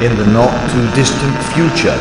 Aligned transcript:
in 0.00 0.16
the 0.16 0.24
not 0.32 0.48
too 0.72 0.86
distant 0.96 1.36
future, 1.52 1.92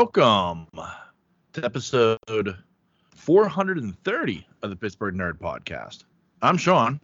welcome 0.00 0.66
to 1.52 1.62
episode 1.62 2.56
430 3.14 4.46
of 4.62 4.70
the 4.70 4.76
Pittsburgh 4.76 5.14
Nerd 5.14 5.34
Podcast. 5.34 6.04
I'm 6.40 6.56
Sean. 6.56 6.98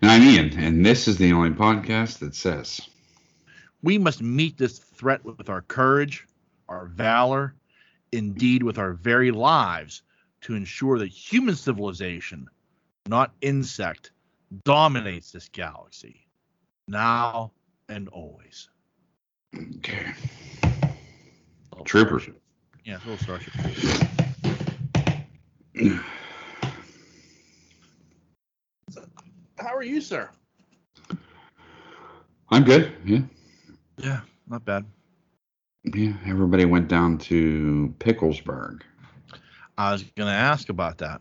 And 0.00 0.10
I'm 0.10 0.22
Ian, 0.22 0.58
and 0.58 0.86
this 0.86 1.06
is 1.06 1.18
the 1.18 1.34
only 1.34 1.50
podcast 1.50 2.20
that 2.20 2.34
says 2.34 2.80
We 3.82 3.98
must 3.98 4.22
meet 4.22 4.56
this 4.56 4.78
threat 4.78 5.22
with 5.22 5.50
our 5.50 5.60
courage, 5.60 6.26
our 6.66 6.86
valor, 6.86 7.56
indeed 8.10 8.62
with 8.62 8.78
our 8.78 8.94
very 8.94 9.32
lives 9.32 10.00
to 10.40 10.54
ensure 10.54 10.98
that 10.98 11.08
human 11.08 11.56
civilization, 11.56 12.48
not 13.06 13.34
insect, 13.42 14.12
dominates 14.64 15.30
this 15.30 15.50
galaxy 15.50 16.26
now 16.88 17.52
and 17.90 18.08
always. 18.08 18.70
okay. 19.54 20.14
Little 21.80 21.86
Trooper. 21.86 22.20
starship. 22.20 22.42
Yeah, 22.84 22.96
it's 22.96 23.04
a 23.04 23.08
little 23.08 23.24
starship. 23.24 23.54
How 29.58 29.74
are 29.76 29.82
you, 29.82 30.00
sir? 30.00 30.28
I'm 32.48 32.64
good. 32.64 32.92
Yeah. 33.04 33.20
Yeah, 33.98 34.20
not 34.48 34.64
bad. 34.64 34.84
Yeah. 35.84 36.14
Everybody 36.26 36.64
went 36.64 36.88
down 36.88 37.18
to 37.18 37.94
Picklesburgh. 37.98 38.82
I 39.78 39.92
was 39.92 40.02
gonna 40.16 40.30
ask 40.30 40.68
about 40.68 40.98
that. 40.98 41.20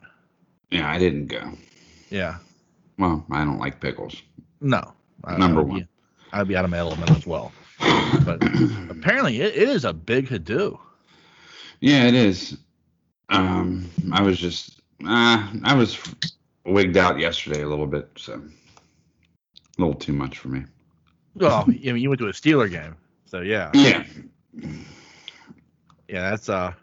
Yeah, 0.71 0.89
I 0.89 0.97
didn't 0.97 1.27
go. 1.27 1.51
Yeah, 2.09 2.37
Well, 2.97 3.25
I 3.31 3.43
don't 3.45 3.59
like 3.59 3.79
pickles. 3.79 4.23
no. 4.61 4.93
I- 5.23 5.37
Number 5.37 5.61
I'd 5.61 5.65
be- 5.65 5.71
one. 5.71 5.87
I'd 6.33 6.47
be 6.47 6.55
out 6.55 6.65
of 6.65 6.71
my 6.71 6.77
element 6.77 7.11
as 7.11 7.25
well. 7.27 7.51
But 7.79 8.43
apparently, 8.89 9.41
it, 9.41 9.55
it 9.55 9.69
is 9.69 9.85
a 9.85 9.93
big 9.93 10.27
to 10.29 10.79
Yeah, 11.81 12.07
it 12.07 12.13
is. 12.13 12.57
Um, 13.29 13.89
I 14.11 14.21
was 14.21 14.37
just, 14.39 14.81
uh, 15.05 15.47
I 15.63 15.73
was 15.75 15.97
wigged 16.65 16.97
out 16.97 17.19
yesterday 17.19 17.61
a 17.61 17.67
little 17.67 17.87
bit, 17.87 18.09
so 18.17 18.41
a 19.77 19.81
little 19.81 19.93
too 19.93 20.13
much 20.13 20.37
for 20.39 20.49
me. 20.49 20.65
Well, 21.35 21.65
I 21.67 21.71
mean, 21.71 21.97
you 21.97 22.09
went 22.09 22.19
to 22.19 22.27
a 22.27 22.31
Steeler 22.31 22.69
game, 22.69 22.95
so 23.25 23.41
yeah, 23.41 23.71
Yeah. 23.73 24.03
yeah. 26.07 26.29
That's 26.31 26.49
uh, 26.49 26.73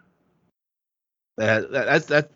that, 1.37 1.71
that 1.71 1.85
that's 1.85 2.05
that 2.07 2.31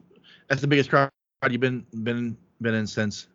that's 0.47 0.61
the 0.61 0.67
biggest 0.67 0.89
crowd 0.89 1.09
you've 1.49 1.61
been 1.61 1.85
been 2.03 2.37
been 2.61 2.75
in 2.75 2.87
since. 2.87 3.27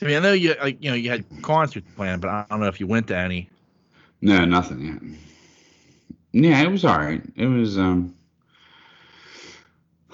I 0.00 0.04
mean, 0.04 0.16
I 0.16 0.20
know 0.20 0.32
you 0.32 0.54
like 0.60 0.82
you 0.82 0.90
know 0.90 0.96
you 0.96 1.08
had 1.10 1.24
concerts 1.42 1.86
planned, 1.96 2.20
but 2.20 2.28
I 2.28 2.44
don't 2.50 2.60
know 2.60 2.68
if 2.68 2.78
you 2.78 2.86
went 2.86 3.08
to 3.08 3.16
any. 3.16 3.48
No, 4.26 4.44
nothing 4.44 4.84
yet. 4.84 5.00
Yeah, 6.32 6.60
it 6.62 6.68
was 6.72 6.84
all 6.84 6.98
right. 6.98 7.22
It 7.36 7.46
was 7.46 7.78
um 7.78 8.12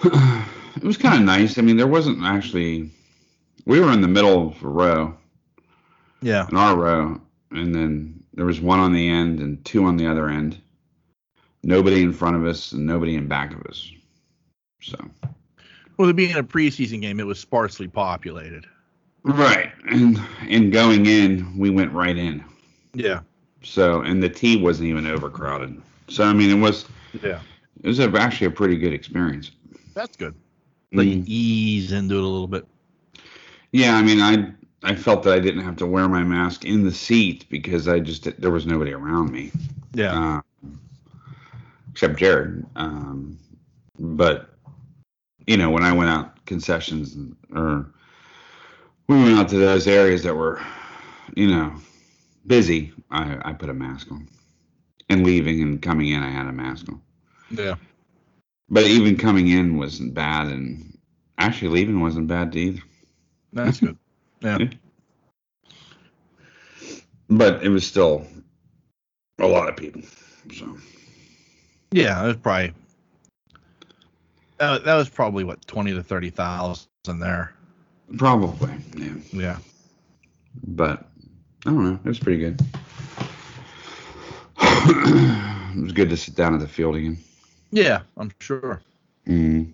it 0.05 0.85
was 0.85 0.99
kind 0.99 1.15
of 1.15 1.23
nice. 1.23 1.57
I 1.57 1.63
mean, 1.63 1.79
there 1.79 1.87
wasn't 1.87 2.23
actually 2.23 2.91
we 3.65 3.81
were 3.81 3.91
in 3.91 4.03
the 4.03 4.09
middle 4.09 4.49
of 4.49 4.63
a 4.63 4.69
row, 4.69 5.17
Yeah, 6.21 6.47
in 6.51 6.59
our 6.59 6.77
row, 6.77 7.23
and 7.53 7.75
then 7.75 8.23
there 8.35 8.45
was 8.45 8.61
one 8.61 8.81
on 8.81 8.93
the 8.93 9.09
end 9.09 9.41
and 9.41 9.65
two 9.65 9.87
on 9.87 9.97
the 9.97 10.07
other 10.07 10.29
end. 10.29 10.61
Nobody 11.63 12.03
in 12.03 12.13
front 12.13 12.37
of 12.37 12.45
us 12.45 12.73
and 12.73 12.85
nobody 12.85 13.15
in 13.15 13.29
back 13.29 13.55
of 13.55 13.63
us. 13.63 13.91
So 14.83 14.99
well, 15.97 16.11
it 16.11 16.17
being 16.17 16.37
a 16.37 16.43
preseason 16.43 17.01
game, 17.01 17.19
it 17.19 17.27
was 17.27 17.39
sparsely 17.39 17.89
populated. 17.89 18.67
Right. 19.23 19.73
And 19.89 20.21
and 20.51 20.71
going 20.71 21.07
in, 21.07 21.57
we 21.57 21.71
went 21.71 21.93
right 21.93 22.19
in. 22.19 22.45
Yeah, 22.93 23.21
So 23.63 24.03
and 24.03 24.23
the 24.23 24.29
T 24.29 24.61
wasn't 24.63 24.89
even 24.89 25.07
overcrowded. 25.07 25.81
So 26.09 26.25
I 26.25 26.33
mean 26.33 26.51
it 26.51 26.61
was 26.61 26.87
yeah, 27.23 27.41
it 27.83 27.87
was 27.89 27.99
a, 28.01 28.11
actually 28.17 28.49
a 28.49 28.51
pretty 28.51 28.77
good 28.77 28.93
experience. 28.93 29.51
that's 29.95 30.17
good. 30.17 30.35
Like 30.93 31.09
Mm. 31.09 31.27
ease 31.27 31.93
into 31.93 32.17
it 32.17 32.23
a 32.23 32.27
little 32.27 32.49
bit. 32.49 32.67
Yeah, 33.73 33.95
I 33.97 34.03
mean, 34.03 34.21
I 34.21 34.53
I 34.83 34.95
felt 34.95 35.23
that 35.25 35.33
I 35.35 35.41
didn't 35.41 35.65
have 35.65 35.77
to 35.77 35.87
wear 35.87 36.09
my 36.09 36.23
mask 36.23 36.65
in 36.65 36.85
the 36.85 36.93
seat 36.93 37.47
because 37.49 37.89
I 37.89 38.01
just 38.01 38.41
there 38.41 38.51
was 38.51 38.67
nobody 38.67 38.93
around 38.93 39.31
me, 39.33 39.53
Yeah, 39.95 40.17
uh, 40.17 40.41
except 41.93 42.17
Jared. 42.19 42.65
Um, 42.77 43.39
but 43.99 44.51
you 45.47 45.57
know, 45.57 45.71
when 45.71 45.83
I 45.83 45.93
went 45.93 46.11
out 46.11 46.45
concessions 46.47 47.17
or 47.55 47.87
we 49.09 49.17
went 49.17 49.39
out 49.39 49.49
to 49.51 49.57
those 49.59 49.87
areas 49.87 50.23
that 50.23 50.35
were, 50.35 50.61
you 51.35 51.49
know, 51.49 51.73
busy, 52.47 52.93
I 53.11 53.39
I 53.51 53.53
put 53.53 53.69
a 53.71 53.75
mask 53.75 54.11
on, 54.11 54.29
and 55.09 55.25
leaving 55.25 55.61
and 55.63 55.81
coming 55.83 56.09
in, 56.09 56.23
I 56.23 56.31
had 56.31 56.47
a 56.47 56.53
mask 56.53 56.89
on. 56.89 57.01
yeah. 57.51 57.75
But 58.69 58.85
even 58.87 59.17
coming 59.19 59.49
in 59.49 59.77
wasn't 59.77 60.15
bad, 60.15 60.49
and 60.49 60.99
actually 61.39 61.69
leaving 61.69 62.01
wasn't 62.01 62.29
bad 62.29 62.55
either. 62.57 62.81
That's 63.53 63.81
good. 63.81 63.97
Yeah. 64.43 64.59
Yeah. 64.59 64.69
but 67.29 67.63
it 67.63 67.69
was 67.69 67.87
still 67.87 68.27
a 69.39 69.47
lot 69.47 69.69
of 69.69 69.77
people. 69.77 70.03
So 70.53 70.77
Yeah, 71.93 72.25
it 72.25 72.27
was 72.27 72.37
probably 72.39 72.73
that, 74.59 74.85
that 74.85 74.95
was 74.97 75.09
probably 75.09 75.45
what 75.45 75.65
twenty 75.69 75.93
to 75.95 76.03
thirty 76.03 76.31
thousand 76.31 76.89
there. 77.21 77.55
probably, 78.19 78.73
yeah. 78.97 79.15
Yeah. 79.33 79.59
But 80.67 81.07
I 81.67 81.71
don't 81.71 81.85
know. 81.85 81.99
It 82.05 82.09
was 82.09 82.19
pretty 82.19 82.39
good. 82.41 82.61
it 84.61 85.83
was 85.83 85.93
good 85.93 86.11
to 86.11 86.17
sit 86.17 86.35
down 86.35 86.55
at 86.55 86.61
the 86.61 86.69
field 86.69 86.97
again. 86.97 87.19
Yeah, 87.71 88.01
I'm 88.17 88.33
sure. 88.41 88.83
Mm. 89.27 89.73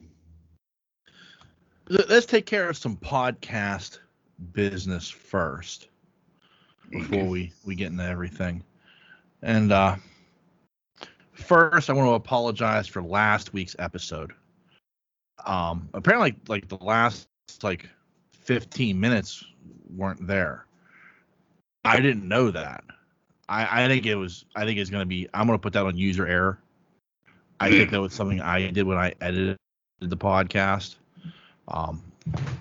Let- 1.89 2.09
Let's 2.11 2.27
take 2.27 2.47
care 2.47 2.69
of 2.69 2.77
some 2.77 2.97
podcast 2.97 3.99
business 4.53 5.09
first 5.09 5.89
before 6.91 7.19
Okay. 7.21 7.29
we 7.29 7.53
we 7.65 7.75
get 7.75 7.91
into 7.91 8.05
everything. 8.05 8.63
And 9.43 9.73
uh 9.73 9.97
first 11.33 11.89
I 11.91 11.93
want 11.95 12.09
to 12.09 12.15
apologize 12.15 12.87
for 12.87 13.03
last 13.03 13.53
week's 13.53 13.75
episode. 13.79 14.33
Um 15.47 15.89
apparently 15.95 16.35
like 16.49 16.69
the 16.69 16.77
last 16.77 17.27
like 17.63 17.89
15 18.33 18.99
minutes 19.01 19.45
weren't 19.97 20.25
there. 20.27 20.67
I 21.89 22.01
didn't 22.01 22.27
know 22.27 22.51
that. 22.51 22.85
I 23.49 23.85
I 23.85 23.89
think 23.89 24.07
it 24.07 24.15
was 24.15 24.45
I 24.55 24.65
think 24.65 24.79
it's 24.79 24.91
going 24.91 25.03
to 25.03 25.07
be 25.07 25.29
I'm 25.35 25.47
going 25.47 25.59
to 25.59 25.63
put 25.63 25.73
that 25.75 25.85
on 25.87 25.97
user 25.97 26.27
error. 26.27 26.59
I 27.61 27.71
think 27.71 27.91
that 27.91 28.01
was 28.01 28.13
something 28.13 28.41
I 28.41 28.71
did 28.71 28.87
when 28.87 28.99
I 28.99 29.15
edited 29.21 29.57
the 30.01 30.17
podcast. 30.17 30.97
Um, 31.69 32.03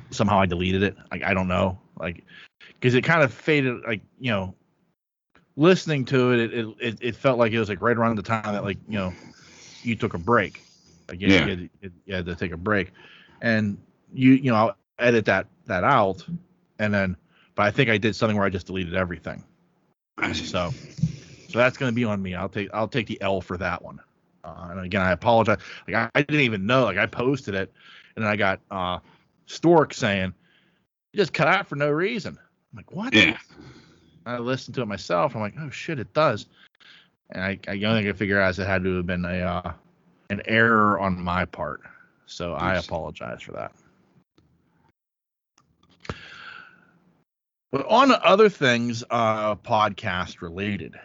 somehow 0.09 0.39
I 0.39 0.45
deleted 0.45 0.83
it. 0.83 0.97
Like 1.11 1.23
I 1.23 1.33
don't 1.33 1.47
know, 1.47 1.77
like 1.99 2.23
because 2.73 2.95
it 2.95 3.03
kind 3.03 3.21
of 3.21 3.31
faded. 3.33 3.83
Like 3.85 4.01
you 4.19 4.31
know, 4.31 4.55
listening 5.55 6.05
to 6.05 6.31
it, 6.31 6.53
it, 6.53 6.67
it, 6.79 6.97
it 7.01 7.15
felt 7.15 7.37
like 7.37 7.51
it 7.51 7.59
was 7.59 7.69
like 7.69 7.81
right 7.81 7.97
around 7.97 8.15
the 8.15 8.23
time 8.23 8.53
that 8.53 8.63
like 8.63 8.77
you 8.87 8.97
know 8.97 9.13
you 9.83 9.95
took 9.95 10.13
a 10.13 10.17
break. 10.19 10.61
Like 11.09 11.21
you, 11.21 11.27
Yeah. 11.27 11.45
you, 11.45 11.69
had, 11.81 11.91
you 12.05 12.15
had 12.15 12.25
to 12.25 12.35
take 12.35 12.51
a 12.51 12.57
break, 12.57 12.91
and 13.41 13.77
you 14.13 14.31
you 14.33 14.51
know 14.51 14.55
I'll 14.55 14.77
edit 14.99 15.25
that 15.25 15.47
that 15.67 15.83
out, 15.83 16.25
and 16.79 16.93
then 16.93 17.15
but 17.57 17.63
I 17.63 17.71
think 17.71 17.89
I 17.89 17.97
did 17.97 18.15
something 18.15 18.37
where 18.37 18.45
I 18.45 18.49
just 18.49 18.67
deleted 18.67 18.93
everything. 18.93 19.43
So 20.45 20.71
so 21.49 21.57
that's 21.57 21.77
going 21.77 21.89
to 21.89 21.93
be 21.95 22.05
on 22.05 22.21
me. 22.21 22.35
I'll 22.35 22.47
take 22.47 22.69
I'll 22.73 22.87
take 22.87 23.07
the 23.07 23.19
L 23.19 23.41
for 23.41 23.57
that 23.57 23.83
one. 23.83 23.99
Uh, 24.43 24.67
and 24.71 24.79
again, 24.81 25.01
I 25.01 25.11
apologize. 25.11 25.57
Like 25.87 25.95
I, 25.95 26.09
I 26.15 26.21
didn't 26.21 26.41
even 26.41 26.65
know. 26.65 26.83
Like 26.85 26.97
I 26.97 27.07
posted 27.07 27.55
it, 27.55 27.73
and 28.15 28.23
then 28.23 28.31
I 28.31 28.35
got 28.35 28.61
uh, 28.71 28.99
Stork 29.47 29.93
saying, 29.93 30.33
"You 31.11 31.17
just 31.17 31.33
cut 31.33 31.47
out 31.47 31.67
for 31.67 31.75
no 31.75 31.89
reason." 31.89 32.37
I'm 32.37 32.77
like, 32.77 32.91
"What?" 32.91 33.13
Yeah. 33.13 33.37
I 34.25 34.37
listened 34.37 34.75
to 34.75 34.81
it 34.81 34.87
myself. 34.87 35.35
I'm 35.35 35.41
like, 35.41 35.55
"Oh 35.59 35.71
shit, 35.71 35.99
it 35.99 36.13
does." 36.13 36.45
And 37.31 37.43
I, 37.43 37.59
I 37.67 37.71
only 37.71 37.79
thing 37.79 37.97
I 37.97 38.03
could 38.03 38.17
figure 38.17 38.39
out 38.39 38.51
is 38.51 38.59
it 38.59 38.67
had 38.67 38.83
to 38.83 38.97
have 38.97 39.07
been 39.07 39.25
a 39.25 39.39
uh, 39.39 39.73
an 40.29 40.41
error 40.45 40.99
on 40.99 41.19
my 41.19 41.45
part. 41.45 41.81
So 42.27 42.53
I 42.53 42.75
apologize 42.75 43.41
for 43.41 43.53
that. 43.53 43.71
But 47.71 47.85
on 47.87 48.11
other 48.11 48.49
things, 48.49 49.03
uh, 49.09 49.55
podcast 49.55 50.41
related. 50.41 50.95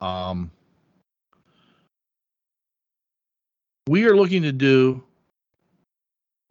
Um, 0.00 0.50
we 3.86 4.06
are 4.06 4.16
looking 4.16 4.42
to 4.42 4.52
do 4.52 5.02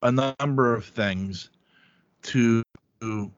a 0.03 0.11
number 0.11 0.73
of 0.73 0.85
things 0.85 1.49
to 2.23 2.61
to 3.01 3.31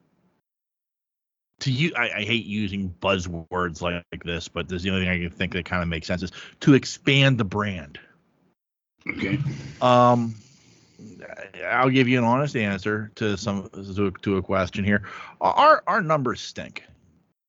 you. 1.64 1.92
I, 1.96 2.10
I 2.10 2.24
hate 2.24 2.44
using 2.44 2.94
buzzwords 3.00 3.80
like, 3.80 4.02
like 4.12 4.22
this, 4.22 4.48
but 4.48 4.68
this 4.68 4.76
is 4.76 4.82
the 4.82 4.90
only 4.90 5.02
thing 5.02 5.10
I 5.10 5.18
can 5.18 5.30
think 5.30 5.54
that 5.54 5.64
kind 5.64 5.82
of 5.82 5.88
makes 5.88 6.06
sense 6.06 6.22
is 6.22 6.32
to 6.60 6.74
expand 6.74 7.38
the 7.38 7.44
brand. 7.44 7.98
Okay. 9.08 9.38
Um, 9.80 10.34
I'll 11.66 11.90
give 11.90 12.08
you 12.08 12.18
an 12.18 12.24
honest 12.24 12.56
answer 12.56 13.10
to 13.16 13.36
some 13.36 13.68
to, 13.70 14.10
to 14.10 14.36
a 14.36 14.42
question 14.42 14.84
here. 14.84 15.02
Our 15.40 15.82
our 15.86 16.00
numbers 16.00 16.40
stink. 16.40 16.84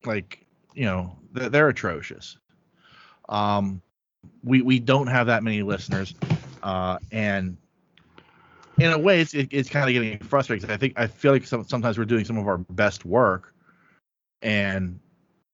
Like 0.06 0.46
you 0.74 0.86
know 0.86 1.18
they're, 1.34 1.50
they're 1.50 1.70
atrocious. 1.70 2.38
Um, 3.30 3.82
we 4.44 4.62
we 4.62 4.80
don't 4.80 5.08
have 5.08 5.28
that 5.28 5.44
many 5.44 5.64
listeners, 5.64 6.14
uh, 6.64 6.98
and 7.12 7.58
in 8.78 8.92
a 8.92 8.98
way, 8.98 9.22
it's 9.22 9.34
it, 9.34 9.50
it's 9.52 9.70
kind 9.70 9.88
of 9.88 9.94
getting 9.94 10.20
frustrating. 10.20 10.70
I 10.70 10.78
think 10.78 10.94
I 10.98 11.08
feel 11.08 11.32
like 11.32 11.46
some, 11.46 11.64
sometimes 11.64 11.98
we're 11.98 12.06
doing 12.06 12.26
some 12.26 12.38
of 12.38 12.48
our 12.48 12.58
best 12.58 13.06
work, 13.06 13.54
and 14.42 15.00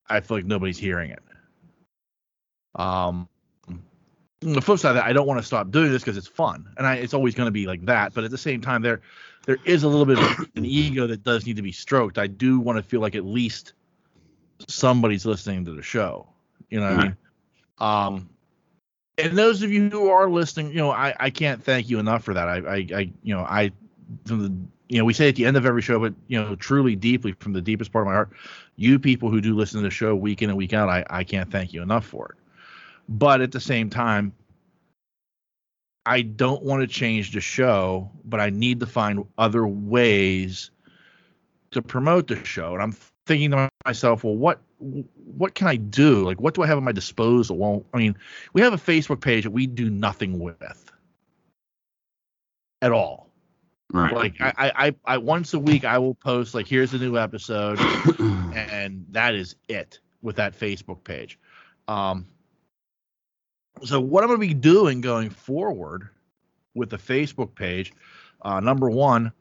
I 0.09 0.19
feel 0.19 0.37
like 0.37 0.45
nobody's 0.45 0.77
hearing 0.77 1.11
it. 1.11 1.23
Um, 2.75 3.29
the 4.51 4.61
flip 4.61 4.79
side 4.79 4.89
of 4.89 4.95
that, 4.95 5.05
I 5.05 5.13
don't 5.13 5.27
want 5.27 5.39
to 5.39 5.45
stop 5.45 5.71
doing 5.71 5.91
this 5.91 6.01
because 6.01 6.17
it's 6.17 6.27
fun, 6.27 6.67
and 6.77 6.85
I, 6.85 6.95
it's 6.95 7.13
always 7.13 7.35
going 7.35 7.47
to 7.47 7.51
be 7.51 7.65
like 7.65 7.85
that. 7.85 8.13
But 8.13 8.23
at 8.23 8.31
the 8.31 8.37
same 8.37 8.61
time, 8.61 8.81
there 8.81 9.01
there 9.45 9.57
is 9.65 9.83
a 9.83 9.87
little 9.87 10.05
bit 10.05 10.19
of 10.19 10.49
an 10.55 10.65
ego 10.65 11.07
that 11.07 11.23
does 11.23 11.45
need 11.45 11.55
to 11.55 11.61
be 11.61 11.71
stroked. 11.71 12.17
I 12.17 12.27
do 12.27 12.59
want 12.59 12.77
to 12.77 12.83
feel 12.83 13.01
like 13.01 13.15
at 13.15 13.25
least 13.25 13.73
somebody's 14.67 15.25
listening 15.25 15.65
to 15.65 15.71
the 15.71 15.81
show. 15.81 16.27
You 16.69 16.79
know 16.79 16.89
what 16.89 16.99
I 16.99 17.03
mean? 17.03 17.17
Um, 17.79 18.29
and 19.17 19.37
those 19.37 19.61
of 19.61 19.71
you 19.71 19.89
who 19.89 20.09
are 20.09 20.29
listening, 20.29 20.69
you 20.69 20.77
know, 20.77 20.91
I, 20.91 21.13
I 21.19 21.29
can't 21.29 21.63
thank 21.63 21.89
you 21.89 21.99
enough 21.99 22.23
for 22.23 22.33
that. 22.33 22.47
I, 22.47 22.57
I, 22.57 22.87
I 22.95 23.11
you 23.21 23.35
know, 23.35 23.41
I, 23.41 23.71
from 24.25 24.41
the, 24.41 24.53
you 24.89 24.97
know, 24.97 25.05
we 25.05 25.13
say 25.13 25.29
at 25.29 25.35
the 25.35 25.45
end 25.45 25.57
of 25.57 25.65
every 25.65 25.81
show, 25.81 25.99
but 25.99 26.13
you 26.27 26.41
know, 26.41 26.55
truly, 26.55 26.95
deeply 26.95 27.33
from 27.33 27.53
the 27.53 27.61
deepest 27.61 27.91
part 27.91 28.03
of 28.03 28.07
my 28.07 28.13
heart, 28.13 28.31
you 28.75 28.97
people 28.97 29.29
who 29.29 29.41
do 29.41 29.55
listen 29.55 29.79
to 29.81 29.83
the 29.83 29.91
show 29.91 30.15
week 30.15 30.41
in 30.41 30.49
and 30.49 30.57
week 30.57 30.73
out, 30.73 30.89
I, 30.89 31.05
I 31.09 31.23
can't 31.23 31.51
thank 31.51 31.73
you 31.73 31.81
enough 31.81 32.05
for 32.05 32.29
it. 32.29 32.42
But 33.13 33.42
at 33.42 33.51
the 33.51 33.60
same 33.60 33.92
time, 33.92 34.33
I 36.06 36.24
don't 36.24 36.63
want 36.63 36.81
to 36.81 36.88
change 36.88 37.31
the 37.31 37.39
show, 37.39 38.10
but 38.25 38.39
I 38.39 38.50
need 38.50 38.80
to 38.80 38.88
find 38.88 39.24
other 39.38 39.68
ways 39.68 40.71
to 41.71 41.81
promote 41.81 42.27
the 42.27 42.44
show. 42.44 42.74
And 42.74 42.81
I'm 42.81 42.92
thinking 43.27 43.51
to 43.51 43.69
myself, 43.86 44.24
well, 44.24 44.36
what 44.36 44.62
what 44.80 45.54
can 45.54 45.68
I 45.68 45.75
do? 45.75 46.25
Like, 46.25 46.42
what 46.42 46.56
do 46.56 46.63
I 46.63 46.68
have 46.68 46.77
at 46.77 46.83
my 46.83 46.92
disposal? 46.92 47.57
Well, 47.57 47.86
I 47.94 48.00
mean, 48.00 48.18
we 48.54 48.62
have 48.62 48.74
a 48.74 48.77
Facebook 48.77 49.21
page 49.21 49.44
that 49.44 49.51
we 49.51 49.68
do 49.68 49.92
nothing 49.92 50.39
with 50.39 50.92
at 52.81 52.92
all. 52.92 53.30
Right. 53.92 54.12
Like, 54.12 54.42
I, 54.42 54.54
I, 54.57 54.88
I, 54.88 54.95
I 55.06 55.18
once 55.19 55.54
a 55.54 55.60
week 55.60 55.86
I 55.86 56.00
will 56.00 56.15
post 56.15 56.56
like, 56.56 56.68
here's 56.68 56.95
a 56.95 56.98
new 56.98 57.15
episode, 57.15 57.80
and 58.19 59.06
that 59.12 59.36
is 59.36 59.56
it 59.69 60.00
with 60.24 60.36
that 60.38 60.60
Facebook 60.60 61.04
page. 61.04 61.38
Um, 61.88 62.25
so 63.83 63.99
what 63.99 64.23
I'm 64.23 64.29
going 64.29 64.39
to 64.39 64.47
be 64.47 64.53
doing 64.53 65.01
going 65.01 65.29
forward 65.29 66.09
with 66.73 66.89
the 66.89 66.97
Facebook 66.97 67.55
page, 67.55 67.93
uh, 68.41 68.59
number 68.59 68.89
one, 68.89 69.31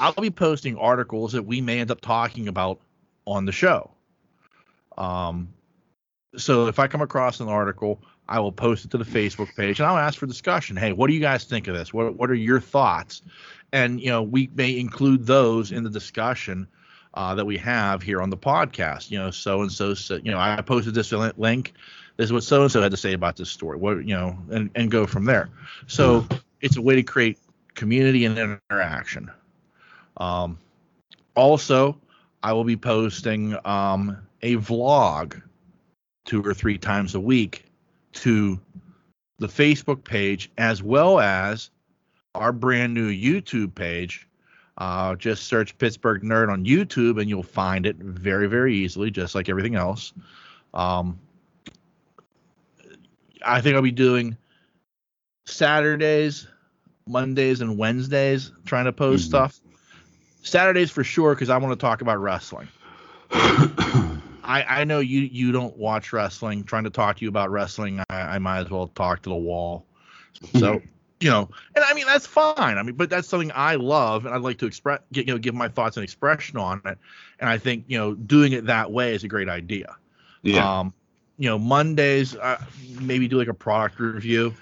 I'll 0.00 0.12
be 0.14 0.30
posting 0.30 0.76
articles 0.76 1.32
that 1.32 1.42
we 1.42 1.60
may 1.60 1.80
end 1.80 1.90
up 1.90 2.00
talking 2.00 2.48
about 2.48 2.80
on 3.26 3.44
the 3.44 3.52
show. 3.52 3.90
Um, 4.98 5.52
so 6.36 6.66
if 6.66 6.78
I 6.78 6.86
come 6.86 7.02
across 7.02 7.40
an 7.40 7.48
article, 7.48 8.02
I 8.28 8.40
will 8.40 8.52
post 8.52 8.84
it 8.84 8.90
to 8.92 8.98
the 8.98 9.04
Facebook 9.04 9.54
page 9.54 9.80
and 9.80 9.86
I'll 9.86 9.98
ask 9.98 10.18
for 10.18 10.26
discussion. 10.26 10.76
Hey, 10.76 10.92
what 10.92 11.08
do 11.08 11.14
you 11.14 11.20
guys 11.20 11.44
think 11.44 11.68
of 11.68 11.74
this? 11.74 11.92
What 11.92 12.16
What 12.16 12.30
are 12.30 12.34
your 12.34 12.60
thoughts? 12.60 13.22
And 13.72 14.00
you 14.00 14.08
know, 14.08 14.22
we 14.22 14.50
may 14.54 14.78
include 14.78 15.26
those 15.26 15.72
in 15.72 15.84
the 15.84 15.90
discussion 15.90 16.66
uh, 17.14 17.34
that 17.34 17.44
we 17.44 17.58
have 17.58 18.02
here 18.02 18.22
on 18.22 18.30
the 18.30 18.36
podcast. 18.36 19.10
You 19.10 19.18
know, 19.18 19.30
so 19.30 19.60
and 19.60 19.70
so. 19.70 19.94
You 20.22 20.30
know, 20.30 20.38
I 20.38 20.60
posted 20.62 20.94
this 20.94 21.12
link. 21.12 21.74
This 22.16 22.26
is 22.26 22.32
what 22.32 22.44
so 22.44 22.62
and 22.62 22.70
so 22.70 22.82
had 22.82 22.90
to 22.90 22.96
say 22.96 23.12
about 23.12 23.36
this 23.36 23.50
story. 23.50 23.78
What 23.78 24.04
you 24.06 24.14
know, 24.14 24.38
and 24.50 24.70
and 24.74 24.90
go 24.90 25.06
from 25.06 25.24
there. 25.24 25.48
So 25.86 26.26
it's 26.60 26.76
a 26.76 26.82
way 26.82 26.96
to 26.96 27.02
create 27.02 27.38
community 27.74 28.24
and 28.24 28.38
interaction. 28.38 29.30
Um, 30.18 30.58
also, 31.34 31.98
I 32.42 32.52
will 32.52 32.64
be 32.64 32.76
posting 32.76 33.56
um, 33.64 34.18
a 34.42 34.56
vlog 34.56 35.40
two 36.24 36.42
or 36.42 36.54
three 36.54 36.78
times 36.78 37.14
a 37.14 37.20
week 37.20 37.64
to 38.12 38.60
the 39.38 39.46
Facebook 39.46 40.04
page 40.04 40.50
as 40.58 40.82
well 40.82 41.18
as 41.18 41.70
our 42.34 42.52
brand 42.52 42.94
new 42.94 43.10
YouTube 43.10 43.74
page. 43.74 44.28
Uh, 44.78 45.14
just 45.16 45.44
search 45.44 45.76
Pittsburgh 45.78 46.22
Nerd 46.22 46.50
on 46.50 46.64
YouTube 46.64 47.20
and 47.20 47.28
you'll 47.28 47.42
find 47.42 47.86
it 47.86 47.96
very, 47.96 48.48
very 48.48 48.74
easily, 48.74 49.10
just 49.10 49.34
like 49.34 49.48
everything 49.48 49.74
else. 49.74 50.12
Um, 50.72 51.18
I 53.44 53.60
think 53.60 53.76
I'll 53.76 53.82
be 53.82 53.90
doing 53.90 54.36
Saturdays, 55.46 56.46
Mondays, 57.06 57.60
and 57.60 57.76
Wednesdays 57.78 58.52
trying 58.64 58.84
to 58.84 58.92
post 58.92 59.24
Mhm. 59.24 59.28
stuff. 59.28 59.60
Saturdays 60.42 60.90
for 60.90 61.04
sure 61.04 61.34
because 61.34 61.50
I 61.50 61.56
want 61.58 61.72
to 61.72 61.80
talk 61.80 62.00
about 62.00 62.20
wrestling. 62.20 62.68
I, 64.44 64.64
I 64.68 64.84
know 64.84 64.98
you 64.98 65.20
you 65.20 65.52
don't 65.52 65.76
watch 65.76 66.12
wrestling. 66.12 66.64
Trying 66.64 66.84
to 66.84 66.90
talk 66.90 67.16
to 67.18 67.22
you 67.22 67.28
about 67.28 67.50
wrestling, 67.50 68.00
I, 68.10 68.20
I 68.20 68.38
might 68.38 68.58
as 68.60 68.70
well 68.70 68.88
talk 68.88 69.22
to 69.22 69.30
the 69.30 69.36
wall. 69.36 69.86
So 70.54 70.82
you 71.20 71.30
know, 71.30 71.48
and 71.76 71.84
I 71.84 71.94
mean 71.94 72.06
that's 72.06 72.26
fine. 72.26 72.76
I 72.76 72.82
mean, 72.82 72.96
but 72.96 73.08
that's 73.08 73.28
something 73.28 73.52
I 73.54 73.76
love, 73.76 74.26
and 74.26 74.34
I'd 74.34 74.40
like 74.40 74.58
to 74.58 74.66
express, 74.66 75.00
get, 75.12 75.28
you 75.28 75.34
know, 75.34 75.38
give 75.38 75.54
my 75.54 75.68
thoughts 75.68 75.96
and 75.96 76.02
expression 76.04 76.58
on 76.58 76.82
it. 76.84 76.98
And 77.38 77.48
I 77.48 77.58
think 77.58 77.84
you 77.86 77.98
know, 77.98 78.14
doing 78.14 78.52
it 78.52 78.66
that 78.66 78.90
way 78.90 79.14
is 79.14 79.22
a 79.22 79.28
great 79.28 79.48
idea. 79.48 79.96
yeah. 80.42 80.80
Um, 80.80 80.92
you 81.38 81.48
know, 81.48 81.58
Mondays, 81.58 82.36
uh, 82.36 82.62
maybe 83.00 83.28
do 83.28 83.38
like 83.38 83.48
a 83.48 83.54
product 83.54 83.98
review 84.00 84.54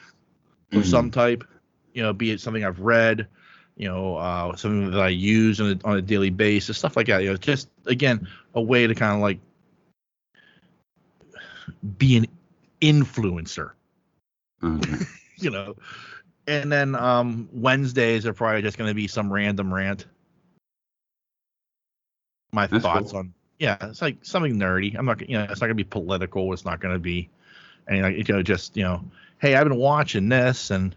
of 0.72 0.82
Mhm. 0.82 0.84
some 0.84 1.10
type. 1.10 1.44
You 1.92 2.02
know, 2.02 2.12
be 2.12 2.30
it 2.30 2.40
something 2.40 2.64
I've 2.64 2.80
read, 2.80 3.26
you 3.76 3.88
know, 3.88 4.16
uh, 4.16 4.56
something 4.56 4.90
that 4.90 5.00
I 5.00 5.08
use 5.08 5.60
on 5.60 5.72
a, 5.72 5.86
on 5.86 5.96
a 5.96 6.02
daily 6.02 6.30
basis, 6.30 6.78
stuff 6.78 6.96
like 6.96 7.06
that. 7.06 7.22
You 7.22 7.30
know, 7.30 7.36
just 7.36 7.68
again 7.86 8.26
a 8.54 8.60
way 8.62 8.86
to 8.86 8.94
kind 8.94 9.14
of 9.14 9.20
like 9.20 9.38
be 11.98 12.16
an 12.16 12.26
influencer. 12.80 13.72
Okay. 14.62 14.96
You 15.42 15.48
know, 15.50 15.76
and 16.46 16.70
then 16.70 16.94
um, 16.94 17.48
Wednesdays 17.50 18.26
are 18.26 18.34
probably 18.34 18.60
just 18.60 18.76
going 18.76 18.90
to 18.90 18.94
be 18.94 19.06
some 19.06 19.32
random 19.32 19.72
rant. 19.72 20.04
My 22.52 22.66
That's 22.66 22.82
thoughts 22.82 23.12
cool. 23.12 23.20
on 23.20 23.34
yeah, 23.60 23.76
it's 23.82 24.00
like 24.00 24.16
something 24.22 24.56
nerdy. 24.56 24.98
I'm 24.98 25.04
not 25.04 25.28
you 25.28 25.36
know, 25.36 25.44
it's 25.44 25.60
not 25.60 25.66
gonna 25.66 25.74
be 25.74 25.84
political. 25.84 26.52
It's 26.54 26.64
not 26.64 26.80
gonna 26.80 26.98
be 26.98 27.28
any 27.86 28.00
like 28.00 28.16
you 28.16 28.34
know 28.34 28.42
just 28.42 28.74
you 28.74 28.82
know, 28.82 29.04
hey, 29.38 29.54
I've 29.54 29.68
been 29.68 29.76
watching 29.76 30.30
this 30.30 30.70
and 30.70 30.96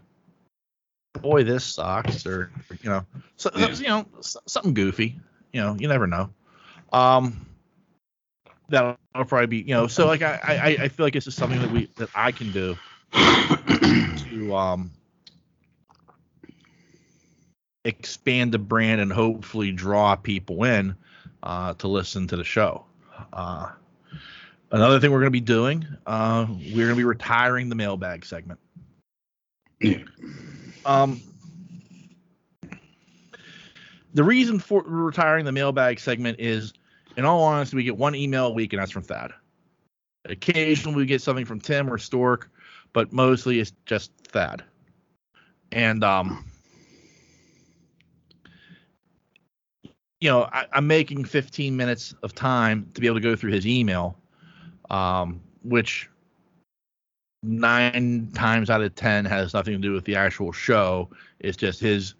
boy, 1.20 1.44
this 1.44 1.62
sucks 1.62 2.26
or 2.26 2.50
you 2.82 2.88
know, 2.88 3.04
so, 3.36 3.50
Yeah. 3.54 3.68
you 3.68 3.86
know 3.86 4.06
something 4.22 4.72
goofy. 4.72 5.20
You 5.52 5.60
know, 5.60 5.76
you 5.78 5.88
never 5.88 6.06
know. 6.06 6.30
Um, 6.90 7.46
that'll, 8.70 8.96
that'll 9.12 9.28
probably 9.28 9.46
be 9.46 9.58
you 9.58 9.74
know. 9.74 9.86
So 9.86 10.06
like 10.06 10.22
I, 10.22 10.40
I 10.42 10.84
I 10.84 10.88
feel 10.88 11.04
like 11.04 11.12
this 11.12 11.26
is 11.26 11.34
something 11.34 11.60
that 11.60 11.70
we 11.70 11.90
that 11.96 12.08
I 12.14 12.32
can 12.32 12.50
do 12.50 12.76
to 13.12 14.56
um, 14.56 14.90
expand 17.84 18.52
the 18.52 18.58
brand 18.58 19.02
and 19.02 19.12
hopefully 19.12 19.70
draw 19.70 20.16
people 20.16 20.64
in 20.64 20.96
uh, 21.44 21.74
to 21.74 21.86
listen 21.86 22.26
to 22.26 22.36
the 22.36 22.42
show. 22.44 22.84
Uh, 23.32 23.70
another 24.72 24.98
thing 24.98 25.12
we're 25.12 25.20
going 25.20 25.26
to 25.26 25.30
be 25.30 25.40
doing, 25.40 25.86
uh, 26.06 26.46
we're 26.48 26.86
going 26.86 26.88
to 26.88 26.96
be 26.96 27.04
retiring 27.04 27.68
the 27.68 27.74
mailbag 27.76 28.24
segment. 28.24 28.58
Um, 30.84 31.20
the 34.14 34.24
reason 34.24 34.58
for 34.58 34.82
retiring 34.82 35.44
the 35.44 35.52
mailbag 35.52 36.00
segment 36.00 36.40
is, 36.40 36.72
in 37.16 37.24
all 37.24 37.42
honesty, 37.42 37.76
we 37.76 37.84
get 37.84 37.96
one 37.96 38.14
email 38.14 38.46
a 38.46 38.52
week, 38.52 38.72
and 38.72 38.80
that's 38.80 38.90
from 38.90 39.02
Thad. 39.02 39.32
Occasionally, 40.24 40.96
we 40.96 41.06
get 41.06 41.20
something 41.20 41.44
from 41.44 41.60
Tim 41.60 41.92
or 41.92 41.98
Stork, 41.98 42.50
but 42.92 43.12
mostly 43.12 43.60
it's 43.60 43.72
just 43.84 44.10
Thad. 44.28 44.64
And 45.70 46.02
um, 46.02 46.44
you 50.24 50.30
know, 50.30 50.48
I, 50.54 50.64
I'm 50.72 50.86
making 50.86 51.24
15 51.26 51.76
minutes 51.76 52.14
of 52.22 52.34
time 52.34 52.90
to 52.94 53.00
be 53.02 53.06
able 53.06 53.16
to 53.16 53.20
go 53.20 53.36
through 53.36 53.52
his 53.52 53.66
email, 53.66 54.16
um, 54.88 55.38
which 55.62 56.08
nine 57.42 58.30
times 58.34 58.70
out 58.70 58.80
of 58.80 58.94
ten 58.94 59.26
has 59.26 59.52
nothing 59.52 59.74
to 59.74 59.78
do 59.78 59.92
with 59.92 60.06
the 60.06 60.16
actual 60.16 60.50
show. 60.50 61.10
It's 61.40 61.58
just 61.58 61.78
his 61.78 62.14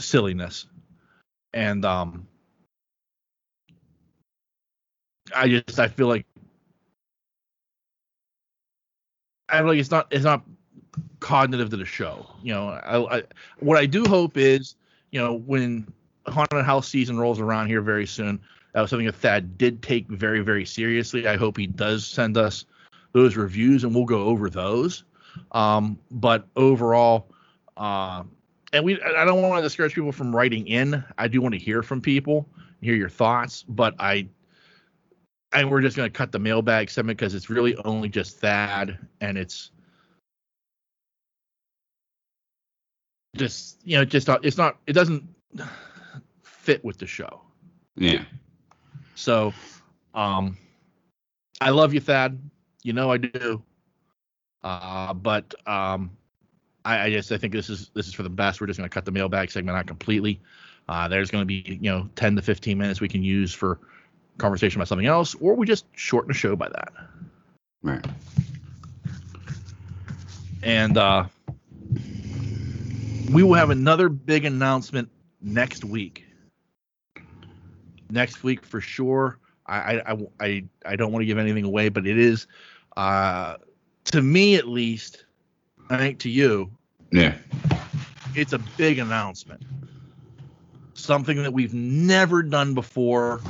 silliness. 0.00 0.66
And 1.54 1.84
um 1.84 2.26
I 5.32 5.46
just 5.48 5.78
I 5.78 5.86
feel 5.86 6.08
like 6.08 6.26
I 9.48 9.58
feel 9.58 9.68
like 9.68 9.78
it's 9.78 9.92
not 9.92 10.08
it's 10.10 10.24
not 10.24 10.42
cognitive 11.20 11.70
to 11.70 11.76
the 11.76 11.84
show. 11.84 12.26
You 12.42 12.54
know, 12.54 12.68
I, 12.70 13.18
I 13.18 13.22
what 13.60 13.78
I 13.78 13.86
do 13.86 14.04
hope 14.04 14.36
is, 14.36 14.74
you 15.12 15.20
know, 15.20 15.34
when 15.34 15.86
haunted 16.32 16.64
house 16.64 16.88
season 16.88 17.18
rolls 17.18 17.40
around 17.40 17.68
here 17.68 17.82
very 17.82 18.06
soon, 18.06 18.40
that 18.72 18.80
was 18.80 18.90
something 18.90 19.06
that 19.06 19.16
Thad 19.16 19.58
did 19.58 19.82
take 19.82 20.08
very, 20.08 20.40
very 20.40 20.64
seriously. 20.64 21.26
I 21.26 21.36
hope 21.36 21.56
he 21.56 21.66
does 21.66 22.06
send 22.06 22.36
us 22.36 22.64
those 23.12 23.36
reviews 23.36 23.84
and 23.84 23.94
we'll 23.94 24.04
go 24.04 24.24
over 24.24 24.50
those. 24.50 25.04
Um, 25.52 25.98
but 26.10 26.46
overall, 26.56 27.28
uh, 27.76 28.24
and 28.72 28.84
we 28.84 29.00
I 29.02 29.24
don't 29.24 29.40
want 29.40 29.58
to 29.58 29.62
discourage 29.62 29.94
people 29.94 30.12
from 30.12 30.34
writing 30.34 30.66
in. 30.66 31.02
I 31.16 31.28
do 31.28 31.40
want 31.40 31.54
to 31.54 31.58
hear 31.58 31.82
from 31.82 32.00
people, 32.00 32.46
hear 32.80 32.94
your 32.94 33.08
thoughts, 33.08 33.64
but 33.68 33.94
I 33.98 34.28
and 35.52 35.70
we're 35.70 35.80
just 35.80 35.96
going 35.96 36.10
to 36.10 36.16
cut 36.16 36.32
the 36.32 36.38
mailbag 36.38 36.90
segment 36.90 37.18
because 37.18 37.34
it's 37.34 37.48
really 37.48 37.76
only 37.84 38.08
just 38.08 38.38
Thad 38.38 38.98
and 39.20 39.38
it's 39.38 39.70
just 43.36 43.78
you 43.84 43.96
know 43.96 44.04
just 44.04 44.28
it's 44.42 44.58
not 44.58 44.78
it 44.86 44.92
doesn't 44.92 45.26
fit 46.68 46.84
with 46.84 46.98
the 46.98 47.06
show. 47.06 47.40
Yeah. 47.96 48.24
So, 49.14 49.54
um, 50.12 50.58
I 51.62 51.70
love 51.70 51.94
you, 51.94 52.00
Thad. 52.00 52.38
You 52.82 52.92
know 52.92 53.10
I 53.10 53.16
do. 53.16 53.62
Uh, 54.62 55.14
but 55.14 55.54
um, 55.66 56.10
I, 56.84 57.04
I 57.06 57.10
just 57.10 57.32
I 57.32 57.38
think 57.38 57.54
this 57.54 57.70
is 57.70 57.90
this 57.94 58.06
is 58.06 58.12
for 58.12 58.22
the 58.22 58.28
best. 58.28 58.60
We're 58.60 58.66
just 58.66 58.78
going 58.78 58.88
to 58.88 58.92
cut 58.92 59.06
the 59.06 59.10
mailbag 59.10 59.50
segment 59.50 59.78
out 59.78 59.86
completely. 59.86 60.42
Uh, 60.90 61.08
there's 61.08 61.30
going 61.30 61.40
to 61.40 61.46
be 61.46 61.78
you 61.80 61.90
know 61.90 62.06
10 62.16 62.36
to 62.36 62.42
15 62.42 62.76
minutes 62.76 63.00
we 63.00 63.08
can 63.08 63.22
use 63.22 63.54
for 63.54 63.78
conversation 64.36 64.78
about 64.78 64.88
something 64.88 65.06
else, 65.06 65.34
or 65.36 65.54
we 65.54 65.66
just 65.66 65.86
shorten 65.94 66.28
the 66.28 66.34
show 66.34 66.54
by 66.54 66.68
that. 66.68 66.92
Right. 67.82 68.04
And 70.62 70.98
uh, 70.98 71.28
we 73.32 73.42
will 73.42 73.54
have 73.54 73.70
another 73.70 74.10
big 74.10 74.44
announcement 74.44 75.08
next 75.40 75.82
week. 75.82 76.27
Next 78.10 78.42
week 78.42 78.64
for 78.64 78.80
sure. 78.80 79.38
I 79.66 80.00
I 80.00 80.16
I, 80.40 80.64
I 80.86 80.96
don't 80.96 81.12
want 81.12 81.22
to 81.22 81.26
give 81.26 81.38
anything 81.38 81.64
away, 81.64 81.88
but 81.90 82.06
it 82.06 82.18
is 82.18 82.46
uh, 82.96 83.56
to 84.04 84.22
me 84.22 84.54
at 84.56 84.66
least. 84.68 85.24
I 85.90 85.96
think 85.96 86.18
to 86.20 86.28
you, 86.30 86.70
Yeah. 87.12 87.34
it's 88.34 88.52
a 88.52 88.58
big 88.76 88.98
announcement. 88.98 89.62
Something 90.94 91.42
that 91.42 91.52
we've 91.52 91.72
never 91.74 92.42
done 92.42 92.74
before. 92.74 93.40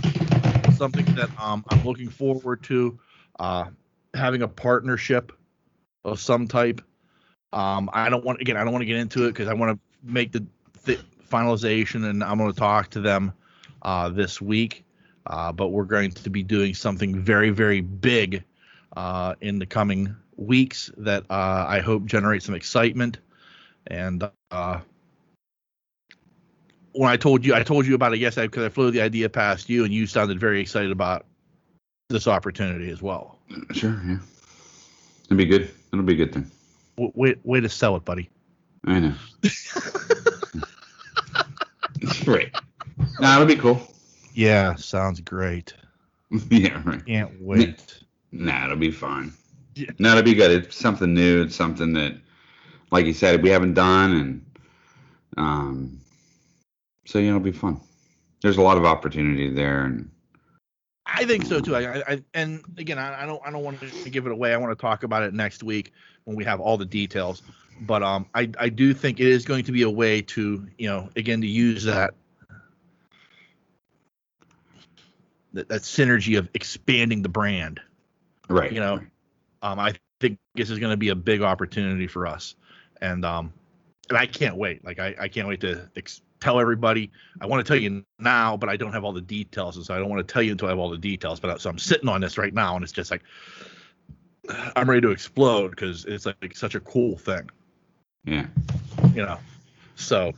Something 0.76 1.04
that 1.16 1.30
um, 1.40 1.64
I'm 1.70 1.82
looking 1.84 2.08
forward 2.08 2.62
to. 2.64 2.98
Uh, 3.40 3.64
having 4.14 4.42
a 4.42 4.48
partnership 4.48 5.32
of 6.04 6.20
some 6.20 6.46
type. 6.46 6.80
Um, 7.52 7.90
I 7.92 8.08
don't 8.08 8.24
want 8.24 8.40
again. 8.40 8.56
I 8.56 8.62
don't 8.64 8.72
want 8.72 8.82
to 8.82 8.86
get 8.86 8.96
into 8.96 9.24
it 9.24 9.28
because 9.28 9.48
I 9.48 9.54
want 9.54 9.76
to 9.76 10.12
make 10.12 10.30
the 10.32 10.44
th- 10.84 11.00
finalization, 11.30 12.08
and 12.08 12.22
I'm 12.22 12.38
going 12.38 12.52
to 12.52 12.58
talk 12.58 12.90
to 12.90 13.00
them 13.00 13.32
uh, 13.82 14.08
this 14.08 14.40
week. 14.40 14.84
Uh, 15.26 15.52
but 15.52 15.68
we're 15.68 15.84
going 15.84 16.10
to 16.10 16.30
be 16.30 16.42
doing 16.42 16.74
something 16.74 17.14
very, 17.20 17.50
very 17.50 17.80
big 17.82 18.42
uh, 18.96 19.34
in 19.40 19.58
the 19.58 19.66
coming 19.66 20.16
weeks 20.36 20.90
that 20.96 21.24
uh, 21.28 21.66
I 21.68 21.80
hope 21.80 22.06
generate 22.06 22.42
some 22.42 22.54
excitement. 22.54 23.18
And 23.88 24.28
uh, 24.50 24.80
when 26.92 27.10
I 27.10 27.16
told 27.16 27.44
you, 27.44 27.54
I 27.54 27.62
told 27.62 27.86
you 27.86 27.94
about 27.94 28.14
it 28.14 28.20
yesterday 28.20 28.46
because 28.46 28.64
I 28.64 28.68
flew 28.70 28.90
the 28.90 29.02
idea 29.02 29.28
past 29.28 29.68
you, 29.68 29.84
and 29.84 29.92
you 29.92 30.06
sounded 30.06 30.40
very 30.40 30.60
excited 30.60 30.90
about 30.90 31.26
this 32.08 32.26
opportunity 32.26 32.90
as 32.90 33.02
well. 33.02 33.38
Sure. 33.72 34.00
Yeah. 34.06 34.18
It'll 35.26 35.36
be 35.36 35.44
good. 35.44 35.70
It'll 35.92 36.04
be 36.04 36.14
a 36.14 36.16
good 36.16 36.32
thing. 36.32 36.50
W- 36.96 37.12
way, 37.14 37.34
way 37.44 37.60
to 37.60 37.68
sell 37.68 37.96
it, 37.96 38.04
buddy. 38.04 38.30
I 38.86 39.00
know. 39.00 39.14
right. 42.26 42.54
Nah, 43.20 43.34
it'll 43.34 43.46
be 43.46 43.56
cool. 43.56 43.80
Yeah, 44.34 44.74
sounds 44.76 45.20
great. 45.20 45.74
yeah. 46.50 46.80
Right. 46.84 47.04
Can't 47.04 47.40
wait. 47.40 48.02
Nah, 48.32 48.66
it'll 48.66 48.76
be 48.76 48.90
fun. 48.90 49.32
Yeah. 49.74 49.90
No, 49.98 50.10
it'll 50.10 50.22
be 50.22 50.34
good. 50.34 50.50
It's 50.50 50.76
something 50.76 51.14
new. 51.14 51.42
It's 51.42 51.56
something 51.56 51.92
that, 51.94 52.14
like 52.90 53.06
you 53.06 53.12
said, 53.12 53.42
we 53.42 53.48
haven't 53.48 53.74
done, 53.74 54.12
and 54.12 54.46
um, 55.36 56.00
so 57.06 57.18
you 57.18 57.30
know, 57.30 57.36
it'll 57.36 57.44
be 57.44 57.52
fun. 57.52 57.80
There's 58.42 58.56
a 58.56 58.62
lot 58.62 58.76
of 58.76 58.84
opportunity 58.84 59.50
there, 59.50 59.84
and 59.84 60.10
I 61.06 61.24
think 61.24 61.44
so 61.44 61.60
too. 61.60 61.74
I, 61.74 62.02
I 62.06 62.22
and 62.34 62.62
again, 62.76 62.98
I, 62.98 63.22
I 63.22 63.26
don't 63.26 63.40
I 63.44 63.50
don't 63.50 63.64
want 63.64 63.80
to 63.80 64.10
give 64.10 64.26
it 64.26 64.32
away. 64.32 64.52
I 64.52 64.56
want 64.56 64.76
to 64.76 64.80
talk 64.80 65.02
about 65.02 65.22
it 65.22 65.32
next 65.34 65.62
week 65.62 65.92
when 66.24 66.36
we 66.36 66.44
have 66.44 66.60
all 66.60 66.76
the 66.76 66.84
details. 66.84 67.42
But 67.80 68.02
um, 68.02 68.26
I 68.34 68.50
I 68.58 68.68
do 68.68 68.92
think 68.92 69.20
it 69.20 69.26
is 69.26 69.44
going 69.44 69.64
to 69.64 69.72
be 69.72 69.82
a 69.82 69.90
way 69.90 70.22
to 70.22 70.66
you 70.76 70.88
know 70.88 71.08
again 71.16 71.40
to 71.40 71.46
use 71.46 71.84
that 71.84 72.14
that, 75.52 75.68
that 75.68 75.82
synergy 75.82 76.38
of 76.38 76.48
expanding 76.54 77.22
the 77.22 77.28
brand. 77.28 77.80
right. 78.48 78.72
You 78.72 78.80
know, 78.80 79.00
um, 79.62 79.78
I 79.78 79.94
think 80.20 80.38
this 80.54 80.70
is 80.70 80.78
going 80.78 80.90
to 80.92 80.96
be 80.96 81.08
a 81.08 81.14
big 81.14 81.42
opportunity 81.42 82.06
for 82.06 82.26
us, 82.26 82.54
and 83.00 83.24
um, 83.24 83.52
and 84.08 84.18
I 84.18 84.26
can't 84.26 84.56
wait. 84.56 84.84
Like 84.84 84.98
I, 84.98 85.14
I 85.18 85.28
can't 85.28 85.48
wait 85.48 85.60
to 85.62 85.88
ex- 85.96 86.22
tell 86.40 86.60
everybody. 86.60 87.10
I 87.40 87.46
want 87.46 87.64
to 87.64 87.68
tell 87.72 87.80
you 87.80 88.04
now, 88.18 88.56
but 88.56 88.68
I 88.68 88.76
don't 88.76 88.92
have 88.92 89.04
all 89.04 89.12
the 89.12 89.20
details, 89.20 89.76
and 89.76 89.84
so 89.84 89.94
I 89.94 89.98
don't 89.98 90.08
want 90.08 90.26
to 90.26 90.32
tell 90.32 90.42
you 90.42 90.52
until 90.52 90.68
I 90.68 90.70
have 90.72 90.78
all 90.78 90.90
the 90.90 90.98
details. 90.98 91.40
But 91.40 91.60
so 91.60 91.70
I'm 91.70 91.78
sitting 91.78 92.08
on 92.08 92.20
this 92.20 92.38
right 92.38 92.54
now, 92.54 92.74
and 92.76 92.84
it's 92.84 92.92
just 92.92 93.10
like 93.10 93.22
I'm 94.76 94.88
ready 94.88 95.02
to 95.02 95.10
explode 95.10 95.70
because 95.70 96.04
it's 96.04 96.24
like 96.26 96.56
such 96.56 96.74
a 96.74 96.80
cool 96.80 97.18
thing, 97.18 97.50
Yeah. 98.24 98.46
you 99.14 99.22
know. 99.22 99.38
So 99.96 100.32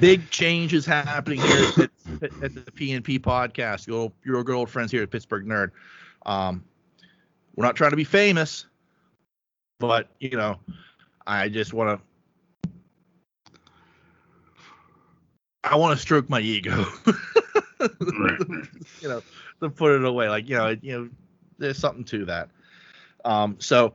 big 0.00 0.30
changes 0.30 0.86
happening 0.86 1.40
here 1.40 1.90
at, 2.22 2.54
the 2.54 2.72
PNP 2.72 3.20
podcast. 3.20 3.86
Your, 3.86 3.98
old- 3.98 4.12
your 4.24 4.42
good 4.44 4.54
old 4.54 4.70
friends 4.70 4.90
here 4.90 5.02
at 5.02 5.10
Pittsburgh 5.10 5.46
Nerd. 5.46 5.70
Um, 6.26 6.64
we're 7.56 7.64
not 7.64 7.76
trying 7.76 7.90
to 7.90 7.96
be 7.96 8.04
famous, 8.04 8.66
but 9.78 10.08
you 10.18 10.36
know, 10.36 10.58
I 11.26 11.48
just 11.48 11.72
want 11.72 12.00
to. 12.00 12.06
I 15.62 15.76
want 15.76 15.94
to 15.94 16.00
stroke 16.00 16.30
my 16.30 16.40
ego, 16.40 16.86
you 17.80 18.66
know, 19.02 19.22
to 19.60 19.68
put 19.68 19.92
it 19.92 20.04
away. 20.04 20.30
Like 20.30 20.48
you 20.48 20.56
know, 20.56 20.74
you 20.80 20.92
know, 20.92 21.08
there's 21.58 21.78
something 21.78 22.04
to 22.04 22.24
that. 22.24 22.48
Um, 23.26 23.56
so 23.58 23.92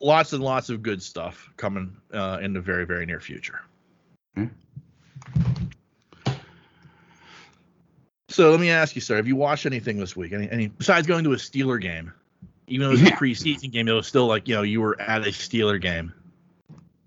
lots 0.00 0.32
and 0.32 0.42
lots 0.42 0.68
of 0.68 0.82
good 0.82 1.00
stuff 1.00 1.48
coming 1.56 1.96
uh, 2.12 2.38
in 2.42 2.52
the 2.52 2.60
very 2.60 2.86
very 2.86 3.06
near 3.06 3.20
future. 3.20 3.60
Hmm. 4.34 4.46
So 8.28 8.50
let 8.50 8.60
me 8.60 8.70
ask 8.70 8.94
you, 8.94 9.00
sir, 9.00 9.16
have 9.16 9.26
you 9.26 9.36
watched 9.36 9.66
anything 9.66 9.98
this 9.98 10.14
week? 10.14 10.32
Any, 10.32 10.50
any 10.50 10.68
besides 10.68 11.06
going 11.06 11.24
to 11.24 11.32
a 11.32 11.36
Steeler 11.36 11.80
game? 11.80 12.12
Even 12.66 12.84
though 12.84 12.90
it 12.90 13.00
was 13.00 13.02
Yeah. 13.02 13.14
a 13.14 13.16
preseason 13.16 13.72
game, 13.72 13.88
it 13.88 13.92
was 13.92 14.06
still 14.06 14.26
like 14.26 14.46
you 14.46 14.54
know 14.54 14.62
you 14.62 14.80
were 14.82 15.00
at 15.00 15.22
a 15.22 15.30
Steeler 15.30 15.80
game. 15.80 16.12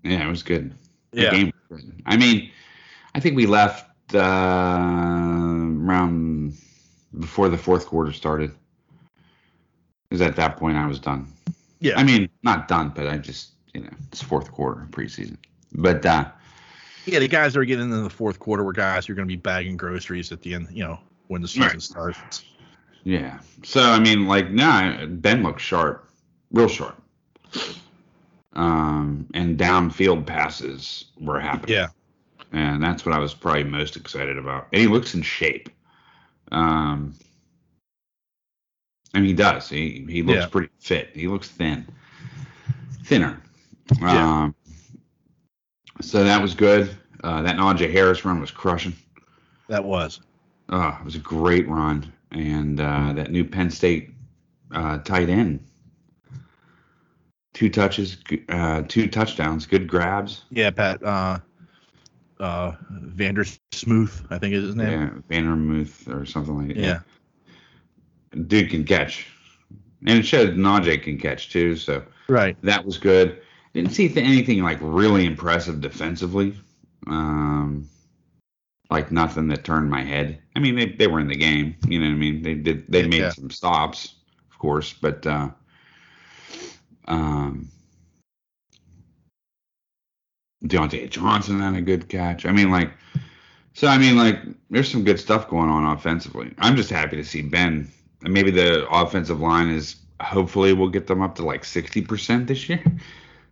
Yeah, 0.02 0.26
it 0.26 0.30
was 0.30 0.42
good. 0.42 0.74
The 1.12 1.22
Yeah. 1.22 1.30
game 1.30 1.52
was 1.70 1.82
good. 1.82 2.02
I 2.06 2.16
mean, 2.16 2.50
I 3.14 3.20
think 3.20 3.36
we 3.36 3.46
left 3.46 4.14
uh, 4.14 4.18
around 4.18 6.54
before 7.18 7.48
the 7.48 7.58
fourth 7.58 7.86
quarter 7.86 8.12
started. 8.12 8.50
Because 10.08 10.22
at 10.22 10.36
that 10.36 10.56
point 10.56 10.76
I 10.76 10.86
was 10.86 10.98
done. 10.98 11.32
Yeah. 11.80 11.98
I 11.98 12.02
mean, 12.04 12.28
not 12.42 12.68
done, 12.68 12.92
but 12.94 13.06
I 13.06 13.18
just 13.18 13.52
you 13.72 13.82
know 13.82 13.90
it's 14.08 14.20
fourth 14.20 14.50
quarter 14.50 14.86
preseason. 14.90 15.36
But 15.72 16.04
uh, 16.04 16.24
Yeah, 17.06 17.20
the 17.20 17.28
guys 17.28 17.54
that 17.54 17.60
are 17.60 17.64
getting 17.64 17.84
into 17.84 18.02
the 18.02 18.10
fourth 18.10 18.40
quarter 18.40 18.64
were 18.64 18.72
guys 18.72 19.06
who 19.06 19.12
are 19.12 19.16
going 19.16 19.28
to 19.28 19.32
be 19.32 19.40
bagging 19.40 19.76
groceries 19.76 20.32
at 20.32 20.42
the 20.42 20.54
end, 20.54 20.68
you 20.72 20.82
know, 20.84 20.98
when 21.32 21.42
the 21.42 21.48
season 21.48 21.68
Right. 21.70 21.82
starts. 21.82 22.44
yeah. 23.04 23.40
So 23.64 23.82
I 23.82 23.98
mean, 23.98 24.26
like 24.26 24.50
now 24.50 25.06
Ben 25.06 25.42
looks 25.42 25.62
sharp, 25.62 26.08
real 26.52 26.68
sharp. 26.68 27.00
Um, 28.54 29.26
and 29.34 29.58
downfield 29.58 30.26
passes 30.26 31.06
were 31.20 31.40
happening. 31.40 31.74
Yeah. 31.76 31.88
and 32.52 32.82
that's 32.82 33.06
what 33.06 33.14
I 33.14 33.18
was 33.18 33.32
probably 33.32 33.64
most 33.64 33.96
excited 33.96 34.36
about. 34.36 34.66
And 34.74 34.82
he 34.82 34.86
looks 34.86 35.14
in 35.14 35.22
shape. 35.22 35.70
Um, 36.52 37.14
I 39.14 39.18
mean, 39.20 39.28
he 39.28 39.32
does. 39.32 39.70
He 39.70 40.04
he 40.08 40.22
looks 40.22 40.40
Yeah. 40.40 40.46
pretty 40.48 40.68
fit. 40.78 41.10
He 41.14 41.28
looks 41.28 41.48
thin, 41.48 41.86
thinner. 43.04 43.40
Yeah. 44.00 44.42
Um, 44.42 44.54
so 46.02 46.24
that 46.24 46.42
was 46.42 46.54
good. 46.54 46.94
Uh, 47.24 47.40
that 47.42 47.56
Najee 47.56 47.90
Harris 47.90 48.24
run 48.24 48.40
was 48.40 48.50
crushing. 48.50 48.94
That 49.68 49.84
was. 49.84 50.20
Oh, 50.68 50.96
it 51.00 51.04
was 51.04 51.14
a 51.16 51.20
great 51.20 51.68
run, 51.68 52.12
and 52.30 52.80
uh, 52.80 53.12
that 53.14 53.30
new 53.30 53.44
Penn 53.44 53.70
State 53.70 54.10
uh, 54.72 54.98
tight 54.98 55.28
end. 55.28 55.60
Two 57.52 57.68
touches, 57.68 58.16
uh, 58.48 58.82
two 58.88 59.08
touchdowns, 59.08 59.66
good 59.66 59.86
grabs. 59.86 60.44
Yeah, 60.50 60.70
Pat. 60.70 61.02
Uh, 61.02 61.38
uh, 62.40 62.72
Vander 62.90 63.44
Smooth, 63.72 64.26
I 64.30 64.38
think 64.38 64.54
is 64.54 64.64
his 64.64 64.74
name. 64.74 64.88
Yeah, 64.90 65.10
Vandermuth 65.40 66.08
or 66.12 66.24
something 66.24 66.56
like 66.56 66.76
that. 66.76 66.76
Yeah. 66.76 67.00
dude 68.46 68.70
can 68.70 68.84
catch, 68.84 69.26
and 70.06 70.18
it 70.18 70.26
showed 70.26 70.56
Najee 70.56 71.02
can 71.02 71.18
catch 71.18 71.50
too. 71.50 71.76
So 71.76 72.02
Right. 72.28 72.56
that 72.62 72.84
was 72.84 72.96
good. 72.98 73.42
Didn't 73.74 73.92
see 73.92 74.10
anything 74.16 74.62
like 74.62 74.78
really 74.80 75.26
impressive 75.26 75.80
defensively. 75.80 76.54
Um, 77.06 77.88
like 78.92 79.10
nothing 79.10 79.48
that 79.48 79.64
turned 79.64 79.90
my 79.90 80.02
head. 80.02 80.38
I 80.54 80.60
mean, 80.60 80.76
they, 80.76 80.86
they 80.86 81.06
were 81.06 81.18
in 81.18 81.28
the 81.28 81.34
game. 81.36 81.74
You 81.88 81.98
know 81.98 82.06
what 82.06 82.12
I 82.12 82.16
mean? 82.16 82.42
They 82.42 82.54
did. 82.54 82.86
They 82.88 83.06
made 83.06 83.20
Yeah. 83.20 83.30
some 83.30 83.50
stops, 83.50 84.14
of 84.50 84.58
course, 84.58 84.92
but 84.92 85.26
uh, 85.26 85.48
um, 87.08 87.68
Diontae 90.64 91.10
Johnson 91.10 91.60
had 91.60 91.74
a 91.74 91.80
good 91.80 92.08
catch. 92.08 92.46
I 92.46 92.52
mean, 92.52 92.70
like, 92.70 92.90
so 93.72 93.88
I 93.88 93.98
mean, 93.98 94.16
like, 94.16 94.38
there's 94.70 94.90
some 94.90 95.04
good 95.04 95.18
stuff 95.18 95.48
going 95.48 95.70
on 95.70 95.84
offensively. 95.96 96.54
I'm 96.58 96.76
just 96.76 96.90
happy 96.90 97.16
to 97.16 97.24
see 97.24 97.42
Ben. 97.42 97.90
And 98.24 98.32
maybe 98.32 98.50
the 98.50 98.88
offensive 98.90 99.40
line 99.40 99.68
is 99.70 99.96
hopefully 100.20 100.72
we'll 100.72 100.88
get 100.90 101.06
them 101.06 101.22
up 101.22 101.34
to 101.36 101.42
like 101.44 101.62
60% 101.62 102.46
this 102.46 102.68
year, 102.68 102.84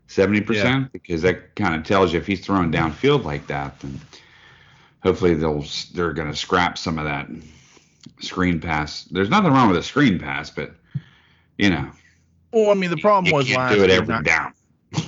70%, 0.09 0.93
because 0.93 1.23
that 1.23 1.57
kind 1.57 1.75
of 1.75 1.83
tells 1.85 2.13
you 2.13 2.21
if 2.21 2.27
he's 2.27 2.45
throwing 2.45 2.71
downfield 2.71 3.25
like 3.25 3.47
that, 3.49 3.81
then 3.81 3.99
hopefully 5.03 5.35
they'll 5.35 5.65
they're 5.95 6.13
going 6.13 6.31
to 6.31 6.37
scrap 6.37 6.79
some 6.79 6.99
of 6.99 7.05
that 7.05 7.29
screen 8.21 8.61
pass. 8.61 9.05
There's 9.05 9.31
nothing 9.31 9.53
wrong 9.53 9.69
with 9.69 9.79
a 9.79 9.83
screen 9.83 10.19
pass, 10.19 10.51
but 10.51 10.75
you 11.59 11.71
know, 11.71 11.91
Well, 12.53 12.71
I 12.71 12.75
mean, 12.75 12.91
the 12.91 12.97
problem 12.97 13.27
you 13.27 13.35
was 13.35 13.47
can't 13.47 13.59
last 13.59 13.75
do 13.75 13.85
it 13.85 13.91
year, 13.91 13.99
every 13.99 14.15
not- 14.15 14.25
down. 14.25 14.55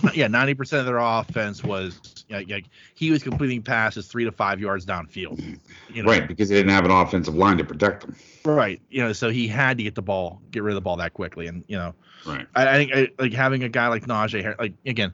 yeah, 0.15 0.29
ninety 0.29 0.55
percent 0.55 0.79
of 0.79 0.87
their 0.87 0.99
offense 0.99 1.65
was 1.65 2.25
like, 2.31 2.49
like 2.49 2.67
he 2.95 3.11
was 3.11 3.21
completing 3.21 3.61
passes 3.61 4.07
three 4.07 4.25
to 4.25 4.31
five 4.31 4.61
yards 4.61 4.87
downfield. 4.87 5.39
Mm-hmm. 5.39 5.55
You 5.97 6.03
know? 6.05 6.09
Right, 6.09 6.29
because 6.29 6.49
they 6.49 6.55
didn't 6.55 6.71
have 6.71 6.85
an 6.85 6.93
offensive 6.93 7.35
line 7.35 7.59
to 7.59 7.65
protect 7.65 8.03
them. 8.03 8.15
Right. 8.45 8.81
You 8.91 9.03
know, 9.03 9.13
so 9.13 9.31
he 9.31 9.49
had 9.49 9.77
to 9.79 9.83
get 9.83 9.97
the 9.97 10.03
ball, 10.03 10.41
get 10.53 10.63
rid 10.63 10.71
of 10.71 10.77
the 10.77 10.83
ball 10.83 10.97
that 10.99 11.15
quickly, 11.15 11.49
and 11.49 11.65
you 11.67 11.77
know, 11.77 11.95
Right. 12.25 12.47
I, 12.55 12.69
I 12.69 12.75
think 12.75 12.93
I, 12.95 13.09
like 13.19 13.33
having 13.33 13.65
a 13.65 13.69
guy 13.69 13.89
like 13.89 14.05
Najee, 14.07 14.57
like 14.59 14.75
again, 14.87 15.13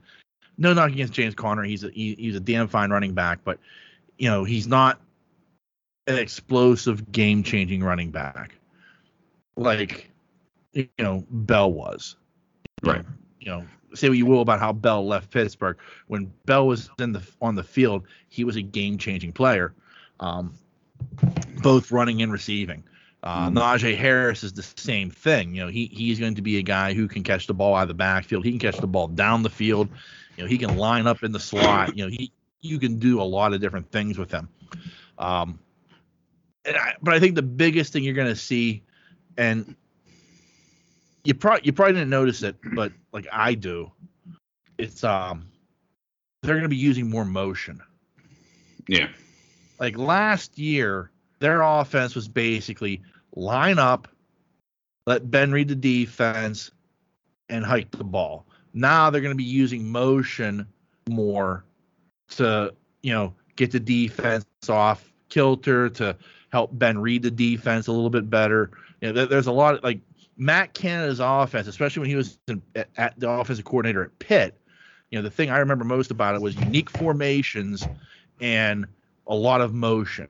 no 0.58 0.74
knock 0.74 0.90
against 0.90 1.12
James 1.12 1.34
Conner, 1.34 1.62
he's 1.62 1.84
a 1.84 1.90
he, 1.90 2.14
he's 2.18 2.36
a 2.36 2.40
damn 2.40 2.68
fine 2.68 2.90
running 2.90 3.14
back, 3.14 3.40
but 3.44 3.58
you 4.18 4.28
know 4.28 4.44
he's 4.44 4.66
not 4.66 5.00
an 6.06 6.18
explosive, 6.18 7.10
game 7.12 7.42
changing 7.42 7.82
running 7.82 8.10
back 8.10 8.58
like 9.56 10.10
you 10.72 10.88
know 10.98 11.24
Bell 11.30 11.72
was. 11.72 12.16
Right. 12.82 13.04
You 13.40 13.46
know, 13.48 13.66
say 13.94 14.08
what 14.08 14.18
you 14.18 14.26
will 14.26 14.40
about 14.40 14.60
how 14.60 14.72
Bell 14.72 15.06
left 15.06 15.30
Pittsburgh. 15.30 15.76
When 16.06 16.32
Bell 16.46 16.66
was 16.66 16.90
in 16.98 17.12
the 17.12 17.22
on 17.40 17.54
the 17.54 17.62
field, 17.62 18.04
he 18.28 18.44
was 18.44 18.56
a 18.56 18.62
game 18.62 18.98
changing 18.98 19.32
player, 19.32 19.74
um, 20.20 20.54
both 21.62 21.90
running 21.90 22.22
and 22.22 22.32
receiving. 22.32 22.84
Uh, 23.22 23.48
Mhm. 23.50 23.54
Najee 23.54 23.96
Harris 23.96 24.44
is 24.44 24.52
the 24.52 24.62
same 24.62 25.10
thing. 25.10 25.54
You 25.54 25.62
know, 25.64 25.68
he 25.68 25.86
he's 25.86 26.20
going 26.20 26.36
to 26.36 26.42
be 26.42 26.58
a 26.58 26.62
guy 26.62 26.94
who 26.94 27.08
can 27.08 27.24
catch 27.24 27.46
the 27.48 27.54
ball 27.54 27.74
out 27.74 27.82
of 27.82 27.88
the 27.88 27.94
backfield. 27.94 28.44
He 28.44 28.50
can 28.52 28.60
catch 28.60 28.78
the 28.78 28.86
ball 28.86 29.08
down 29.08 29.42
the 29.42 29.50
field. 29.50 29.88
You 30.36 30.44
know, 30.44 30.48
he 30.48 30.56
can 30.56 30.76
line 30.76 31.08
up 31.08 31.24
in 31.24 31.32
the 31.32 31.40
slot. 31.40 31.96
You 31.96 32.04
know, 32.04 32.10
he 32.10 32.30
you 32.60 32.78
can 32.78 32.98
do 32.98 33.20
a 33.20 33.24
lot 33.24 33.52
of 33.52 33.60
different 33.60 33.90
things 33.90 34.18
with 34.18 34.30
them. 34.30 34.48
Um, 35.18 35.58
and 36.64 36.76
I, 36.76 36.94
but 37.02 37.14
I 37.14 37.20
think 37.20 37.34
the 37.34 37.42
biggest 37.42 37.92
thing 37.92 38.04
you're 38.04 38.14
going 38.14 38.28
to 38.28 38.36
see, 38.36 38.82
and 39.36 39.74
you 41.24 41.34
probably 41.34 41.62
you 41.64 41.72
probably 41.72 41.94
didn't 41.94 42.10
notice 42.10 42.42
it, 42.42 42.56
but 42.74 42.92
like 43.12 43.26
I 43.32 43.54
do, 43.54 43.90
it's 44.76 45.04
um 45.04 45.46
they're 46.42 46.54
going 46.54 46.62
to 46.62 46.68
be 46.68 46.76
using 46.76 47.08
more 47.08 47.24
motion. 47.24 47.80
Yeah. 48.86 49.08
Like 49.78 49.96
last 49.96 50.58
year, 50.58 51.10
their 51.40 51.62
offense 51.62 52.14
was 52.14 52.28
basically 52.28 53.02
line 53.34 53.78
up, 53.78 54.08
let 55.06 55.30
Ben 55.30 55.52
read 55.52 55.68
the 55.68 55.74
defense, 55.74 56.70
and 57.48 57.64
hike 57.64 57.90
the 57.90 58.04
ball. 58.04 58.46
Now 58.74 59.10
they're 59.10 59.20
going 59.20 59.32
to 59.32 59.36
be 59.36 59.44
using 59.44 59.90
motion 59.90 60.66
more 61.08 61.64
to, 62.30 62.74
you 63.02 63.12
know, 63.12 63.34
get 63.56 63.70
the 63.70 63.80
defense 63.80 64.46
off 64.68 65.12
kilter 65.28 65.88
to 65.90 66.16
help 66.50 66.70
Ben 66.78 66.98
read 66.98 67.22
the 67.22 67.30
defense 67.30 67.86
a 67.86 67.92
little 67.92 68.10
bit 68.10 68.28
better. 68.30 68.70
You 69.00 69.12
know, 69.12 69.26
there's 69.26 69.46
a 69.46 69.52
lot 69.52 69.76
of 69.76 69.84
like 69.84 70.00
Matt 70.36 70.74
Canada's 70.74 71.20
offense, 71.20 71.66
especially 71.66 72.00
when 72.00 72.10
he 72.10 72.16
was 72.16 72.38
in, 72.48 72.62
at, 72.74 72.88
at 72.96 73.18
the 73.18 73.28
offensive 73.28 73.64
coordinator 73.64 74.04
at 74.04 74.18
Pitt. 74.18 74.58
You 75.10 75.18
know, 75.18 75.22
the 75.22 75.30
thing 75.30 75.50
I 75.50 75.58
remember 75.58 75.84
most 75.84 76.10
about 76.10 76.34
it 76.34 76.40
was 76.40 76.54
unique 76.56 76.90
formations 76.90 77.86
and 78.40 78.86
a 79.26 79.34
lot 79.34 79.60
of 79.60 79.74
motion 79.74 80.28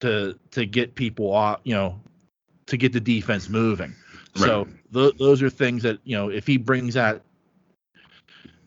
to 0.00 0.38
to 0.50 0.66
get 0.66 0.94
people 0.94 1.32
off, 1.32 1.60
you 1.64 1.74
know, 1.74 2.00
to 2.66 2.76
get 2.76 2.92
the 2.92 3.00
defense 3.00 3.48
moving. 3.48 3.94
So 4.34 4.66
th- 4.94 5.16
those 5.18 5.42
are 5.42 5.50
things 5.50 5.82
that 5.82 5.98
you 6.04 6.16
know 6.16 6.30
if 6.30 6.46
he 6.46 6.56
brings 6.56 6.94
that, 6.94 7.22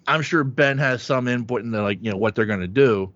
I'm 0.07 0.21
sure 0.21 0.43
Ben 0.43 0.77
has 0.77 1.01
some 1.01 1.27
input 1.27 1.61
into 1.61 1.81
like 1.81 1.99
you 2.01 2.11
know 2.11 2.17
what 2.17 2.35
they're 2.35 2.45
going 2.45 2.59
to 2.61 2.67
do. 2.67 3.13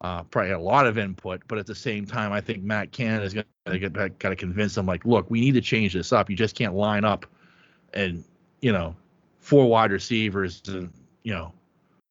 Uh, 0.00 0.22
probably 0.24 0.52
a 0.52 0.58
lot 0.58 0.86
of 0.86 0.96
input, 0.96 1.42
but 1.46 1.58
at 1.58 1.66
the 1.66 1.74
same 1.74 2.06
time, 2.06 2.32
I 2.32 2.40
think 2.40 2.62
Matt 2.62 2.90
Canada 2.90 3.24
is 3.24 3.34
going 3.34 3.44
to 3.66 3.78
get 3.78 3.92
got 3.92 4.30
to 4.30 4.36
convince 4.36 4.74
them 4.74 4.86
like, 4.86 5.04
look, 5.04 5.30
we 5.30 5.40
need 5.40 5.52
to 5.52 5.60
change 5.60 5.92
this 5.92 6.10
up. 6.10 6.30
You 6.30 6.36
just 6.36 6.56
can't 6.56 6.74
line 6.74 7.04
up 7.04 7.26
and 7.92 8.24
you 8.60 8.72
know 8.72 8.94
four 9.40 9.66
wide 9.66 9.90
receivers 9.92 10.62
and 10.68 10.90
you 11.22 11.32
know 11.34 11.52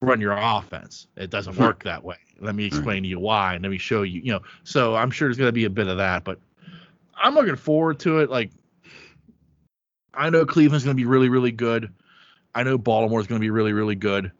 run 0.02 0.22
your 0.22 0.36
offense. 0.38 1.08
It 1.16 1.30
doesn't 1.30 1.58
work 1.58 1.84
that 1.84 2.04
way. 2.04 2.18
Let 2.40 2.56
me 2.56 2.66
explain 2.66 3.04
to 3.04 3.10
you 3.10 3.20
why, 3.20 3.56
and 3.56 3.64
let 3.64 3.70
me 3.70 3.78
show 3.78 4.04
you. 4.04 4.22
You 4.22 4.34
know, 4.34 4.42
so 4.64 4.96
I'm 4.96 5.12
sure 5.12 5.28
there's 5.28 5.38
going 5.38 5.50
to 5.50 5.54
be 5.54 5.66
a 5.66 5.70
bit 5.70 5.88
of 5.88 5.98
that, 5.98 6.24
but 6.24 6.40
I'm 7.16 7.34
looking 7.34 7.56
forward 7.56 8.00
to 8.02 8.20
it. 8.20 8.30
Like, 8.30 8.52
I 10.14 10.30
know 10.30 10.46
Cleveland's 10.46 10.86
going 10.86 10.96
to 10.96 11.02
be 11.02 11.08
really, 11.08 11.30
really 11.30 11.52
good. 11.52 11.92
I 12.56 12.64
know 12.64 12.78
Baltimore's 12.78 13.28
going 13.28 13.40
to 13.40 13.44
be 13.44 13.50
really, 13.50 13.74
really 13.74 13.96
good. 13.96 14.32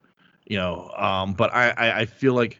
You 0.46 0.58
know, 0.58 0.92
um, 0.98 1.34
but 1.34 1.54
I, 1.54 1.70
I, 1.70 2.00
I 2.02 2.06
feel 2.06 2.34
like, 2.34 2.60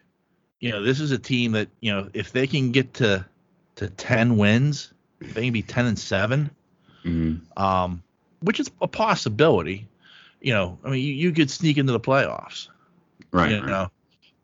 you 0.60 0.70
know, 0.70 0.82
this 0.82 1.00
is 1.00 1.10
a 1.10 1.18
team 1.18 1.52
that 1.52 1.68
you 1.80 1.92
know 1.92 2.08
if 2.14 2.32
they 2.32 2.46
can 2.46 2.70
get 2.70 2.94
to 2.94 3.24
to 3.76 3.88
ten 3.90 4.36
wins, 4.36 4.92
they 5.20 5.44
can 5.44 5.52
be 5.52 5.62
ten 5.62 5.86
and 5.86 5.98
seven 5.98 6.50
Mhm. 7.04 7.40
um, 7.58 8.02
which 8.40 8.60
is 8.60 8.70
a 8.80 8.88
possibility. 8.88 9.86
You 10.40 10.54
know, 10.54 10.78
I 10.84 10.90
mean, 10.90 11.04
you, 11.04 11.12
you 11.14 11.32
could 11.32 11.50
sneak 11.50 11.78
into 11.78 11.92
the 11.92 12.00
playoffs. 12.00 12.68
Right. 13.32 13.50
you 13.50 13.60
right. 13.60 13.66
know, 13.66 13.90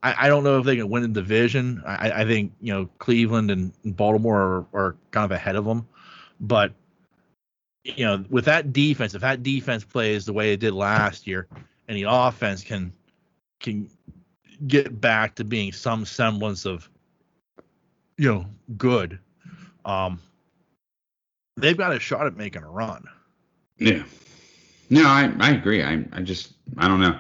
I, 0.03 0.27
I 0.27 0.29
don't 0.29 0.45
know 0.45 0.59
if 0.59 0.65
they 0.65 0.77
can 0.77 0.89
win 0.89 1.03
the 1.03 1.09
division. 1.09 1.83
I, 1.87 2.23
I 2.23 2.25
think 2.25 2.53
you 2.61 2.73
know 2.73 2.89
Cleveland 2.99 3.51
and, 3.51 3.73
and 3.85 3.97
Baltimore 3.97 4.41
are, 4.41 4.67
are 4.73 4.97
kind 5.11 5.25
of 5.25 5.33
ahead 5.33 5.57
of 5.57 5.65
them, 5.65 5.87
but 6.41 6.73
you 7.95 8.05
know, 8.05 8.25
with 8.29 8.45
that 8.47 8.73
defense, 8.73 9.15
if 9.15 9.21
that 9.21 9.43
defense 9.43 9.85
plays 9.85 10.27
the 10.27 10.33
way 10.33 10.53
it 10.53 10.61
did 10.61 10.75
last 10.75 11.27
year, 11.27 11.47
and 11.89 11.97
the 11.97 12.07
offense 12.09 12.63
can 12.65 12.93
can 13.61 13.89
get 14.67 15.01
back 15.01 15.35
to 15.37 15.45
being 15.45 15.73
some 15.73 16.05
semblance 16.05 16.65
of 16.65 16.89
you 18.17 18.33
know 18.33 18.47
good, 18.77 19.19
um, 19.85 20.21
they've 21.57 21.77
got 21.77 21.93
a 21.93 22.01
shot 22.01 22.27
at 22.27 22.37
making 22.37 22.63
a 22.63 22.69
run. 22.69 23.07
Yeah. 23.79 24.03
No, 24.89 25.05
I, 25.05 25.33
I 25.41 25.51
agree. 25.51 25.83
I, 25.83 26.05
I 26.13 26.23
just, 26.23 26.53
I 26.79 26.89
don't 26.89 27.01
know. 27.01 27.19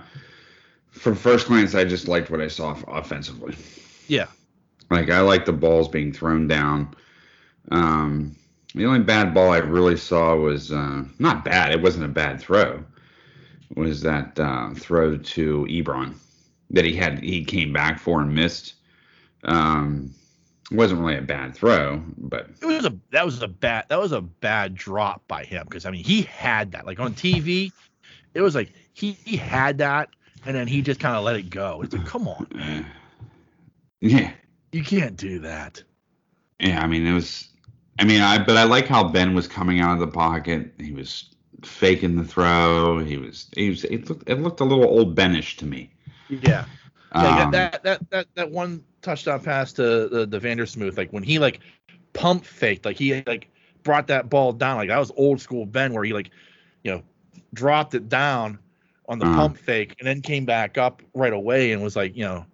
From 0.90 1.14
first 1.14 1.48
glance, 1.48 1.74
I 1.74 1.84
just 1.84 2.08
liked 2.08 2.30
what 2.30 2.40
I 2.40 2.48
saw 2.48 2.76
offensively. 2.86 3.56
Yeah. 4.08 4.26
Like, 4.90 5.10
I 5.10 5.20
like 5.20 5.44
the 5.44 5.52
balls 5.52 5.88
being 5.88 6.12
thrown 6.12 6.46
down. 6.46 6.94
Um, 7.72 8.36
The 8.76 8.84
only 8.84 9.00
bad 9.00 9.32
ball 9.32 9.52
I 9.52 9.58
really 9.58 9.96
saw 9.96 10.36
was 10.36 10.70
uh, 10.70 11.02
not 11.18 11.46
bad. 11.46 11.72
It 11.72 11.80
wasn't 11.80 12.04
a 12.04 12.08
bad 12.08 12.38
throw. 12.38 12.84
Was 13.74 14.02
that 14.02 14.38
uh, 14.38 14.74
throw 14.74 15.16
to 15.16 15.66
Ebron 15.70 16.14
that 16.70 16.84
he 16.84 16.94
had? 16.94 17.20
He 17.20 17.42
came 17.42 17.72
back 17.72 17.98
for 17.98 18.20
and 18.20 18.34
missed. 18.34 18.74
Um, 19.44 20.14
it 20.70 20.76
wasn't 20.76 21.00
really 21.00 21.16
a 21.16 21.22
bad 21.22 21.54
throw, 21.54 22.02
but 22.18 22.50
It 22.60 22.66
was 22.66 22.84
a 22.84 22.94
that 23.12 23.24
was 23.24 23.40
a 23.40 23.48
bad 23.48 23.86
that 23.88 23.98
was 23.98 24.12
a 24.12 24.20
bad 24.20 24.74
drop 24.74 25.26
by 25.26 25.44
him 25.44 25.64
because 25.64 25.86
I 25.86 25.90
mean 25.90 26.04
he 26.04 26.22
had 26.22 26.72
that 26.72 26.84
like 26.84 27.00
on 27.00 27.14
TV, 27.14 27.72
it 28.34 28.42
was 28.42 28.54
like 28.54 28.72
he, 28.92 29.12
he 29.24 29.36
had 29.36 29.78
that 29.78 30.10
and 30.44 30.54
then 30.54 30.66
he 30.66 30.82
just 30.82 31.00
kind 31.00 31.16
of 31.16 31.24
let 31.24 31.36
it 31.36 31.48
go. 31.48 31.80
It's 31.82 31.94
like 31.94 32.04
come 32.04 32.28
on, 32.28 32.46
yeah, 34.00 34.32
you 34.72 34.84
can't 34.84 35.16
do 35.16 35.38
that. 35.40 35.82
yeah. 36.60 36.82
I 36.82 36.86
mean, 36.86 37.06
it 37.06 37.14
was. 37.14 37.48
I 37.98 38.04
mean, 38.04 38.20
I 38.20 38.42
but 38.42 38.56
I 38.56 38.64
like 38.64 38.86
how 38.86 39.08
Ben 39.08 39.34
was 39.34 39.46
coming 39.48 39.80
out 39.80 39.94
of 39.94 40.00
the 40.00 40.06
pocket. 40.06 40.72
He 40.78 40.92
was 40.92 41.30
faking 41.64 42.16
the 42.16 42.24
throw. 42.24 42.98
He 42.98 43.16
was. 43.16 43.48
He 43.54 43.70
was. 43.70 43.84
It 43.84 44.08
looked. 44.08 44.28
It 44.28 44.40
looked 44.40 44.60
a 44.60 44.64
little 44.64 44.84
old 44.84 45.16
Benish 45.16 45.56
to 45.58 45.66
me. 45.66 45.90
Yeah, 46.28 46.66
yeah. 47.14 47.44
Um, 47.44 47.50
that, 47.52 47.82
that 47.82 48.10
that 48.10 48.26
that 48.34 48.50
one 48.50 48.84
touchdown 49.02 49.40
pass 49.42 49.72
to 49.74 50.08
the 50.08 50.26
the 50.26 50.38
Vandersmooth, 50.38 50.96
like 50.96 51.10
when 51.12 51.22
he 51.22 51.38
like 51.38 51.60
pump 52.12 52.44
faked, 52.44 52.84
like 52.84 52.96
he 52.96 53.22
like 53.26 53.48
brought 53.82 54.06
that 54.08 54.28
ball 54.28 54.52
down, 54.52 54.76
like 54.76 54.88
that 54.88 54.98
was 54.98 55.12
old 55.16 55.40
school 55.40 55.64
Ben, 55.64 55.92
where 55.94 56.04
he 56.04 56.12
like 56.12 56.30
you 56.84 56.92
know 56.92 57.02
dropped 57.54 57.94
it 57.94 58.08
down 58.08 58.58
on 59.08 59.18
the 59.18 59.24
Uh-huh. 59.24 59.36
pump 59.36 59.56
fake 59.56 59.94
and 60.00 60.06
then 60.06 60.20
came 60.20 60.44
back 60.44 60.76
up 60.76 61.00
right 61.14 61.32
away 61.32 61.72
and 61.72 61.82
was 61.82 61.96
like 61.96 62.16
you 62.16 62.24
know 62.24 62.44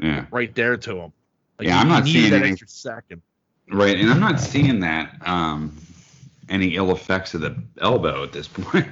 yeah. 0.00 0.26
right 0.30 0.54
there 0.54 0.76
to 0.76 0.96
him. 0.96 1.12
Like, 1.58 1.68
Yeah, 1.68 1.78
I'm 1.80 1.88
not 1.88 2.06
seeing 2.06 2.30
that 2.30 2.42
extra 2.42 2.68
second. 2.68 3.22
Right, 3.72 3.98
and 3.98 4.10
I'm 4.10 4.20
not 4.20 4.40
seeing 4.40 4.80
that 4.80 5.14
um, 5.26 5.76
any 6.48 6.74
ill 6.74 6.90
effects 6.90 7.34
of 7.34 7.40
the 7.40 7.56
elbow 7.80 8.24
at 8.24 8.32
this 8.32 8.48
point. 8.48 8.86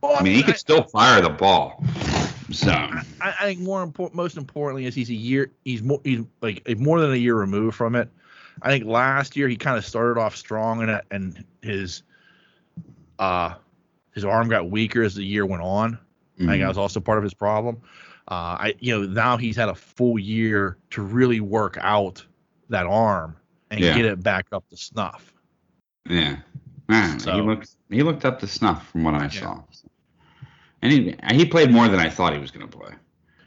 Well, 0.00 0.16
I 0.18 0.22
mean, 0.22 0.34
he 0.34 0.42
could 0.42 0.58
still 0.58 0.82
fire 0.82 1.20
the 1.22 1.30
ball. 1.30 1.82
So 2.50 2.70
I, 2.70 3.02
I 3.22 3.44
think 3.44 3.60
more 3.60 3.82
important, 3.82 4.14
most 4.16 4.36
importantly, 4.36 4.84
is 4.84 4.94
he's 4.94 5.08
a 5.10 5.14
year. 5.14 5.50
He's 5.64 5.82
more. 5.82 6.00
He's 6.04 6.20
like 6.42 6.62
a- 6.66 6.74
more 6.74 7.00
than 7.00 7.12
a 7.12 7.16
year 7.16 7.36
removed 7.36 7.76
from 7.76 7.94
it. 7.94 8.10
I 8.62 8.70
think 8.70 8.84
last 8.84 9.36
year 9.36 9.48
he 9.48 9.56
kind 9.56 9.78
of 9.78 9.84
started 9.86 10.20
off 10.20 10.36
strong 10.36 10.82
and 10.82 11.00
and 11.10 11.44
his 11.62 12.02
uh 13.18 13.54
his 14.12 14.24
arm 14.24 14.48
got 14.48 14.70
weaker 14.70 15.02
as 15.02 15.14
the 15.14 15.24
year 15.24 15.46
went 15.46 15.62
on. 15.62 15.98
I 16.40 16.46
think 16.46 16.62
that 16.62 16.68
was 16.68 16.78
also 16.78 17.00
part 17.00 17.18
of 17.18 17.24
his 17.24 17.34
problem. 17.34 17.80
Uh, 18.28 18.58
I 18.58 18.74
you 18.80 18.92
know 18.98 19.06
now 19.06 19.36
he's 19.36 19.56
had 19.56 19.68
a 19.68 19.74
full 19.74 20.18
year 20.18 20.76
to 20.90 21.02
really 21.02 21.40
work 21.40 21.78
out 21.80 22.24
that 22.68 22.86
arm 22.86 23.36
and 23.74 23.84
Yeah. 23.84 23.94
get 23.96 24.04
it 24.04 24.22
back 24.22 24.46
up 24.52 24.68
to 24.70 24.76
snuff. 24.76 25.32
yeah, 26.08 26.36
Man, 26.88 27.18
So- 27.18 27.34
he 27.34 27.40
looked 27.40 27.70
he 27.90 28.02
looked 28.02 28.24
up 28.24 28.40
to 28.40 28.46
snuff 28.46 28.88
from 28.90 29.04
what 29.04 29.14
I 29.14 29.28
saw. 29.28 29.62
And 30.82 30.92
he 30.92 31.14
he 31.32 31.44
played 31.46 31.70
more 31.70 31.88
than 31.88 31.98
I 32.00 32.10
thought 32.10 32.32
he 32.34 32.38
was 32.38 32.50
going 32.50 32.68
to 32.68 32.76
play. 32.76 32.92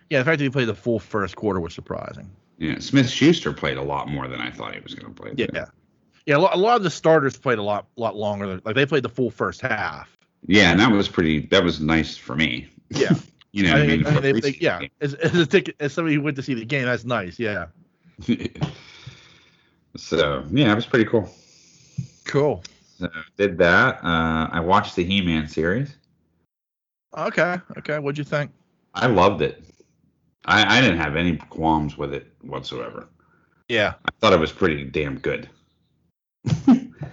Yeah, 0.10 0.20
the 0.20 0.26
fact 0.26 0.38
that 0.40 0.44
he 0.44 0.50
played 0.50 0.68
the 0.68 0.74
full 0.76 1.00
first 1.00 1.36
quarter 1.36 1.60
was 1.60 1.74
surprising. 1.74 2.30
Yeah, 2.58 2.80
Smith 2.80 3.10
Schuster 3.10 3.54
played 3.54 3.78
a 3.78 3.84
lot 3.84 4.08
more 4.10 4.28
than 4.28 4.40
I 4.42 4.50
thought 4.50 4.74
he 4.74 4.80
was 4.80 4.96
going 4.96 5.14
to 5.14 5.22
play. 5.22 5.36
too. 5.36 5.48
Yeah. 5.54 5.66
Yeah, 6.26 6.38
a 6.38 6.40
lot, 6.40 6.56
a 6.56 6.58
lot 6.58 6.78
of 6.78 6.84
the 6.84 6.90
starters 6.90 7.38
played 7.38 7.60
a 7.60 7.64
lot 7.64 7.88
lot 7.96 8.16
longer. 8.16 8.48
Than, 8.48 8.62
like 8.66 8.76
they 8.76 8.86
played 8.86 9.04
the 9.04 9.10
full 9.10 9.30
first 9.30 9.62
half. 9.62 10.18
yeah, 10.48 10.72
and 10.72 10.80
that 10.80 10.92
was 10.92 11.08
pretty. 11.08 11.42
That 11.48 11.64
was 11.64 11.80
nice 11.80 12.18
for 12.18 12.36
me. 12.36 12.68
Yeah, 12.90 13.14
You 13.52 13.64
know, 13.64 13.70
I 13.70 13.74
what 13.74 13.82
I 13.84 13.88
mean, 13.88 13.98
mean, 14.00 14.08
I 14.08 14.12
mean, 14.12 14.22
they, 14.22 14.32
they, 14.40 14.58
yeah. 14.60 14.82
As, 15.00 15.14
as 15.16 15.36
a 15.36 15.46
ticket, 15.46 15.76
as 15.80 15.94
somebody 15.94 16.16
who 16.16 16.22
went 16.22 16.36
to 16.38 16.44
see 16.44 16.54
the 16.54 16.66
game, 16.66 16.86
that's 16.86 17.06
nice. 17.06 17.38
Yeah, 17.40 17.68
so 19.98 20.46
yeah, 20.52 20.72
it 20.72 20.76
was 20.76 20.86
pretty 20.86 21.06
cool. 21.06 21.30
cool. 22.26 22.64
So 22.98 23.10
did 23.38 23.58
that. 23.60 24.04
Uh, 24.04 24.50
I 24.52 24.60
watched 24.60 24.96
the 24.96 25.04
He-Man 25.04 25.48
series. 25.48 25.96
Okay, 27.18 27.58
okay. 27.78 28.00
What'd 28.00 28.18
you 28.18 28.24
think? 28.24 28.52
I 28.94 29.08
loved 29.08 29.42
it. 29.42 29.64
I, 30.46 30.78
I 30.78 30.82
didn't 30.82 30.98
have 30.98 31.16
any 31.16 31.38
qualms 31.38 31.98
with 31.98 32.14
it 32.14 32.32
whatsoever. 32.42 33.08
Yeah, 33.70 33.94
I 34.06 34.10
thought 34.20 34.34
it 34.34 34.40
was 34.40 34.52
pretty 34.52 34.84
damn 34.86 35.20
good. 35.20 35.50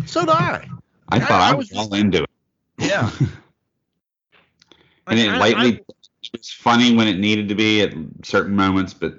so 0.07 0.21
did 0.21 0.31
I. 0.31 0.69
I 1.09 1.17
I- 1.17 1.21
thought 1.21 1.41
I 1.41 1.51
I, 1.51 1.55
was 1.55 1.73
all 1.73 1.93
into 1.95 2.23
it. 2.23 2.31
Yeah, 2.79 3.11
and 5.07 5.19
it 5.19 5.31
lightly 5.33 5.81
it 6.23 6.31
was 6.33 6.51
funny 6.51 6.95
when 6.95 7.07
it 7.07 7.19
needed 7.19 7.49
to 7.49 7.55
be 7.55 7.83
at 7.83 7.93
certain 8.23 8.55
moments, 8.55 8.95
but 8.95 9.19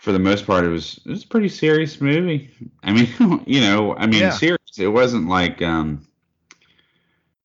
for 0.00 0.12
the 0.12 0.18
most 0.18 0.46
part, 0.46 0.64
it 0.64 0.68
was 0.68 0.98
it 1.04 1.10
was 1.10 1.24
a 1.24 1.28
pretty 1.28 1.48
serious 1.48 2.00
movie. 2.00 2.50
I 2.82 2.92
mean, 2.92 3.42
you 3.46 3.60
know, 3.60 3.94
I 3.96 4.06
mean, 4.06 4.20
Yeah. 4.20 4.30
serious. 4.30 4.58
It 4.78 4.88
wasn't 4.88 5.28
like 5.28 5.60
um. 5.62 6.06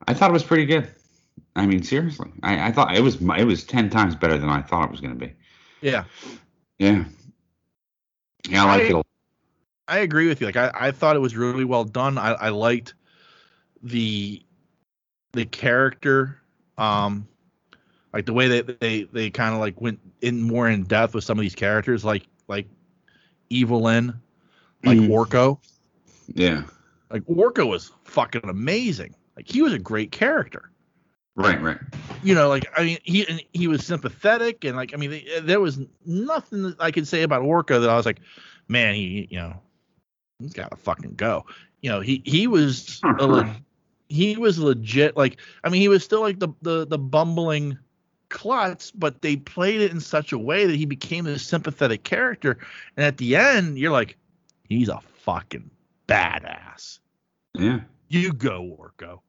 I 0.08 0.14
thought 0.14 0.30
it 0.30 0.34
was 0.34 0.44
pretty 0.44 0.66
good. 0.66 0.88
I 1.56 1.66
mean, 1.66 1.82
seriously, 1.84 2.30
I, 2.44 2.68
I 2.68 2.72
thought 2.72 2.96
it 2.96 3.02
was 3.02 3.16
it 3.22 3.46
was 3.46 3.64
ten 3.64 3.90
times 3.90 4.16
better 4.16 4.38
than 4.38 4.50
I 4.50 4.62
thought 4.62 4.86
it 4.86 4.92
was 4.92 5.02
going 5.02 5.18
to 5.18 5.26
be. 5.26 5.34
yeah. 5.82 6.04
Yeah, 6.78 7.06
yeah, 8.50 8.64
I 8.64 8.68
like 8.68 8.82
I- 8.82 8.86
it. 8.86 8.92
A 8.92 8.98
lot. 8.98 9.08
I 9.88 10.00
agree 10.00 10.28
with 10.28 10.42
you. 10.42 10.48
Like 10.48 10.56
I, 10.58 10.72
I 10.74 10.92
thought 10.92 11.16
it 11.16 11.20
was 11.20 11.38
really 11.38 11.64
well 11.64 11.84
done. 11.86 12.18
I, 12.18 12.32
I 12.34 12.50
liked 12.50 12.96
the 13.84 14.42
the 15.34 15.46
character, 15.46 16.42
um, 16.78 17.28
like 18.14 18.26
the 18.26 18.34
way 18.34 18.48
that 18.48 18.80
they 18.80 19.04
they 19.04 19.30
kind 19.30 19.54
of 19.54 19.60
like 19.62 19.80
went 19.80 20.00
in 20.22 20.42
more 20.42 20.68
in 20.70 20.84
depth 20.84 21.14
with 21.14 21.24
some 21.24 21.38
of 21.38 21.42
these 21.44 21.56
characters, 21.56 22.04
like 22.04 22.24
like 22.48 22.68
Evil-Lyn, 23.50 24.14
like 24.84 24.98
Mhm. 24.98 25.10
Orko. 25.10 25.60
Yeah, 26.28 26.64
Like 27.12 27.24
Orko 27.26 27.68
was 27.68 27.92
fucking 28.04 28.42
amazing. 28.50 29.14
Like 29.36 29.48
he 29.48 29.62
was 29.62 29.74
a 29.74 29.80
great 29.80 30.12
character. 30.12 30.72
right, 31.36 31.62
right. 31.62 31.78
You 32.24 32.34
know, 32.34 32.48
like 32.50 32.66
I 32.78 32.84
mean, 32.84 32.98
he 33.04 33.28
and 33.28 33.42
he 33.54 33.68
was 33.68 33.86
sympathetic 33.86 34.64
and 34.64 34.76
like 34.76 34.94
I 34.94 34.98
mean, 34.98 35.22
there 35.44 35.60
was 35.60 35.80
nothing 36.06 36.64
that 36.64 36.76
I 36.80 36.92
could 36.92 37.08
say 37.08 37.22
about 37.24 37.44
Orko 37.44 37.80
that 37.82 37.90
I 37.90 37.96
was 37.98 38.06
like, 38.06 38.20
man, 38.68 38.96
he 38.96 39.28
you 39.30 39.38
know, 39.38 39.62
he's 40.40 40.54
got 40.54 40.72
to 40.72 40.78
fucking 40.78 41.16
go. 41.16 41.46
You 41.82 41.90
know, 41.92 42.00
he 42.00 42.22
he 42.26 42.48
was 42.48 43.00
a 43.20 43.28
le- 43.28 43.56
he 44.10 44.38
was 44.38 44.58
legit. 44.58 45.16
Like 45.18 45.38
I 45.64 45.70
mean, 45.70 45.82
he 45.82 45.90
was 45.90 46.04
still 46.04 46.22
like 46.22 46.40
the 46.40 46.50
the 46.62 46.88
the 46.88 46.98
bumbling 46.98 47.78
klutz, 48.36 48.92
but 48.92 49.22
they 49.22 49.38
played 49.38 49.82
it 49.82 49.92
in 49.92 50.00
such 50.00 50.32
a 50.34 50.38
way 50.38 50.66
that 50.66 50.76
he 50.76 50.86
became 50.86 51.24
this 51.26 51.42
sympathetic 51.46 52.04
character. 52.04 52.58
And 52.98 53.06
at 53.06 53.18
the 53.18 53.36
end, 53.36 53.80
you're 53.80 53.92
like, 53.92 54.18
he's 54.68 54.90
a 54.90 55.00
fucking 55.24 55.70
badass. 56.08 57.00
Yeah, 57.54 57.80
You 58.10 58.34
go, 58.34 58.78
Orko. 58.80 59.20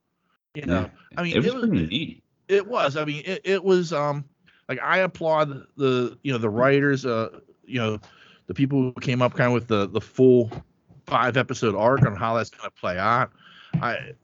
You 0.55 0.66
know, 0.66 0.81
yeah. 0.81 0.88
I 1.16 1.23
mean, 1.23 1.37
it 1.37 1.38
was 1.38 1.47
it 1.47 1.55
was- 1.55 1.69
pretty 1.69 1.87
neat. 1.87 2.23
it 2.49 2.66
was. 2.66 2.97
I 2.97 3.05
mean, 3.05 3.23
it, 3.25 3.40
it 3.45 3.64
was 3.64 3.92
um 3.92 4.25
like 4.69 4.81
I 4.83 4.99
applaud 4.99 5.62
the 5.77 6.19
you 6.23 6.33
know 6.33 6.38
the 6.38 6.51
writers, 6.51 7.07
uh 7.07 7.38
you 7.64 7.79
know, 7.79 7.99
the 8.49 8.55
people 8.55 8.81
who 8.83 8.92
came 9.01 9.23
up 9.23 9.35
kind 9.35 9.49
of 9.49 9.53
with 9.55 9.69
the 9.69 9.87
the 9.88 10.01
full 10.01 10.51
five 11.07 11.37
episode 11.37 11.75
arc 11.77 12.03
on 12.05 12.16
how 12.16 12.35
that's 12.37 12.51
gonna 12.51 12.71
play 12.71 12.99
out. 12.99 13.31
I 13.75 14.14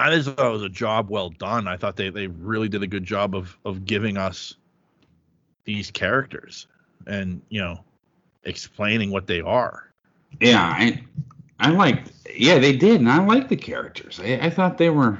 I 0.00 0.16
just 0.16 0.30
thought 0.30 0.46
it 0.46 0.52
was 0.52 0.62
a 0.62 0.68
job 0.68 1.10
well 1.10 1.28
done. 1.28 1.68
I 1.68 1.76
thought 1.76 1.96
they 1.96 2.08
they 2.08 2.26
really 2.26 2.68
did 2.68 2.82
a 2.82 2.86
good 2.86 3.04
job 3.04 3.34
of 3.36 3.56
of 3.64 3.84
giving 3.84 4.16
us 4.16 4.54
these 5.64 5.90
characters 5.90 6.66
and 7.06 7.42
you 7.50 7.60
know 7.60 7.84
explaining 8.44 9.10
what 9.10 9.26
they 9.26 9.42
are. 9.42 9.92
Yeah, 10.40 10.62
I 10.62 11.04
I 11.58 11.70
liked. 11.70 12.12
Yeah, 12.34 12.58
they 12.58 12.74
did, 12.74 13.00
and 13.00 13.10
I 13.10 13.22
liked 13.24 13.50
the 13.50 13.56
characters. 13.56 14.18
I, 14.18 14.38
I 14.42 14.50
thought 14.50 14.78
they 14.78 14.88
were. 14.88 15.18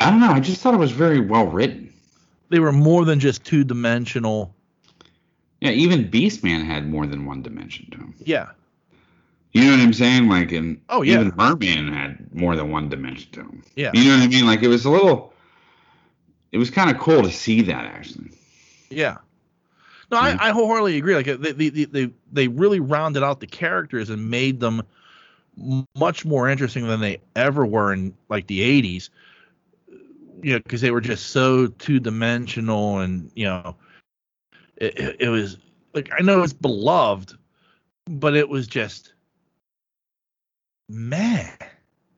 I 0.00 0.10
don't 0.10 0.20
know. 0.20 0.30
I 0.30 0.40
just 0.40 0.62
thought 0.62 0.74
it 0.74 0.78
was 0.78 0.92
very 0.92 1.20
well 1.20 1.46
written. 1.46 1.92
They 2.48 2.60
were 2.60 2.72
more 2.72 3.04
than 3.04 3.20
just 3.20 3.44
two 3.44 3.64
dimensional. 3.64 4.54
Yeah, 5.60 5.70
even 5.70 6.10
Beastman 6.10 6.64
had 6.64 6.88
more 6.88 7.06
than 7.06 7.26
one 7.26 7.42
dimension 7.42 7.90
to 7.90 7.98
him. 7.98 8.14
Yeah. 8.18 8.50
You 9.56 9.64
know 9.64 9.70
what 9.70 9.80
I'm 9.80 9.92
saying? 9.94 10.28
Like, 10.28 10.52
and 10.52 10.78
Oh, 10.90 11.00
yeah. 11.00 11.14
even 11.14 11.32
Merman 11.34 11.90
had 11.90 12.34
more 12.34 12.56
than 12.56 12.70
one 12.70 12.90
dimension 12.90 13.30
to 13.32 13.40
him. 13.40 13.62
Yeah. 13.74 13.90
You 13.94 14.04
know 14.04 14.16
what 14.18 14.24
I 14.24 14.28
mean? 14.28 14.44
Like, 14.44 14.62
it 14.62 14.68
was 14.68 14.84
a 14.84 14.90
little. 14.90 15.32
It 16.52 16.58
was 16.58 16.70
kind 16.70 16.90
of 16.90 16.98
cool 16.98 17.22
to 17.22 17.30
see 17.30 17.62
that 17.62 17.86
actually. 17.86 18.30
Yeah. 18.90 19.16
No, 20.10 20.18
Mhm. 20.18 20.38
I, 20.38 20.48
I 20.48 20.50
wholeheartedly 20.50 20.98
agree. 20.98 21.14
Like 21.14 21.26
they, 21.26 21.52
they, 21.52 21.84
they, 21.84 22.10
they, 22.30 22.48
really 22.48 22.80
rounded 22.80 23.22
out 23.22 23.40
the 23.40 23.46
characters 23.46 24.10
and 24.10 24.30
made 24.30 24.60
them 24.60 24.82
much 25.96 26.26
more 26.26 26.48
interesting 26.50 26.86
than 26.86 27.00
they 27.00 27.18
ever 27.34 27.64
were 27.64 27.94
in 27.94 28.14
like 28.28 28.46
the 28.48 28.60
80s. 28.60 29.08
You 30.42 30.52
know, 30.52 30.58
because 30.58 30.82
they 30.82 30.90
were 30.90 31.00
just 31.00 31.28
so 31.30 31.66
two 31.66 31.98
dimensional 31.98 32.98
and, 32.98 33.30
you 33.34 33.46
know, 33.46 33.74
it, 34.76 35.16
it 35.18 35.28
was 35.30 35.56
like, 35.94 36.10
I 36.16 36.22
know 36.22 36.42
it's 36.42 36.52
beloved, 36.52 37.32
but 38.04 38.36
it 38.36 38.50
was 38.50 38.66
just, 38.66 39.14
man, 40.88 41.52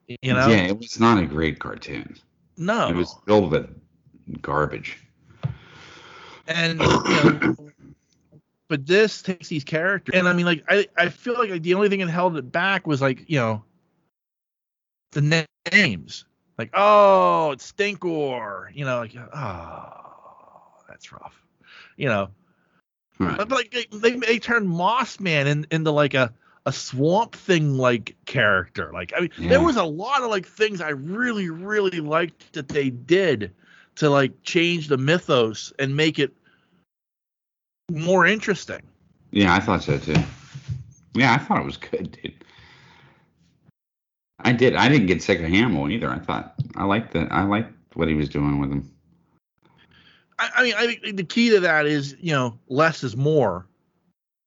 you 0.07 0.33
know? 0.35 0.49
Yeah, 0.49 0.67
it 0.67 0.79
was 0.79 0.99
not 1.01 1.23
a 1.23 1.27
great 1.27 1.59
cartoon. 1.59 2.17
No. 2.57 2.89
It 2.89 2.97
was 2.97 3.15
filled 3.27 3.51
with 3.51 3.69
garbage. 4.43 4.99
and 6.47 6.81
you 6.81 6.87
know, 6.87 7.57
but 8.69 8.87
this 8.87 9.23
takes 9.23 9.49
these 9.49 9.65
characters, 9.65 10.15
and 10.15 10.29
I 10.29 10.33
mean, 10.35 10.45
like, 10.47 10.65
I 10.69 10.87
I 10.97 11.09
feel 11.09 11.35
like, 11.35 11.51
like 11.51 11.63
the 11.63 11.75
only 11.75 11.89
thing 11.89 12.01
that 12.01 12.09
held 12.11 12.37
it 12.37 12.51
back 12.53 12.87
was 12.87 13.01
like, 13.01 13.25
you 13.29 13.39
know, 13.39 13.65
the 15.13 15.23
na- 15.23 15.45
names. 15.73 16.25
Like, 16.59 16.71
oh, 16.75 17.53
it's 17.53 17.71
Stinkor. 17.71 18.75
You 18.75 18.85
know, 18.85 18.99
like, 18.99 19.15
oh, 19.17 20.83
that's 20.89 21.13
rough. 21.13 21.41
You 21.97 22.09
know, 22.09 22.31
Right. 23.19 23.37
but 23.39 23.51
like 23.51 23.71
they 23.71 23.87
they, 23.97 24.17
they 24.17 24.39
turned 24.39 24.69
Moss 24.69 25.19
Man 25.21 25.47
in, 25.47 25.67
into 25.71 25.91
like 25.91 26.15
a 26.15 26.33
a 26.69 26.73
swamp 26.73 27.35
thing 27.35 27.79
like 27.79 28.15
character. 28.27 28.91
Like 28.93 29.15
I 29.17 29.21
mean, 29.21 29.31
Yeah. 29.39 29.49
there 29.49 29.63
was 29.63 29.77
a 29.77 29.85
lot 29.85 30.23
of 30.23 30.29
like 30.29 30.47
things 30.47 30.83
I 30.83 30.91
really 30.91 31.49
really 31.49 32.01
liked 32.01 32.53
that 32.53 32.69
they 32.69 32.91
did 32.91 33.51
to 33.97 34.11
like 34.11 34.43
change 34.43 34.89
the 34.89 34.99
mythos 34.99 35.73
and 35.79 35.97
make 35.97 36.19
it 36.19 36.37
more 37.91 38.27
interesting. 38.27 38.83
Yeah, 39.31 39.55
I 39.55 39.61
thought 39.61 39.83
so 39.83 39.99
too. 39.99 40.15
Yeah, 41.15 41.33
I 41.33 41.39
thought 41.39 41.59
it 41.59 41.65
was 41.65 41.79
good, 41.79 42.19
dude. 42.23 42.45
I 44.41 44.53
did. 44.53 44.77
I 44.77 44.91
didn't 44.91 45.07
get 45.07 45.23
sick 45.23 45.41
of 45.41 45.47
Hamill 45.47 45.91
either. 45.91 46.11
I 46.11 46.19
thought 46.19 46.55
I 46.77 46.85
liked 46.85 47.15
the 47.15 47.27
I 47.31 47.45
liked 47.45 47.73
what 47.95 48.09
he 48.09 48.15
was 48.15 48.29
doing 48.29 48.61
with 48.61 48.71
him. 48.71 48.93
I, 50.39 50.51
I 50.57 50.63
mean, 50.63 50.75
I 50.77 50.87
think 50.87 51.17
the 51.17 51.25
key 51.25 51.49
to 51.49 51.61
that 51.61 51.87
is 51.87 52.15
you 52.21 52.33
know 52.33 52.59
less 52.69 53.03
is 53.03 53.17
more. 53.17 53.67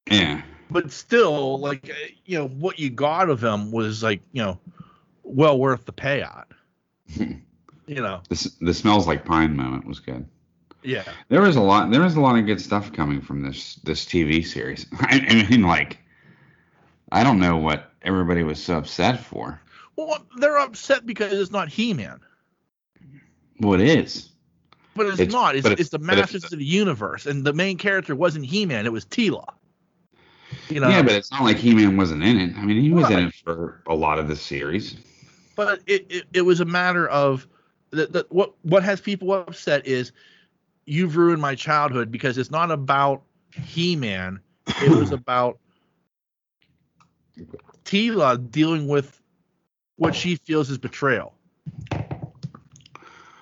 Yeah. 0.10 0.43
But 0.71 0.91
still, 0.91 1.60
like 1.60 1.89
uh, 1.89 1.93
you 2.25 2.39
know, 2.39 2.47
what 2.47 2.79
you 2.79 2.89
got 2.89 3.29
of 3.29 3.43
him 3.43 3.71
was 3.71 4.01
like 4.01 4.21
you 4.31 4.41
know, 4.41 4.57
well 5.23 5.60
worth 5.60 5.86
the 5.86 5.93
payout. 5.93 6.45
you 7.17 7.36
know, 7.88 8.21
The 8.29 8.36
s- 8.36 8.55
the 8.62 8.73
smells 8.73 9.05
like 9.07 9.25
pine 9.25 9.55
moment 9.55 9.86
was 9.86 9.99
good. 9.99 10.25
yeah. 10.84 11.03
There 11.29 11.41
was 11.41 11.57
a 11.57 11.62
lot. 11.62 11.91
There 11.91 12.01
was 12.01 12.15
a 12.15 12.21
lot 12.21 12.38
of 12.39 12.45
good 12.45 12.62
stuff 12.62 12.93
coming 12.93 13.21
from 13.21 13.41
this 13.43 13.75
this 13.84 14.05
TV 14.05 14.45
series. 14.45 14.86
I, 15.01 15.25
I 15.27 15.49
mean, 15.49 15.63
like, 15.63 15.97
I 17.12 17.23
don't 17.23 17.39
know 17.39 17.57
what 17.57 17.91
everybody 18.03 18.43
was 18.43 18.63
so 18.63 18.77
upset 18.77 19.19
for. 19.19 19.60
Well, 19.97 20.25
they're 20.38 20.57
upset 20.57 21.05
because 21.05 21.34
it's 21.34 21.51
not 21.51 21.67
He-Man, 21.67 22.21
Well, 23.60 23.79
it 23.79 23.81
is. 23.88 24.29
but 24.95 25.05
it's, 25.07 25.19
It's- 25.19 25.34
not. 25.34 25.55
It's, 25.55 25.65
it's, 25.67 25.73
it's- 25.73 25.89
the 25.89 25.99
but 25.99 26.13
it's- 26.17 26.34
Masters 26.34 26.53
of 26.53 26.60
the 26.60 26.65
Universe, 26.65 27.25
and 27.25 27.43
the 27.45 27.51
main 27.53 27.77
character 27.77 28.15
wasn't 28.15 28.45
He-Man; 28.45 28.86
it 28.86 28.91
was 28.93 29.05
Teela. 29.05 29.45
You 30.71 30.79
know, 30.79 30.88
yeah, 30.88 31.01
but 31.01 31.12
it's 31.13 31.31
not 31.31 31.43
like 31.43 31.57
He 31.57 31.75
Man 31.75 31.97
wasn't 31.97 32.23
in 32.23 32.39
it. 32.39 32.57
I 32.57 32.63
mean, 32.63 32.81
he 32.81 32.91
was 32.91 33.10
in 33.10 33.27
it 33.27 33.34
for 33.34 33.81
a 33.88 33.93
lot 33.95 34.19
of 34.19 34.27
the 34.27 34.36
series. 34.36 34.95
but 35.55 35.81
it, 35.86 36.05
it, 36.10 36.23
it 36.34 36.41
was 36.43 36.62
a 36.62 36.65
matter 36.65 37.07
of 37.10 37.47
that 37.91 38.31
what 38.31 38.53
what 38.63 38.84
has 38.84 39.01
people 39.01 39.34
upset 39.34 39.86
is 39.86 40.12
you've 40.86 41.17
ruined 41.17 41.41
my 41.41 41.55
childhood 41.55 42.10
because 42.12 42.38
it's 42.38 42.51
not 42.51 42.71
about 42.71 43.21
He-Man. 43.53 44.39
It 44.81 44.89
was 44.89 45.12
about 45.12 45.60
Teela 47.84 48.49
dealing 48.49 48.88
with 48.88 49.21
what 49.97 50.15
she 50.15 50.38
feels 50.38 50.69
is 50.69 50.77
betrayal. 50.77 51.34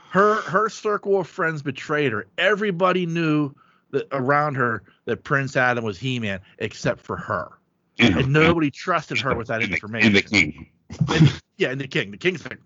Her 0.10 0.42
her 0.42 0.70
circle 0.70 1.20
of 1.20 1.28
friends 1.28 1.62
betrayed 1.62 2.12
her. 2.12 2.26
Everybody 2.40 3.06
knew 3.06 3.54
that 3.92 4.08
around 4.12 4.56
her 4.56 4.84
that 5.06 5.24
Prince 5.24 5.56
Adam 5.58 5.84
was 5.84 5.98
He-Man 5.98 6.40
except 6.60 7.02
for 7.02 7.16
her. 7.18 7.50
And 7.98 8.32
nobody 8.32 8.72
trusted 8.72 9.20
her 9.20 9.36
with 9.36 9.48
that 9.48 9.62
and 9.62 9.72
the- 9.72 9.76
information. 9.76 10.08
And 10.08 10.16
the 10.16 10.22
king. 10.22 10.70
And- 11.10 11.42
yeah, 11.58 11.70
and 11.70 11.82
the 11.82 11.88
king. 11.88 12.12
The 12.12 12.18
king's 12.18 12.44
like, 12.46 12.60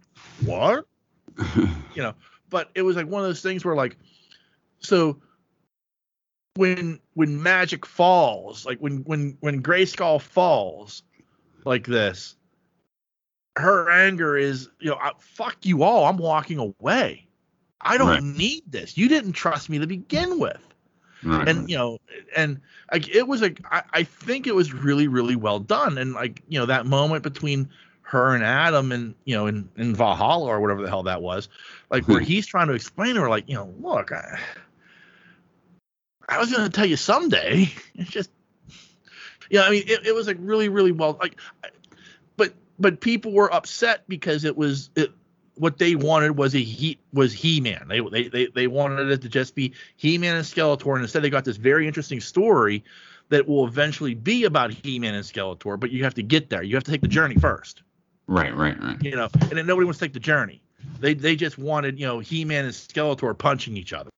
what? 0.46 0.86
you 1.96 2.04
know 2.04 2.14
but 2.52 2.70
it 2.76 2.84
was 2.84 2.96
like 2.96 3.08
one 3.08 3.22
of 3.24 3.28
those 3.28 3.42
things 3.42 3.66
where 3.66 3.76
like 3.76 3.98
so 4.78 5.20
when 6.56 7.00
when 7.16 7.42
magic 7.42 7.84
falls 7.88 8.64
like 8.68 8.78
when 8.78 8.98
when 9.06 9.36
when 9.40 9.64
grayskull 9.64 10.22
falls 10.22 11.02
like 11.66 11.88
this 11.88 12.36
her 13.58 13.90
anger 13.90 14.38
is 14.38 14.70
you 14.80 14.92
know 14.92 15.00
fuck 15.18 15.58
you 15.66 15.82
all 15.82 16.06
i'm 16.06 16.18
walking 16.18 16.60
away 16.60 17.28
i 17.82 17.98
don't 17.98 18.08
Right. 18.08 18.22
need 18.24 18.64
this 18.70 18.96
you 18.96 19.08
didn't 19.10 19.34
trust 19.34 19.68
me 19.72 19.80
to 19.80 19.88
begin 19.88 20.38
with 20.38 20.62
Right. 21.26 21.48
and 21.48 21.70
you 21.70 21.78
know 21.78 22.00
and 22.36 22.60
like 22.92 23.08
it 23.10 23.28
was 23.28 23.42
like 23.42 23.62
I, 23.72 23.84
I 23.94 24.04
think 24.04 24.48
it 24.48 24.56
was 24.56 24.74
really 24.74 25.08
really 25.08 25.36
well 25.36 25.60
done. 25.60 25.98
And 25.98 26.14
like 26.14 26.42
you 26.48 26.60
know 26.60 26.66
that 26.66 26.86
moment 26.86 27.24
between 27.24 27.70
her 28.14 28.36
and 28.36 28.44
adam 28.44 28.92
and 28.92 29.16
you 29.26 29.36
know 29.36 29.48
in, 29.48 29.68
in 29.76 29.96
valhalla 29.96 30.46
or 30.46 30.60
whatever 30.60 30.84
the 30.84 30.90
hell 30.90 31.04
that 31.04 31.22
was 31.22 31.50
like 31.90 32.08
where 32.08 32.20
hmm. 32.20 32.26
he's 32.26 32.46
trying 32.46 32.68
to 32.68 32.74
explain 32.74 33.16
to 33.16 33.22
her 33.22 33.30
like 33.30 33.50
you 33.50 33.56
know 33.56 33.74
look 33.80 34.12
i, 34.12 34.40
I 36.30 36.38
was 36.38 36.52
going 36.52 36.64
to 36.64 36.70
tell 36.70 36.86
you 36.86 36.96
someday. 36.96 37.72
It's 37.96 38.10
just 38.10 38.30
yeah 39.50 39.64
i 39.64 39.70
mean 39.70 39.84
it, 39.88 40.06
it 40.06 40.16
was 40.16 40.28
like 40.28 40.38
really 40.40 40.70
really 40.70 40.92
well 40.92 41.18
like 41.20 41.40
but 42.38 42.54
but 42.80 43.02
people 43.02 43.32
were 43.32 43.54
upset 43.54 44.04
because 44.08 44.44
it 44.44 44.58
was 44.58 44.90
it 44.96 45.12
what 45.56 45.78
they 45.78 45.96
wanted 45.96 46.38
was 46.38 46.56
a 46.56 46.60
he 46.60 47.00
was 47.14 47.34
he-man 47.34 47.86
they, 47.88 48.00
they 48.00 48.28
they 48.28 48.48
they 48.48 48.68
wanted 48.68 49.10
it 49.10 49.22
to 49.22 49.30
just 49.30 49.56
be 49.56 49.74
he-man 49.98 50.36
and 50.36 50.46
skeletor 50.46 50.94
and 50.94 51.04
instead 51.04 51.22
they 51.22 51.30
got 51.30 51.46
this 51.46 51.58
very 51.58 51.88
interesting 51.88 52.20
story 52.20 52.84
that 53.30 53.48
will 53.48 53.66
eventually 53.68 54.14
be 54.14 54.46
about 54.46 54.72
he-man 54.72 55.14
and 55.14 55.26
skeletor 55.26 55.80
but 55.80 55.92
you 55.92 56.04
have 56.04 56.14
to 56.14 56.24
get 56.24 56.50
there 56.50 56.64
you 56.64 56.76
have 56.76 56.84
to 56.84 56.92
take 56.92 57.02
the 57.02 57.08
journey 57.08 57.36
first 57.36 57.84
right, 58.28 58.56
right, 58.56 58.82
right. 58.82 59.02
you 59.04 59.16
know 59.16 59.28
and 59.42 59.52
then 59.52 59.66
nobody 59.66 59.86
wants 59.86 60.00
to 60.00 60.06
take 60.06 60.14
the 60.14 60.20
journey 60.20 60.62
they 61.00 61.14
they 61.14 61.36
just 61.36 61.58
wanted 61.58 62.00
you 62.00 62.06
know 62.06 62.20
he-man 62.20 62.66
and 62.66 62.74
skeletor 62.74 63.38
punching 63.38 63.78
each 63.78 63.94
other 63.94 64.10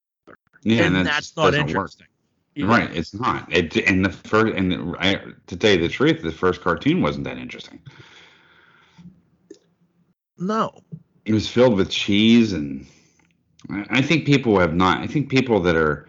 Yeah, 0.63 0.84
and 0.84 0.95
that 0.95 1.06
that's 1.06 1.36
not 1.36 1.52
doesn't 1.52 1.67
interesting 1.67 2.08
You 2.56 2.65
know? 2.65 2.69
Right, 2.69 2.89
it's 2.95 3.13
not. 3.13 3.52
It 3.52 3.76
and 3.76 4.06
the 4.06 4.10
first 4.10 4.56
and 4.56 4.71
the, 4.71 4.95
I, 4.98 5.19
to 5.48 5.58
tell 5.58 5.71
you 5.71 5.82
the 5.82 5.89
truth, 5.89 6.21
the 6.21 6.32
first 6.32 6.62
cartoon 6.62 7.02
wasn't 7.02 7.26
that 7.26 7.38
interesting. 7.38 7.82
no 10.38 10.71
It 11.26 11.34
was 11.34 11.48
filled 11.48 11.76
with 11.76 11.90
cheese, 11.90 12.54
and 12.54 12.86
I 13.90 14.02
think 14.02 14.26
people 14.26 14.60
have 14.60 14.76
not. 14.76 15.00
I 15.00 15.08
think 15.08 15.30
people 15.30 15.60
that 15.62 15.76
are, 15.76 16.08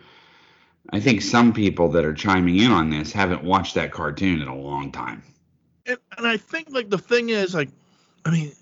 I 0.90 1.00
think 1.00 1.22
some 1.22 1.52
people 1.52 1.88
that 1.90 2.04
are 2.04 2.14
chiming 2.14 2.58
in 2.58 2.70
on 2.70 2.90
this 2.90 3.12
haven't 3.12 3.42
watched 3.42 3.74
that 3.74 3.92
cartoon 3.92 4.42
in 4.42 4.48
a 4.48 4.54
long 4.54 4.92
time. 4.92 5.22
and, 5.86 5.98
and 6.18 6.26
I 6.26 6.36
think 6.36 6.68
like 6.70 6.90
the 6.90 6.98
thing 6.98 7.30
is 7.30 7.54
like, 7.54 7.70
I 8.24 8.30
mean, 8.30 8.52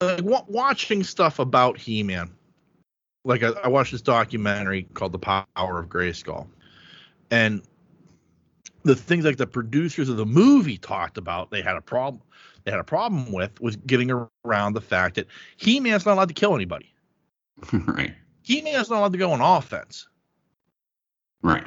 like 0.00 0.22
watching 0.48 1.02
stuff 1.02 1.38
about 1.38 1.78
He-Man. 1.78 2.30
Like 3.24 3.42
I, 3.42 3.48
I 3.64 3.68
watched 3.68 3.92
this 3.92 4.02
documentary 4.02 4.82
called 4.94 5.12
The 5.12 5.18
Power 5.18 5.46
of 5.56 5.88
Grayskull, 5.88 6.46
and 7.30 7.62
the 8.82 8.94
things 8.94 9.24
like 9.24 9.38
the 9.38 9.46
producers 9.46 10.10
of 10.10 10.18
the 10.18 10.26
movie 10.26 10.76
talked 10.76 11.16
about, 11.16 11.50
they 11.50 11.62
had 11.62 11.76
a 11.76 11.80
problem. 11.80 12.22
They 12.64 12.70
had 12.70 12.80
a 12.80 12.84
problem 12.84 13.30
with 13.32 13.60
was 13.60 13.76
getting 13.76 14.10
around 14.44 14.72
the 14.72 14.80
fact 14.80 15.16
that 15.16 15.26
He-Man's 15.56 16.06
not 16.06 16.14
allowed 16.14 16.28
to 16.28 16.34
kill 16.34 16.54
anybody. 16.54 16.92
right, 17.72 18.14
He-Man's 18.42 18.90
not 18.90 18.98
allowed 18.98 19.12
to 19.12 19.18
go 19.18 19.32
on 19.32 19.40
offense. 19.40 20.08
right, 21.42 21.66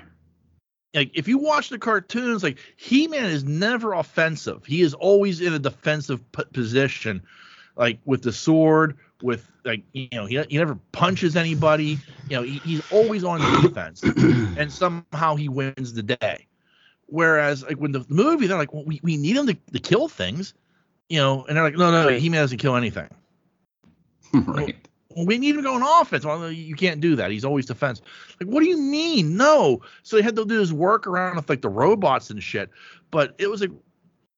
like 0.93 1.11
if 1.13 1.27
you 1.27 1.37
watch 1.37 1.69
the 1.69 1.77
cartoons 1.77 2.43
like 2.43 2.57
he-man 2.75 3.25
is 3.25 3.43
never 3.43 3.93
offensive. 3.93 4.65
He 4.65 4.81
is 4.81 4.93
always 4.93 5.41
in 5.41 5.53
a 5.53 5.59
defensive 5.59 6.29
p- 6.31 6.43
position 6.53 7.21
like 7.75 7.99
with 8.05 8.23
the 8.23 8.33
sword 8.33 8.97
with 9.21 9.49
like 9.63 9.83
you 9.93 10.09
know 10.13 10.25
he, 10.25 10.41
he 10.49 10.57
never 10.57 10.75
punches 10.91 11.35
anybody. 11.35 12.01
You 12.29 12.37
know 12.37 12.43
he, 12.43 12.61
he's 12.63 12.81
always 12.89 13.23
on 13.23 13.45
defense. 13.45 14.03
And 14.57 14.73
somehow 14.73 15.35
he 15.35 15.49
wins 15.49 15.93
the 15.93 16.01
day. 16.01 16.47
Whereas 17.05 17.63
like 17.63 17.77
when 17.77 17.91
the 17.91 18.03
movie 18.09 18.47
they're 18.47 18.57
like 18.57 18.73
well, 18.73 18.83
we, 18.85 18.99
we 19.03 19.17
need 19.17 19.35
him 19.35 19.45
to, 19.47 19.53
to 19.53 19.79
kill 19.79 20.07
things 20.07 20.55
you 21.09 21.17
know 21.17 21.45
and 21.45 21.55
they're 21.55 21.63
like 21.63 21.75
no 21.75 21.91
no 21.91 22.09
he-man 22.09 22.41
doesn't 22.41 22.57
kill 22.57 22.75
anything 22.75 23.09
right. 24.33 24.75
well, 25.15 25.25
we 25.25 25.37
need 25.37 25.55
him 25.55 25.61
going 25.61 25.83
offense. 25.83 26.25
Well, 26.25 26.51
you 26.51 26.75
can't 26.75 27.01
do 27.01 27.15
that. 27.15 27.31
He's 27.31 27.45
always 27.45 27.65
defense. 27.65 28.01
Like, 28.39 28.49
what 28.49 28.61
do 28.61 28.69
you 28.69 28.77
mean? 28.77 29.37
No. 29.37 29.81
So 30.03 30.15
they 30.15 30.21
had 30.21 30.35
to 30.35 30.45
do 30.45 30.59
his 30.59 30.73
work 30.73 31.07
around 31.07 31.35
with 31.35 31.49
like 31.49 31.61
the 31.61 31.69
robots 31.69 32.29
and 32.29 32.41
shit. 32.41 32.69
But 33.11 33.35
it 33.37 33.49
was 33.49 33.61
like, 33.61 33.71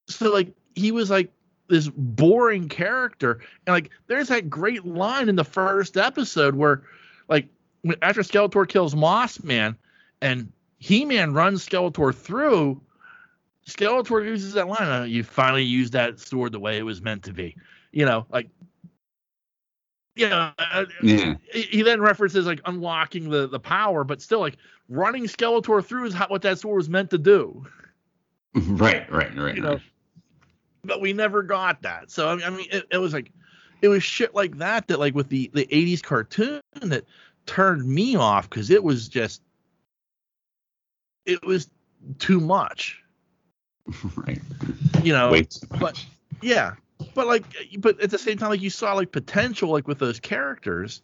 so 0.07 0.31
like 0.31 0.53
he 0.75 0.91
was 0.91 1.09
like 1.09 1.31
this 1.67 1.89
boring 1.89 2.69
character, 2.69 3.41
and 3.67 3.73
like 3.73 3.91
there's 4.07 4.29
that 4.29 4.49
great 4.49 4.85
line 4.85 5.29
in 5.29 5.35
the 5.35 5.43
first 5.43 5.97
episode 5.97 6.55
where, 6.55 6.83
like, 7.27 7.47
after 8.01 8.21
Skeletor 8.21 8.67
kills 8.67 8.95
Moss 8.95 9.43
Man, 9.43 9.77
and 10.21 10.51
He 10.77 11.05
Man 11.05 11.33
runs 11.33 11.67
Skeletor 11.67 12.13
through. 12.13 12.81
Skeletor 13.69 14.25
uses 14.25 14.53
that 14.53 14.67
line. 14.67 14.87
"Uh, 14.87 15.03
you 15.03 15.23
finally 15.23 15.63
used 15.63 15.93
that 15.93 16.19
sword 16.19 16.51
the 16.51 16.59
way 16.59 16.77
it 16.77 16.83
was 16.83 17.01
meant 17.01 17.23
to 17.23 17.33
be. 17.33 17.55
You 17.91 18.05
know, 18.05 18.25
like 18.29 18.49
you 20.15 20.27
know, 20.27 20.51
uh, 20.57 20.85
Yeah, 21.01 21.35
he 21.51 21.61
he 21.61 21.81
then 21.81 22.01
references 22.01 22.45
like 22.45 22.61
unlocking 22.65 23.29
the 23.29 23.47
the 23.47 23.59
power, 23.59 24.03
but 24.03 24.21
still 24.21 24.39
like 24.39 24.57
running 24.89 25.23
Skeletor 25.25 25.83
through 25.83 26.05
is 26.05 26.13
how, 26.13 26.27
what 26.27 26.41
that 26.41 26.59
sword 26.59 26.77
was 26.77 26.89
meant 26.89 27.09
to 27.11 27.17
do. 27.17 27.65
right, 28.55 29.09
right, 29.11 29.35
right. 29.37 29.55
You 29.55 29.61
know, 29.61 29.73
right. 29.73 29.81
but 30.83 31.01
we 31.01 31.13
never 31.13 31.43
got 31.43 31.81
that. 31.83 32.11
So 32.11 32.29
I 32.29 32.35
mean, 32.35 32.43
I 32.45 32.49
mean 32.49 32.67
it, 32.71 32.85
it 32.91 32.97
was 32.97 33.13
like 33.13 33.31
it 33.81 33.87
was 33.87 34.03
shit 34.03 34.35
like 34.35 34.57
that 34.57 34.87
that 34.87 34.99
like 34.99 35.15
with 35.15 35.29
the 35.29 35.49
the 35.53 35.65
80s 35.67 36.03
cartoon 36.03 36.61
that 36.81 37.05
turned 37.45 37.87
me 37.87 38.15
off 38.15 38.49
because 38.49 38.69
it 38.69 38.83
was 38.83 39.07
just 39.07 39.41
it 41.25 41.43
was 41.45 41.69
too 42.17 42.39
much. 42.39 43.01
right. 44.15 44.41
You 45.03 45.13
know, 45.13 45.29
but- 45.79 46.05
yeah, 46.41 46.73
but 47.15 47.27
like, 47.27 47.43
but 47.79 47.99
at 48.01 48.09
the 48.11 48.17
same 48.17 48.37
time, 48.37 48.49
like 48.49 48.61
you 48.61 48.69
saw 48.69 48.93
like 48.93 49.11
potential 49.11 49.69
like 49.69 49.87
with 49.87 49.99
those 49.99 50.19
characters, 50.19 51.01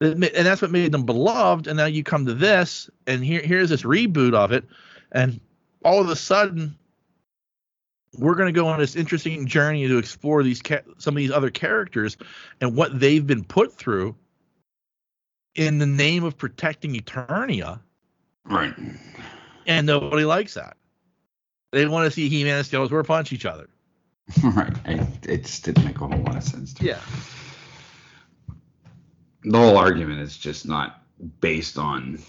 that 0.00 0.12
and 0.12 0.22
that's 0.22 0.62
what 0.62 0.70
made 0.70 0.92
them 0.92 1.04
beloved. 1.04 1.66
And 1.66 1.76
now 1.76 1.86
you 1.86 2.02
come 2.04 2.26
to 2.26 2.34
this, 2.34 2.88
and 3.06 3.24
here 3.24 3.40
here's 3.42 3.68
this 3.70 3.82
reboot 3.82 4.34
of 4.34 4.52
it, 4.52 4.64
and 5.12 5.40
all 5.84 6.00
of 6.00 6.08
a 6.08 6.16
sudden, 6.16 6.76
we're 8.18 8.34
going 8.34 8.52
to 8.52 8.58
go 8.60 8.66
on 8.68 8.78
this 8.78 8.94
interesting 8.94 9.46
journey 9.46 9.86
to 9.88 9.98
explore 9.98 10.42
these 10.42 10.62
ca- 10.62 10.82
some 10.98 11.14
of 11.14 11.18
these 11.18 11.30
other 11.32 11.50
characters 11.50 12.16
and 12.60 12.76
what 12.76 12.98
they've 13.00 13.26
been 13.26 13.42
put 13.44 13.72
through 13.72 14.14
in 15.54 15.78
the 15.78 15.86
name 15.86 16.24
of 16.24 16.36
protecting 16.38 16.94
Eternia, 16.94 17.80
Right. 18.44 18.74
and 19.66 19.86
nobody 19.86 20.24
likes 20.24 20.54
that. 20.54 20.76
They 21.72 21.86
want 21.86 22.04
to 22.04 22.10
see 22.10 22.28
He-Man 22.28 22.58
and 22.58 22.66
Skeletor 22.66 23.04
punch 23.04 23.32
each 23.32 23.46
other. 23.46 23.68
right. 24.44 24.76
I, 24.86 25.06
it 25.22 25.44
just 25.44 25.64
didn't 25.64 25.84
make 25.84 26.00
a 26.00 26.06
whole 26.06 26.22
lot 26.22 26.36
of 26.36 26.44
sense 26.44 26.74
to 26.74 26.84
me. 26.84 26.90
Yeah. 26.90 27.00
The 29.44 29.58
whole 29.58 29.76
argument 29.76 30.20
is 30.20 30.36
just 30.36 30.68
not 30.68 31.02
based 31.40 31.78
on. 31.78 32.20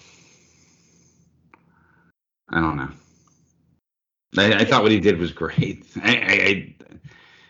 I 2.49 2.59
don't 2.59 2.77
know. 2.77 2.89
I, 4.37 4.61
I 4.61 4.65
thought 4.65 4.81
what 4.81 4.91
he 4.91 4.99
did 4.99 5.19
was 5.19 5.31
great. 5.31 5.85
I, 6.03 6.15
I, 6.15 6.31
I 6.31 6.73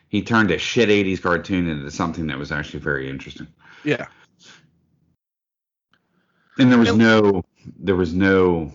he 0.09 0.21
turned 0.21 0.51
a 0.51 0.57
shit 0.57 0.89
'80s 0.89 1.21
cartoon 1.21 1.67
into 1.67 1.89
something 1.91 2.27
that 2.27 2.37
was 2.37 2.51
actually 2.51 2.81
very 2.81 3.09
interesting. 3.09 3.47
Yeah. 3.83 4.07
And 6.59 6.71
there 6.71 6.77
was 6.77 6.95
no, 6.95 7.43
there 7.79 7.95
was 7.95 8.13
no. 8.13 8.73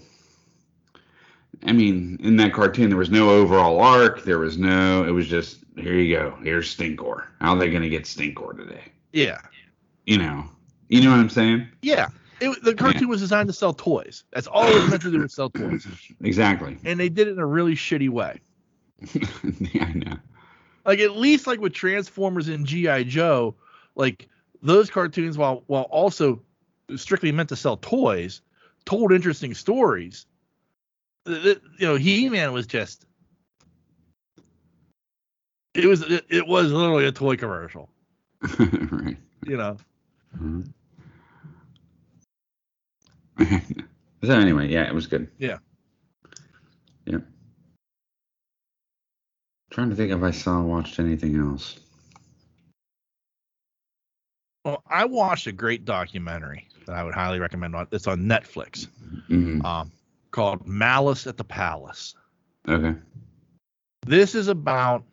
I 1.65 1.73
mean, 1.73 2.19
in 2.23 2.37
that 2.37 2.53
cartoon, 2.53 2.89
there 2.89 2.99
was 2.99 3.11
no 3.11 3.31
overall 3.31 3.81
arc. 3.81 4.25
There 4.25 4.39
was 4.39 4.59
no. 4.59 5.05
It 5.05 5.11
was 5.11 5.27
just 5.27 5.59
here 5.77 5.95
you 5.95 6.17
go. 6.17 6.39
Here's 6.43 6.75
Stinkor. 6.75 7.25
How 7.41 7.55
are 7.55 7.59
they 7.59 7.71
going 7.71 7.83
to 7.83 7.89
get 7.89 8.05
Stinkor 8.05 8.57
today? 8.57 8.85
Yeah. 9.13 9.41
You 10.07 10.19
know. 10.19 10.45
You 10.89 11.03
know 11.03 11.11
what 11.11 11.21
I'm 11.21 11.31
saying? 11.31 11.69
Yeah. 11.83 12.09
It, 12.41 12.63
the 12.63 12.75
cartoon 12.75 13.09
was 13.09 13.21
designed 13.21 13.49
to 13.49 13.53
sell 13.53 13.73
toys. 13.75 14.25
That's 14.33 14.47
all 14.47 14.67
it 14.67 14.75
was 14.75 14.91
meant 14.91 15.03
to 15.03 15.11
do 15.11 15.21
was 15.21 15.35
sell 15.35 15.51
toys. 15.51 15.87
Exactly. 16.21 16.79
And 16.85 16.99
they 16.99 17.09
did 17.09 17.29
it 17.29 17.33
in 17.33 17.39
a 17.39 17.47
really 17.47 17.75
shitty 17.75 18.09
way. 18.09 18.41
yeah, 19.13 19.85
I 19.85 19.93
know. 19.93 20.17
Like 20.85 21.01
at 21.01 21.17
least 21.17 21.47
like 21.47 21.61
with 21.61 21.73
Transformers 21.73 22.49
and 22.49 22.65
G.I. 22.65 23.05
Joe, 23.05 23.55
like 23.95 24.29
those 24.63 24.89
cartoons 24.91 25.37
while 25.37 25.63
while 25.67 25.83
also 25.85 26.41
strictly 26.97 27.31
meant 27.33 27.49
to 27.51 27.57
sell 27.57 27.77
toys, 27.77 28.41
told 28.85 29.13
interesting 29.13 29.55
stories. 29.55 30.27
You 31.29 31.61
know, 31.81 31.95
He-Man 31.97 32.53
was 32.53 32.67
just 32.67 33.05
it 35.75 35.85
was 35.87 36.03
it, 36.03 36.25
it 36.29 36.47
was 36.47 36.73
literally 36.73 37.07
a 37.07 37.13
toy 37.13 37.37
commercial, 37.37 37.89
right. 38.59 39.17
you 39.45 39.57
know. 39.57 39.77
Mhm. 40.41 40.67
so 44.25 44.33
anyway, 44.33 44.69
yeah, 44.69 44.89
it 44.89 44.95
was 44.95 45.07
good. 45.07 45.29
Yeah. 45.39 45.59
Yep. 47.07 47.23
Trying 49.71 49.91
to 49.91 49.97
think 49.97 50.11
if 50.13 50.23
I 50.23 50.31
saw 50.31 50.61
watched 50.63 50.99
anything 50.99 51.37
else. 51.37 51.79
Well, 54.65 54.83
I 54.89 55.05
watched 55.05 55.47
a 55.47 55.53
great 55.53 55.85
documentary 55.85 56.67
that 56.87 56.95
I 56.97 57.05
would 57.05 57.15
highly 57.15 57.39
recommend. 57.39 57.77
on 57.77 57.87
It's 57.93 58.07
on 58.07 58.21
Netflix, 58.25 58.89
Mhm. 59.31 59.65
um, 59.65 59.93
called 60.31 60.67
Malice 60.67 61.27
at 61.27 61.37
the 61.37 61.45
Palace. 61.45 62.15
Okay. 62.69 62.99
This 64.07 64.35
is 64.35 64.49
about 64.49 65.05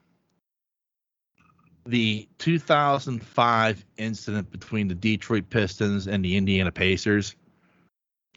the 1.86 2.28
2005 2.40 3.86
incident 3.98 4.52
between 4.52 4.88
the 4.88 4.96
Detroit 4.96 5.50
Pistons 5.50 6.08
and 6.08 6.24
the 6.26 6.36
Indiana 6.36 6.72
Pacers, 6.72 7.36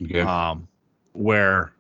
Okay. 0.03 0.21
um, 0.21 0.69
where 1.13 1.73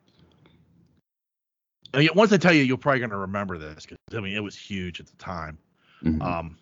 I 1.95 1.99
mean, 1.99 2.09
once 2.15 2.33
I 2.33 2.37
tell 2.37 2.53
you, 2.53 2.63
you're 2.63 2.77
probably 2.77 2.99
going 3.01 3.11
to 3.11 3.17
remember 3.17 3.57
this 3.57 3.87
because 3.87 3.97
I 4.15 4.21
mean 4.21 4.35
it 4.35 4.43
was 4.43 4.57
huge 4.57 5.01
at 5.01 5.07
the 5.07 5.17
time. 5.17 5.59
Mhm. 6.03 6.23
Um, 6.23 6.59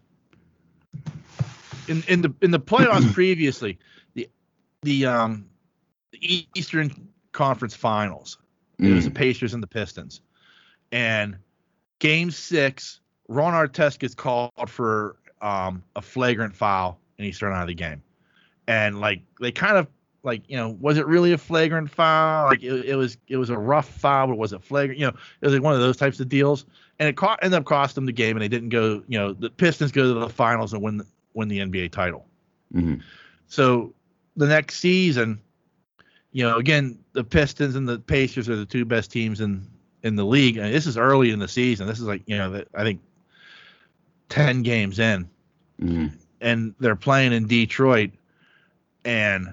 in 1.89 2.03
in 2.09 2.23
the 2.23 2.33
in 2.43 2.51
the 2.51 2.61
playoffs 2.61 3.13
previously, 3.15 3.79
the 4.15 4.29
the 4.83 5.07
um 5.07 5.47
the 6.13 6.47
Eastern 6.55 7.09
Conference 7.37 7.77
Finals, 7.77 8.39
it 8.79 8.93
was 8.93 9.05
the 9.05 9.11
Mhm. 9.11 9.15
Pacers 9.15 9.55
and 9.55 9.63
the 9.63 9.67
Pistons, 9.67 10.23
and 10.91 11.37
Game 11.99 12.31
Six, 12.31 13.01
Ron 13.29 13.53
Artest 13.53 13.99
gets 13.99 14.15
called 14.15 14.69
for 14.69 15.17
um 15.43 15.83
a 15.95 16.03
flagrant 16.03 16.55
foul 16.57 16.99
and 17.19 17.27
he's 17.27 17.39
thrown 17.39 17.55
out 17.55 17.63
of 17.63 17.69
the 17.69 17.75
game, 17.75 18.03
and 18.67 19.01
like 19.01 19.21
they 19.41 19.53
kind 19.53 19.77
of 19.77 19.87
like 20.23 20.43
you 20.49 20.57
know 20.57 20.71
was 20.81 20.97
it 20.99 21.07
really 21.07 21.33
a 21.33 21.39
flagrant 21.39 21.91
foul? 21.91 22.47
Like 22.47 22.63
it, 22.63 22.87
it 22.87 22.97
was 22.97 23.19
it 23.29 23.37
was 23.37 23.51
a 23.51 23.59
rough 23.59 23.89
foul 23.89 24.29
but 24.29 24.39
was 24.39 24.53
it 24.53 24.63
flagrant? 24.65 24.99
You 24.99 25.07
know 25.07 25.13
it 25.41 25.47
was 25.47 25.53
like 25.55 25.63
one 25.63 25.75
of 25.75 25.81
those 25.81 25.97
types 25.97 26.19
of 26.21 26.29
deals. 26.29 26.65
And 26.99 27.09
it 27.11 27.17
co- 27.17 27.37
ended 27.43 27.59
up 27.61 27.67
costing 27.67 27.97
them 28.03 28.07
the 28.07 28.13
game 28.13 28.37
and 28.37 28.43
they 28.43 28.49
didn't 28.49 28.71
go 28.71 29.03
you 29.09 29.19
know 29.19 29.35
the 29.35 29.51
Pistons 29.51 29.93
go 29.93 30.15
to 30.15 30.21
the 30.21 30.29
finals 30.31 30.73
and 30.73 30.83
win 30.83 31.03
win 31.35 31.49
the 31.49 31.59
NBA 31.59 31.93
title. 31.93 32.27
Mhm. 32.75 33.03
so 33.47 33.93
the 34.37 34.47
next 34.47 34.79
season, 34.81 35.41
you 36.33 36.43
know, 36.43 36.57
again, 36.57 36.99
the 37.13 37.25
Pistons 37.25 37.77
and 37.77 37.89
the 37.89 37.99
Pacers 37.99 38.49
are 38.49 38.57
the 38.57 38.67
two 38.67 38.85
best 38.85 39.11
teams 39.11 39.41
in 39.41 39.67
in 40.03 40.17
the 40.17 40.25
league. 40.25 40.57
And 40.57 40.73
this 40.73 40.87
is 40.87 40.97
early 40.97 41.31
in 41.31 41.39
the 41.39 41.49
season. 41.49 41.87
This 41.87 41.99
is 41.99 42.05
like, 42.05 42.23
you 42.27 42.37
know, 42.37 42.51
the, 42.51 42.67
I 42.75 42.85
think 42.85 43.01
10 44.29 44.63
games 44.63 44.99
in 44.99 45.29
Mhm. 45.81 46.13
and 46.41 46.75
they're 46.79 46.95
playing 46.97 47.33
in 47.33 47.47
Detroit 47.47 48.11
and 49.05 49.53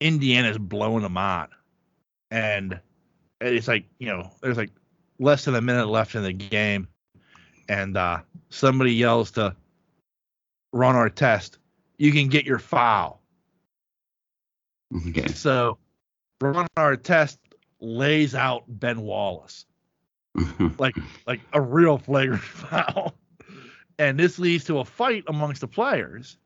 Indiana's 0.00 0.58
blowing 0.58 1.02
them 1.02 1.16
out. 1.16 1.50
And 2.30 2.78
it's 3.40 3.68
like, 3.68 3.84
you 3.98 4.06
know, 4.08 4.30
there's 4.42 4.56
like 4.56 4.70
less 5.18 5.44
than 5.44 5.54
a 5.54 5.60
minute 5.60 5.86
left 5.88 6.14
in 6.14 6.22
the 6.22 6.32
game. 6.32 6.86
And 7.68 7.96
uh, 7.96 8.20
somebody 8.50 8.92
yells 8.94 9.30
to 9.32 9.54
Ron 10.72 10.94
Artest. 10.94 11.56
you 11.98 12.12
can 12.12 12.28
get 12.28 12.44
your 12.46 12.58
foul. 12.58 13.19
Okay. 15.08 15.28
So 15.28 15.78
Ron 16.40 16.66
Artest 16.76 17.38
lays 17.80 18.34
out 18.34 18.64
Ben 18.68 19.00
Wallace 19.00 19.64
like 20.78 20.94
like 21.26 21.40
a 21.52 21.60
real 21.60 21.98
flagrant 21.98 22.42
foul. 22.42 23.14
And 23.98 24.18
this 24.18 24.38
leads 24.38 24.64
to 24.64 24.78
a 24.78 24.84
fight 24.84 25.24
amongst 25.26 25.60
the 25.60 25.68
players, 25.68 26.38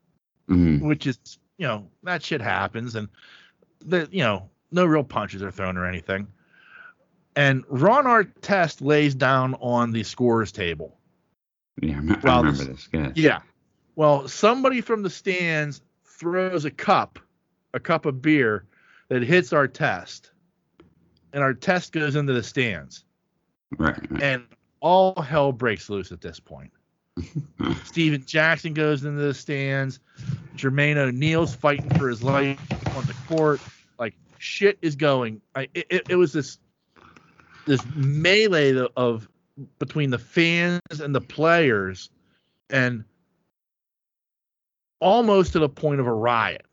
Mhm. 0.51 0.81
which 0.83 1.07
is, 1.07 1.19
you 1.59 1.67
know, 1.67 1.89
that 2.03 2.23
shit 2.23 2.41
happens 2.41 2.95
and 2.97 3.09
that 3.87 4.13
you 4.13 4.23
know, 4.23 4.49
no 4.73 4.85
real 4.85 5.05
punches 5.05 5.43
are 5.43 5.51
thrown 5.53 5.77
or 5.77 5.87
anything. 5.87 6.27
And 7.37 7.65
Ron 7.69 8.05
Artest 8.05 8.81
lays 8.81 9.15
down 9.15 9.55
on 9.55 9.93
the 9.93 10.03
scorers 10.05 10.53
table. 10.53 10.99
Yeah, 11.83 11.95
I 11.95 11.99
rem- 11.99 12.11
I 12.25 12.37
remember 12.39 12.65
this- 12.65 12.89
this. 12.93 13.13
Yeah. 13.17 13.41
Well, 13.97 14.29
somebody 14.29 14.81
from 14.81 15.03
the 15.03 15.11
stands 15.11 15.81
throws 16.05 16.65
a 16.65 16.71
cup, 16.71 17.19
a 17.75 17.81
cup 17.81 18.07
of 18.07 18.23
beer 18.23 18.65
that 19.09 19.23
hits 19.23 19.51
Artest. 19.51 20.31
And 21.33 21.43
Artest 21.43 21.93
goes 21.93 22.17
into 22.17 22.33
the 22.33 22.43
stands. 22.43 23.05
Right. 23.77 23.99
And 24.23 24.45
all 24.81 25.21
hell 25.21 25.53
breaks 25.53 25.91
loose 25.91 26.13
at 26.13 26.21
this 26.21 26.41
point. 26.41 26.71
Stephen 27.85 28.25
Jackson 28.25 28.73
goes 28.73 29.05
into 29.05 29.21
the 29.21 29.35
stands. 29.35 30.01
Jermaine 30.57 30.97
O'Neal's 30.97 31.55
fighting 31.55 31.91
for 31.91 32.09
his 32.09 32.23
life 32.23 32.59
on 32.97 33.05
the 33.07 33.15
court. 33.29 33.61
Like 33.99 34.15
shit 34.39 34.79
is 34.81 34.97
going. 34.97 35.41
I, 35.55 35.69
it, 35.75 35.87
it, 35.91 36.03
it 36.11 36.17
was 36.17 36.33
this 36.33 36.59
this 37.67 37.85
melee 37.95 38.77
of, 38.77 38.89
of 38.97 39.29
between 39.79 40.11
the 40.11 40.19
fans 40.19 41.01
and 41.01 41.15
the 41.15 41.21
players, 41.21 42.11
and 42.71 43.05
almost 45.01 45.53
to 45.53 45.59
the 45.59 45.69
point 45.69 46.01
of 46.01 46.07
a 46.07 46.13
riot. 46.13 46.67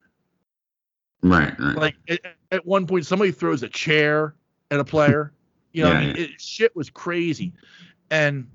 Right. 1.24 1.54
Right. 1.60 1.76
Like 1.76 1.96
at, 2.08 2.20
at 2.52 2.66
one 2.66 2.88
point, 2.88 3.06
somebody 3.06 3.32
throws 3.32 3.64
a 3.64 3.70
chair 3.70 4.36
at 4.70 4.80
a 4.80 4.86
player. 4.86 5.34
You 5.74 5.84
know, 5.84 5.92
Yeah, 5.92 5.98
I 5.98 6.06
mean, 6.06 6.16
yeah. 6.18 6.24
it, 6.24 6.42
shit 6.42 6.76
was 6.76 6.90
crazy, 6.90 7.54
and 8.10 8.46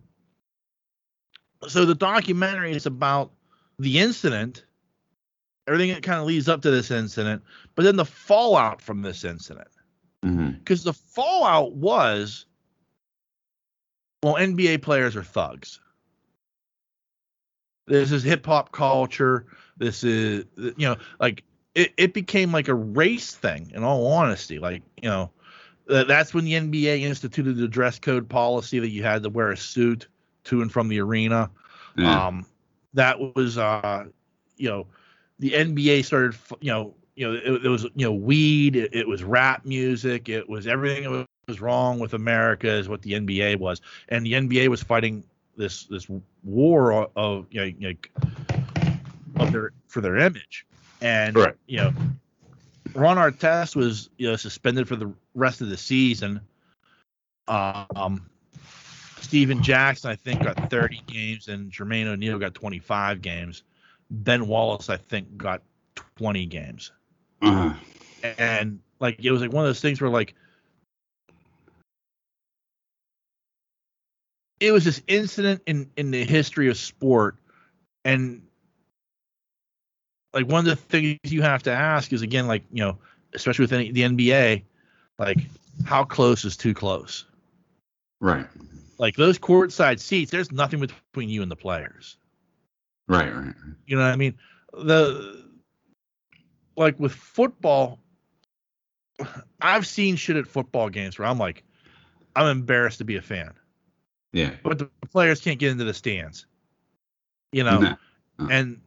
so 1.66 1.84
the 1.84 1.94
documentary 1.94 2.72
is 2.72 2.86
about 2.86 3.32
the 3.78 3.98
incident, 3.98 4.64
everything 5.66 5.92
that 5.92 6.02
kind 6.02 6.20
of 6.20 6.26
leads 6.26 6.48
up 6.48 6.62
to 6.62 6.70
this 6.70 6.90
incident, 6.90 7.42
but 7.74 7.84
then 7.84 7.96
the 7.96 8.04
fallout 8.04 8.80
from 8.80 9.02
this 9.02 9.24
incident. 9.24 9.68
Mm-hmm. 10.24 10.58
Because 10.58 10.84
the 10.84 10.92
fallout 10.92 11.72
was, 11.72 12.46
well, 14.22 14.34
NBA 14.34 14.82
players 14.82 15.16
are 15.16 15.24
thugs. 15.24 15.80
This 17.86 18.10
is 18.10 18.22
hip 18.22 18.44
hop 18.44 18.72
culture. 18.72 19.46
This 19.76 20.02
is, 20.02 20.44
you 20.56 20.74
know, 20.78 20.96
like 21.20 21.44
it, 21.76 21.92
it 21.98 22.14
became 22.14 22.52
like 22.52 22.68
a 22.68 22.74
race 22.74 23.34
thing, 23.34 23.70
in 23.74 23.84
all 23.84 24.06
honesty. 24.06 24.58
Like, 24.58 24.82
you 25.00 25.08
know, 25.08 25.30
that's 25.86 26.32
when 26.32 26.46
the 26.46 26.54
NBA 26.54 27.02
instituted 27.02 27.56
the 27.56 27.68
dress 27.68 27.98
code 27.98 28.28
policy 28.28 28.78
that 28.80 28.88
you 28.88 29.02
had 29.02 29.22
to 29.22 29.28
wear 29.28 29.52
a 29.52 29.56
suit 29.56 30.08
to 30.44 30.62
and 30.62 30.72
from 30.72 30.88
the 30.88 31.00
arena. 31.00 31.50
Yeah. 31.96 32.26
Um, 32.26 32.46
that 32.94 33.36
was, 33.36 33.58
uh, 33.58 34.06
you 34.56 34.70
know, 34.70 34.86
the 35.38 35.52
NBA 35.52 36.04
started, 36.06 36.34
you 36.60 36.72
know, 36.72 36.94
you 37.14 37.26
know, 37.26 37.34
it, 37.34 37.66
it 37.66 37.68
was, 37.68 37.84
you 37.94 38.06
know, 38.06 38.12
weed, 38.12 38.74
it, 38.74 38.94
it 38.94 39.06
was 39.06 39.22
rap 39.22 39.66
music, 39.66 40.30
it 40.30 40.48
was 40.48 40.66
everything 40.66 41.04
that 41.04 41.10
was- 41.10 41.26
wrong 41.60 42.00
with 42.00 42.12
America 42.14 42.68
is 42.68 42.88
what 42.88 43.02
the 43.02 43.12
NBA 43.12 43.60
was, 43.60 43.80
and 44.08 44.26
the 44.26 44.32
NBA 44.32 44.66
was 44.66 44.82
fighting 44.82 45.22
this 45.56 45.84
this 45.84 46.08
war 46.42 46.92
of, 46.92 47.10
of 47.14 47.46
you 47.52 47.60
know, 47.60 47.86
like 47.86 48.10
of 49.36 49.52
their 49.52 49.72
for 49.86 50.00
their 50.00 50.16
image, 50.16 50.66
and 51.00 51.36
Right. 51.36 51.54
you 51.66 51.78
know, 51.78 51.92
Ron 52.94 53.16
Artest 53.16 53.76
was 53.76 54.10
you 54.16 54.28
know 54.28 54.36
suspended 54.36 54.88
for 54.88 54.96
the 54.96 55.12
rest 55.34 55.60
of 55.60 55.68
the 55.68 55.76
season. 55.76 56.40
Um, 57.48 58.28
Stephen 59.20 59.62
Jackson, 59.62 60.10
I 60.10 60.16
think, 60.16 60.42
got 60.42 60.70
30 60.70 61.02
games, 61.06 61.48
and 61.48 61.70
Jermaine 61.70 62.06
O'Neal 62.06 62.38
got 62.38 62.54
25 62.54 63.22
games. 63.22 63.62
Ben 64.10 64.46
Wallace, 64.46 64.88
I 64.88 64.96
think, 64.96 65.36
got 65.36 65.62
20 66.16 66.46
games. 66.46 66.92
Uh-huh. 67.42 67.74
And 68.38 68.80
like 69.00 69.22
it 69.24 69.30
was 69.30 69.40
like 69.40 69.52
one 69.52 69.64
of 69.64 69.68
those 69.68 69.80
things 69.80 70.00
where 70.00 70.10
like 70.10 70.34
it 74.60 74.72
was 74.72 74.84
this 74.84 75.02
incident 75.06 75.62
in 75.66 75.90
in 75.96 76.10
the 76.10 76.24
history 76.24 76.68
of 76.68 76.76
sport, 76.76 77.36
and 78.04 78.42
like 80.36 80.46
one 80.46 80.58
of 80.60 80.64
the 80.66 80.76
things 80.76 81.18
you 81.24 81.40
have 81.40 81.62
to 81.62 81.72
ask 81.72 82.12
is 82.12 82.20
again 82.20 82.46
like 82.46 82.62
you 82.70 82.84
know 82.84 82.98
especially 83.32 83.64
with 83.64 83.72
any, 83.72 83.90
the 83.90 84.02
NBA, 84.02 84.62
like 85.18 85.38
how 85.84 86.04
close 86.04 86.44
is 86.44 86.56
too 86.56 86.74
close? 86.74 87.24
Right. 88.20 88.46
Like 88.98 89.16
those 89.16 89.38
courtside 89.38 89.98
seats, 89.98 90.30
there's 90.30 90.52
nothing 90.52 90.80
between 90.80 91.28
you 91.28 91.42
and 91.42 91.50
the 91.50 91.56
players. 91.56 92.16
Right. 93.08 93.34
Right. 93.34 93.54
You 93.86 93.96
know 93.96 94.02
what 94.02 94.12
I 94.12 94.16
mean? 94.16 94.34
The 94.72 95.42
like 96.76 97.00
with 97.00 97.12
football, 97.12 97.98
I've 99.60 99.86
seen 99.86 100.16
shit 100.16 100.36
at 100.36 100.46
football 100.46 100.90
games 100.90 101.18
where 101.18 101.26
I'm 101.28 101.38
like, 101.38 101.62
I'm 102.34 102.46
embarrassed 102.48 102.98
to 102.98 103.04
be 103.04 103.16
a 103.16 103.22
fan, 103.22 103.52
Yeah. 104.32 104.52
but 104.62 104.78
the 104.78 104.90
players 105.10 105.40
can't 105.40 105.58
get 105.58 105.72
into 105.72 105.84
the 105.84 105.94
stands. 105.94 106.44
You 107.52 107.64
know, 107.64 107.80
No. 107.80 107.96
and 108.50 108.80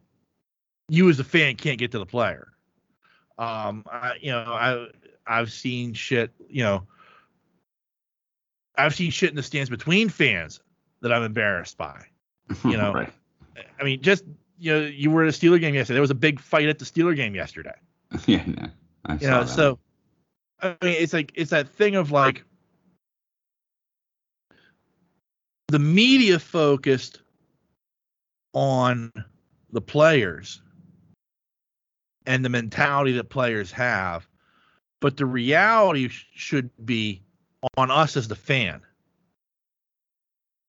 you 0.90 1.08
as 1.08 1.20
a 1.20 1.24
fan 1.24 1.56
can't 1.56 1.78
get 1.78 1.92
to 1.92 1.98
the 1.98 2.06
player. 2.06 2.48
Um, 3.38 3.84
I, 3.90 4.14
you 4.20 4.30
know, 4.32 4.38
I 4.40 4.88
I've 5.26 5.52
seen 5.52 5.94
shit. 5.94 6.32
You 6.48 6.64
know, 6.64 6.86
I've 8.76 8.94
seen 8.94 9.10
shit 9.10 9.30
in 9.30 9.36
the 9.36 9.42
stands 9.42 9.70
between 9.70 10.08
fans 10.08 10.60
that 11.00 11.12
I'm 11.12 11.22
embarrassed 11.22 11.78
by. 11.78 12.04
you 12.64 12.76
know, 12.76 12.92
right. 12.92 13.12
I 13.80 13.84
mean, 13.84 14.02
just 14.02 14.24
you 14.58 14.72
know, 14.72 14.80
you 14.80 15.10
were 15.10 15.22
at 15.22 15.28
a 15.28 15.32
Steeler 15.32 15.60
game 15.60 15.74
yesterday. 15.74 15.94
There 15.94 16.02
was 16.02 16.10
a 16.10 16.14
big 16.14 16.40
fight 16.40 16.68
at 16.68 16.78
the 16.78 16.84
Steeler 16.84 17.14
game 17.16 17.34
yesterday. 17.34 17.74
Yeah. 18.26 18.44
No. 18.44 18.68
I 19.06 19.12
You 19.14 19.18
saw 19.20 19.26
know, 19.30 19.40
that. 19.44 19.48
so 19.48 19.78
I 20.60 20.68
mean, 20.82 20.96
it's 20.98 21.12
like 21.12 21.32
it's 21.36 21.52
that 21.52 21.68
thing 21.68 21.94
of 21.94 22.10
like 22.10 22.44
the 25.68 25.78
media 25.78 26.40
focused 26.40 27.20
on 28.52 29.12
the 29.72 29.80
players 29.80 30.60
and 32.30 32.44
the 32.44 32.48
mentality 32.48 33.10
that 33.10 33.28
players 33.28 33.72
have, 33.72 34.28
but 35.00 35.16
the 35.16 35.26
reality 35.26 36.06
sh- 36.06 36.28
should 36.32 36.70
be 36.86 37.24
on 37.76 37.90
us 37.90 38.16
as 38.16 38.28
the 38.28 38.36
fan. 38.36 38.82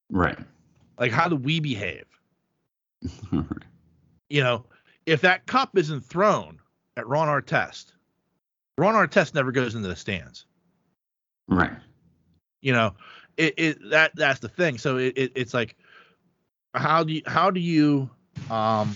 Right. 0.10 0.40
Like, 0.98 1.12
how 1.12 1.30
do 1.30 1.36
we 1.36 1.60
behave? 1.60 2.06
right. 3.32 3.46
you 4.28 4.42
know, 4.42 4.66
if 5.06 5.22
that 5.22 5.46
cup 5.46 5.78
isn't 5.78 6.02
thrown 6.02 6.58
at 6.98 7.08
Ron 7.08 7.28
Artest, 7.28 7.94
Ron 8.80 8.96
Artest 8.96 9.36
never 9.36 9.52
goes 9.52 9.76
into 9.76 9.88
the 9.88 9.96
stands. 9.96 10.48
Right. 11.48 11.78
You 12.62 12.74
know, 12.74 12.96
it, 13.38 13.54
it 13.58 13.90
that 13.92 14.16
that's 14.16 14.40
the 14.40 14.50
thing. 14.50 14.80
So 14.80 14.98
it, 14.98 15.14
it 15.16 15.32
it's 15.36 15.54
like, 15.54 15.76
how 16.74 17.04
do 17.04 17.14
you 17.14 17.22
how 17.28 17.52
do 17.52 17.60
you 17.60 18.10
um 18.50 18.96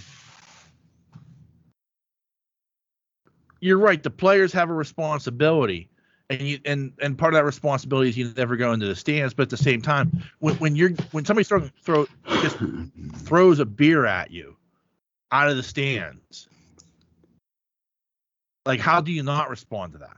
you're 3.65 3.79
right, 3.79 4.01
the 4.03 4.11
players 4.11 4.53
have 4.53 4.69
a 4.69 4.73
responsibility. 4.73 5.89
And 6.29 6.41
you 6.41 6.59
and 6.65 6.91
and 7.01 7.17
part 7.17 7.33
of 7.33 7.37
that 7.37 7.45
responsibility 7.45 8.09
is 8.09 8.17
you 8.17 8.33
never 8.35 8.55
go 8.55 8.73
into 8.73 8.87
the 8.87 8.95
stands, 8.95 9.33
but 9.33 9.43
at 9.43 9.49
the 9.51 9.57
same 9.57 9.81
time, 9.81 10.23
when, 10.39 10.55
when 10.55 10.75
you're 10.75 10.89
when 11.11 11.23
somebody 11.23 11.43
throwing 11.43 11.71
throw 11.81 12.07
just 12.41 12.57
throws 13.17 13.59
a 13.59 13.65
beer 13.65 14.05
at 14.07 14.31
you 14.31 14.55
out 15.31 15.49
of 15.49 15.55
the 15.55 15.61
stands. 15.63 16.47
Like, 18.65 18.79
how 18.79 19.01
do 19.01 19.11
you 19.11 19.21
not 19.21 19.49
respond 19.51 19.93
to 19.93 19.99
that? 19.99 20.17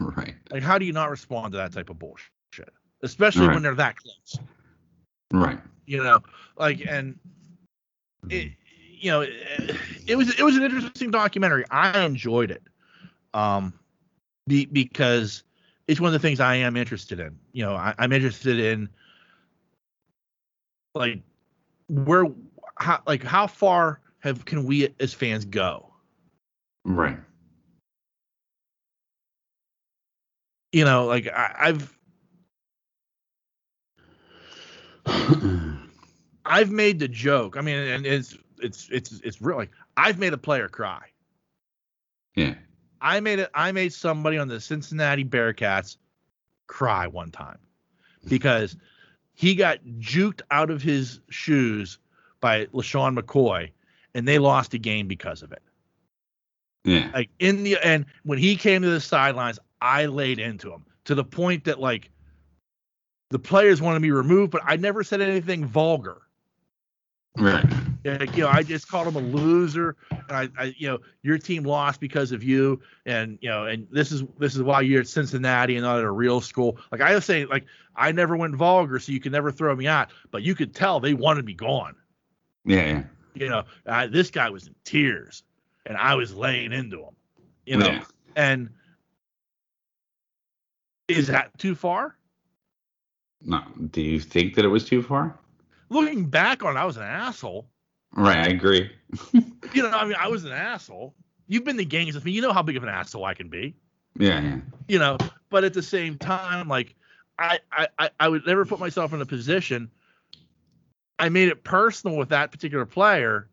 right. 0.16 0.34
Like, 0.52 0.62
how 0.62 0.78
do 0.78 0.84
you 0.84 0.92
not 0.92 1.10
respond 1.10 1.52
to 1.52 1.58
that 1.58 1.72
type 1.72 1.90
of 1.90 1.98
bullshit? 1.98 2.72
Especially 3.02 3.46
Right. 3.48 3.54
when 3.54 3.62
they're 3.64 3.74
that 3.74 3.96
close. 3.96 4.38
Right. 5.32 5.58
You 5.86 6.04
know, 6.04 6.20
like, 6.56 6.84
and 6.86 7.18
it, 8.28 8.52
you 9.02 9.10
know, 9.10 9.22
it, 9.22 9.32
it 10.06 10.16
was 10.16 10.38
it 10.38 10.42
was 10.42 10.56
an 10.56 10.62
interesting 10.62 11.10
documentary. 11.10 11.64
I 11.70 12.04
enjoyed 12.04 12.52
it, 12.52 12.62
um, 13.34 13.72
be, 14.46 14.66
because 14.66 15.42
it's 15.88 16.00
one 16.00 16.06
of 16.06 16.12
the 16.12 16.20
things 16.20 16.38
I 16.38 16.54
am 16.54 16.76
interested 16.76 17.18
in. 17.18 17.36
You 17.52 17.64
know, 17.64 17.74
I, 17.74 17.94
I'm 17.98 18.12
interested 18.12 18.60
in 18.60 18.88
like 20.94 21.20
where 21.88 22.26
how 22.78 23.00
like 23.04 23.24
how 23.24 23.48
far 23.48 24.00
have 24.20 24.44
can 24.44 24.64
we 24.64 24.94
as 25.00 25.12
fans 25.12 25.44
go? 25.44 25.92
Right. 26.84 27.18
You 30.70 30.84
know, 30.84 31.06
like 31.06 31.26
I, 31.26 31.54
I've 31.58 31.98
I've 36.46 36.70
made 36.70 37.00
the 37.00 37.08
joke. 37.08 37.56
I 37.56 37.62
mean, 37.62 37.78
and 37.78 38.06
it's 38.06 38.38
it's 38.62 38.88
it's 38.90 39.20
it's 39.24 39.42
real. 39.42 39.56
Like 39.56 39.70
I've 39.96 40.18
made 40.18 40.32
a 40.32 40.38
player 40.38 40.68
cry. 40.68 41.02
yeah. 42.34 42.54
I 43.00 43.18
made 43.18 43.40
it. 43.40 43.50
I 43.52 43.72
made 43.72 43.92
somebody 43.92 44.38
on 44.38 44.46
the 44.46 44.60
Cincinnati 44.60 45.24
Bearcats 45.24 45.96
cry 46.68 47.08
one 47.08 47.32
time 47.32 47.58
because 48.28 48.76
he 49.34 49.56
got 49.56 49.78
juked 49.98 50.40
out 50.52 50.70
of 50.70 50.82
his 50.82 51.20
shoes 51.28 51.98
by 52.40 52.66
LeSean 52.66 53.18
McCoy, 53.18 53.70
and 54.14 54.26
they 54.28 54.38
lost 54.38 54.72
a 54.74 54.78
game 54.78 55.08
because 55.08 55.42
of 55.42 55.50
it. 55.50 55.62
Yeah. 56.84 57.10
Like 57.12 57.30
in 57.40 57.64
the 57.64 57.76
and 57.84 58.06
when 58.22 58.38
he 58.38 58.54
came 58.56 58.82
to 58.82 58.90
the 58.90 59.00
sidelines, 59.00 59.58
I 59.80 60.06
laid 60.06 60.38
into 60.38 60.72
him 60.72 60.84
to 61.06 61.16
the 61.16 61.24
point 61.24 61.64
that 61.64 61.80
like 61.80 62.08
the 63.30 63.38
players 63.38 63.82
wanted 63.82 64.00
me 64.00 64.10
removed, 64.10 64.52
but 64.52 64.62
I 64.64 64.76
never 64.76 65.02
said 65.02 65.20
anything 65.20 65.64
vulgar. 65.64 66.22
Right. 67.36 67.64
Like, 68.04 68.36
you 68.36 68.42
know, 68.42 68.48
I 68.48 68.62
just 68.62 68.88
called 68.88 69.06
him 69.06 69.16
a 69.16 69.20
loser, 69.20 69.96
and 70.10 70.30
I, 70.30 70.48
I, 70.58 70.74
you 70.76 70.88
know, 70.88 70.98
your 71.22 71.38
team 71.38 71.62
lost 71.62 72.00
because 72.00 72.32
of 72.32 72.42
you, 72.42 72.80
and 73.06 73.38
you 73.40 73.48
know, 73.48 73.66
and 73.66 73.86
this 73.92 74.10
is 74.10 74.24
this 74.38 74.56
is 74.56 74.62
why 74.62 74.80
you're 74.80 75.00
at 75.02 75.08
Cincinnati 75.08 75.76
and 75.76 75.84
not 75.84 75.98
at 75.98 76.04
a 76.04 76.10
real 76.10 76.40
school. 76.40 76.78
Like 76.90 77.00
I 77.00 77.14
was 77.14 77.24
saying, 77.24 77.48
like 77.48 77.64
I 77.94 78.10
never 78.12 78.36
went 78.36 78.56
vulgar, 78.56 78.98
so 78.98 79.12
you 79.12 79.20
can 79.20 79.30
never 79.32 79.52
throw 79.52 79.74
me 79.76 79.86
out, 79.86 80.08
but 80.30 80.42
you 80.42 80.54
could 80.54 80.74
tell 80.74 80.98
they 81.00 81.14
wanted 81.14 81.44
me 81.44 81.54
gone. 81.54 81.94
Yeah. 82.64 82.84
Yeah. 82.84 83.02
You 83.34 83.48
know, 83.48 83.62
I, 83.86 84.08
this 84.08 84.30
guy 84.30 84.50
was 84.50 84.66
in 84.66 84.74
tears, 84.84 85.42
and 85.86 85.96
I 85.96 86.14
was 86.16 86.34
laying 86.34 86.72
into 86.72 86.98
him. 86.98 87.14
You 87.66 87.76
know, 87.78 87.86
Yeah. 87.86 88.04
and 88.36 88.68
is 91.08 91.28
that 91.28 91.56
too 91.58 91.74
far? 91.74 92.16
No. 93.44 93.62
Do 93.90 94.00
you 94.00 94.20
think 94.20 94.54
that 94.54 94.64
it 94.64 94.68
was 94.68 94.84
too 94.84 95.02
far? 95.02 95.38
Looking 95.88 96.24
back 96.26 96.64
on 96.64 96.76
it, 96.76 96.80
I 96.80 96.84
was 96.84 96.96
an 96.96 97.02
asshole. 97.02 97.68
Right. 98.14 98.38
I 98.38 98.50
agree. 98.50 98.90
You 99.74 99.82
know, 99.84 99.90
I 99.90 100.04
mean, 100.04 100.16
I 100.18 100.28
was 100.28 100.44
an 100.44 100.52
asshole. 100.52 101.14
You've 101.46 101.64
been 101.64 101.78
to 101.78 101.84
games 101.84 102.14
with 102.14 102.26
me. 102.26 102.32
You 102.32 102.42
know 102.42 102.52
how 102.52 102.62
big 102.62 102.76
of 102.76 102.82
an 102.82 102.90
asshole 102.90 103.24
I 103.24 103.32
can 103.32 103.48
be. 103.48 103.74
Yeah. 104.18 104.40
Yeah. 104.42 104.56
you 104.88 104.98
know 104.98 105.16
but 105.48 105.64
at 105.64 105.72
the 105.72 105.82
same 105.82 106.18
time 106.18 106.68
like 106.68 106.94
I, 107.38 107.58
I 107.72 107.88
I- 107.98 108.10
i 108.20 108.28
would 108.28 108.46
never 108.46 108.66
put 108.66 108.78
myself 108.78 109.14
in 109.14 109.22
a 109.22 109.26
position 109.26 109.90
i 111.18 111.30
made 111.30 111.48
it 111.48 111.64
personal 111.64 112.18
with 112.18 112.28
that 112.28 112.52
particular 112.52 112.84
player 112.84 113.48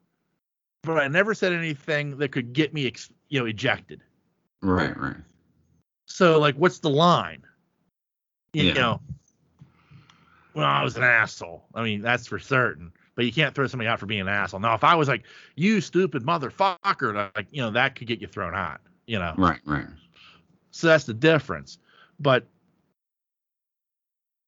but 0.84 0.98
i 0.98 1.08
never 1.08 1.34
said 1.34 1.54
anything 1.54 2.18
that 2.18 2.34
could 2.34 2.52
get 2.52 2.74
me 2.74 2.88
ex, 2.88 3.10
you 3.30 3.40
know 3.40 3.46
ejected 3.46 4.02
Right. 4.62 4.96
Right. 5.00 5.16
so 6.08 6.38
like 6.40 6.56
what's 6.56 6.80
the 6.80 6.90
line 6.90 7.44
you 8.52 8.64
Yeah. 8.66 8.74
know 8.74 9.02
well 10.54 10.66
i 10.66 10.84
was 10.84 10.98
an 10.98 11.04
asshole 11.04 11.64
i 11.74 11.84
mean 11.84 12.02
that's 12.02 12.28
for 12.28 12.38
certain 12.40 12.92
but 13.20 13.26
you 13.26 13.34
can't 13.34 13.54
throw 13.54 13.68
somebody 13.68 13.86
out 13.86 14.00
for 14.00 14.06
being 14.06 14.22
an 14.22 14.30
asshole 14.30 14.62
now 14.62 14.74
if 14.74 14.82
i 14.82 14.96
was 14.96 15.10
like 15.10 15.24
you 15.56 15.82
stupid 15.82 16.24
motherfucker 16.24 17.30
like 17.36 17.48
you 17.52 17.62
know 17.62 17.70
that 17.70 17.94
could 17.94 18.08
get 18.08 18.22
you 18.22 18.28
thrown 18.28 18.56
out 18.56 18.80
you 19.08 19.20
know 19.20 19.34
Right. 19.38 19.60
Right. 19.66 19.86
So 20.72 20.88
that's 20.88 21.04
the 21.04 21.14
difference. 21.14 21.80
But 22.20 22.46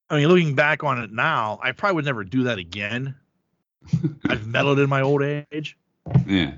I 0.09 0.17
mean, 0.17 0.27
looking 0.29 0.55
back 0.55 0.83
on 0.85 1.01
it 1.01 1.11
now, 1.11 1.59
I 1.61 1.73
probably 1.73 1.95
would 1.95 2.05
never 2.05 2.23
do 2.23 2.43
that 2.43 2.59
again. 2.59 3.13
I've 4.29 4.45
mellowed 4.47 4.79
in 4.79 4.87
my 4.87 5.01
old 5.01 5.23
age, 5.23 5.77
Yeah. 6.25 6.53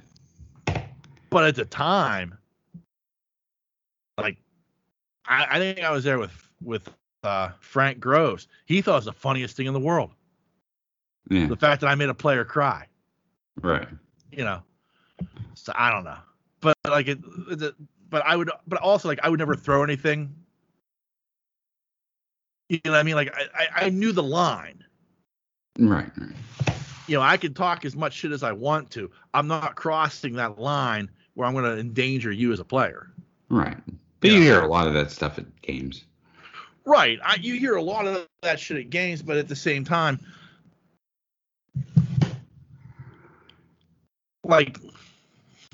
but 1.31 1.45
at 1.45 1.55
the 1.55 1.65
time, 1.65 2.37
like, 4.19 4.37
I, 5.25 5.47
I 5.51 5.57
think 5.59 5.79
I 5.79 5.91
was 5.91 6.03
there 6.03 6.19
with 6.19 6.49
with 6.61 6.89
uh, 7.23 7.49
Frank 7.59 7.99
Groves. 7.99 8.47
He 8.65 8.81
thought 8.81 8.93
it 8.93 8.95
was 8.97 9.05
the 9.05 9.13
funniest 9.13 9.55
thing 9.55 9.65
in 9.67 9.73
the 9.73 9.79
world. 9.79 10.11
Yeah. 11.29 11.47
The 11.47 11.55
fact 11.55 11.81
that 11.81 11.87
I 11.87 11.95
made 11.95 12.09
a 12.09 12.13
player 12.13 12.43
cry. 12.45 12.87
Right. 13.61 13.87
you 14.31 14.43
know. 14.43 14.61
So 15.53 15.71
I 15.75 15.91
don't 15.91 16.03
know, 16.03 16.17
but 16.59 16.75
like 16.87 17.07
it, 17.07 17.19
it, 17.49 17.75
but 18.09 18.23
I 18.25 18.35
would, 18.35 18.49
but 18.67 18.79
also 18.81 19.07
like 19.07 19.19
I 19.23 19.29
would 19.29 19.39
never 19.39 19.55
throw 19.55 19.83
anything. 19.83 20.35
You 22.69 22.79
know 22.85 22.91
what 22.91 22.99
I 22.99 23.03
mean? 23.03 23.15
Like 23.15 23.33
I, 23.35 23.45
I, 23.63 23.85
I 23.85 23.89
knew 23.89 24.11
the 24.11 24.23
line. 24.23 24.83
Right. 25.79 26.09
Right. 26.17 26.35
You 27.07 27.17
know, 27.17 27.21
I 27.21 27.37
can 27.37 27.53
talk 27.53 27.85
as 27.85 27.95
much 27.95 28.13
shit 28.13 28.31
as 28.31 28.43
I 28.43 28.51
want 28.53 28.89
to. 28.91 29.11
I'm 29.33 29.47
not 29.47 29.75
crossing 29.75 30.33
that 30.33 30.57
line 30.59 31.09
where 31.33 31.47
I'm 31.47 31.53
going 31.53 31.65
to 31.65 31.77
endanger 31.79 32.31
you 32.31 32.51
as 32.53 32.59
a 32.59 32.65
player. 32.65 33.11
Right. 33.49 33.77
But 34.19 34.29
Yeah. 34.31 34.37
you 34.37 34.41
hear 34.43 34.61
a 34.61 34.67
lot 34.67 34.87
of 34.87 34.93
that 34.93 35.11
stuff 35.11 35.37
at 35.37 35.61
games. 35.61 36.05
Right. 36.85 37.19
I, 37.23 37.35
you 37.41 37.55
hear 37.55 37.75
a 37.75 37.81
lot 37.81 38.07
of 38.07 38.27
that 38.41 38.59
shit 38.59 38.77
at 38.77 38.89
games, 38.89 39.21
but 39.21 39.37
at 39.37 39.47
the 39.47 39.55
same 39.55 39.83
time, 39.83 40.19
like 44.43 44.77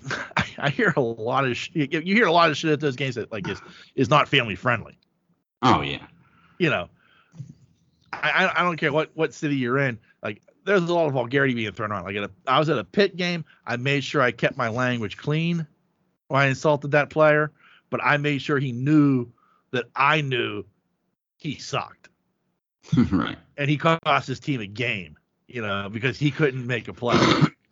I, 0.38 0.46
I 0.58 0.70
hear 0.70 0.94
a 0.96 1.02
lot 1.02 1.46
of 1.46 1.58
sh- 1.58 1.70
you 1.74 1.88
hear 2.16 2.28
a 2.28 2.32
lot 2.32 2.50
of 2.50 2.58
shit 2.58 2.72
at 2.72 2.80
those 2.80 2.96
games 2.96 3.16
that 3.16 3.32
like 3.32 3.48
is 3.48 3.62
is 3.96 4.10
not 4.10 4.28
family 4.28 4.56
friendly. 4.56 4.98
Oh 5.62 5.82
yeah. 5.82 6.06
You 6.58 6.70
know, 6.70 6.90
I 8.14 8.30
I- 8.46 8.60
I 8.62 8.64
don't 8.64 8.78
care 8.78 8.92
what 8.94 9.12
what 9.16 9.34
city 9.34 9.56
you're 9.56 9.78
in. 9.80 10.00
Like 10.24 10.42
there's 10.66 10.84
a 10.84 10.94
lot 10.94 11.08
of 11.08 11.14
vulgarity 11.14 11.54
being 11.54 11.72
thrown 11.74 11.92
around. 11.92 12.04
Like 12.06 12.16
at 12.16 12.24
a, 12.24 12.32
I 12.48 12.60
was 12.60 12.70
at 12.70 12.78
a 12.78 12.84
pit 12.84 13.18
game. 13.18 13.44
I 13.66 13.78
made 13.78 14.04
sure 14.04 14.22
I 14.22 14.32
kept 14.32 14.58
my 14.58 14.70
language 14.70 15.18
clean 15.18 15.66
when 16.28 16.42
I 16.42 16.48
insulted 16.48 16.92
that 16.92 17.10
player, 17.10 17.52
but 17.90 18.00
I 18.04 18.18
made 18.18 18.42
sure 18.42 18.60
he 18.60 18.72
knew 18.72 19.28
that 19.72 19.86
I 19.96 20.22
knew 20.22 20.64
he 21.38 21.58
sucked 21.58 22.10
right. 23.12 23.38
and 23.58 23.70
he 23.70 23.78
cost 23.78 24.28
his 24.28 24.40
team 24.40 24.62
a 24.62 24.68
game. 24.68 25.18
You 25.48 25.64
know, 25.64 25.90
because 25.92 26.20
he 26.20 26.30
couldn't 26.30 26.68
make 26.68 26.88
a 26.88 26.94
play. 26.94 27.18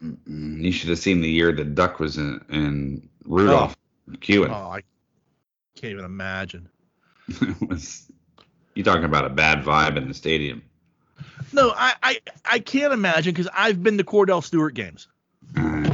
Mm, 0.04 0.62
You 0.64 0.72
should 0.72 0.90
have 0.90 1.00
seen 1.00 1.22
the 1.22 1.30
year 1.30 1.52
the 1.52 1.64
Duck 1.66 2.00
was 2.00 2.18
in, 2.18 2.44
in 2.50 3.10
Rudolph 3.26 3.76
queuing. 4.20 4.50
Oh, 4.50 4.70
I 4.72 4.82
can't 4.82 5.12
even 5.12 5.22
imagine. 5.26 6.70
Was 7.68 8.12
you 8.76 8.84
talking 8.84 9.04
about 9.06 9.26
a 9.26 9.30
bad 9.30 9.64
vibe 9.64 9.98
in 9.98 10.08
the 10.08 10.14
stadium? 10.14 10.62
No, 11.52 11.72
I 11.76 11.94
I, 12.04 12.20
I 12.46 12.60
can't 12.60 12.94
imagine 12.94 13.34
because 13.34 13.50
I've 13.54 13.82
been 13.84 13.98
to 13.98 14.04
Kordell 14.04 14.44
Stewart 14.44 14.74
games. 14.74 15.08
Uh, 15.58 15.90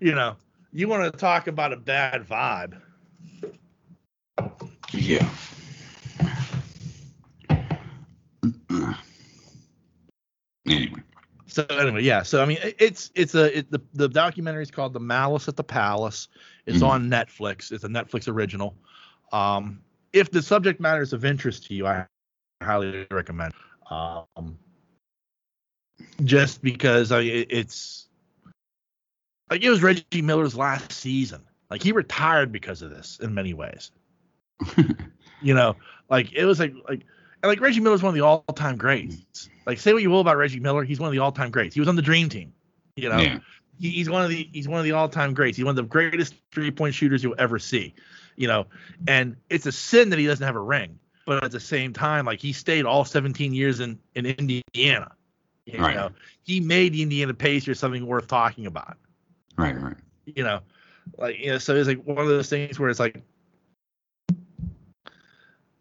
You 0.00 0.14
know, 0.14 0.36
you 0.72 0.88
want 0.88 1.10
to 1.10 1.18
talk 1.18 1.46
about 1.46 1.72
a 1.72 1.76
bad 1.76 2.22
vibe. 2.22 2.80
yeah. 4.92 5.28
Anyway, 10.66 11.02
So 11.56 11.64
anyway, 11.70 12.02
yeah. 12.02 12.22
So 12.22 12.42
I 12.42 12.44
mean, 12.44 12.58
it's 12.62 13.10
it's 13.14 13.34
a 13.34 13.58
it, 13.58 13.70
the 13.70 13.80
the 13.94 14.10
documentary 14.10 14.62
is 14.62 14.70
called 14.70 14.92
The 14.92 15.00
Malice 15.00 15.48
at 15.48 15.56
the 15.56 15.64
Palace. 15.64 16.28
It's 16.66 16.80
Mhm. 16.80 16.86
on 16.86 17.08
Netflix. 17.08 17.72
It's 17.72 17.82
a 17.82 17.88
Netflix 17.88 18.28
original. 18.28 18.76
Um, 19.32 19.80
if 20.12 20.30
the 20.30 20.42
subject 20.42 20.80
matter 20.80 21.00
is 21.00 21.14
of 21.14 21.24
interest 21.24 21.64
to 21.68 21.74
you, 21.74 21.86
I 21.86 22.04
highly 22.62 23.06
recommend. 23.10 23.54
Um, 23.90 24.58
just 26.24 26.60
because 26.60 27.10
I 27.10 27.20
it, 27.20 27.46
it's 27.48 28.08
like 29.50 29.64
it 29.64 29.70
was 29.70 29.82
Reggie 29.82 30.20
Miller's 30.20 30.54
last 30.54 30.92
season. 30.92 31.42
Like 31.70 31.82
he 31.82 31.92
retired 31.92 32.52
because 32.52 32.82
of 32.82 32.90
this 32.90 33.18
in 33.22 33.32
many 33.32 33.54
ways. 33.54 33.92
You 35.42 35.52
know, 35.52 35.76
like 36.08 36.32
it 36.32 36.46
was 36.46 36.58
like 36.58 36.72
like 36.88 37.02
and 37.42 37.50
like 37.50 37.60
Reggie 37.60 37.80
Miller's 37.80 38.02
one 38.02 38.08
of 38.08 38.14
the 38.14 38.22
all 38.22 38.42
time 38.54 38.76
greats. 38.76 39.50
Like 39.66 39.78
say 39.78 39.92
what 39.92 40.02
you 40.02 40.10
will 40.10 40.20
about 40.20 40.36
Reggie 40.36 40.60
Miller, 40.60 40.84
he's 40.84 41.00
one 41.00 41.08
of 41.08 41.12
the 41.12 41.18
all 41.18 41.32
time 41.32 41.50
greats. 41.50 41.74
He 41.74 41.80
was 41.80 41.88
on 41.88 41.96
the 41.96 42.02
Dream 42.02 42.28
Team. 42.28 42.52
You 42.96 43.08
know, 43.10 43.18
yeah, 43.18 43.38
he, 43.78 43.90
he's 43.90 44.08
one 44.08 44.22
of 44.22 44.30
the 44.30 44.48
he's 44.52 44.68
one 44.68 44.78
of 44.78 44.84
the 44.84 44.92
all 44.92 45.08
time 45.08 45.34
greats. 45.34 45.56
He's 45.56 45.64
one 45.64 45.72
of 45.72 45.76
the 45.76 45.82
greatest 45.82 46.34
three 46.52 46.70
point 46.70 46.94
shooters 46.94 47.22
you'll 47.22 47.34
ever 47.38 47.58
see. 47.58 47.94
You 48.36 48.48
know, 48.48 48.66
and 49.06 49.36
it's 49.50 49.66
a 49.66 49.72
sin 49.72 50.10
that 50.10 50.18
he 50.18 50.26
doesn't 50.26 50.46
have 50.46 50.56
a 50.56 50.60
ring. 50.60 50.98
But 51.26 51.42
at 51.42 51.50
the 51.50 51.60
same 51.60 51.92
time, 51.92 52.24
like 52.24 52.38
he 52.38 52.52
stayed 52.52 52.84
all 52.84 53.04
17 53.04 53.52
years 53.52 53.80
in 53.80 53.98
in 54.14 54.26
Indiana. 54.26 55.12
You 55.66 55.80
Right. 55.80 55.96
know, 55.96 56.10
he 56.44 56.60
made 56.60 56.92
the 56.92 57.02
Indiana 57.02 57.34
Pacers 57.34 57.80
something 57.80 58.06
worth 58.06 58.28
talking 58.28 58.66
about. 58.66 58.96
right, 59.56 59.76
right. 59.80 59.96
You 60.26 60.44
know, 60.44 60.60
like 61.18 61.38
you 61.40 61.50
know, 61.50 61.58
so 61.58 61.74
it's 61.74 61.88
like 61.88 62.02
one 62.04 62.18
of 62.18 62.28
those 62.28 62.48
things 62.48 62.78
where 62.78 62.88
it's 62.88 63.00
like. 63.00 63.22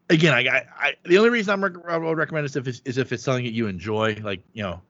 Again, 0.10 0.34
I, 0.34 0.48
I, 0.48 0.66
I 0.78 0.94
the 1.06 1.18
only 1.18 1.32
reason 1.32 1.54
I'm 1.54 1.64
rec- 1.64 1.88
I 1.88 1.98
would 1.98 2.18
recommend 2.18 2.46
is 2.46 2.56
if 2.56 2.68
it's 2.68 2.82
is 2.86 2.98
if 2.98 3.12
it's 3.12 3.24
something 3.24 3.46
that 3.46 3.54
you 3.54 3.68
enjoy. 3.68 4.16
Like 4.22 4.44
you 4.54 4.64
know, 4.64 4.82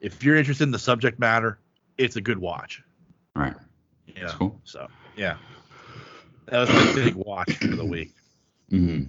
if 0.00 0.22
you're 0.22 0.36
interested 0.36 0.64
in 0.64 0.70
the 0.70 0.78
subject 0.78 1.18
matter, 1.18 1.58
it's 1.98 2.16
a 2.16 2.20
good 2.20 2.38
watch. 2.38 2.82
Right. 3.34 3.54
Yeah. 4.06 4.14
That's 4.22 4.34
cool. 4.34 4.60
So 4.64 4.86
yeah, 5.16 5.36
that 6.46 6.60
was 6.60 6.68
my 6.68 6.94
big 6.94 7.14
watch 7.14 7.52
for 7.56 7.66
the 7.68 7.84
week. 7.84 8.14
hmm 8.68 9.04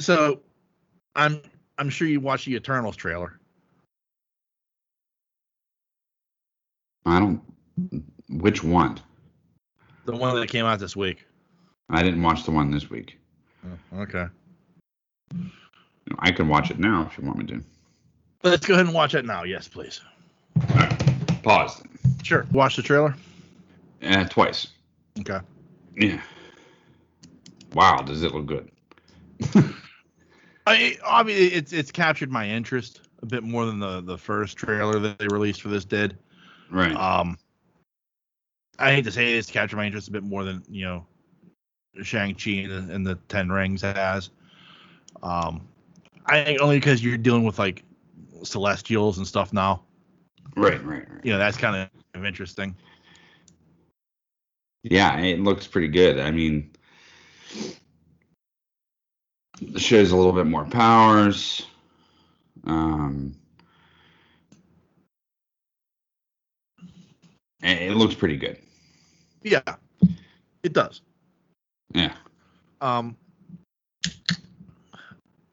So 0.00 0.40
I'm 1.14 1.42
I'm 1.76 1.90
sure 1.90 2.08
you 2.08 2.20
watched 2.20 2.46
the 2.46 2.54
Eternals 2.54 2.96
trailer. 2.96 3.38
I 7.04 7.18
don't. 7.18 7.42
Which 8.28 8.64
one? 8.64 8.98
The 10.04 10.16
one 10.16 10.34
that 10.34 10.48
came 10.48 10.64
out 10.64 10.78
this 10.78 10.96
week. 10.96 11.26
I 11.88 12.02
didn't 12.02 12.22
watch 12.22 12.44
the 12.44 12.50
one 12.50 12.70
this 12.70 12.88
week. 12.90 13.18
Oh, 13.64 14.00
okay. 14.00 14.26
I 16.18 16.30
can 16.32 16.48
watch 16.48 16.70
it 16.70 16.78
now 16.78 17.06
if 17.10 17.18
you 17.18 17.26
want 17.26 17.38
me 17.38 17.46
to. 17.46 17.62
Let's 18.42 18.66
go 18.66 18.74
ahead 18.74 18.86
and 18.86 18.94
watch 18.94 19.14
it 19.14 19.24
now. 19.24 19.44
Yes, 19.44 19.68
please. 19.68 20.00
All 20.56 20.76
right. 20.76 21.42
Pause. 21.42 21.82
Sure. 22.22 22.46
Watch 22.52 22.76
the 22.76 22.82
trailer. 22.82 23.14
Uh, 24.02 24.24
twice. 24.24 24.68
Okay. 25.20 25.38
Yeah. 25.96 26.20
Wow, 27.74 27.98
does 27.98 28.22
it 28.22 28.34
look 28.34 28.46
good? 28.46 28.70
I 30.66 30.96
obviously 31.04 31.56
it's 31.56 31.72
it's 31.72 31.90
captured 31.90 32.30
my 32.30 32.48
interest 32.48 33.00
a 33.22 33.26
bit 33.26 33.42
more 33.42 33.66
than 33.66 33.78
the 33.78 34.00
the 34.00 34.18
first 34.18 34.56
trailer 34.56 34.98
that 34.98 35.18
they 35.18 35.26
released 35.28 35.62
for 35.62 35.68
this 35.68 35.84
did. 35.84 36.16
Right. 36.70 36.94
Um, 36.94 37.38
I 38.80 38.92
hate 38.92 39.04
to 39.04 39.12
say 39.12 39.34
it's 39.34 39.50
captured 39.50 39.76
my 39.76 39.84
interest 39.86 40.08
a 40.08 40.10
bit 40.10 40.22
more 40.24 40.42
than 40.42 40.62
you 40.68 40.84
know 40.84 41.06
Shang 42.02 42.34
Chi 42.34 42.50
and, 42.50 42.88
the- 42.88 42.94
and 42.94 43.06
the 43.06 43.16
Ten 43.28 43.50
Rings 43.50 43.82
has. 43.82 44.30
Um, 45.22 45.68
I 46.26 46.42
think 46.44 46.60
only 46.60 46.78
because 46.78 47.04
you're 47.04 47.18
dealing 47.18 47.44
with 47.44 47.58
like 47.58 47.84
celestials 48.42 49.18
and 49.18 49.26
stuff 49.26 49.52
now. 49.52 49.82
right, 50.56 50.82
right, 50.84 51.08
right. 51.10 51.24
You 51.24 51.32
know 51.32 51.38
that's 51.38 51.56
kind 51.56 51.88
of 52.14 52.24
interesting. 52.24 52.74
Yeah, 54.82 55.18
it 55.18 55.40
looks 55.40 55.66
pretty 55.66 55.88
good. 55.88 56.18
I 56.18 56.30
mean, 56.30 56.70
it 59.60 59.78
shows 59.80 60.10
a 60.10 60.16
little 60.16 60.32
bit 60.32 60.46
more 60.46 60.64
powers. 60.64 61.66
Um, 62.64 63.36
it 67.62 67.94
looks 67.94 68.14
pretty 68.14 68.38
good. 68.38 68.56
Yeah, 69.42 69.62
it 70.62 70.72
does. 70.72 71.00
Yeah. 71.92 72.14
Um, 72.80 73.16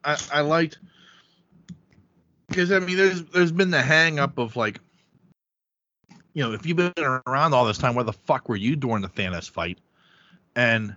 I 0.04 0.18
I 0.32 0.42
liked 0.42 0.78
because 2.48 2.72
I 2.72 2.80
mean 2.80 2.98
there's 2.98 3.24
there's 3.24 3.52
been 3.52 3.72
the 3.72 3.82
hang 3.82 4.20
up 4.20 4.38
of 4.38 4.56
like 4.56 4.80
you 6.34 6.44
know 6.44 6.54
if 6.54 6.66
you've 6.66 6.78
been 6.78 6.94
around 6.98 7.54
all 7.54 7.66
this 7.66 7.78
time 7.78 7.96
where 7.96 8.06
the 8.06 8.14
fuck 8.14 8.48
were 8.50 8.56
you 8.56 8.76
during 8.76 9.02
the 9.02 9.10
Thanos 9.10 9.50
fight 9.50 9.80
and 10.56 10.96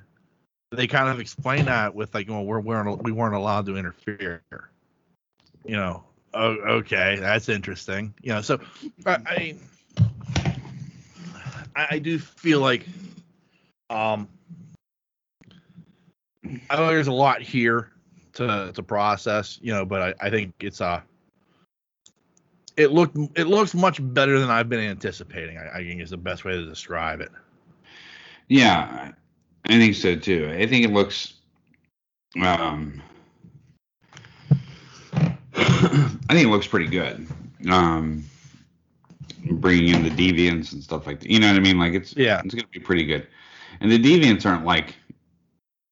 they 0.71 0.87
kind 0.87 1.09
of 1.09 1.19
explain 1.19 1.65
that 1.65 1.95
with 1.95 2.15
like 2.15 2.29
well 2.29 2.45
we're, 2.45 2.61
we're 2.61 2.95
we 2.97 3.13
weren't 3.13 3.35
allowed 3.35 3.67
to 3.67 3.77
interfere 3.77 4.43
you 5.65 5.77
know 5.77 6.05
oh 6.35 6.53
okay 6.53 7.17
that's 7.19 7.49
interesting 7.49 8.15
you 8.23 8.33
know 8.33 8.41
so 8.41 8.61
I 9.07 9.19
I, 9.27 9.55
I 11.81 11.97
I 11.97 11.99
do 11.99 12.19
feel 12.19 12.61
like 12.61 12.87
um 13.89 14.29
I 16.69 16.77
know 16.77 16.87
there's 16.89 17.09
a 17.09 17.13
lot 17.13 17.43
here 17.43 17.91
to 18.35 18.73
to 18.75 18.83
process, 18.83 19.59
you 19.63 19.73
know, 19.73 19.85
but 19.85 20.03
I, 20.21 20.27
I 20.27 20.31
think 20.31 20.55
it's 20.61 20.81
uh 20.81 21.01
it 22.77 22.93
looked 22.93 23.17
it 23.37 23.47
looks 23.47 23.75
much 23.75 23.99
better 24.15 24.39
than 24.39 24.51
I've 24.51 24.69
been 24.69 24.81
anticipating. 24.81 25.59
I, 25.59 25.79
I 25.79 25.85
think 25.85 26.01
is 26.01 26.11
the 26.11 26.17
best 26.17 26.45
way 26.45 26.53
to 26.53 26.65
describe 26.65 27.21
it. 27.21 27.31
Yeah, 28.49 29.13
I 29.67 29.69
think 29.69 29.95
so 29.95 30.17
too. 30.17 30.51
I 30.53 30.67
think 30.67 30.85
it 30.85 30.93
looks. 30.93 31.35
Um, 32.43 33.03
I 35.55 36.35
think 36.35 36.47
it 36.47 36.51
looks 36.51 36.67
pretty 36.67 36.87
good. 36.87 37.27
Um, 37.69 38.25
bringing 39.45 39.95
in 39.95 40.03
the 40.03 40.11
deviants 40.11 40.73
and 40.73 40.83
stuff 40.83 41.07
like 41.07 41.21
that. 41.21 41.31
You 41.31 41.41
know 41.41 41.49
what 41.49 41.57
I 41.57 41.61
mean? 41.61 41.79
Like 41.79 41.95
it's 41.95 42.15
Yeah. 42.17 42.41
it's 42.45 42.55
gonna 42.55 42.67
be 42.69 42.81
pretty 42.81 43.05
good. 43.05 43.27
And 43.81 43.91
the 43.91 43.99
deviants 43.99 44.45
aren't 44.47 44.65
like 44.65 44.95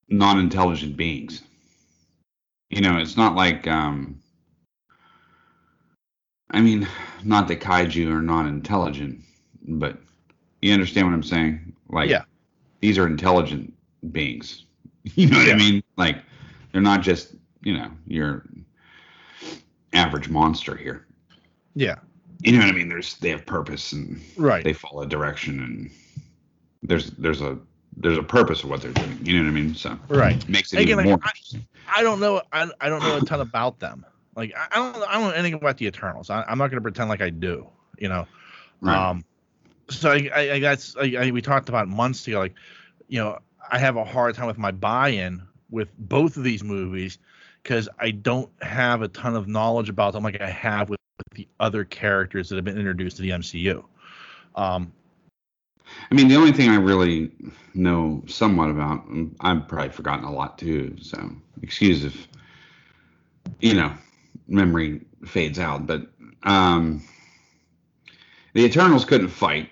non-intelligent 0.09 0.97
beings. 0.97 1.43
You 2.71 2.81
know, 2.81 2.99
it's 2.99 3.17
not 3.17 3.35
like 3.35 3.67
um. 3.67 4.21
I 6.51 6.61
mean, 6.63 6.89
not 7.25 7.47
that 7.49 7.61
kaiju 7.61 8.11
are 8.11 8.23
non-intelligent, 8.23 9.21
but 9.67 9.99
you 10.63 10.73
understand 10.73 11.07
what 11.07 11.13
I'm 11.13 11.23
saying? 11.23 11.75
Like, 11.91 12.09
Yeah. 12.09 12.23
these 12.81 12.97
are 12.97 13.07
intelligent 13.07 13.75
beings. 14.13 14.65
You 15.15 15.29
know 15.31 15.39
what 15.39 15.47
Yeah. 15.47 15.55
I 15.55 15.57
mean? 15.57 15.83
Like, 15.97 16.23
they're 16.73 16.83
not 16.83 17.01
just 17.03 17.35
you 17.63 17.73
know 17.77 17.91
your 18.07 18.45
average 19.95 20.29
monster 20.29 20.77
here. 20.77 21.07
Yeah. 21.75 21.97
You 22.41 22.53
know 22.53 22.59
what 22.59 22.69
I 22.69 22.73
mean? 22.73 22.89
There's 22.89 23.17
they 23.17 23.31
have 23.31 23.45
purpose 23.47 23.93
and 23.93 24.21
Right. 24.37 24.63
they 24.65 24.73
follow 24.73 25.05
direction 25.05 25.61
and 25.61 25.91
there's 26.83 27.11
there's 27.13 27.41
a 27.41 27.59
there's 27.97 28.19
a 28.19 28.23
purpose 28.23 28.63
of 28.63 28.71
what 28.71 28.81
they're 28.83 28.93
doing. 28.93 29.19
You 29.23 29.39
know 29.39 29.45
what 29.45 29.59
I 29.59 29.61
mean? 29.61 29.75
So 29.75 29.99
right. 30.09 30.37
it 30.37 30.49
makes 30.49 30.73
it 30.73 30.81
Again, 30.81 31.01
even 31.01 31.11
like, 31.11 31.21
more. 31.21 31.21
I- 31.23 31.61
I 31.91 32.03
don't 32.03 32.21
know. 32.21 32.43
I, 32.53 32.71
I 32.81 32.89
don't 32.91 33.03
know 33.03 33.17
a 33.17 33.21
ton 33.23 33.41
about 33.41 33.79
them. 33.79 34.05
Like 34.37 34.53
I, 34.57 34.69
I 34.71 34.77
don't 34.77 35.09
I 35.09 35.15
don't 35.15 35.23
know 35.23 35.31
anything 35.31 35.55
about 35.55 35.79
the 35.79 35.87
Eternals. 35.87 36.31
I, 36.31 36.43
I'm 36.43 36.59
not 36.59 36.69
going 36.69 36.77
to 36.77 36.83
pretend 36.83 37.09
like 37.09 37.23
I 37.23 37.31
do. 37.31 37.67
You 37.99 38.09
know. 38.09 38.27
Right. 38.81 38.97
Um. 39.11 39.25
So 39.89 40.11
I, 40.11 40.29
I, 40.35 40.41
I 40.53 40.59
that's 40.61 40.95
I, 40.97 41.17
I, 41.19 41.31
we 41.31 41.41
talked 41.41 41.69
about 41.71 41.89
months 41.89 42.27
ago. 42.29 42.39
Like, 42.39 42.55
you 43.09 43.19
know, 43.19 43.39
I 43.71 43.79
have 43.79 43.97
a 43.97 44.05
hard 44.05 44.35
time 44.35 44.47
with 44.47 44.59
my 44.59 44.71
buy-in 44.71 45.43
with 45.71 45.89
both 45.99 46.37
of 46.37 46.45
these 46.45 46.63
movies 46.63 47.19
because 47.63 47.89
I 47.99 48.11
don't 48.11 48.51
have 48.63 49.03
a 49.03 49.09
ton 49.09 49.35
of 49.35 49.49
knowledge 49.49 49.89
about 49.89 50.13
them 50.13 50.23
like 50.23 50.41
I 50.41 50.51
have 50.51 50.91
with 50.91 50.98
the 51.39 51.49
other 51.61 51.85
characters 51.85 52.49
that 52.49 52.57
have 52.57 52.65
been 52.65 52.77
introduced 52.77 53.17
to 53.17 53.23
the 53.23 53.31
MCU. 53.31 53.85
Um. 54.55 54.93
I 56.11 56.15
mean, 56.15 56.29
the 56.29 56.37
only 56.37 56.53
thing 56.53 56.69
I 56.69 56.77
really 56.77 57.31
know 57.73 58.23
somewhat 58.27 58.69
about, 58.69 59.05
I've 59.41 59.67
probably 59.69 59.89
forgotten 59.89 60.27
a 60.27 60.33
lot 60.33 60.59
too. 60.59 60.97
So 61.01 61.31
excuse 61.63 62.05
if 62.05 62.29
you 63.61 63.73
know 63.73 63.95
memory 64.49 65.01
fades 65.25 65.59
out, 65.59 65.87
but 65.87 66.03
um, 66.43 67.03
the 68.53 68.65
Eternals 68.65 69.05
couldn't 69.07 69.29
fight 69.29 69.71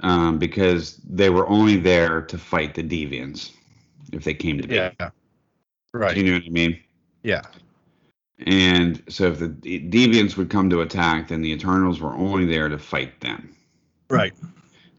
um, 0.00 0.38
because 0.38 0.98
they 0.98 1.30
were 1.30 1.48
only 1.48 1.76
there 1.76 2.22
to 2.22 2.38
fight 2.38 2.74
the 2.74 2.82
Deviants 2.82 3.52
if 4.12 4.22
they 4.22 4.34
came 4.34 4.60
to 4.60 4.68
be. 4.68 4.76
Yeah. 4.76 4.92
Right. 5.92 6.14
Do 6.14 6.20
you 6.20 6.26
know 6.30 6.38
what 6.38 6.46
I 6.46 6.50
mean? 6.50 6.78
Yeah. 7.22 7.42
And 8.46 9.02
so 9.08 9.26
if 9.26 9.38
the 9.40 9.48
Deviants 9.48 10.36
would 10.36 10.48
come 10.48 10.70
to 10.70 10.80
attack, 10.82 11.28
then 11.28 11.42
the 11.42 11.52
Eternals 11.52 12.00
were 12.00 12.14
only 12.14 12.46
there 12.46 12.68
to 12.68 12.78
fight 12.78 13.20
them. 13.20 13.54
Right. 14.08 14.32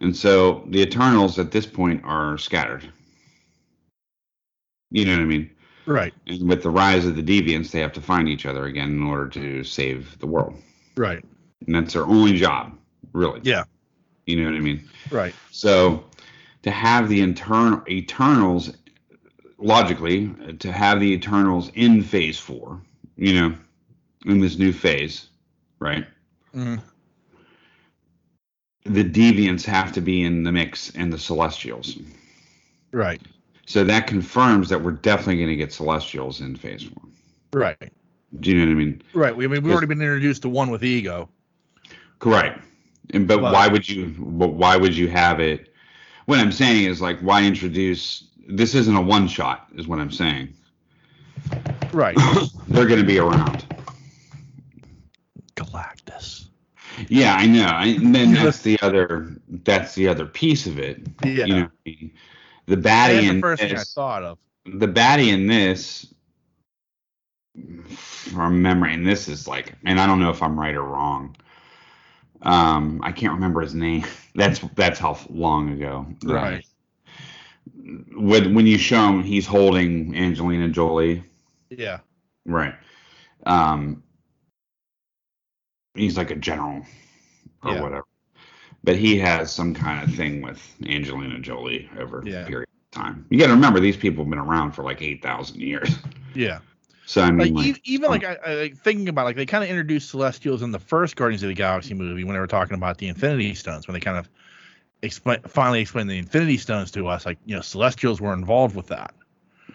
And 0.02 0.16
so 0.16 0.64
the 0.68 0.82
Eternals 0.82 1.40
at 1.40 1.52
this 1.52 1.66
point 1.66 2.02
are 2.04 2.38
scattered. 2.38 2.92
You 4.92 5.06
know 5.06 5.14
what 5.14 5.22
I 5.22 5.26
mean? 5.26 5.50
Right. 5.86 6.14
And 6.28 6.50
with 6.50 6.64
the 6.64 6.70
rise 6.70 7.06
of 7.06 7.16
the 7.16 7.24
Deviants, 7.24 7.72
they 7.72 7.80
have 7.80 7.94
to 7.94 8.02
find 8.02 8.28
each 8.28 8.46
other 8.46 8.66
again 8.66 8.90
in 8.90 9.04
order 9.04 9.28
to 9.30 9.64
save 9.64 10.18
the 10.20 10.28
world. 10.28 10.56
Right. 10.98 11.24
And 11.66 11.76
that's 11.76 11.94
their 11.94 12.06
only 12.06 12.38
job, 12.38 12.78
really. 13.14 13.40
Yeah. 13.44 13.64
You 14.26 14.38
know 14.38 14.52
what 14.52 14.58
I 14.58 14.60
mean? 14.60 14.88
Right. 15.12 15.34
So 15.52 16.04
to 16.64 16.72
have 16.72 17.10
the 17.10 17.22
internal 17.22 17.82
Eternals, 17.90 18.74
logically, 19.58 20.30
to 20.60 20.72
have 20.72 21.00
the 21.00 21.12
Eternals 21.12 21.72
in 21.74 22.04
Phase 22.04 22.38
Four, 22.38 22.82
you 23.20 23.34
know, 23.34 23.54
in 24.26 24.40
this 24.40 24.58
new 24.58 24.72
phase, 24.72 25.28
right? 25.80 26.06
Mhm. 26.56 26.82
The 28.86 29.04
Deviants 29.04 29.66
have 29.66 29.92
to 29.94 30.02
be 30.02 30.24
in 30.24 30.44
the 30.44 30.52
mix, 30.52 30.90
and 30.96 31.12
the 31.12 31.18
Celestials. 31.20 31.98
Right. 32.92 33.22
So 33.66 33.84
that 33.84 34.08
confirms 34.08 34.70
that 34.70 34.82
we're 34.82 34.94
definitely 34.94 35.36
going 35.38 35.50
to 35.50 35.56
get 35.56 35.72
Celestials 35.74 36.42
in 36.42 36.56
Phase 36.56 36.90
one. 36.90 37.12
Right. 37.54 37.92
Do 38.40 38.50
you 38.50 38.58
know 38.58 38.66
what 38.66 38.72
I 38.72 38.76
mean? 38.76 39.02
Right. 39.14 39.36
We 39.36 39.46
I 39.46 39.48
mean 39.48 39.64
we've 39.64 39.72
already 39.74 39.88
been 39.88 40.02
introduced 40.02 40.42
to 40.44 40.50
one 40.50 40.72
with 40.72 40.84
ego. 40.84 41.30
Correct. 42.20 42.64
And 43.12 43.28
but 43.28 43.42
But- 43.42 43.54
why 43.54 43.68
would 43.68 43.88
you? 43.88 44.08
Why 44.18 44.78
would 44.78 44.96
you 44.96 45.08
have 45.10 45.40
it? 45.40 45.74
What 46.26 46.40
I'm 46.40 46.52
saying 46.52 46.86
is 46.86 47.02
like, 47.02 47.20
why 47.20 47.44
introduce? 47.44 48.24
This 48.48 48.74
isn't 48.76 48.96
a 48.96 49.02
one 49.02 49.28
shot, 49.28 49.68
is 49.76 49.88
what 49.88 50.00
I'm 50.00 50.12
saying. 50.12 50.54
Right. 51.94 52.18
They're 52.68 52.86
going 52.88 53.00
to 53.00 53.06
be 53.06 53.20
around. 53.20 53.66
Galactus. 55.56 56.48
Yeah, 57.08 57.36
I 57.36 57.46
know. 57.48 57.66
I, 57.66 57.86
and 57.88 58.14
then 58.14 58.34
that's 58.34 58.62
the 58.62 58.80
other. 58.82 59.36
That's 59.64 59.96
the 59.96 60.08
other 60.08 60.26
piece 60.26 60.68
of 60.68 60.80
it. 60.80 61.02
Yeah. 61.24 61.46
You 61.46 61.54
know, 61.56 61.70
the 62.66 62.76
That's 62.76 62.82
baddie 63.10 63.22
the 63.22 63.28
in 63.30 63.42
first 63.42 63.62
thing 63.62 63.72
I 63.72 63.76
this. 63.80 63.94
thought 63.94 64.24
of. 64.24 64.38
The 64.66 64.88
baddie 64.88 65.30
in 65.34 65.48
this. 65.48 66.14
From 67.88 68.62
memory, 68.62 68.94
and 68.94 69.06
this 69.06 69.28
is 69.28 69.48
like, 69.48 69.74
and 69.84 70.00
I 70.00 70.06
don't 70.06 70.20
know 70.20 70.30
if 70.30 70.42
I'm 70.42 70.58
right 70.58 70.76
or 70.76 70.84
wrong. 70.84 71.36
Um, 72.44 73.02
I 73.04 73.12
can't 73.12 73.34
remember 73.34 73.60
his 73.62 73.74
name. 73.76 74.06
That's 74.36 74.60
that's 74.76 75.00
how 75.00 75.18
long 75.30 75.70
ago. 75.72 76.06
that 76.22 76.38
I- 76.38 76.42
Right. 76.42 76.66
when 78.16 78.54
when 78.54 78.68
you 78.68 78.78
show 78.78 79.08
him 79.10 79.24
he's 79.24 79.46
holding 79.46 80.16
Angelina 80.16 80.70
Jolie, 80.70 81.24
Yeah. 81.70 82.00
right? 82.46 82.76
Um, 83.46 84.04
he's 85.96 86.18
like 86.18 86.32
a 86.32 86.36
general 86.36 86.86
or 87.64 87.74
Yeah. 87.74 87.82
whatever, 87.82 88.06
but 88.84 88.96
he 88.96 89.18
has 89.20 89.52
some 89.52 89.74
kind 89.74 90.04
of 90.08 90.16
thing 90.16 90.42
with 90.42 90.62
Angelina 90.88 91.40
Jolie 91.40 91.90
over 91.98 92.24
Yeah. 92.26 92.44
a 92.44 92.48
period 92.48 92.68
of 92.94 93.02
time. 93.02 93.26
You 93.30 93.40
got 93.40 93.48
to 93.48 93.54
remember 93.54 93.80
these 93.80 93.98
people 93.98 94.24
have 94.24 94.30
been 94.30 94.40
around 94.40 94.72
for 94.72 94.84
like 94.84 95.02
eight 95.02 95.22
thousand 95.22 95.62
years. 95.62 95.90
Yeah. 96.34 96.60
So 97.06 97.24
I 97.24 97.32
mean, 97.32 97.56
Like, 97.56 97.66
like, 97.66 97.82
even 97.86 98.12
like 98.12 98.24
I, 98.24 98.38
I 98.46 98.54
like 98.54 98.78
thinking 98.78 99.10
about 99.10 99.26
like 99.26 99.36
they 99.36 99.48
kind 99.48 99.64
of 99.64 99.70
introduced 99.72 100.12
Celestials 100.12 100.62
in 100.62 100.72
the 100.72 100.78
first 100.78 101.16
Guardians 101.16 101.42
of 101.42 101.50
the 101.50 101.56
Galaxy 101.56 101.96
movie 101.96 102.24
when 102.24 102.36
they 102.36 102.40
were 102.40 102.46
talking 102.46 102.76
about 102.76 103.00
the 103.00 103.08
Infinity 103.08 103.56
Stones 103.56 103.88
when 103.88 103.96
they 103.96 104.00
kind 104.00 104.16
of 104.20 104.30
explain 105.02 105.40
finally 105.48 105.82
explained 105.82 106.08
the 106.08 106.20
Infinity 106.20 106.58
Stones 106.58 106.92
to 106.92 107.08
us 107.08 107.26
like 107.26 107.40
you 107.48 107.56
know 107.56 107.62
Celestials 107.62 108.22
were 108.22 108.32
involved 108.32 108.76
with 108.76 108.86
that. 108.90 109.16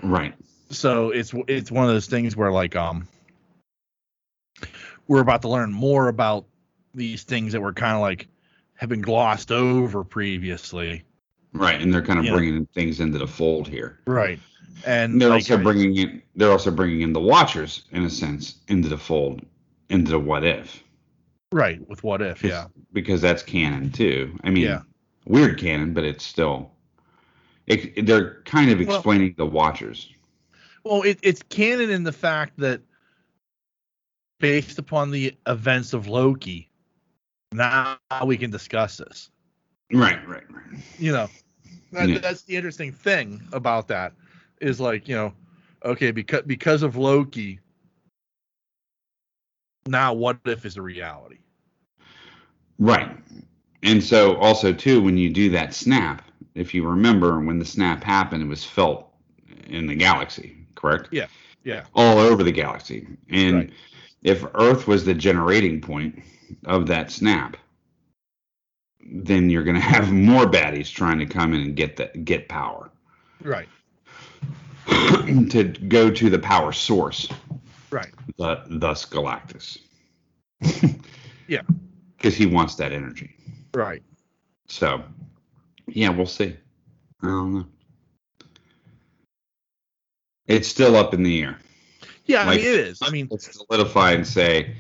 right? 0.05 0.33
So 0.71 1.11
it's 1.11 1.33
it's 1.49 1.71
one 1.71 1.85
of 1.85 1.91
those 1.91 2.07
things 2.07 2.37
where 2.37 2.51
like 2.51 2.75
um 2.77 3.07
we're 5.09 5.21
about 5.21 5.43
to 5.43 5.49
learn 5.49 5.73
more 5.73 6.09
about 6.09 6.47
these 6.95 7.23
things 7.25 7.53
that 7.53 7.61
were 7.61 7.73
kind 7.73 7.95
of 7.95 8.01
like 8.01 8.29
have 8.77 8.89
been 8.89 9.03
glossed 9.03 9.53
over 9.53 10.03
previously. 10.05 11.03
Right, 11.53 11.81
and 11.81 11.93
they're 11.95 12.03
kind 12.03 12.19
of 12.19 12.27
bringing 12.33 12.67
things 12.75 12.99
into 13.01 13.19
the 13.19 13.27
fold 13.27 13.69
here. 13.69 14.01
Right. 14.07 14.41
And 14.85 15.21
they're 15.21 15.29
like, 15.29 15.43
also 15.49 15.57
bringing 15.63 15.97
in 15.97 16.23
they're 16.35 16.51
also 16.51 16.71
bringing 16.71 17.03
in 17.03 17.13
the 17.13 17.21
Watchers 17.21 17.85
in 17.93 18.05
a 18.05 18.11
sense 18.11 18.57
into 18.69 18.89
the 18.89 18.99
fold, 18.99 19.45
into 19.91 20.11
the 20.11 20.19
what 20.19 20.45
if. 20.45 20.83
right 21.53 21.87
with 21.89 22.03
what 22.03 22.21
if 22.21 22.43
yeah 22.43 22.67
because 22.93 23.21
that's 23.21 23.43
canon 23.43 23.91
too. 23.93 24.37
I 24.43 24.51
mean, 24.51 24.65
Yeah. 24.65 24.81
weird 25.27 25.59
canon, 25.59 25.93
but 25.95 26.05
it's 26.05 26.25
still. 26.25 26.71
It, 27.67 28.05
they're 28.07 28.43
kind 28.45 28.71
of 28.71 28.79
Well- 28.81 28.97
explaining 28.97 29.35
the 29.39 29.47
Watchers. 29.47 30.11
Well, 30.85 31.03
it, 31.03 31.19
it's 31.23 31.43
canon 31.49 31.91
in 31.91 32.05
the 32.05 32.13
fact 32.13 32.59
that 32.59 32.83
based 34.41 34.79
upon 34.79 35.11
the 35.11 35.35
events 35.47 35.95
of 35.95 36.09
Loki, 36.09 36.69
now 37.53 37.99
we 38.27 38.37
can 38.37 38.51
discuss 38.51 38.99
this. 38.99 39.31
Right, 39.93 40.27
right, 40.29 40.43
right. 40.51 40.81
You 40.99 41.13
know, 41.13 41.29
that, 41.93 42.09
Yeah. 42.09 42.19
that's 42.19 42.43
the 42.43 42.57
interesting 42.57 42.93
thing 42.93 43.41
about 43.53 43.89
that 43.89 44.13
is 44.61 44.81
like, 44.81 45.09
you 45.09 45.15
know, 45.15 45.33
okay, 45.85 46.11
because 46.11 46.43
because 46.43 46.83
of 46.83 46.97
Loki, 46.97 47.61
now 49.87 50.13
what 50.13 50.39
if 50.45 50.65
is 50.65 50.77
a 50.77 50.83
reality? 50.83 51.39
Right. 52.79 53.17
And 53.83 54.03
so 54.03 54.37
also 54.37 54.73
too, 54.73 55.01
when 55.03 55.17
you 55.17 55.31
do 55.31 55.51
that 55.51 55.75
snap, 55.75 56.23
if 56.55 56.75
you 56.75 56.87
remember 56.87 57.41
when 57.41 57.59
the 57.59 57.65
snap 57.65 58.03
happened, 58.03 58.43
it 58.43 58.47
was 58.49 58.65
felt 58.65 59.13
in 59.67 59.87
the 59.87 59.95
galaxy, 59.95 60.57
correct? 60.85 61.09
Yeah, 61.11 61.27
yeah. 61.65 61.85
All 61.95 62.19
over 62.19 62.43
the 62.43 62.53
galaxy. 62.53 63.07
And 63.31 63.57
Right. 63.57 63.73
if 64.23 64.45
Earth 64.55 64.87
was 64.87 65.05
the 65.05 65.15
generating 65.15 65.81
point 65.81 66.23
of 66.67 66.87
that 66.89 67.11
snap, 67.11 67.57
then 69.07 69.51
you're 69.51 69.65
going 69.65 69.77
to 69.77 69.81
have 69.81 70.13
more 70.13 70.47
baddies 70.47 70.91
trying 70.93 71.19
to 71.19 71.27
come 71.27 71.55
in 71.55 71.61
and 71.63 71.77
get 71.77 71.97
the 71.97 72.07
get 72.25 72.49
power. 72.49 72.91
Right, 73.43 73.69
to 75.51 75.65
go 75.89 76.11
to 76.11 76.31
the 76.31 76.39
power 76.39 76.73
source, 76.73 77.29
right, 77.91 78.13
the, 78.39 78.63
thus 78.69 79.05
Galactus. 79.07 79.79
Yeah. 81.47 81.61
Because 82.17 82.35
he 82.35 82.47
wants 82.47 82.75
that 82.77 82.91
energy. 82.93 83.37
Right. 83.75 84.03
So, 84.67 85.05
yeah, 85.89 86.09
we'll 86.09 86.25
see. 86.25 86.57
I 87.23 87.27
don't 87.27 87.55
know. 87.55 87.67
It's 90.47 90.69
still 90.69 90.97
up 90.97 91.15
in 91.15 91.23
the 91.23 91.43
air. 91.43 91.59
Yeah, 92.27 92.45
Like- 92.45 92.61
I 92.61 92.63
mean 92.63 92.75
it 92.75 92.81
is. 92.81 92.99
I 93.03 93.11
mean, 93.11 93.29
Let's 93.31 93.51
solidify 93.55 94.13
and 94.13 94.27
say, 94.27 94.77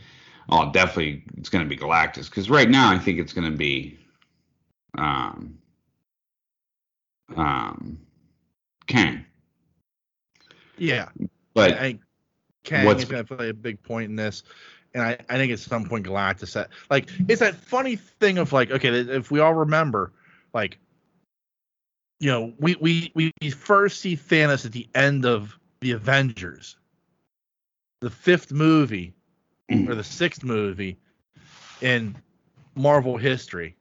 oh, 0.49 0.71
definitely 0.73 1.23
it's 1.37 1.49
going 1.49 1.65
to 1.65 1.69
be 1.69 1.77
Galactus. 1.77 2.29
Because 2.29 2.49
right 2.51 2.69
now, 2.69 2.91
I 2.91 2.99
think 2.99 3.19
it's 3.19 3.33
going 3.33 3.51
to 3.51 3.57
be 3.57 3.99
um, 4.97 5.59
um, 7.37 7.99
Kang. 8.87 9.25
yeah. 10.79 11.09
But 11.55 11.73
I 11.73 11.79
think 11.79 12.01
Kang 12.65 12.87
is 12.87 13.05
going 13.05 13.25
to 13.25 13.37
play 13.37 13.49
a 13.49 13.55
big 13.55 13.83
point 13.83 14.11
in 14.11 14.17
this, 14.17 14.43
and 14.93 15.03
I, 15.03 15.19
I 15.29 15.37
think 15.37 15.53
at 15.53 15.59
some 15.59 15.85
point 15.85 16.07
Galactus 16.07 16.53
that 16.55 16.71
like 16.91 17.09
it's 17.29 17.41
that 17.41 17.55
funny 17.55 17.97
thing 17.97 18.39
of 18.39 18.53
like 18.53 18.71
okay 18.71 18.89
if 18.89 19.31
we 19.31 19.41
all 19.41 19.55
remember 19.55 20.12
like 20.53 20.79
you 22.25 22.31
know 22.31 22.55
we 22.59 22.75
we 22.81 23.12
we 23.14 23.51
first 23.51 24.01
see 24.01 24.16
Thanos 24.16 24.64
at 24.64 24.72
the 24.72 24.89
end 24.95 25.27
of 25.27 25.59
the 25.81 25.91
Avengers, 25.91 26.79
the 28.01 28.09
fifth 28.09 28.51
movie 28.51 29.12
or 29.70 29.95
the 29.95 30.03
sixth 30.03 30.43
movie 30.43 30.97
in 31.83 32.16
Marvel 32.77 33.18
history, 33.18 33.77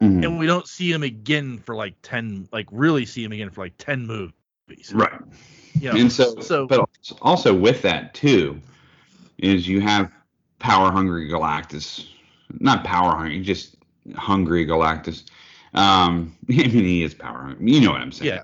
Mhm. 0.00 0.24
and 0.24 0.38
we 0.38 0.46
don't 0.46 0.68
see 0.68 0.92
him 0.92 1.02
again 1.02 1.58
for 1.58 1.74
like 1.74 1.94
ten 2.00 2.48
like 2.52 2.68
really 2.70 3.04
see 3.04 3.24
him 3.24 3.32
again 3.32 3.50
for 3.50 3.64
like 3.64 3.74
ten 3.76 4.06
movies. 4.06 4.92
right. 4.94 5.20
You 5.80 5.90
know, 5.90 5.96
and 5.98 6.12
so, 6.12 6.38
so 6.38 6.68
but 6.68 6.88
also 7.22 7.52
with 7.52 7.82
that 7.82 8.14
too, 8.14 8.60
is 9.38 9.66
you 9.66 9.80
have 9.80 10.12
power 10.60 10.92
hungry 10.92 11.28
Galactus, 11.28 12.06
not 12.60 12.84
power 12.84 13.16
hungry, 13.16 13.42
just 13.42 13.74
hungry 14.14 14.64
Galactus. 14.64 15.24
Um, 15.74 16.36
I 16.50 16.52
mean, 16.54 16.70
he 16.70 17.02
is 17.02 17.14
power 17.14 17.42
hungry. 17.42 17.72
You 17.72 17.80
know 17.80 17.92
what 17.92 18.00
I'm 18.00 18.12
saying? 18.12 18.32
yeah. 18.32 18.42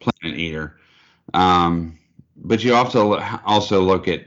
Planet 0.00 0.38
eater. 0.38 0.76
Um, 1.34 1.98
but 2.36 2.64
you 2.64 2.74
also 2.74 3.18
also 3.44 3.80
look 3.82 4.08
at, 4.08 4.24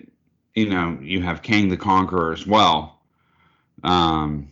you 0.55 0.69
know, 0.69 0.97
you 1.01 1.21
have 1.21 1.41
Kang 1.41 1.69
the 1.69 1.77
Conqueror 1.77 2.31
as 2.31 2.45
well, 2.45 2.99
um, 3.83 4.49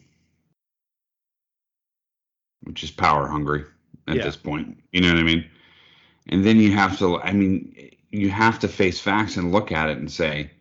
which 2.64 2.84
is 2.84 2.92
power 2.92 3.28
hungry 3.28 3.64
at 4.08 4.16
Yeah. 4.18 4.24
this 4.24 4.36
point. 4.36 4.82
You 4.92 5.02
know 5.02 5.10
what 5.10 5.18
I 5.20 5.24
mean? 5.24 5.46
And 6.28 6.44
then 6.46 6.58
you 6.60 6.72
have 6.72 6.98
to, 7.00 7.20
I 7.22 7.32
mean, 7.34 7.76
you 8.12 8.30
have 8.30 8.60
to 8.60 8.68
face 8.68 9.00
facts 9.00 9.38
and 9.38 9.52
look 9.52 9.72
at 9.72 9.90
it 9.90 9.98
and 9.98 10.12
say, 10.12 10.52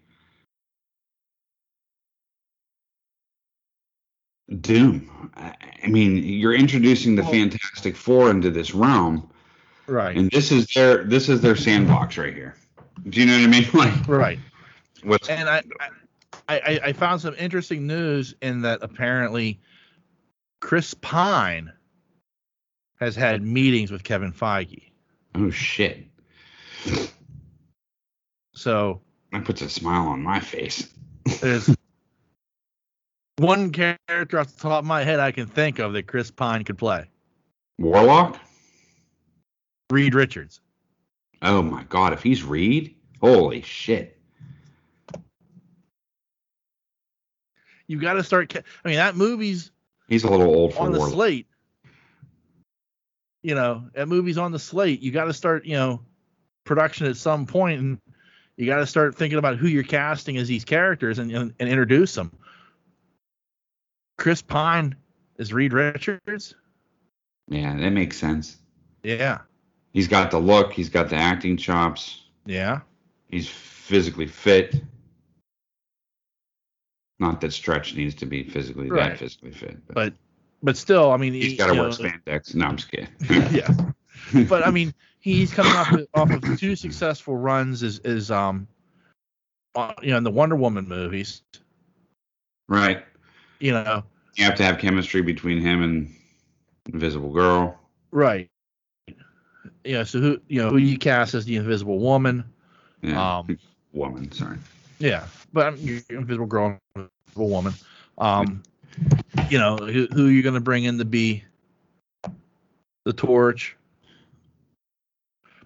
Doom. 4.60 5.30
I 5.36 5.54
I 5.84 5.86
mean, 5.86 6.16
you're 6.16 6.54
introducing 6.54 7.14
the 7.14 7.22
Fantastic 7.22 7.96
Four 7.96 8.30
into 8.30 8.50
this 8.50 8.74
realm, 8.74 9.30
Right. 9.86 10.16
and 10.16 10.30
this 10.30 10.50
is 10.52 10.66
their 10.74 11.04
this 11.04 11.28
is 11.28 11.40
their 11.40 11.56
sandbox 11.56 12.18
right 12.18 12.34
here. 12.34 12.56
Do 13.08 13.20
you 13.20 13.26
know 13.26 13.34
what 13.34 13.44
I 13.44 13.46
mean? 13.46 13.68
Like, 13.74 14.08
right. 14.08 14.38
what's 15.04 15.28
And 15.28 15.48
I, 15.48 15.62
I, 16.48 16.80
I, 16.84 16.92
found 16.92 17.20
some 17.20 17.34
interesting 17.38 17.86
news 17.86 18.34
in 18.42 18.62
that 18.62 18.80
apparently 18.82 19.60
Chris 20.60 20.94
Pine 20.94 21.72
has 22.98 23.14
had 23.16 23.42
meetings 23.42 23.90
with 23.90 24.02
Kevin 24.02 24.32
Feige. 24.32 24.90
oh 25.36 25.50
shit? 25.50 26.06
So 28.54 29.00
That 29.32 29.44
puts 29.44 29.62
a 29.62 29.70
smile 29.70 30.08
on 30.08 30.22
my 30.22 30.40
face. 30.40 30.88
one 33.40 33.70
character 33.70 34.38
off 34.38 34.54
the 34.54 34.60
top 34.60 34.80
of 34.80 34.84
my 34.84 35.02
head 35.02 35.18
I 35.20 35.32
can 35.32 35.46
think 35.46 35.78
of 35.78 35.92
that 35.94 36.06
Chris 36.06 36.30
Pine 36.30 36.62
could 36.64 36.78
play. 36.78 37.08
Warlock? 37.78 38.38
Reed 39.90 40.14
Richards. 40.14 40.60
Oh 41.42 41.62
my 41.62 41.84
god, 41.84 42.12
if 42.12 42.22
he's 42.22 42.42
Reed, 42.44 42.94
holy 43.20 43.62
shit. 43.62 44.18
You 47.88 47.98
got 48.00 48.12
to 48.14 48.22
start. 48.22 48.52
ca- 48.52 48.62
I 48.84 48.88
mean, 48.88 48.98
that 48.98 49.16
movie's 49.16 49.72
He's 50.08 50.24
a 50.24 50.30
little 50.30 50.46
old 50.46 50.74
for 50.74 50.82
on 50.82 50.92
the 50.92 50.98
Warlock. 50.98 51.14
slate. 51.14 51.46
You 53.42 53.54
know, 53.54 53.84
that 53.94 54.06
movie's 54.06 54.38
on 54.38 54.52
the 54.52 54.58
slate. 54.58 55.00
You 55.00 55.10
got 55.12 55.24
to 55.24 55.32
start, 55.32 55.64
you 55.64 55.74
know, 55.76 56.02
production 56.64 57.06
at 57.06 57.16
some 57.16 57.46
point, 57.46 57.80
and 57.80 57.98
you 58.56 58.66
got 58.66 58.76
to 58.76 58.86
start 58.86 59.16
thinking 59.16 59.38
about 59.38 59.56
who 59.56 59.66
you're 59.66 59.82
casting 59.82 60.36
as 60.36 60.46
these 60.46 60.64
characters 60.64 61.18
and, 61.18 61.32
and 61.32 61.54
and 61.58 61.68
introduce 61.68 62.14
them. 62.14 62.30
Chris 64.20 64.42
Pine 64.42 64.94
is 65.38 65.50
Reed 65.54 65.72
Richards. 65.72 66.54
Yeah, 67.48 67.74
that 67.74 67.90
makes 67.90 68.18
sense. 68.18 68.58
Yeah, 69.02 69.38
He's 69.94 70.06
got 70.08 70.30
the 70.30 70.38
look, 70.38 70.72
he's 70.74 70.90
got 70.90 71.08
the 71.08 71.16
acting 71.16 71.56
chops, 71.56 72.24
yeah, 72.44 72.80
he's 73.28 73.48
physically 73.48 74.26
fit. 74.26 74.76
Not 77.18 77.40
that 77.40 77.52
Stretch 77.54 77.94
needs 77.96 78.14
to 78.16 78.26
be 78.26 78.44
physically 78.44 78.90
Right. 78.90 79.10
that 79.10 79.18
physically 79.18 79.52
fit, 79.52 79.78
but, 79.86 79.94
but 79.94 80.12
but 80.62 80.76
still, 80.76 81.10
I 81.12 81.16
mean, 81.16 81.32
he's 81.32 81.52
he- 81.52 81.56
got 81.56 81.68
to 81.68 81.72
wear 81.72 81.84
know, 81.84 81.88
spandex. 81.88 82.54
No, 82.54 82.66
I'm 82.66 82.76
just 82.76 82.90
kidding. 82.90 83.08
yeah. 83.56 83.70
But 84.48 84.66
I 84.66 84.70
mean, 84.70 84.92
he's 85.20 85.52
coming 85.52 85.72
off 85.72 85.92
of, 85.92 86.06
off 86.12 86.30
of 86.30 86.60
two 86.60 86.76
successful 86.76 87.38
runs 87.38 87.82
as 87.82 87.98
is 88.00 88.30
um, 88.30 88.68
uh, 89.74 89.94
you 90.02 90.10
know, 90.10 90.18
in 90.18 90.24
the 90.24 90.30
Wonder 90.30 90.56
Woman 90.56 90.86
movies. 90.86 91.40
right. 92.68 93.02
You 93.58 93.72
know, 93.72 94.04
You 94.34 94.44
have 94.44 94.54
to 94.56 94.64
have 94.64 94.78
chemistry 94.78 95.22
between 95.22 95.60
him 95.60 95.82
and 95.82 96.14
Invisible 96.92 97.32
Girl. 97.32 97.78
Right. 98.10 98.50
Yeah. 99.84 100.04
So 100.04 100.20
who 100.20 100.40
you 100.48 100.62
know 100.62 100.70
who 100.70 100.78
you 100.78 100.98
cast 100.98 101.34
as 101.34 101.44
the 101.44 101.56
Invisible 101.56 101.98
Woman? 101.98 102.44
Yeah. 103.02 103.38
Um. 103.38 103.58
woman, 103.92 104.30
sorry. 104.32 104.58
Yeah. 104.98 105.26
But 105.52 105.66
I 105.66 105.70
mean, 105.70 106.02
Invisible 106.10 106.46
Girl, 106.46 106.78
Invisible 106.94 107.48
Woman. 107.48 107.74
Um. 108.18 108.62
You 109.48 109.58
know 109.58 109.76
who 109.76 110.06
who 110.12 110.26
you're 110.26 110.42
gonna 110.42 110.60
bring 110.60 110.84
in 110.84 110.98
to 110.98 111.04
be 111.04 111.44
the 113.04 113.12
Torch? 113.12 113.76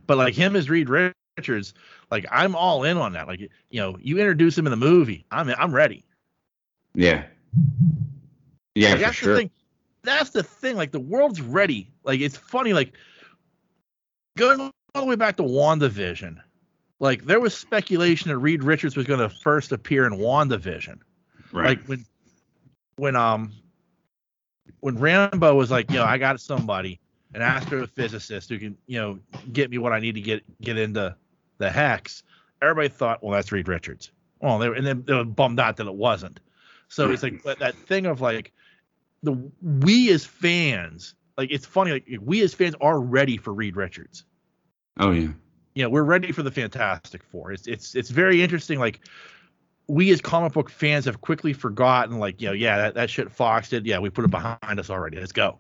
But 0.07 0.19
like 0.19 0.35
him 0.35 0.55
as 0.57 0.69
Reed 0.69 0.89
Richards, 0.89 1.75
like 2.11 2.27
I'm 2.31 2.55
all 2.55 2.85
in 2.85 2.97
on 2.97 3.13
that. 3.15 3.27
Like 3.27 3.41
you 3.41 3.81
know, 3.81 3.99
you 4.01 4.19
introduce 4.19 4.57
him 4.57 4.67
in 4.67 4.71
the 4.71 4.77
movie, 4.77 5.25
I'm 5.31 5.49
I'm 5.51 5.75
ready. 5.75 6.05
Yeah. 6.95 7.25
Yeah, 8.75 8.93
Like, 8.93 9.01
that's 9.01 9.17
sure. 9.17 9.33
the 9.35 9.39
thing. 9.41 9.51
That's 10.03 10.31
the 10.31 10.43
thing. 10.43 10.77
Like 10.77 10.93
the 10.93 11.01
world's 11.01 11.41
ready. 11.41 11.89
Like 12.05 12.21
it's 12.21 12.37
funny. 12.37 12.73
Like 12.73 12.93
going 14.37 14.61
all 14.61 14.73
the 15.03 15.07
way 15.07 15.17
back 15.17 15.37
to 15.37 15.43
WandaVision. 15.43 16.37
Like 17.01 17.25
there 17.25 17.41
was 17.41 17.55
speculation 17.55 18.31
that 18.31 18.39
Reed 18.39 18.63
Richards 18.63 18.97
was 18.97 19.07
going 19.07 19.21
to 19.21 19.29
first 19.29 19.73
appear 19.73 20.07
in 20.07 20.15
WandaVision. 20.15 20.99
Right. 21.53 21.79
Like 21.79 21.87
when 21.87 22.05
when 22.97 23.17
um 23.17 23.53
when 24.81 24.97
Rambeau 24.99 25.55
was 25.57 25.71
like, 25.71 25.91
you 25.91 25.97
know, 25.97 26.05
I 26.05 26.19
got 26.19 26.41
somebody, 26.41 27.01
an 27.35 27.41
astrophysicist 27.41 28.49
who 28.49 28.59
can, 28.59 28.77
you 28.87 29.01
know, 29.01 29.19
get 29.53 29.71
me 29.71 29.79
what 29.79 29.93
I 29.93 30.01
need 30.01 30.15
to 30.17 30.21
get 30.21 30.43
get 30.61 30.79
into 30.79 31.17
the 31.59 31.71
hex. 31.71 32.23
Everybody 32.61 32.89
thought, 32.89 33.23
well, 33.23 33.33
that's 33.33 33.53
Reed 33.53 33.69
Richards. 33.69 34.13
Well, 34.41 34.59
they 34.59 34.69
were, 34.69 34.75
and 34.75 34.87
then 34.87 35.05
they 35.07 35.15
were 35.15 35.25
bummed 35.25 35.61
out 35.61 35.77
that 35.79 35.87
it 35.87 35.95
wasn't. 35.95 36.41
So 36.89 37.11
it's 37.11 37.23
like 37.23 37.43
that 37.43 37.75
thing 37.75 38.07
of 38.07 38.21
like 38.21 38.53
the 39.25 39.51
we 39.63 40.11
as 40.13 40.25
fans, 40.25 41.15
like 41.37 41.51
it's 41.51 41.67
funny, 41.67 41.93
like 41.93 42.07
we 42.21 42.43
as 42.43 42.55
fans 42.55 42.75
are 42.81 43.01
ready 43.01 43.37
for 43.37 43.53
Reed 43.53 43.77
Richards. 43.77 44.25
oh 45.01 45.11
yeah. 45.11 45.29
Yeah, 45.75 45.87
we're 45.87 46.05
ready 46.05 46.31
for 46.31 46.45
the 46.45 46.53
Fantastic 46.53 47.25
Four. 47.25 47.51
It's 47.51 47.67
it's 47.67 47.97
it's 47.97 48.11
very 48.11 48.43
interesting. 48.43 48.79
Like 48.79 49.01
we 49.89 50.11
as 50.13 50.21
comic 50.21 50.53
book 50.53 50.71
fans 50.71 51.05
have 51.07 51.21
quickly 51.21 51.53
forgotten, 51.53 52.19
like, 52.19 52.41
you 52.41 52.47
know, 52.47 52.55
yeah, 52.55 52.77
that, 52.79 52.95
that 52.95 53.11
shit 53.11 53.31
Fox 53.31 53.69
did, 53.69 53.85
yeah, 53.85 53.99
we 53.99 54.09
put 54.09 54.25
it 54.25 54.31
behind 54.31 54.79
us 54.81 54.89
already. 54.89 55.19
Let's 55.19 55.33
go. 55.33 55.59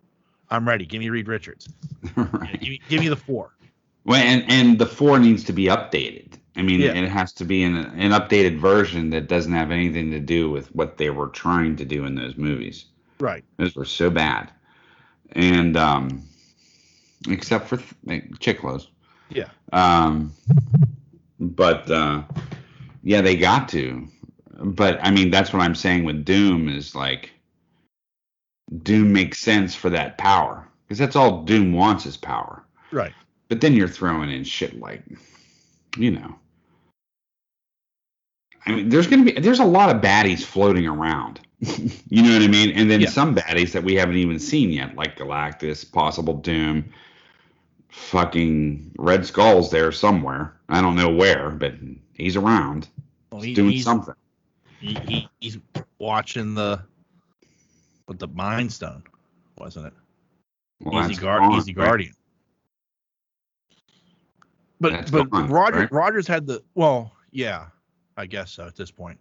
I'm 0.50 0.66
ready. 0.68 0.86
Give 0.86 1.00
me 1.00 1.10
Reed 1.10 1.26
Richards. 1.28 1.68
Yeah, 2.16 2.28
right. 2.32 2.52
give, 2.60 2.68
me, 2.70 2.80
give 2.88 3.00
me 3.00 3.08
the 3.08 3.16
four. 3.16 3.56
Well, 4.04 4.20
and 4.22 4.44
and 4.48 4.78
the 4.78 4.86
four 4.86 5.18
needs 5.18 5.42
to 5.44 5.52
be 5.52 5.64
updated. 5.64 6.34
I 6.56 6.62
mean, 6.62 6.80
Yeah. 6.80 6.92
it 6.92 7.08
has 7.08 7.32
to 7.32 7.44
be 7.44 7.64
in 7.64 7.74
a, 7.76 7.92
an 7.96 8.12
updated 8.12 8.60
version 8.60 9.10
that 9.10 9.26
doesn't 9.26 9.52
have 9.52 9.72
anything 9.72 10.12
to 10.12 10.20
do 10.20 10.48
with 10.48 10.72
what 10.76 10.96
they 10.96 11.10
were 11.10 11.28
trying 11.28 11.74
to 11.76 11.84
do 11.84 12.04
in 12.04 12.14
those 12.14 12.36
movies. 12.36 12.84
Right. 13.24 13.42
Those 13.56 13.74
were 13.74 13.86
so 13.86 14.10
bad, 14.10 14.50
and 15.32 15.78
um, 15.78 16.28
except 17.26 17.68
for 17.68 17.78
th- 17.78 18.30
Chiklis. 18.32 18.88
Yeah. 19.30 19.48
Um, 19.72 20.34
but 21.40 21.90
uh, 21.90 22.24
yeah, 23.02 23.22
they 23.22 23.36
got 23.36 23.70
to. 23.70 24.06
But 24.58 24.98
I 25.02 25.10
mean, 25.10 25.30
that's 25.30 25.54
what 25.54 25.62
I'm 25.62 25.74
saying 25.74 26.04
with 26.04 26.26
Doom 26.26 26.68
is 26.68 26.94
like, 26.94 27.30
Doom 28.82 29.14
makes 29.14 29.38
sense 29.38 29.74
for 29.74 29.88
that 29.88 30.18
power 30.18 30.68
because 30.86 30.98
that's 30.98 31.16
all 31.16 31.44
Doom 31.44 31.72
wants 31.72 32.04
is 32.04 32.18
power. 32.18 32.62
Right. 32.92 33.14
But 33.48 33.62
then 33.62 33.72
you're 33.72 33.88
throwing 33.88 34.30
in 34.30 34.44
shit 34.44 34.78
like, 34.78 35.02
you 35.96 36.10
know, 36.10 36.34
I 38.66 38.72
mean, 38.72 38.88
there's 38.88 39.06
going 39.06 39.24
to 39.24 39.32
be 39.32 39.40
there's 39.40 39.60
a 39.60 39.64
lot 39.64 39.94
of 39.94 40.00
baddies 40.02 40.42
floating 40.42 40.86
around. 40.86 41.40
you 41.60 42.22
know 42.22 42.32
what 42.32 42.42
I 42.42 42.48
mean? 42.48 42.70
And 42.70 42.90
then 42.90 43.00
Yeah. 43.02 43.10
some 43.10 43.34
baddies 43.34 43.72
that 43.72 43.84
we 43.84 43.94
haven't 43.94 44.16
even 44.16 44.38
seen 44.38 44.70
yet, 44.70 44.96
like 44.96 45.16
Galactus, 45.18 45.90
possible 45.90 46.34
Doom, 46.34 46.92
fucking 47.90 48.92
Red 48.98 49.26
Skull's 49.26 49.70
there 49.70 49.92
somewhere. 49.92 50.54
I 50.68 50.80
don't 50.80 50.96
know 50.96 51.10
where, 51.10 51.50
but 51.50 51.74
he's 52.14 52.36
around. 52.36 52.88
Well, 53.30 53.40
He's 53.42 53.56
doing 53.56 53.70
he's, 53.72 53.84
something. 53.84 54.14
he- 54.80 54.98
he- 55.06 55.28
he's 55.40 55.58
watching 55.98 56.54
the 56.54 56.82
what 58.06 58.18
the 58.18 58.28
Mind 58.28 58.72
Stone, 58.72 59.02
wasn't 59.58 59.86
it? 59.86 59.92
Well, 60.80 61.10
Easy 61.10 61.20
guard, 61.20 61.40
gone, 61.40 61.58
Easy 61.58 61.72
right? 61.74 61.86
Guardian. 61.86 62.14
But 64.80 64.92
That's 64.92 65.10
but 65.10 65.30
gone, 65.30 65.48
Roger 65.50 65.78
right? 65.80 65.92
Rogers 65.92 66.26
had 66.26 66.46
the 66.46 66.62
well, 66.74 67.12
yeah, 67.30 67.66
I 68.16 68.26
guess 68.26 68.52
so 68.52 68.66
at 68.66 68.76
this 68.76 68.90
point. 68.90 69.18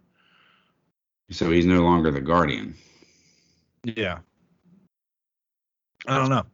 So 1.30 1.50
he's 1.50 1.66
no 1.66 1.82
longer 1.82 2.10
the 2.10 2.20
Guardian. 2.20 2.74
Yeah. 3.82 4.18
I 6.06 6.18
don't 6.18 6.30
know. 6.30 6.44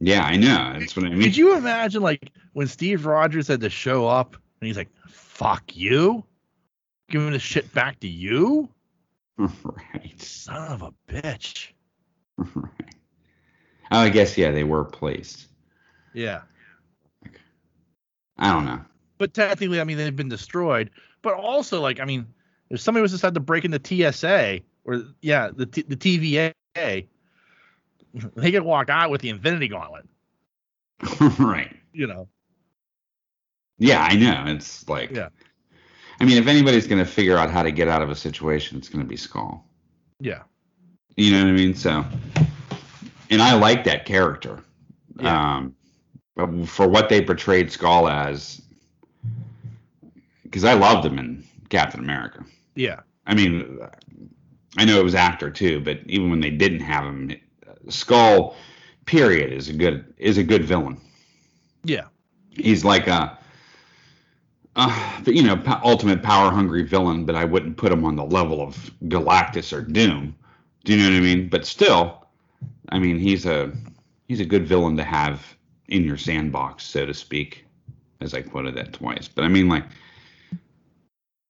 Yeah, 0.00 0.24
I 0.24 0.36
know. 0.36 0.76
That's 0.78 0.96
what 0.96 1.06
I 1.06 1.10
mean. 1.10 1.22
Could 1.22 1.36
you 1.36 1.56
imagine 1.56 2.02
like 2.02 2.32
when 2.54 2.66
Steve 2.66 3.06
Rogers 3.06 3.46
had 3.48 3.60
to 3.60 3.70
show 3.70 4.08
up 4.08 4.34
and 4.60 4.66
he's 4.66 4.76
like, 4.76 4.90
"Fuck 5.06 5.76
you," 5.76 6.24
giving 7.08 7.30
the 7.30 7.38
shit 7.38 7.72
back 7.72 8.00
to 8.00 8.08
you, 8.08 8.68
right. 9.36 10.20
son 10.20 10.72
of 10.72 10.82
a 10.82 10.92
bitch. 11.08 11.68
Right. 12.36 12.68
Oh, 13.94 13.98
I 13.98 14.08
guess 14.08 14.38
yeah, 14.38 14.50
they 14.50 14.64
were 14.64 14.86
placed. 14.86 15.48
Yeah. 16.14 16.40
I 18.38 18.50
don't 18.50 18.64
know. 18.64 18.80
But 19.18 19.34
technically, 19.34 19.82
I 19.82 19.84
mean, 19.84 19.98
they've 19.98 20.16
been 20.16 20.30
destroyed. 20.30 20.88
But 21.22 21.34
also, 21.34 21.80
like, 21.80 22.00
I 22.00 22.04
mean, 22.04 22.26
if 22.70 22.80
somebody 22.80 23.02
was 23.02 23.12
just 23.12 23.22
had 23.22 23.34
to 23.34 23.40
break 23.40 23.64
into 23.64 23.80
TSA 24.12 24.60
or 24.84 25.02
yeah, 25.20 25.50
the 25.54 25.66
T- 25.66 25.82
the 25.82 25.96
TVA, 25.96 26.52
they 26.74 28.50
could 28.50 28.62
walk 28.62 28.90
out 28.90 29.10
with 29.10 29.20
the 29.20 29.28
Infinity 29.28 29.68
Gauntlet. 29.68 30.06
right. 31.38 31.74
You 31.92 32.06
know. 32.06 32.28
Yeah, 33.78 34.02
I 34.02 34.16
know. 34.16 34.44
It's 34.46 34.88
like, 34.88 35.10
Yeah. 35.10 35.28
I 36.20 36.24
mean, 36.24 36.38
if 36.38 36.46
anybody's 36.46 36.86
going 36.86 37.04
to 37.04 37.10
figure 37.10 37.36
out 37.36 37.50
how 37.50 37.62
to 37.62 37.72
get 37.72 37.88
out 37.88 38.00
of 38.00 38.10
a 38.10 38.14
situation, 38.14 38.78
it's 38.78 38.88
going 38.88 39.04
to 39.04 39.08
be 39.08 39.16
Skull. 39.16 39.66
Yeah. 40.20 40.42
You 41.16 41.32
know 41.32 41.42
what 41.42 41.48
I 41.48 41.52
mean? 41.52 41.74
So, 41.74 42.04
and 43.28 43.42
I 43.42 43.54
like 43.54 43.84
that 43.84 44.04
character. 44.04 44.62
Yeah. 45.18 45.56
Um, 45.56 45.74
but 46.36 46.66
for 46.66 46.86
what 46.86 47.08
they 47.08 47.22
portrayed 47.22 47.72
Skull 47.72 48.08
as, 48.08 48.61
because 50.52 50.64
I 50.64 50.74
loved 50.74 51.06
him 51.06 51.18
in 51.18 51.42
Captain 51.70 51.98
America. 51.98 52.44
Yeah. 52.74 53.00
I 53.26 53.34
mean, 53.34 53.78
I 54.76 54.84
know 54.84 55.00
it 55.00 55.02
was 55.04 55.14
actor 55.14 55.50
too, 55.50 55.80
but 55.80 56.00
even 56.04 56.28
when 56.28 56.40
they 56.40 56.50
didn't 56.50 56.80
have 56.80 57.04
him, 57.04 57.34
Skull, 57.88 58.54
period, 59.06 59.50
is 59.50 59.70
a 59.70 59.72
good 59.72 60.12
is 60.18 60.36
a 60.36 60.42
good 60.44 60.64
villain. 60.64 61.00
Yeah. 61.84 62.04
He's 62.50 62.84
like 62.84 63.06
a, 63.06 63.38
uh, 64.76 65.20
but 65.24 65.34
you 65.34 65.42
know, 65.42 65.60
ultimate 65.82 66.22
power 66.22 66.50
hungry 66.50 66.82
villain. 66.82 67.24
But 67.24 67.34
I 67.34 67.46
wouldn't 67.46 67.78
put 67.78 67.90
him 67.90 68.04
on 68.04 68.16
the 68.16 68.24
level 68.24 68.60
of 68.60 68.90
Galactus 69.04 69.72
or 69.72 69.80
Doom. 69.80 70.36
Do 70.84 70.92
you 70.92 70.98
know 71.02 71.10
what 71.10 71.16
I 71.16 71.20
mean? 71.20 71.48
But 71.48 71.66
still, 71.66 72.26
I 72.90 72.98
mean, 72.98 73.18
he's 73.18 73.46
a 73.46 73.72
he's 74.28 74.40
a 74.40 74.44
good 74.44 74.66
villain 74.68 74.98
to 74.98 75.04
have 75.04 75.56
in 75.88 76.04
your 76.04 76.18
sandbox, 76.18 76.84
so 76.84 77.06
to 77.06 77.14
speak. 77.14 77.64
As 78.20 78.34
I 78.34 78.42
quoted 78.42 78.76
that 78.76 78.92
twice, 78.92 79.26
but 79.26 79.42
I 79.42 79.48
mean, 79.48 79.68
like, 79.68 79.82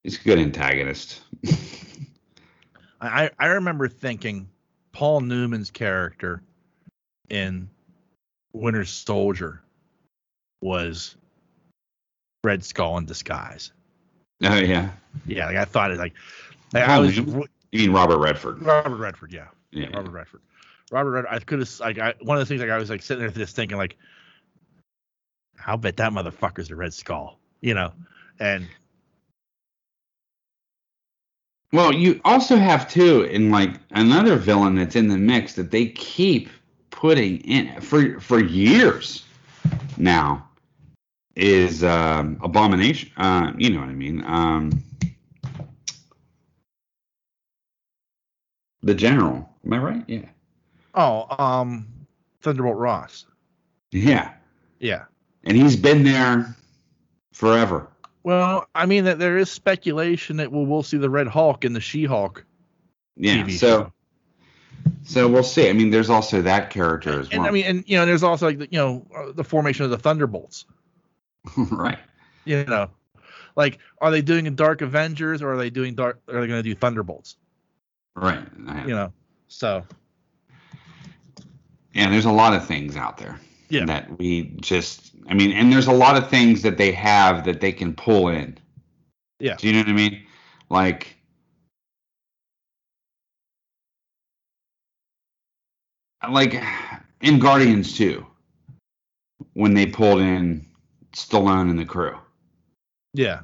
he's 0.05 0.19
a 0.19 0.23
good 0.23 0.39
antagonist. 0.39 1.21
I 3.01 3.31
I 3.39 3.47
remember 3.47 3.89
thinking 3.89 4.49
Paul 4.93 5.21
Newman's 5.23 5.71
character 5.71 6.43
in 7.31 7.69
Winter 8.53 8.85
Soldier 8.85 9.63
was 10.61 11.17
Red 12.45 12.65
Skull 12.65 12.99
in 12.99 13.07
disguise. 13.07 13.73
Oh 14.45 14.57
yeah, 14.57 14.91
Yeah, 15.27 15.47
like 15.47 15.57
I 15.57 15.65
thought 15.65 15.91
it 15.91 15.99
like, 15.99 16.15
like 16.73 16.85
I 16.85 16.99
was 16.99 17.17
you 17.17 17.47
mean 17.73 17.93
Robert 17.93 18.19
Redford? 18.19 18.63
Robert 18.63 18.97
Redford, 18.97 19.33
yeah. 19.33 19.49
Yeah, 19.71 19.89
Robert 19.95 20.11
Redford. 20.11 20.43
Robert 20.91 21.11
Redford. 21.11 21.35
I 21.35 21.39
could 21.41 21.59
have 21.61 21.81
like 21.81 21.99
I, 21.99 22.15
one 22.21 22.37
of 22.37 22.41
the 22.41 22.47
things 22.47 22.61
like 22.61 22.71
I 22.71 22.77
was 22.77 22.91
like 22.91 23.03
sitting 23.03 23.23
there 23.23 23.31
just 23.31 23.57
thinking 23.57 23.79
like, 23.79 23.97
I'll 25.67 25.79
bet 25.79 25.97
that 25.97 26.13
motherfucker's 26.13 26.69
the 26.69 26.77
Red 26.77 26.93
Skull, 26.93 27.39
you 27.61 27.73
know, 27.73 27.93
and 28.39 28.69
Well, 31.73 31.95
you 31.95 32.21
also 32.25 32.57
have 32.57 32.89
too, 32.89 33.23
in 33.23 33.51
like 33.51 33.71
another 33.93 34.37
villain 34.37 34.75
that's 34.75 34.95
in 34.95 35.09
the 35.09 35.17
mix 35.17 35.55
that 35.55 35.71
they 35.71 35.87
keep 35.87 36.51
putting 36.91 37.39
in 37.39 37.81
for 37.81 38.21
for 38.21 38.41
years 38.41 39.25
now 39.97 40.49
is 41.35 41.83
um, 41.83 42.39
Abomination. 42.43 43.11
Uh, 43.17 43.53
you 43.57 43.71
know 43.71 43.81
what 43.81 43.89
I 43.89 43.95
mean? 43.95 44.23
Um, 44.27 44.83
the 48.83 48.95
General. 48.95 49.49
Am 49.65 49.73
I 49.73 49.79
right? 49.79 50.05
Yeah. 50.09 50.29
oh, 50.95 51.27
um, 51.39 51.87
Thunderbolt 52.43 52.77
Ross. 52.77 53.27
Yeah. 53.93 54.33
Yeah. 54.81 55.05
And 55.45 55.57
he's 55.57 55.77
been 55.77 56.03
there 56.03 56.55
forever. 57.33 57.89
Well, 58.25 58.67
I 58.75 58.87
mean 58.87 59.05
that 59.05 59.19
there 59.19 59.37
is 59.39 59.51
speculation 59.51 60.37
that 60.37 60.53
we'll 60.53 60.67
we'll 60.67 60.83
see 60.83 60.97
the 60.99 61.11
Red 61.11 61.27
Hulk 61.27 61.65
in 61.65 61.73
the 61.73 61.81
She-Hulk 61.81 62.45
Yeah. 63.17 63.45
TV 63.45 63.59
so 63.59 63.67
show. 63.67 63.93
so 65.05 65.29
we'll 65.29 65.43
see. 65.43 65.69
I 65.69 65.73
mean, 65.73 65.91
there's 65.91 66.11
also 66.11 66.43
that 66.43 66.71
character 66.71 67.21
as 67.21 67.29
And 67.31 67.41
well. 67.41 67.49
I 67.49 67.53
mean, 67.53 67.65
and 67.67 67.85
you 67.87 67.97
know, 67.97 68.07
there's 68.07 68.23
also 68.23 68.47
like 68.47 68.59
the, 68.59 68.69
you 68.71 68.79
know 68.79 69.07
uh, 69.17 69.33
the 69.33 69.45
formation 69.45 69.85
of 69.85 69.91
the 69.91 69.99
Thunderbolts. 69.99 70.67
right. 71.71 71.99
You 72.45 72.65
know, 72.65 72.91
like 73.57 73.79
are 74.01 74.11
they 74.13 74.23
doing 74.23 74.47
a 74.47 74.51
Dark 74.51 74.83
Avengers 74.83 75.43
or 75.43 75.53
are 75.55 75.57
they 75.57 75.71
doing 75.71 75.95
Dark? 75.95 76.21
Are 76.29 76.41
they 76.41 76.47
going 76.47 76.63
to 76.63 76.69
do 76.69 76.75
Thunderbolts? 76.75 77.37
Right. 78.15 78.41
You 78.87 78.95
know, 78.95 79.13
so 79.49 79.85
Yeah, 81.93 82.09
there's 82.11 82.25
a 82.27 82.31
lot 82.33 82.55
of 82.55 82.65
things 82.67 82.97
out 82.97 83.19
there 83.19 83.41
Yeah. 83.73 83.87
that 83.87 84.19
we 84.19 84.55
just, 84.61 85.13
I 85.29 85.33
mean, 85.35 85.51
and 85.53 85.73
there's 85.73 85.87
a 85.87 85.93
lot 85.93 86.19
of 86.19 86.29
things 86.29 86.61
that 86.61 86.77
they 86.77 86.93
have 86.93 87.45
that 87.47 87.63
they 87.63 87.73
can 87.73 87.95
pull 87.95 88.29
in. 88.29 88.59
Yeah. 89.41 89.57
Do 89.57 89.67
you 89.67 89.73
know 89.73 89.79
what 89.79 89.89
I 89.89 89.93
mean? 89.93 90.27
Like, 90.69 91.17
like 96.31 96.63
in 97.23 97.39
Guardians 97.39 97.97
2, 97.97 98.27
when 99.55 99.73
they 99.73 99.87
pulled 99.87 100.21
in 100.21 100.67
Stallone 101.15 101.71
and 101.71 101.79
the 101.79 101.87
crew. 101.87 102.17
yeah, 103.15 103.41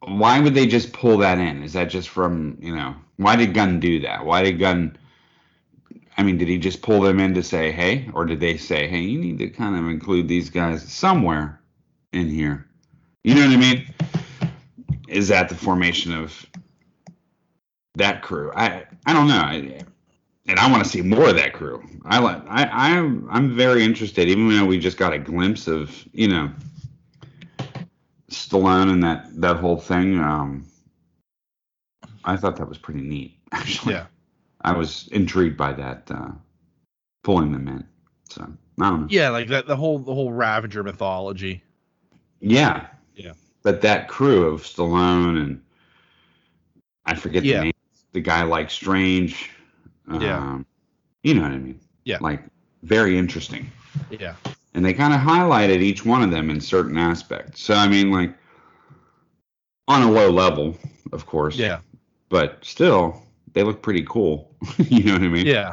Why 0.00 0.40
would 0.40 0.54
they 0.54 0.66
just 0.66 0.92
pull 0.92 1.16
that 1.18 1.38
in? 1.38 1.62
Is 1.62 1.72
that 1.74 1.90
just 1.90 2.08
from, 2.08 2.58
you 2.60 2.74
know, 2.74 2.96
why 3.18 3.36
did 3.36 3.54
Gunn 3.54 3.78
do 3.78 4.00
that? 4.00 4.24
Why 4.24 4.42
did 4.42 4.58
Gunn 4.58 4.98
I 6.16 6.22
mean, 6.22 6.38
did 6.38 6.48
he 6.48 6.58
just 6.58 6.82
pull 6.82 7.00
them 7.02 7.20
in 7.20 7.34
to 7.34 7.42
say, 7.42 7.70
hey, 7.72 8.08
or 8.14 8.24
did 8.24 8.40
they 8.40 8.56
say, 8.56 8.88
hey, 8.88 9.00
you 9.00 9.18
need 9.18 9.38
to 9.38 9.50
kind 9.50 9.76
of 9.76 9.90
include 9.90 10.28
these 10.28 10.48
guys 10.48 10.82
somewhere 10.90 11.60
in 12.12 12.28
here? 12.28 12.66
You 13.22 13.34
know 13.34 13.42
what 13.42 13.50
I 13.50 13.56
mean? 13.56 13.86
Is 15.08 15.28
that 15.28 15.48
the 15.48 15.54
formation 15.54 16.12
of 16.12 16.46
that 17.96 18.22
crew? 18.22 18.50
I 18.54 18.84
I 19.04 19.12
don't 19.12 19.28
know. 19.28 19.40
I, 19.40 19.80
and 20.48 20.58
I 20.58 20.70
want 20.70 20.84
to 20.84 20.88
see 20.88 21.02
more 21.02 21.28
of 21.28 21.36
that 21.36 21.52
crew. 21.52 21.82
I 22.04 22.18
like. 22.18 22.42
I 22.48 22.66
I'm 22.66 23.28
I'm 23.30 23.56
very 23.56 23.84
interested, 23.84 24.28
even 24.28 24.48
though 24.48 24.64
we 24.64 24.78
just 24.78 24.96
got 24.96 25.12
a 25.12 25.18
glimpse 25.18 25.66
of 25.66 26.06
you 26.12 26.28
know 26.28 26.50
Stallone 28.30 28.90
and 28.92 29.02
that 29.02 29.40
that 29.40 29.56
whole 29.56 29.76
thing. 29.76 30.18
Um, 30.18 30.66
I 32.24 32.36
thought 32.36 32.56
that 32.56 32.68
was 32.68 32.78
pretty 32.78 33.02
neat. 33.02 33.38
Actually. 33.52 33.94
yeah. 33.94 34.06
I 34.66 34.72
was 34.72 35.08
intrigued 35.12 35.56
by 35.56 35.72
that, 35.74 36.10
uh, 36.10 36.32
pulling 37.22 37.52
them 37.52 37.68
in. 37.68 37.84
So 38.28 38.42
I 38.80 38.88
don't 38.90 39.00
know. 39.02 39.06
Yeah, 39.08 39.30
like 39.30 39.48
that 39.48 39.66
the 39.66 39.76
whole 39.76 39.98
the 39.98 40.12
whole 40.12 40.32
Ravager 40.32 40.82
mythology. 40.82 41.62
Yeah. 42.40 42.86
Yeah. 43.14 43.32
But 43.62 43.80
that 43.82 44.08
crew 44.08 44.46
of 44.46 44.62
Stallone 44.62 45.40
and 45.40 45.62
I 47.06 47.14
forget 47.14 47.44
Yeah. 47.44 47.58
the 47.58 47.64
name. 47.66 47.72
The 48.12 48.20
guy 48.20 48.42
like 48.42 48.70
Strange. 48.70 49.50
Um, 50.08 50.20
Yeah. 50.20 50.58
You 51.22 51.34
know 51.34 51.42
what 51.42 51.52
I 51.52 51.58
mean? 51.58 51.80
Yeah. 52.04 52.18
Like 52.20 52.42
very 52.82 53.16
interesting. 53.16 53.70
Yeah. 54.10 54.34
And 54.74 54.84
they 54.84 54.92
kind 54.92 55.14
of 55.14 55.20
highlighted 55.20 55.80
each 55.80 56.04
one 56.04 56.22
of 56.22 56.30
them 56.30 56.50
in 56.50 56.60
certain 56.60 56.98
aspects. 56.98 57.62
So 57.62 57.74
I 57.74 57.88
mean, 57.88 58.10
like 58.10 58.34
on 59.88 60.02
a 60.02 60.10
low 60.10 60.30
level, 60.30 60.76
of 61.12 61.24
course. 61.26 61.56
Yeah. 61.56 61.78
But 62.28 62.64
still, 62.64 63.22
they 63.56 63.62
look 63.62 63.80
pretty 63.80 64.04
cool. 64.06 64.54
you 64.76 65.02
know 65.04 65.14
what 65.14 65.22
I 65.22 65.28
mean? 65.28 65.46
Yeah. 65.46 65.72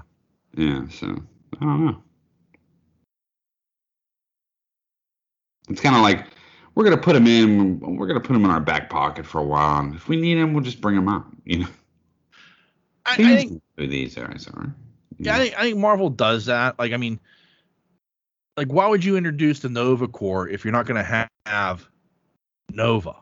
Yeah, 0.55 0.87
so 0.89 1.21
I 1.59 1.65
don't 1.65 1.85
know. 1.85 2.01
It's 5.69 5.81
kind 5.81 5.95
of 5.95 6.01
like 6.01 6.27
we're 6.75 6.85
gonna 6.85 6.97
put 6.97 7.11
them 7.13 7.27
in. 7.27 7.79
We're 7.97 8.07
gonna 8.07 8.21
put 8.21 8.33
them 8.33 8.45
in 8.45 8.51
our 8.51 8.61
back 8.61 8.89
pocket 8.89 9.25
for 9.25 9.39
a 9.39 9.43
while. 9.43 9.81
And 9.81 9.95
if 9.95 10.07
we 10.07 10.15
need 10.15 10.35
them, 10.35 10.53
we'll 10.53 10.63
just 10.63 10.79
bring 10.79 10.95
them 10.95 11.09
out. 11.09 11.25
You 11.43 11.59
know, 11.59 11.67
I, 13.05 13.13
I 13.13 13.17
think 13.17 13.61
who 13.77 13.87
these 13.87 14.15
guys 14.15 14.47
are. 14.53 14.73
Yeah, 15.17 15.35
I 15.35 15.39
think, 15.39 15.57
I 15.57 15.61
think 15.63 15.77
Marvel 15.77 16.09
does 16.09 16.45
that. 16.45 16.79
Like, 16.79 16.93
I 16.93 16.97
mean, 16.97 17.19
like, 18.55 18.71
why 18.71 18.87
would 18.87 19.03
you 19.03 19.17
introduce 19.17 19.59
the 19.59 19.69
Nova 19.69 20.07
Corps 20.07 20.47
if 20.47 20.63
you're 20.63 20.71
not 20.71 20.85
going 20.85 20.97
to 20.97 21.03
ha- 21.03 21.27
have 21.45 21.87
Nova? 22.71 23.15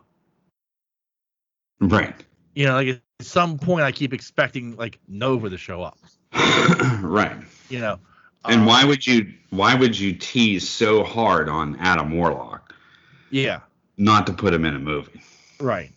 right, 1.80 2.14
You 2.54 2.66
know, 2.66 2.74
like 2.74 3.02
some 3.22 3.58
point, 3.58 3.82
I 3.84 3.92
keep 3.92 4.12
expecting 4.12 4.76
like 4.76 4.98
Nova 5.08 5.50
to 5.50 5.58
show 5.58 5.82
up. 5.82 5.98
right. 7.02 7.36
You 7.68 7.80
know, 7.80 8.00
And 8.46 8.62
Um, 8.62 8.66
why 8.66 8.84
would 8.84 9.06
you? 9.06 9.32
Why 9.50 9.74
would 9.74 9.98
you 9.98 10.14
tease 10.14 10.68
so 10.68 11.02
hard 11.04 11.48
on 11.48 11.76
Adam 11.80 12.10
Warlock 12.16 12.74
Yeah, 13.30 13.60
not 13.96 14.26
to 14.26 14.32
put 14.32 14.52
him 14.54 14.64
in 14.64 14.74
a 14.74 14.78
movie? 14.78 15.22
right. 15.60 15.92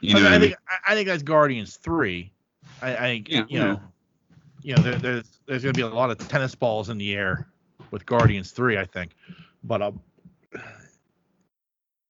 You 0.00 0.14
I, 0.14 0.20
know, 0.20 0.24
mean, 0.24 0.32
I 0.32 0.34
I 0.34 0.38
mean? 0.38 0.50
think 0.50 0.54
I, 0.68 0.92
I 0.92 0.94
think 0.94 1.08
that's 1.08 1.22
Guardians 1.22 1.76
three. 1.76 2.32
I, 2.80 2.96
I 2.96 3.00
think 3.00 3.28
Yeah, 3.28 3.44
you 3.48 3.58
know, 3.60 3.80
you 4.62 4.74
know, 4.74 4.82
there, 4.82 4.98
there's 4.98 5.40
there's 5.46 5.62
going 5.62 5.74
to 5.74 5.78
be 5.78 5.82
a 5.82 5.88
lot 5.88 6.10
of 6.10 6.18
tennis 6.28 6.54
balls 6.54 6.88
in 6.90 6.98
the 6.98 7.14
air 7.14 7.48
with 7.90 8.04
Guardians 8.06 8.50
three. 8.52 8.76
I 8.78 8.84
think, 8.84 9.12
but 9.62 9.82
um, 9.82 10.00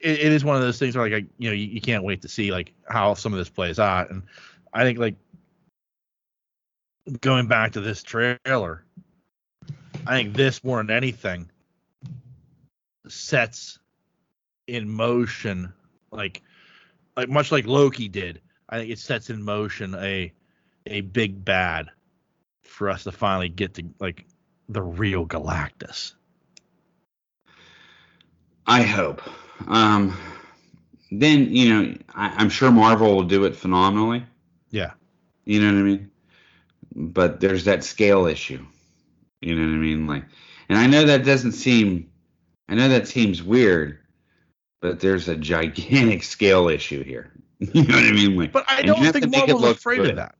it, 0.00 0.20
it 0.20 0.32
is 0.32 0.44
one 0.44 0.56
of 0.56 0.62
those 0.62 0.78
things 0.78 0.96
where 0.96 1.08
like 1.08 1.24
I, 1.24 1.26
you 1.38 1.48
know 1.48 1.54
you, 1.54 1.66
you 1.66 1.80
can't 1.80 2.04
wait 2.04 2.22
to 2.22 2.28
see 2.28 2.52
like 2.52 2.72
how 2.88 3.14
some 3.14 3.32
of 3.32 3.38
this 3.38 3.48
plays 3.48 3.78
out, 3.78 4.10
and 4.10 4.22
I 4.76 4.82
think 4.84 4.98
like 4.98 5.14
going 7.22 7.46
back 7.46 7.72
to 7.72 7.80
this 7.80 8.02
trailer, 8.02 8.84
I 10.06 10.18
think 10.18 10.36
this 10.36 10.62
more 10.62 10.76
than 10.76 10.90
anything 10.90 11.50
sets 13.08 13.78
in 14.66 14.86
motion 14.86 15.72
like 16.10 16.42
like 17.16 17.30
much 17.30 17.50
like 17.50 17.66
Loki 17.66 18.08
did. 18.08 18.42
I 18.68 18.78
think 18.78 18.90
it 18.90 18.98
sets 18.98 19.30
in 19.30 19.42
motion 19.42 19.94
a 19.94 20.30
a 20.84 21.00
big 21.00 21.42
bad 21.42 21.88
for 22.62 22.90
us 22.90 23.04
to 23.04 23.12
finally 23.12 23.48
get 23.48 23.72
to 23.74 23.84
like 23.98 24.26
the 24.68 24.82
real 24.82 25.24
Galactus. 25.26 26.12
I 28.66 28.82
hope. 28.82 29.22
Um, 29.68 30.14
then 31.10 31.54
you 31.54 31.72
know, 31.72 31.94
I, 32.14 32.34
I'm 32.36 32.50
sure 32.50 32.70
Marvel 32.70 33.16
will 33.16 33.22
do 33.22 33.46
it 33.46 33.56
phenomenally. 33.56 34.22
Yeah. 34.76 34.92
You 35.46 35.60
know 35.60 35.72
what 35.72 35.78
I 35.80 35.82
mean? 35.82 36.10
But 36.94 37.40
there's 37.40 37.64
that 37.64 37.82
scale 37.84 38.26
issue. 38.26 38.64
You 39.40 39.54
know 39.54 39.62
what 39.66 39.74
I 39.74 39.78
mean? 39.78 40.06
Like, 40.06 40.24
and 40.68 40.78
I 40.78 40.86
know 40.86 41.04
that 41.04 41.24
doesn't 41.24 41.52
seem, 41.52 42.10
I 42.68 42.74
know 42.74 42.88
that 42.88 43.08
seems 43.08 43.42
weird, 43.42 43.98
but 44.82 45.00
there's 45.00 45.28
a 45.28 45.36
gigantic 45.36 46.22
scale 46.34 46.68
issue 46.68 47.02
here. 47.02 47.32
You 47.60 47.84
know 47.84 47.94
what 47.94 48.04
I 48.04 48.12
mean? 48.12 48.36
Like, 48.36 48.52
But 48.52 48.66
I 48.68 48.82
don't 48.82 49.12
think 49.12 49.30
Marvel's 49.30 49.64
afraid 49.64 49.98
good. 49.98 50.10
of 50.10 50.16
that. 50.16 50.34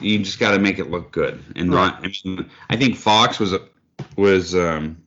you 0.00 0.18
just 0.18 0.38
got 0.38 0.50
to 0.50 0.58
make 0.58 0.78
it 0.78 0.90
look 0.90 1.10
good 1.10 1.42
and 1.56 1.72
Right. 1.72 1.86
not. 1.86 2.04
I 2.04 2.12
mean, 2.28 2.50
I 2.68 2.76
think 2.76 2.96
Fox 2.96 3.38
was 3.40 3.54
a 3.54 3.60
was 4.18 4.54
um, 4.54 5.02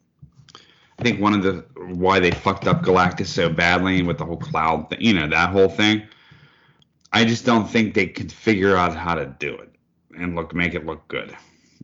I 0.98 1.04
think 1.04 1.22
one 1.22 1.34
of 1.36 1.44
the 1.44 1.64
why 1.94 2.20
they 2.20 2.32
fucked 2.32 2.66
up 2.66 2.82
Galactus 2.82 3.28
so 3.28 3.50
badly 3.50 4.02
with 4.02 4.18
the 4.18 4.26
whole 4.26 4.38
cloud 4.38 4.90
thing. 4.90 5.00
You 5.02 5.14
know 5.14 5.28
that 5.30 5.50
whole 5.52 5.70
thing. 5.70 6.02
I 7.16 7.24
just 7.24 7.46
don't 7.46 7.66
think 7.68 7.94
they 7.94 8.08
could 8.08 8.32
figure 8.32 8.76
out 8.76 8.94
how 8.96 9.16
to 9.16 9.26
do 9.40 9.56
it 9.56 9.70
and 10.18 10.36
look 10.36 10.54
make 10.54 10.74
it 10.76 10.86
look 10.86 11.08
good. 11.08 11.36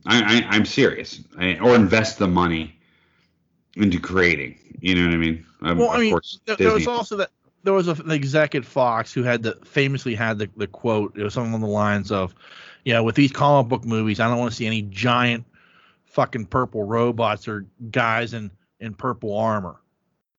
I, 0.06 0.22
I 0.22 0.54
I'm 0.54 0.66
serious. 0.66 1.20
I, 1.38 1.58
or 1.58 1.74
invest 1.74 2.18
the 2.18 2.28
money 2.28 2.78
into 3.76 3.98
creating. 3.98 4.58
You 4.80 4.94
know 4.94 5.06
what 5.06 5.14
I 5.14 5.16
mean? 5.16 5.46
Um, 5.62 5.78
Well, 5.78 5.90
I 5.90 5.94
of 5.94 6.00
mean, 6.02 6.10
course, 6.12 6.38
there, 6.44 6.56
there 6.56 6.72
was 6.74 6.86
also 6.86 7.16
that 7.16 7.30
there 7.64 7.72
was 7.72 7.88
a, 7.88 7.92
an 7.92 8.10
exec 8.10 8.54
at 8.54 8.64
Fox 8.66 9.12
who 9.12 9.22
had 9.22 9.42
the 9.42 9.58
famously 9.64 10.14
had 10.14 10.38
the, 10.38 10.50
the 10.56 10.66
quote. 10.66 11.16
It 11.16 11.22
was 11.22 11.32
something 11.32 11.52
along 11.52 11.62
the 11.62 11.68
lines 11.68 12.12
of, 12.12 12.34
you 12.84 12.92
know, 12.92 13.02
with 13.02 13.14
these 13.14 13.32
comic 13.32 13.70
book 13.70 13.84
movies, 13.86 14.20
I 14.20 14.28
don't 14.28 14.38
want 14.38 14.50
to 14.50 14.56
see 14.56 14.66
any 14.66 14.82
giant 14.82 15.46
fucking 16.04 16.46
purple 16.46 16.82
robots 16.84 17.48
or 17.48 17.64
guys 17.90 18.34
in 18.34 18.50
in 18.80 18.92
purple 18.92 19.34
armor. 19.34 19.76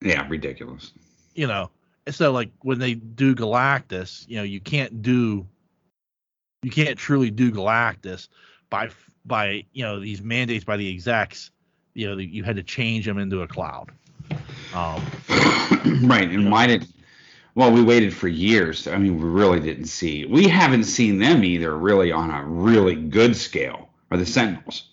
yeah, 0.01 0.27
ridiculous. 0.29 0.91
you 1.33 1.47
know 1.47 1.71
so 2.09 2.31
like 2.31 2.51
when 2.61 2.79
they 2.79 2.93
do 2.93 3.35
galactus 3.35 4.27
you 4.27 4.37
know 4.37 4.43
you 4.43 4.59
can't 4.59 5.01
do 5.01 5.47
you 6.61 6.71
can't 6.71 6.97
truly 6.97 7.31
do 7.31 7.51
galactus 7.51 8.27
by 8.69 8.89
by 9.25 9.65
you 9.73 9.83
know 9.83 9.99
these 9.99 10.21
mandates 10.21 10.65
by 10.65 10.77
the 10.77 10.89
execs 10.89 11.51
you 11.93 12.09
know 12.09 12.17
you 12.17 12.43
had 12.43 12.55
to 12.55 12.63
change 12.63 13.05
them 13.05 13.17
into 13.17 13.41
a 13.41 13.47
cloud 13.47 13.91
um 14.73 15.01
right. 16.03 16.29
And 16.29 16.51
why 16.51 16.67
did? 16.67 16.87
Well, 17.55 17.71
we 17.71 17.83
waited 17.83 18.13
for 18.13 18.27
years. 18.27 18.87
I 18.87 18.97
mean, 18.97 19.19
we 19.19 19.29
really 19.29 19.59
didn't 19.59 19.85
see. 19.85 20.25
We 20.25 20.47
haven't 20.47 20.85
seen 20.85 21.19
them 21.19 21.43
either, 21.43 21.77
really 21.77 22.11
on 22.11 22.31
a 22.31 22.43
really 22.43 22.95
good 22.95 23.35
scale. 23.35 23.89
Or 24.11 24.17
the 24.17 24.25
Sentinels. 24.25 24.89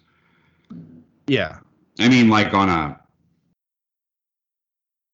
yeah 1.27 1.59
I 1.99 2.09
mean, 2.09 2.29
like 2.29 2.55
on 2.55 2.69
a. 2.69 3.01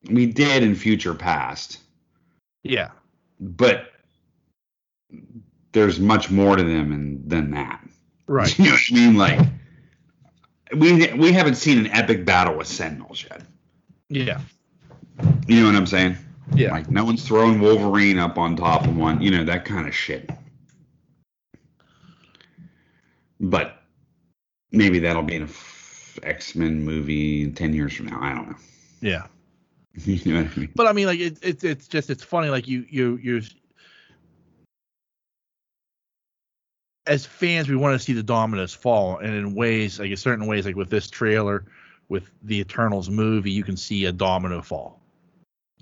We 0.09 0.27
did 0.27 0.63
in 0.63 0.77
future 0.77 1.15
past, 1.15 1.81
yeah 2.71 2.91
but 3.41 3.93
there's 5.73 6.01
much 6.01 6.31
more 6.31 6.57
to 6.57 6.63
them 6.63 6.93
and, 6.93 7.29
than 7.29 7.51
that. 7.51 7.87
right 8.27 8.59
You 8.59 8.65
know 8.67 8.71
what 8.73 8.81
I 8.91 8.95
mean? 8.95 9.17
Like 9.17 9.41
we 10.77 11.13
we 11.15 11.33
haven't 11.33 11.57
seen 11.57 11.79
an 11.79 11.87
epic 11.89 12.25
battle 12.25 12.57
with 12.57 12.67
Sentinels 12.67 13.25
yet. 13.29 13.43
yeah 14.09 14.41
You 15.47 15.61
know 15.61 15.67
what 15.67 15.77
I'm 15.77 15.87
saying? 15.87 16.17
yeah 16.55 16.71
Like 16.73 16.91
no 16.91 17.05
one's 17.05 17.25
throwing 17.27 17.61
Wolverine 17.61 18.19
up 18.19 18.39
on 18.39 18.57
top 18.57 18.87
of 18.87 18.97
one, 18.97 19.21
you 19.21 19.31
know, 19.31 19.45
that 19.45 19.65
kind 19.65 19.87
of 19.87 19.95
shit. 19.95 20.31
But 23.39 23.83
maybe 24.73 24.99
that'll 25.01 25.23
be 25.23 25.37
in 25.37 25.43
a 25.43 25.49
X 26.27 26.55
Men 26.55 26.83
movie 26.85 27.51
ten 27.53 27.75
years 27.75 27.93
from 27.95 28.07
now. 28.07 28.19
I 28.21 28.35
don't 28.35 28.49
know. 28.49 28.57
yeah 29.03 29.27
you 30.05 30.35
know 30.35 30.41
I 30.41 30.59
mean? 30.59 30.73
but 30.75 30.87
i 30.87 30.93
mean 30.93 31.07
like 31.07 31.21
it, 31.21 31.39
it's 31.43 31.65
it's 31.65 31.89
just 31.89 32.11
it's 32.11 32.23
funny 32.23 32.49
like 32.49 32.69
you 32.69 32.85
you 32.89 33.17
you 33.17 33.43
as 37.07 37.25
fans 37.25 37.69
we 37.69 37.77
want 37.77 37.99
to 37.99 38.05
see 38.05 38.13
the 38.13 38.23
dominoes 38.23 38.75
fall 38.75 39.19
and 39.19 39.35
in 39.35 39.55
ways 39.55 39.99
like 40.01 40.11
in 40.11 40.17
certain 40.17 40.47
ways 40.47 40.67
like 40.67 40.77
with 40.77 40.91
this 40.91 41.09
trailer 41.09 41.65
with 42.09 42.31
the 42.43 42.61
eternals 42.61 43.09
movie 43.09 43.51
you 43.51 43.65
can 43.65 43.77
see 43.77 44.05
a 44.05 44.13
domino 44.13 44.61
fall 44.61 45.01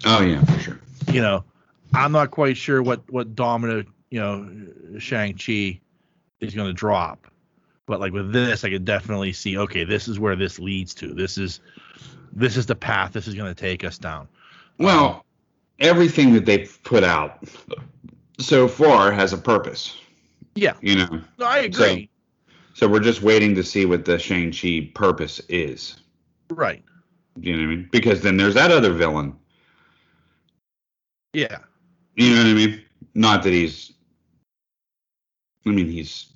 Oh 0.04 0.22
yeah, 0.22 0.42
for 0.44 0.58
sure. 0.60 0.80
you 1.12 1.20
know 1.20 1.44
i'm 1.94 2.12
not 2.12 2.30
quite 2.30 2.56
sure 2.56 2.82
what 2.82 3.10
what 3.10 3.34
domino 3.34 3.84
you 4.10 4.20
know 4.20 4.98
shang-chi 4.98 5.80
is 6.40 6.54
going 6.54 6.68
to 6.68 6.72
drop 6.74 7.26
but 7.86 8.00
like 8.00 8.12
with 8.12 8.32
this 8.32 8.64
i 8.64 8.70
could 8.70 8.84
definitely 8.84 9.32
see 9.32 9.56
okay 9.58 9.84
this 9.84 10.08
is 10.08 10.20
where 10.20 10.36
this 10.36 10.58
leads 10.58 10.94
to 10.94 11.14
this 11.14 11.38
is 11.38 11.60
this 12.35 12.57
is 12.57 12.66
the 12.66 12.74
path 12.74 13.12
this 13.12 13.26
is 13.26 13.35
going 13.35 13.53
to 13.53 13.61
take 13.61 13.85
us 13.85 13.99
down 13.99 14.28
Well, 14.78 15.07
um, 15.07 15.20
everything 15.80 16.32
that 16.35 16.45
they've 16.47 16.78
put 16.85 17.05
out 17.05 17.43
so 18.39 18.68
far 18.68 19.12
has 19.12 19.32
a 19.32 19.39
purpose. 19.39 19.97
yeah 20.55 20.74
You 20.80 20.97
know, 20.97 21.20
no, 21.39 21.47
i 21.47 21.59
agree 21.59 22.09
so 22.74 22.89
we're 22.89 23.01
just 23.01 23.22
waiting 23.22 23.55
to 23.55 23.62
see 23.62 23.87
what 23.87 24.05
the 24.05 24.18
Shang 24.18 24.51
Chi 24.53 24.91
purpose 24.95 25.41
is. 25.49 25.97
right 26.51 26.82
You 27.37 27.53
know 27.53 27.59
what 27.62 27.64
I 27.72 27.76
mean? 27.76 27.89
Because 27.93 28.20
then 28.20 28.37
there's 28.37 28.55
that 28.55 28.72
other 28.72 28.93
villain. 28.93 29.37
yeah 31.32 31.59
You 32.16 32.30
know 32.30 32.39
what 32.39 32.47
I 32.49 32.55
mean? 32.55 32.82
Not 33.14 33.43
that 33.45 33.53
he's. 33.53 33.93
I 35.66 35.70
mean, 35.70 35.89
he's 35.89 36.26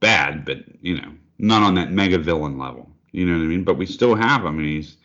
bad, 0.00 0.44
but 0.44 0.58
you 0.80 0.96
know, 1.00 1.12
not 1.38 1.62
on 1.62 1.74
that 1.74 1.90
mega 1.92 2.18
villain 2.18 2.56
level. 2.58 2.88
You 3.12 3.26
know 3.26 3.36
what 3.36 3.44
I 3.44 3.48
mean? 3.48 3.64
But 3.64 3.74
we 3.76 3.86
still 3.86 4.14
have 4.14 4.44
him, 4.44 4.58
and 4.58 4.66
he's 4.66 4.96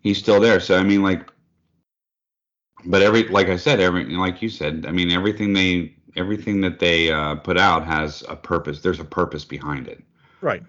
he's 0.00 0.18
still 0.18 0.40
there. 0.40 0.60
So 0.60 0.76
I 0.78 0.82
mean, 0.82 1.02
like, 1.02 1.30
but 2.84 3.02
every 3.02 3.28
like 3.28 3.48
I 3.48 3.56
said, 3.56 3.80
every 3.80 4.04
like 4.04 4.42
you 4.42 4.48
said, 4.48 4.84
I 4.86 4.92
mean, 4.92 5.10
everything 5.10 5.52
they 5.52 5.94
everything 6.16 6.60
that 6.62 6.78
they 6.78 7.10
uh, 7.10 7.36
put 7.36 7.56
out 7.58 7.84
has 7.86 8.22
a 8.28 8.36
purpose. 8.36 8.80
There's 8.80 9.00
a 9.00 9.04
purpose 9.04 9.44
behind 9.44 9.88
it. 9.88 10.02
right 10.40 10.62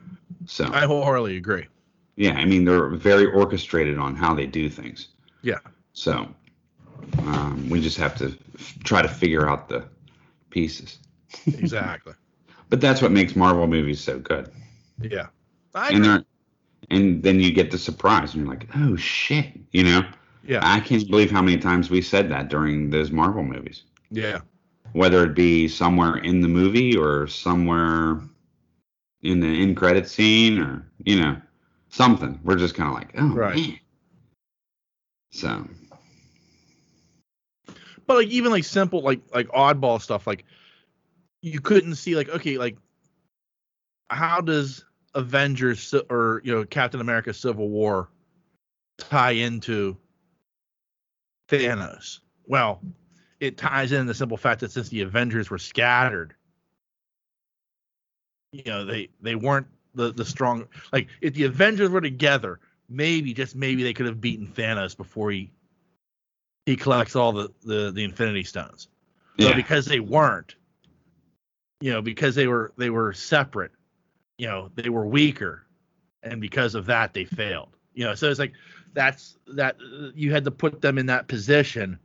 So 0.46 0.74
i 0.74 0.86
wholeheartedly 0.86 1.38
agree 1.38 1.68
yeah, 2.16 2.34
I 2.34 2.46
mean, 2.46 2.66
they're 2.66 2.90
very 2.90 3.26
orchestrated 3.26 3.98
on 3.98 4.16
how 4.16 4.34
they 4.34 4.46
do 4.46 4.70
things. 4.70 5.10
yeah 5.42 5.60
So 5.94 6.30
um, 7.20 7.70
we 7.70 7.82
just 7.82 7.98
have 7.98 8.16
to 8.18 8.38
f- 8.56 8.78
try 8.84 9.02
to 9.02 9.08
figure 9.10 9.48
out 9.48 9.70
the 9.70 9.86
pieces. 10.50 11.00
exactly 11.54 12.14
But 12.70 12.82
that's 12.82 13.02
what 13.02 13.12
makes 13.12 13.36
Marvel 13.36 13.68
movies 13.68 14.00
so 14.02 14.20
good. 14.20 14.52
yeah 15.02 15.28
I 15.74 15.90
And 15.90 16.04
agree. 16.04 16.06
they're 16.06 16.26
and 16.92 17.24
then 17.24 17.40
you 17.40 17.52
get 17.52 17.72
the 17.72 17.78
surprise 17.78 18.34
and 18.34 18.44
you're 18.44 18.54
like, 18.54 18.68
"Oh 18.76 18.96
shit." 18.96 19.54
You 19.72 19.84
know? 19.84 20.02
yeah 20.44 20.60
I 20.64 20.80
can't 20.80 21.08
believe 21.10 21.32
how 21.32 21.42
many 21.42 21.58
times 21.58 21.90
we 21.90 22.02
said 22.02 22.30
that 22.32 22.50
during 22.50 22.90
those 22.90 23.12
Marvel 23.12 23.44
movies. 23.44 23.84
yeah 24.12 24.40
Whether 24.94 25.24
it 25.26 25.36
be 25.36 25.68
somewhere 25.68 26.18
in 26.18 26.42
the 26.42 26.48
movie 26.48 26.96
or 26.98 27.28
somewhere 27.28 28.22
in 29.22 29.40
the 29.40 29.48
end 29.62 29.78
credit 29.78 30.10
scene 30.10 30.60
or, 30.60 30.86
you 31.06 31.20
know, 31.22 31.38
something. 31.90 32.40
We're 32.44 32.58
just 32.58 32.76
kind 32.76 32.90
of 32.90 32.96
like, 32.96 33.12
"Oh, 33.18 33.28
Right. 33.30 33.56
man." 33.56 33.80
So, 35.32 35.68
but 38.08 38.18
like 38.18 38.28
even 38.28 38.52
like 38.52 38.64
simple 38.66 39.02
like 39.02 39.22
like 39.34 39.48
oddball 39.50 40.02
stuff 40.02 40.28
like 40.28 40.44
you 41.42 41.62
couldn't 41.62 41.96
see 41.96 42.16
like 42.16 42.30
okay 42.30 42.58
like 42.58 42.78
how 44.10 44.42
does 44.42 44.84
Avengers 45.14 45.94
or 46.10 46.42
you 46.44 46.54
know 46.54 46.66
Captain 46.66 47.02
America 47.02 47.34
Civil 47.34 47.70
War 47.70 48.10
tie 48.98 49.32
into 49.32 49.98
Thanos? 51.50 52.20
Well, 52.48 52.82
it 53.40 53.58
ties 53.58 53.92
in 53.92 54.06
the 54.06 54.14
simple 54.14 54.38
fact 54.38 54.62
that 54.62 54.72
since 54.72 54.90
the 54.90 55.02
Avengers 55.02 55.50
were 55.50 55.58
scattered, 55.58 56.34
you 58.52 58.64
know 58.66 58.86
they 58.86 59.10
they 59.22 59.36
weren't 59.36 59.68
the 59.96 60.14
the 60.14 60.26
strong 60.26 60.68
like 60.94 61.10
if 61.22 61.34
the 61.34 61.44
Avengers 61.44 61.90
were 61.90 62.02
together, 62.02 62.60
maybe 62.90 63.34
just 63.34 63.56
maybe 63.56 63.84
they 63.84 63.94
could 63.94 64.06
have 64.06 64.22
beaten 64.22 64.48
Thanos 64.48 64.96
before 64.96 65.32
he 65.32 65.52
he 66.66 66.76
collects 66.76 67.16
all 67.16 67.32
the 67.32 67.52
the, 67.64 67.92
the 67.92 68.04
Infinity 68.04 68.44
Stones. 68.44 68.88
But 69.38 69.50
Yeah. 69.50 69.56
because 69.56 69.86
they 69.86 70.00
weren't, 70.00 70.56
you 71.80 71.92
know, 71.92 72.02
because 72.02 72.36
they 72.36 72.48
were 72.48 72.74
they 72.78 72.90
were 72.90 73.14
separate, 73.14 73.72
you 74.42 74.48
know, 74.48 74.72
they 74.74 74.90
were 74.90 75.06
weaker, 75.06 75.68
and 76.24 76.42
because 76.42 76.74
of 76.74 76.88
that 76.88 77.14
they 77.14 77.26
failed. 77.26 77.78
You 77.94 78.06
know, 78.06 78.16
so 78.16 78.28
it's 78.28 78.40
like 78.40 78.54
that's 78.92 79.38
that 79.54 79.76
you 80.16 80.32
had 80.32 80.44
to 80.46 80.52
put 80.52 80.82
them 80.82 80.98
in 80.98 81.06
that 81.06 81.28
position 81.28 82.00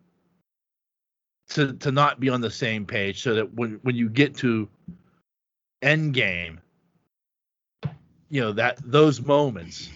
to 1.49 1.73
to 1.73 1.91
not 1.91 2.21
be 2.21 2.29
on 2.29 2.43
the 2.43 2.51
same 2.51 2.85
page, 2.85 3.23
so 3.23 3.35
that 3.37 3.55
when 3.55 3.81
when 3.85 3.97
you 3.97 4.11
get 4.11 4.37
to 4.37 4.69
end 5.81 6.13
game, 6.13 6.61
you 8.29 8.43
know 8.43 8.53
that 8.53 8.81
those 8.85 9.23
moments 9.23 9.95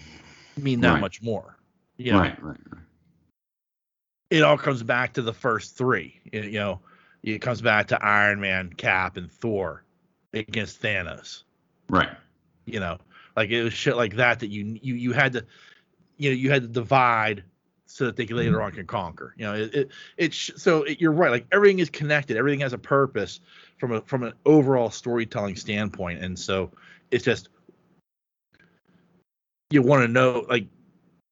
mean 0.57 0.81
that 0.81 0.93
Right. 0.93 0.99
much 0.99 1.21
more. 1.21 1.59
You 1.97 2.13
know, 2.13 2.19
Right, 2.21 2.43
right, 2.43 2.57
right. 2.71 2.83
it 4.31 4.41
all 4.41 4.57
comes 4.57 4.81
back 4.81 5.13
to 5.13 5.21
the 5.21 5.33
first 5.33 5.77
three. 5.77 6.19
You 6.33 6.41
you 6.41 6.59
know, 6.59 6.79
it 7.21 7.37
comes 7.39 7.61
back 7.61 7.89
to 7.89 8.03
Iron 8.03 8.41
Man, 8.41 8.73
Cap, 8.73 9.17
and 9.17 9.31
Thor 9.31 9.83
against 10.33 10.81
Thanos. 10.81 11.43
Right. 11.87 12.09
You 12.71 12.79
know, 12.79 12.97
like 13.35 13.49
it 13.49 13.63
was 13.63 13.73
shit 13.73 13.95
like 13.95 14.15
that 14.15 14.39
that 14.39 14.47
you 14.47 14.79
you 14.81 14.95
you 14.95 15.13
had 15.13 15.33
to, 15.33 15.45
you 16.17 16.31
know, 16.31 16.35
you 16.35 16.51
had 16.51 16.63
to 16.63 16.67
divide 16.67 17.43
so 17.85 18.05
that 18.05 18.15
they 18.15 18.25
could 18.25 18.37
later 18.37 18.53
mm-hmm. 18.53 18.61
on 18.61 18.71
can 18.71 18.87
conquer. 18.87 19.33
You 19.37 19.45
know, 19.45 19.53
it 19.55 19.75
it, 19.75 19.91
it 20.17 20.33
sh- 20.33 20.51
so 20.55 20.83
it, 20.83 21.01
you're 21.01 21.11
right. 21.11 21.31
Like 21.31 21.47
everything 21.51 21.79
is 21.79 21.89
connected. 21.89 22.37
Everything 22.37 22.61
has 22.61 22.73
a 22.73 22.77
purpose 22.77 23.39
from 23.77 23.91
a 23.91 24.01
from 24.01 24.23
an 24.23 24.33
overall 24.45 24.89
storytelling 24.89 25.55
standpoint, 25.55 26.23
and 26.23 26.37
so 26.37 26.71
it's 27.11 27.25
just 27.25 27.49
you 29.69 29.81
want 29.81 30.03
to 30.03 30.07
know 30.07 30.45
like 30.49 30.67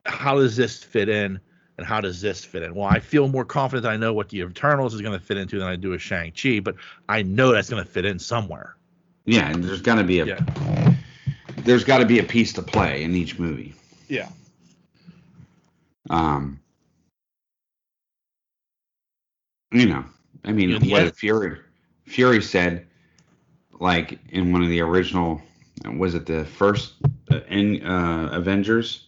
how 0.05 0.35
does 0.35 0.55
this 0.55 0.83
fit 0.83 1.09
in 1.09 1.39
and 1.77 1.87
how 1.87 2.01
does 2.01 2.19
this 2.19 2.43
fit 2.43 2.63
in? 2.63 2.75
Well, 2.75 2.89
I 2.89 2.99
feel 2.99 3.27
more 3.29 3.45
confident 3.45 3.85
I 3.85 3.95
know 3.95 4.13
what 4.13 4.29
the 4.29 4.41
Eternals 4.41 4.93
is 4.93 5.01
going 5.01 5.17
to 5.17 5.23
fit 5.23 5.37
into 5.37 5.59
than 5.59 5.67
I 5.67 5.77
do 5.77 5.91
with 5.91 6.01
Shang 6.01 6.31
Chi, 6.31 6.59
but 6.59 6.75
I 7.07 7.21
know 7.21 7.53
that's 7.53 7.69
going 7.69 7.83
to 7.83 7.89
fit 7.89 8.05
in 8.05 8.19
somewhere. 8.19 8.75
Yeah, 9.25 9.49
and 9.49 9.63
there's 9.63 9.81
going 9.81 9.97
to 9.97 10.03
be 10.03 10.19
a 10.19 10.25
Yeah. 10.25 10.39
There's 11.70 11.84
got 11.84 11.99
to 11.99 12.05
be 12.05 12.17
a 12.17 12.24
piece 12.24 12.51
to 12.53 12.63
play 12.63 13.03
in 13.03 13.13
each 13.15 13.38
movie. 13.38 13.76
Yeah. 14.07 14.28
Um, 16.09 16.59
you 19.72 19.86
know, 19.86 20.03
I 20.43 20.51
mean, 20.51 20.72
Yeah, 20.72 20.78
what 20.78 21.03
yeah. 21.03 21.11
Fury 21.11 21.59
Fury 22.05 22.41
said, 22.41 22.88
like 23.80 24.17
in 24.30 24.51
one 24.51 24.63
of 24.63 24.70
the 24.70 24.82
original, 24.82 25.43
was 25.95 26.15
it 26.15 26.26
the 26.26 26.43
first 26.43 26.95
uh, 27.32 27.41
in 27.49 27.86
uh, 27.86 28.30
Avengers? 28.32 29.05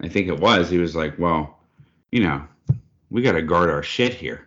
I 0.00 0.08
think 0.08 0.28
it 0.28 0.38
was. 0.38 0.70
He 0.70 0.78
was 0.78 0.94
like, 0.94 1.18
well, 1.18 1.58
you 2.12 2.22
know, 2.22 2.46
we 3.10 3.20
got 3.20 3.32
to 3.32 3.42
guard 3.42 3.68
our 3.68 3.82
shit 3.82 4.14
here. 4.14 4.46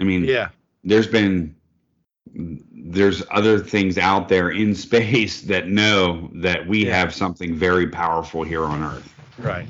I 0.00 0.02
mean, 0.02 0.24
Yeah. 0.24 0.48
there's 0.82 1.06
been 1.06 1.54
there's 2.92 3.22
other 3.30 3.58
things 3.58 3.98
out 3.98 4.28
there 4.28 4.50
in 4.50 4.74
space 4.74 5.40
that 5.52 5.68
know 5.68 6.30
that 6.34 6.66
we 6.66 6.86
Yeah. 6.86 6.98
have 6.98 7.14
something 7.14 7.54
very 7.54 7.88
powerful 7.88 8.42
here 8.44 8.64
on 8.64 8.82
Earth, 8.82 9.14
Right. 9.38 9.66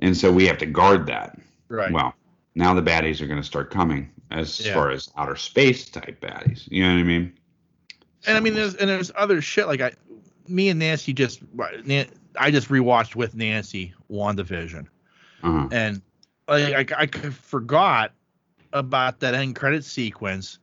and 0.00 0.16
so 0.16 0.32
we 0.32 0.46
have 0.46 0.58
to 0.58 0.66
guard 0.66 1.06
that. 1.06 1.38
Right. 1.68 1.92
Well, 1.92 2.14
now 2.54 2.74
the 2.74 2.82
baddies 2.82 3.20
are 3.20 3.26
going 3.26 3.40
to 3.40 3.46
start 3.46 3.70
coming 3.70 4.10
as 4.30 4.64
Yeah. 4.64 4.74
far 4.74 4.90
as 4.90 5.10
outer 5.16 5.36
space 5.36 5.88
type 5.88 6.20
baddies. 6.20 6.70
You 6.70 6.82
know 6.84 6.92
what 6.94 7.00
I 7.00 7.04
mean? 7.04 7.32
and 8.26 8.36
I 8.36 8.40
mean, 8.40 8.54
there's 8.54 8.76
and 8.76 8.88
there's 8.88 9.10
other 9.16 9.40
shit 9.42 9.66
like 9.66 9.80
I, 9.80 9.92
me 10.46 10.68
and 10.68 10.78
Nancy 10.78 11.12
just 11.12 11.40
I 12.38 12.50
just 12.50 12.68
rewatched 12.68 13.16
with 13.16 13.34
Nancy 13.34 13.92
WandaVision, 14.10 14.86
Uh-huh. 15.42 15.68
and 15.72 16.00
like 16.46 16.92
I, 16.92 17.02
I 17.02 17.06
forgot 17.06 18.12
about 18.72 19.20
that 19.20 19.34
end 19.34 19.56
credit 19.56 19.84
sequence 19.84 20.58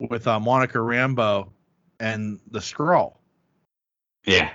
with 0.00 0.26
uh, 0.26 0.40
Monica 0.40 0.78
Rambeau 0.78 1.50
and 2.00 2.40
the 2.50 2.60
scroll. 2.60 3.20
Yeah. 4.24 4.50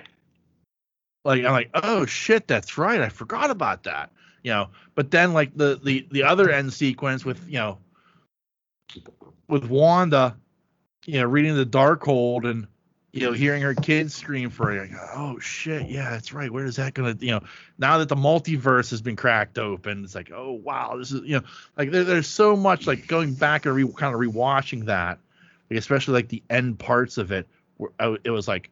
Like 1.24 1.44
I'm 1.44 1.52
like, 1.54 1.70
oh 1.74 2.06
shit, 2.06 2.48
that's 2.48 2.78
right, 2.78 3.02
I 3.02 3.10
forgot 3.10 3.50
about 3.50 3.84
that. 3.84 4.12
You 4.44 4.52
know, 4.52 4.70
but 4.94 5.10
then 5.10 5.34
like 5.34 5.56
the 5.56 5.80
the 5.84 6.08
the 6.12 6.24
other 6.24 6.52
end 6.52 6.72
sequence 6.72 7.26
with 7.26 7.48
you 7.48 7.58
know 7.58 7.80
with 9.48 9.66
Wanda, 9.66 10.38
you 11.06 11.20
know, 11.20 11.26
reading 11.26 11.56
the 11.56 11.66
Darkhold 11.66 12.50
and 12.50 12.68
you 13.12 13.22
know 13.22 13.32
hearing 13.32 13.64
her 13.64 13.74
kids 13.74 14.14
scream 14.14 14.52
for 14.52 14.72
it. 14.72 14.92
Like, 14.92 15.00
oh 15.16 15.40
shit, 15.40 15.88
yeah, 15.88 16.12
that's 16.12 16.32
right. 16.32 16.52
Where 16.52 16.66
is 16.66 16.76
that 16.76 16.94
gonna 16.94 17.18
you 17.20 17.32
know 17.32 17.42
now 17.80 17.98
that 17.98 18.10
the 18.10 18.16
multiverse 18.16 18.92
has 18.92 19.02
been 19.02 19.16
cracked 19.16 19.58
open, 19.58 20.04
it's 20.04 20.14
like 20.14 20.32
oh 20.32 20.52
wow, 20.52 20.96
this 20.96 21.12
is 21.12 21.22
you 21.22 21.40
know 21.40 21.44
like 21.76 21.90
there, 21.90 22.04
there's 22.04 22.28
so 22.28 22.56
much 22.56 22.86
like 22.86 23.08
going 23.08 23.34
back 23.34 23.66
and 23.66 23.76
re, 23.76 23.88
kind 23.94 24.14
of 24.14 24.22
rewatching 24.22 24.86
that, 24.86 25.18
like, 25.70 25.80
especially 25.80 26.14
like 26.14 26.30
the 26.30 26.44
end 26.50 26.80
parts 26.80 27.18
of 27.18 27.32
it. 27.32 27.48
Where 27.78 27.92
I, 28.00 28.16
it 28.24 28.32
was 28.32 28.48
like, 28.48 28.70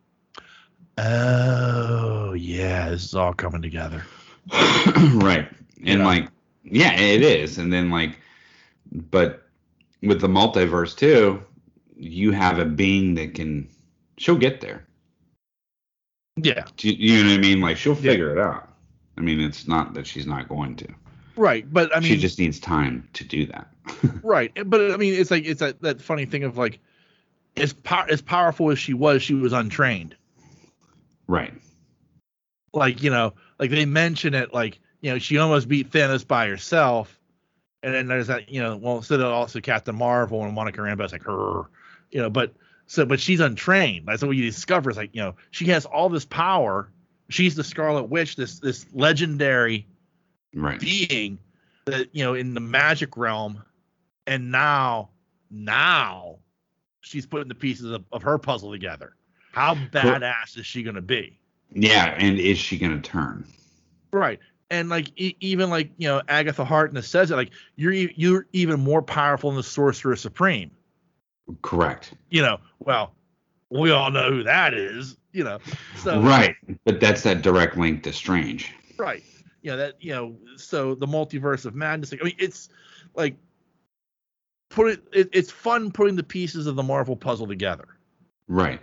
oh 0.97 2.33
yeah, 2.33 2.89
this 2.89 3.03
is 3.03 3.15
all 3.15 3.33
coming 3.33 3.61
together. 3.61 4.03
right. 4.51 5.47
And 5.85 5.99
Yeah. 5.99 6.05
like, 6.05 6.29
yeah, 6.63 6.93
it 6.99 7.21
is. 7.21 7.57
And 7.57 7.71
then 7.71 7.89
like, 7.89 8.17
but 8.91 9.47
with 10.01 10.21
the 10.21 10.27
multiverse 10.27 10.95
too, 10.95 11.43
you 11.97 12.31
have 12.31 12.59
a 12.59 12.65
being 12.65 13.15
that 13.15 13.33
can. 13.33 13.67
She'll 14.17 14.37
get 14.37 14.61
there. 14.61 14.85
Yeah, 16.35 16.65
you, 16.79 16.93
you 16.93 17.23
know 17.23 17.29
what 17.31 17.37
I 17.39 17.41
mean? 17.41 17.61
Like 17.61 17.77
she'll 17.77 17.95
Yeah. 17.95 18.11
figure 18.11 18.31
it 18.31 18.39
out. 18.39 18.69
I 19.17 19.21
mean, 19.21 19.39
it's 19.39 19.67
not 19.67 19.93
that 19.93 20.07
she's 20.07 20.25
not 20.25 20.49
going 20.49 20.75
to. 20.77 20.87
Right. 21.35 21.71
But 21.71 21.95
I 21.95 21.99
mean, 21.99 22.09
she 22.09 22.17
just 22.17 22.39
needs 22.39 22.59
time 22.59 23.07
to 23.13 23.23
do 23.23 23.45
that. 23.47 23.67
Right, 24.23 24.51
but 24.65 24.91
I 24.91 24.97
mean, 24.97 25.13
it's 25.13 25.29
like 25.29 25.45
it's 25.45 25.59
that, 25.59 25.81
that 25.81 26.01
funny 26.01 26.25
thing 26.25 26.43
of 26.45 26.57
like, 26.57 26.79
as 27.57 27.75
as 28.09 28.21
powerful 28.21 28.71
as 28.71 28.79
she 28.79 28.93
was, 28.93 29.21
she 29.21 29.33
was 29.33 29.51
untrained. 29.53 30.15
right. 31.27 31.53
Like 32.73 33.03
you 33.03 33.09
know, 33.09 33.33
like 33.59 33.69
they 33.69 33.85
mention 33.85 34.33
it, 34.33 34.53
like 34.53 34.79
you 35.01 35.11
know, 35.11 35.19
she 35.19 35.37
almost 35.37 35.67
beat 35.67 35.91
Thanos 35.91 36.25
by 36.25 36.47
herself, 36.47 37.19
and 37.83 37.93
then 37.93 38.07
there's 38.07 38.27
that 38.27 38.49
you 38.49 38.61
know, 38.61 38.77
well, 38.77 38.97
instead 38.97 39.19
of 39.19 39.27
also 39.27 39.59
Captain 39.59 39.95
Marvel 39.95 40.43
and 40.43 40.55
Monica 40.55 40.79
Rambeau's 40.79 41.11
like 41.11 41.23
her, 41.23 41.63
you 42.09 42.21
know, 42.21 42.29
but 42.29 42.53
so 42.87 43.05
but 43.05 43.19
she's 43.19 43.41
untrained. 43.41 44.07
That's 44.07 44.23
what 44.23 44.31
you 44.37 44.43
discover. 44.43 44.89
Is 44.89 44.97
like 44.97 45.13
you 45.13 45.21
know, 45.21 45.35
she 45.51 45.65
has 45.65 45.85
all 45.85 46.07
this 46.07 46.25
power. 46.25 46.89
She's 47.29 47.55
the 47.55 47.63
Scarlet 47.63 48.03
Witch, 48.03 48.37
this 48.37 48.59
this 48.59 48.85
legendary 48.93 49.87
Right. 50.53 50.79
being 50.79 51.39
that 51.85 52.09
you 52.13 52.23
know 52.23 52.33
in 52.33 52.53
the 52.53 52.59
magic 52.59 53.17
realm 53.17 53.63
and 54.27 54.51
now 54.51 55.09
now 55.49 56.37
she's 57.01 57.25
putting 57.25 57.47
the 57.49 57.55
pieces 57.55 57.91
of, 57.91 58.03
of 58.11 58.21
her 58.23 58.37
puzzle 58.37 58.71
together 58.71 59.15
how 59.51 59.75
badass 59.75 60.57
is 60.57 60.65
she 60.65 60.83
going 60.83 60.95
to 60.95 61.01
be 61.01 61.37
Yeah. 61.73 62.15
And 62.17 62.39
is 62.39 62.57
she 62.57 62.77
going 62.77 62.99
to 63.01 63.09
turn? 63.09 63.45
right 64.11 64.39
and 64.69 64.89
like 64.89 65.09
e- 65.19 65.35
even 65.39 65.69
like 65.71 65.89
you 65.97 66.07
know 66.07 66.21
agatha 66.29 66.63
harkness 66.63 67.07
says 67.07 67.31
it 67.31 67.35
like 67.35 67.51
you're 67.75 67.91
e- 67.93 68.13
you're 68.15 68.45
even 68.53 68.79
more 68.79 69.01
powerful 69.01 69.49
than 69.49 69.57
the 69.57 69.63
sorcerer 69.63 70.15
supreme 70.15 70.69
Correct. 71.63 72.13
you 72.29 72.41
know 72.41 72.59
well 72.79 73.13
we 73.69 73.89
all 73.91 74.11
know 74.11 74.29
who 74.31 74.43
that 74.43 74.73
is 74.75 75.17
you 75.31 75.43
know 75.43 75.57
so 75.97 76.21
right. 76.21 76.55
But 76.85 76.99
that's 76.99 77.23
that 77.23 77.41
direct 77.41 77.75
link 77.75 78.03
to 78.03 78.13
Strange. 78.13 78.71
right 78.97 79.23
you 79.63 79.71
know 79.71 79.77
that 79.77 79.95
you 79.99 80.13
know 80.13 80.35
so 80.57 80.93
the 80.93 81.07
multiverse 81.07 81.65
of 81.65 81.73
madness 81.73 82.13
i 82.13 82.23
mean 82.23 82.35
it's 82.37 82.69
like 83.15 83.35
put 84.69 84.91
it, 84.91 85.03
it 85.11 85.29
it's 85.33 85.49
fun 85.51 85.91
putting 85.91 86.15
the 86.15 86.23
pieces 86.23 86.67
of 86.67 86.75
the 86.75 86.83
marvel 86.83 87.15
puzzle 87.15 87.47
together 87.47 87.87
Right. 88.47 88.79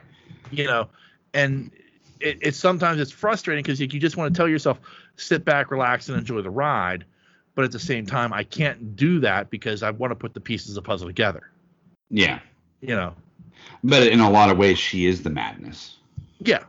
you 0.50 0.64
know 0.64 0.88
and 1.34 1.70
it, 2.20 2.38
it's 2.40 2.58
sometimes 2.58 3.00
it's 3.00 3.12
frustrating 3.12 3.62
because 3.62 3.80
you, 3.80 3.86
you 3.90 4.00
just 4.00 4.16
want 4.16 4.32
to 4.34 4.36
tell 4.36 4.48
yourself 4.48 4.80
sit 5.16 5.44
back 5.44 5.70
relax 5.70 6.08
and 6.08 6.18
enjoy 6.18 6.40
the 6.42 6.50
ride 6.50 7.04
but 7.54 7.64
at 7.64 7.72
the 7.72 7.78
same 7.78 8.06
time 8.06 8.32
i 8.32 8.42
can't 8.42 8.96
do 8.96 9.20
that 9.20 9.50
because 9.50 9.82
i 9.82 9.90
want 9.90 10.10
to 10.10 10.16
put 10.16 10.34
the 10.34 10.40
pieces 10.40 10.70
of 10.70 10.74
the 10.76 10.82
puzzle 10.82 11.06
together 11.06 11.50
Yeah. 12.10 12.40
you 12.80 12.94
know 12.96 13.14
But 13.84 14.06
in 14.08 14.20
a 14.20 14.30
lot 14.30 14.50
of 14.50 14.56
ways, 14.58 14.78
she 14.78 15.06
is 15.06 15.22
the 15.22 15.30
madness. 15.30 15.96
yeah 16.40 16.64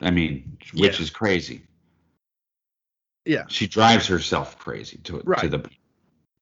I 0.00 0.10
mean, 0.10 0.58
which 0.74 0.98
Yeah. 0.98 1.02
is 1.02 1.10
crazy. 1.10 1.62
Yeah 3.24 3.44
She 3.48 3.66
drives 3.66 4.06
herself 4.06 4.58
crazy 4.58 4.98
to 5.04 5.18
to 5.18 5.22
Right. 5.24 5.50
the. 5.50 5.58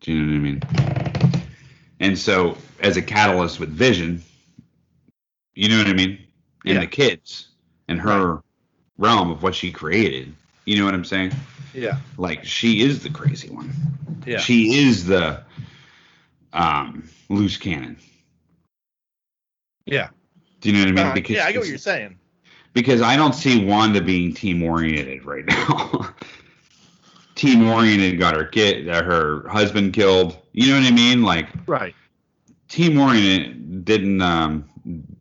Do 0.00 0.12
you 0.12 0.20
know 0.20 0.32
what 0.32 0.36
I 0.36 0.40
mean? 0.40 0.62
And 2.00 2.18
so, 2.18 2.56
as 2.80 2.96
a 2.96 3.02
catalyst 3.02 3.60
with 3.60 3.68
Vision, 3.70 4.20
you 5.54 5.68
know 5.68 5.78
what 5.78 5.86
I 5.86 5.92
mean, 5.92 6.18
and 6.64 6.74
Yeah. 6.74 6.80
the 6.80 6.86
kids 6.88 7.48
and 7.88 8.00
her 8.00 8.42
realm 8.98 9.30
of 9.30 9.42
what 9.44 9.54
she 9.54 9.70
created. 9.70 10.34
You 10.64 10.78
know 10.78 10.84
what 10.84 10.94
I'm 10.94 11.04
saying? 11.04 11.32
Yeah. 11.74 11.98
Like 12.18 12.44
she 12.44 12.80
is 12.82 13.02
the 13.02 13.10
crazy 13.10 13.48
one. 13.50 13.72
Yeah. 14.26 14.38
She 14.38 14.78
is 14.78 15.06
the 15.06 15.42
um, 16.52 17.08
loose 17.28 17.56
cannon. 17.56 17.96
yeah. 19.86 20.08
Do 20.60 20.70
you 20.70 20.74
know 20.76 20.80
what 20.80 20.88
I 21.00 21.12
mean? 21.14 21.24
Uh, 21.24 21.34
yeah, 21.34 21.44
I 21.46 21.52
get 21.52 21.58
what 21.60 21.68
you're 21.68 21.78
saying. 21.78 22.18
because 22.72 23.02
I 23.02 23.16
don't 23.16 23.34
see 23.34 23.64
Wanda 23.64 24.00
being 24.00 24.32
team 24.34 24.62
oriented 24.62 25.24
right 25.24 25.44
now. 25.44 26.14
team 27.34 27.68
oriented 27.68 28.18
got 28.18 28.34
her 28.34 28.44
kid, 28.44 28.88
uh, 28.88 29.02
her 29.02 29.48
husband 29.48 29.92
killed. 29.92 30.36
You 30.52 30.68
know 30.68 30.80
what 30.80 30.86
I 30.92 30.94
mean? 30.94 31.22
Like 31.22 31.48
Right. 31.66 31.94
team 32.68 32.98
oriented 32.98 33.84
didn't 33.84 34.20
um, 34.22 34.68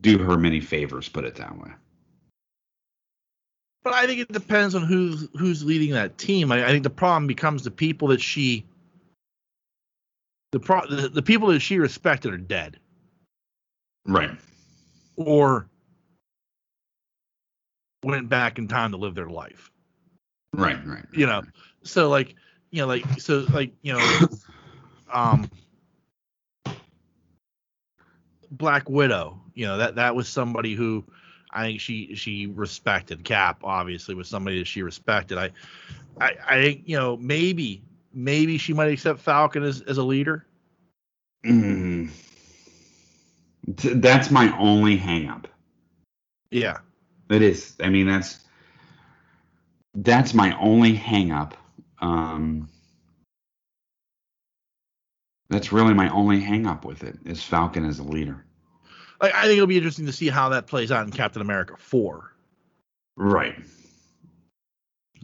do 0.02 0.18
her 0.18 0.38
many 0.38 0.60
favors. 0.60 1.08
Put 1.10 1.26
it 1.26 1.36
that 1.36 1.58
way. 1.58 1.72
But 3.84 3.94
I 3.94 4.06
think 4.06 4.22
it 4.22 4.32
depends 4.32 4.76
on 4.76 4.84
who's 4.84 5.28
who's 5.40 5.64
leading 5.64 5.92
that 5.92 6.18
team. 6.18 6.52
I, 6.52 6.66
I 6.66 6.68
think 6.70 6.84
the 6.84 6.90
problem 6.90 7.26
becomes 7.28 7.64
the 7.64 7.72
people 7.72 8.08
that 8.10 8.22
she 8.22 8.66
the 10.52 10.60
pro 10.60 10.86
the, 10.88 11.10
the 11.10 11.22
people 11.22 11.48
that 11.48 11.62
she 11.62 11.80
respected 11.80 12.34
are 12.34 12.38
dead 12.38 12.78
Right. 14.06 14.32
or 15.16 15.68
went 18.04 18.30
back 18.30 18.58
in 18.58 18.68
time 18.68 18.92
to 18.92 18.98
live 18.98 19.16
their 19.16 19.30
life. 19.30 19.72
Right. 20.54 20.78
Right. 20.86 21.06
You 21.14 21.26
know. 21.26 21.42
So 21.84 22.10
like 22.10 22.36
you 22.72 22.82
know 22.82 22.88
like 22.88 23.06
so 23.20 23.45
like 23.52 23.74
you 23.82 23.94
know 23.94 24.28
um 25.14 25.49
Black 28.52 28.90
Widow, 28.90 29.41
you 29.53 29.66
know, 29.66 29.78
that 29.78 29.95
that 29.95 30.16
was 30.16 30.28
somebody 30.28 30.76
who 30.76 31.03
I 31.52 31.64
think 31.64 31.80
she 31.82 32.16
she 32.16 32.48
respected. 32.48 33.24
Cap 33.24 33.62
obviously 33.64 34.14
was 34.14 34.28
somebody 34.28 34.60
that 34.60 34.68
she 34.68 34.84
respected. 34.84 35.38
I 35.38 35.52
I 36.20 36.36
I 36.48 36.62
think, 36.62 36.84
you 36.86 36.98
know, 36.98 37.18
maybe 37.18 37.82
maybe 38.14 38.58
she 38.58 38.74
might 38.74 38.91
accept 38.91 39.20
Falcon 39.20 39.64
as, 39.64 39.82
as 39.82 39.98
a 39.98 40.03
leader. 40.03 40.45
Mm. 41.45 42.10
That's 43.68 44.32
my 44.32 44.56
only 44.58 44.98
hang 44.98 45.30
up. 45.30 45.48
Yeah. 46.52 46.80
It 47.30 47.41
is. 47.41 47.76
I 47.82 47.90
mean, 47.90 48.08
that's 48.08 48.40
that's 49.95 50.34
my 50.34 50.58
only 50.60 50.94
hang 50.94 51.32
up. 51.32 51.56
Um, 52.02 52.69
that's 55.49 55.72
really 55.72 55.94
my 55.94 56.10
only 56.10 56.40
hang 56.40 56.65
up 56.65 56.86
with 56.86 57.03
it 57.03 57.18
is 57.26 57.44
Falcon 57.44 57.86
as 57.86 57.99
a 57.99 58.03
leader. 58.03 58.45
Like 59.22 59.36
I 59.36 59.44
think 59.44 59.53
it'll 59.53 59.68
be 59.68 59.78
interesting 59.78 60.07
to 60.07 60.14
see 60.14 60.30
how 60.30 60.49
that 60.49 60.65
plays 60.65 60.91
out 60.91 61.06
in 61.06 61.11
Captain 61.11 61.41
America 61.41 61.76
4. 61.78 62.34
Right. 63.18 63.56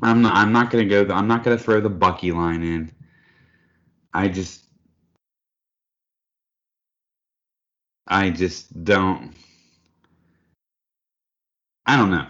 I'm 0.03 0.21
not. 0.21 0.35
I'm 0.35 0.51
not 0.51 0.69
gonna 0.69 0.85
go. 0.85 1.07
I'm 1.09 1.27
not 1.27 1.43
gonna 1.43 1.57
throw 1.57 1.81
the 1.81 1.89
Bucky 1.89 2.31
line 2.31 2.61
in. 2.61 2.91
I 4.13 4.27
just. 4.27 4.63
I 8.05 8.29
just 8.29 8.83
don't. 8.83 9.33
I 11.87 11.97
don't 11.97 12.11
know. 12.11 12.27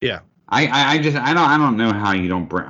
Yeah. 0.00 0.20
I, 0.48 0.66
I, 0.66 0.92
I 0.92 0.98
just 0.98 1.16
I 1.16 1.32
don't 1.32 1.48
I 1.48 1.56
don't 1.56 1.76
know 1.76 1.92
how 1.92 2.12
you 2.12 2.28
don't 2.28 2.48
bring 2.48 2.66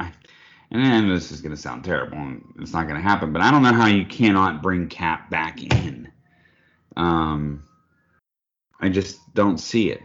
and 0.80 1.10
this 1.10 1.30
is 1.32 1.40
gonna 1.40 1.56
sound 1.56 1.84
terrible 1.84 2.18
and 2.18 2.44
it's 2.58 2.72
not 2.72 2.86
gonna 2.88 3.00
happen, 3.00 3.32
but 3.32 3.42
I 3.42 3.50
don't 3.50 3.62
know 3.62 3.72
how 3.72 3.86
you 3.86 4.04
cannot 4.06 4.62
bring 4.62 4.88
Cap 4.88 5.30
back 5.30 5.62
in. 5.62 6.10
Um 6.96 7.62
I 8.80 8.88
just 8.88 9.18
don't 9.34 9.58
see 9.58 9.90
it. 9.90 10.02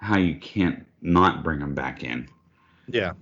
How 0.00 0.16
you 0.18 0.36
can't 0.36 0.86
not 1.02 1.44
bring 1.44 1.60
him 1.60 1.74
back 1.74 2.02
in. 2.02 2.28
Yeah. 2.88 3.12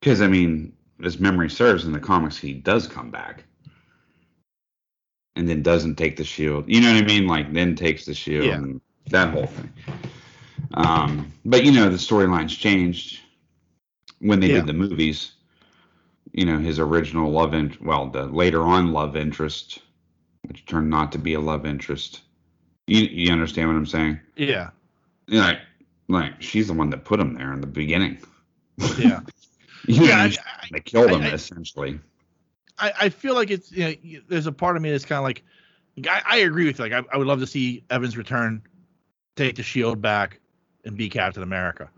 Because 0.00 0.20
I 0.20 0.28
mean, 0.28 0.72
as 1.04 1.18
memory 1.18 1.50
serves 1.50 1.84
in 1.84 1.92
the 1.92 2.00
comics 2.00 2.36
he 2.36 2.52
does 2.54 2.86
come 2.86 3.10
back. 3.10 3.44
And 5.36 5.48
then 5.48 5.62
doesn't 5.62 5.96
take 5.96 6.16
the 6.16 6.24
shield. 6.24 6.64
You 6.66 6.80
know 6.80 6.92
what 6.92 7.02
I 7.02 7.06
mean? 7.06 7.26
Like 7.26 7.52
then 7.52 7.74
takes 7.74 8.04
the 8.06 8.14
shield 8.14 8.46
Yeah. 8.46 8.54
and 8.56 8.80
that 9.10 9.30
whole 9.32 9.46
thing. 9.46 9.72
Um, 10.74 11.32
but 11.44 11.64
you 11.64 11.72
know 11.72 11.88
the 11.88 11.96
storylines 11.96 12.56
changed 12.58 13.20
when 14.20 14.40
they 14.40 14.48
Yeah. 14.48 14.56
did 14.56 14.66
the 14.66 14.72
movies. 14.72 15.32
You 16.36 16.44
know 16.44 16.58
his 16.58 16.78
original 16.78 17.30
love 17.32 17.54
interest, 17.54 17.82
well, 17.82 18.08
the 18.10 18.26
later 18.26 18.62
on 18.62 18.92
love 18.92 19.16
interest, 19.16 19.78
which 20.42 20.66
turned 20.66 20.90
not 20.90 21.10
to 21.12 21.18
be 21.18 21.32
a 21.32 21.40
love 21.40 21.64
interest. 21.64 22.20
You 22.86 23.00
you 23.00 23.32
understand 23.32 23.68
what 23.68 23.76
I'm 23.76 23.86
saying? 23.86 24.20
Yeah. 24.36 24.70
You 25.26 25.40
know, 25.40 25.46
like 25.46 25.58
like 26.08 26.42
she's 26.42 26.66
the 26.68 26.74
one 26.74 26.90
that 26.90 27.04
put 27.04 27.18
him 27.18 27.34
there 27.34 27.52
in 27.54 27.60
the 27.60 27.66
beginning. 27.66 28.18
Yeah. 28.98 29.20
You 29.88 30.00
know, 30.00 30.06
yeah. 30.06 30.22
I, 30.34 30.66
they 30.72 30.80
killed 30.80 31.12
him 31.12 31.22
I- 31.22 31.30
essentially. 31.30 32.00
I, 32.76 32.92
I 33.02 33.08
feel 33.08 33.34
like 33.34 33.50
it's 33.52 33.70
you 33.70 33.84
know 33.84 34.20
there's 34.28 34.48
a 34.48 34.52
part 34.52 34.74
of 34.76 34.82
me 34.82 34.90
that's 34.90 35.04
kind 35.04 35.18
of 35.18 35.22
like 35.22 35.44
I, 36.10 36.22
I 36.26 36.36
agree 36.38 36.66
with 36.66 36.78
you. 36.78 36.84
Like 36.86 36.92
I, 36.92 37.02
I 37.14 37.16
would 37.16 37.28
love 37.28 37.38
to 37.38 37.46
see 37.46 37.84
Evans 37.88 38.16
return, 38.16 38.62
take 39.36 39.54
the 39.54 39.62
shield 39.62 40.02
back, 40.02 40.40
and 40.84 40.96
be 40.96 41.08
Captain 41.08 41.42
America. 41.44 41.88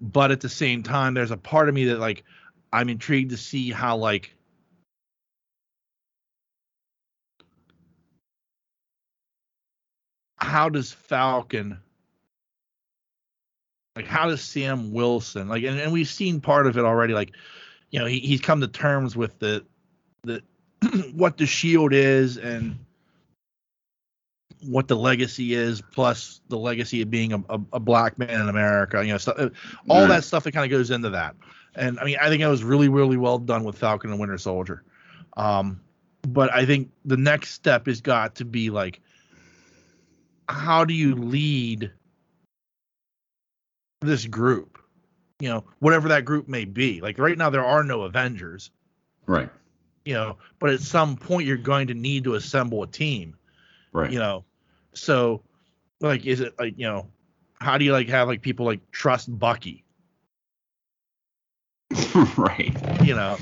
But 0.00 0.32
at 0.32 0.40
the 0.40 0.48
same 0.48 0.82
time, 0.82 1.14
there's 1.14 1.30
a 1.30 1.36
part 1.36 1.68
of 1.68 1.76
me 1.76 1.84
that 1.84 2.00
like 2.00 2.24
I'm 2.72 2.88
intrigued 2.88 3.30
to 3.30 3.36
see 3.36 3.70
how 3.70 3.96
like 3.96 4.34
how 10.38 10.68
does 10.68 10.92
Falcon 10.92 11.78
like 13.96 14.06
how 14.06 14.28
does 14.28 14.40
Sam 14.40 14.92
Wilson 14.92 15.48
like 15.48 15.62
and, 15.64 15.78
and 15.78 15.92
we've 15.92 16.08
seen 16.08 16.40
part 16.40 16.66
of 16.66 16.76
it 16.76 16.84
already 16.84 17.14
like 17.14 17.32
you 17.90 17.98
know 18.00 18.06
he, 18.06 18.18
he's 18.20 18.40
come 18.40 18.60
to 18.60 18.68
terms 18.68 19.16
with 19.16 19.38
the 19.38 19.64
the 20.24 20.42
what 21.14 21.36
the 21.36 21.46
shield 21.46 21.92
is 21.92 22.38
and 22.38 22.76
what 24.62 24.88
the 24.88 24.96
legacy 24.96 25.54
is 25.54 25.82
plus 25.92 26.40
the 26.48 26.56
legacy 26.56 27.02
of 27.02 27.10
being 27.10 27.32
a, 27.32 27.38
a, 27.50 27.60
a 27.74 27.80
black 27.80 28.18
man 28.18 28.40
in 28.40 28.48
America 28.48 29.04
you 29.04 29.12
know 29.12 29.18
stuff, 29.18 29.36
uh, 29.38 29.48
all 29.88 30.02
Right. 30.02 30.08
that 30.08 30.24
stuff 30.24 30.44
that 30.44 30.52
kind 30.52 30.64
of 30.64 30.70
goes 30.70 30.90
into 30.90 31.10
that 31.10 31.34
and 31.74 31.98
I 31.98 32.04
mean 32.04 32.16
I 32.20 32.28
think 32.28 32.42
it 32.42 32.48
was 32.48 32.64
really 32.64 32.88
really 32.88 33.16
well 33.16 33.38
done 33.38 33.64
with 33.64 33.78
Falcon 33.78 34.10
and 34.10 34.20
Winter 34.20 34.38
Soldier. 34.38 34.82
Um 35.36 35.80
but 36.22 36.52
I 36.52 36.64
think 36.66 36.90
the 37.04 37.16
next 37.16 37.50
step 37.50 37.86
has 37.86 38.00
got 38.00 38.36
to 38.36 38.44
be 38.44 38.70
like 38.70 39.00
how 40.48 40.84
do 40.84 40.94
you 40.94 41.14
lead 41.14 41.90
this 44.00 44.26
group? 44.26 44.78
You 45.40 45.48
know 45.48 45.64
whatever 45.78 46.08
that 46.08 46.24
group 46.24 46.48
may 46.48 46.64
be. 46.64 47.00
Like 47.00 47.18
right 47.18 47.38
now 47.38 47.50
there 47.50 47.64
are 47.64 47.84
no 47.84 48.02
avengers. 48.02 48.70
Right. 49.26 49.48
you 50.04 50.14
know 50.14 50.38
but 50.58 50.70
at 50.70 50.80
some 50.80 51.16
point 51.16 51.46
you're 51.46 51.56
going 51.56 51.86
to 51.86 51.94
need 51.94 52.24
to 52.24 52.34
assemble 52.34 52.82
a 52.82 52.86
team. 52.86 53.36
Right. 53.92 54.10
you 54.10 54.18
know 54.18 54.44
so 54.94 55.42
like 56.00 56.26
is 56.26 56.40
it 56.40 56.54
like 56.58 56.74
you 56.76 56.86
know 56.86 57.06
how 57.60 57.78
do 57.78 57.84
you 57.84 57.92
like 57.92 58.08
have 58.08 58.28
like 58.28 58.42
people 58.42 58.66
like 58.66 58.90
trust 58.90 59.38
bucky 59.38 59.84
right. 62.36 63.02
you 63.04 63.14
know 63.14 63.36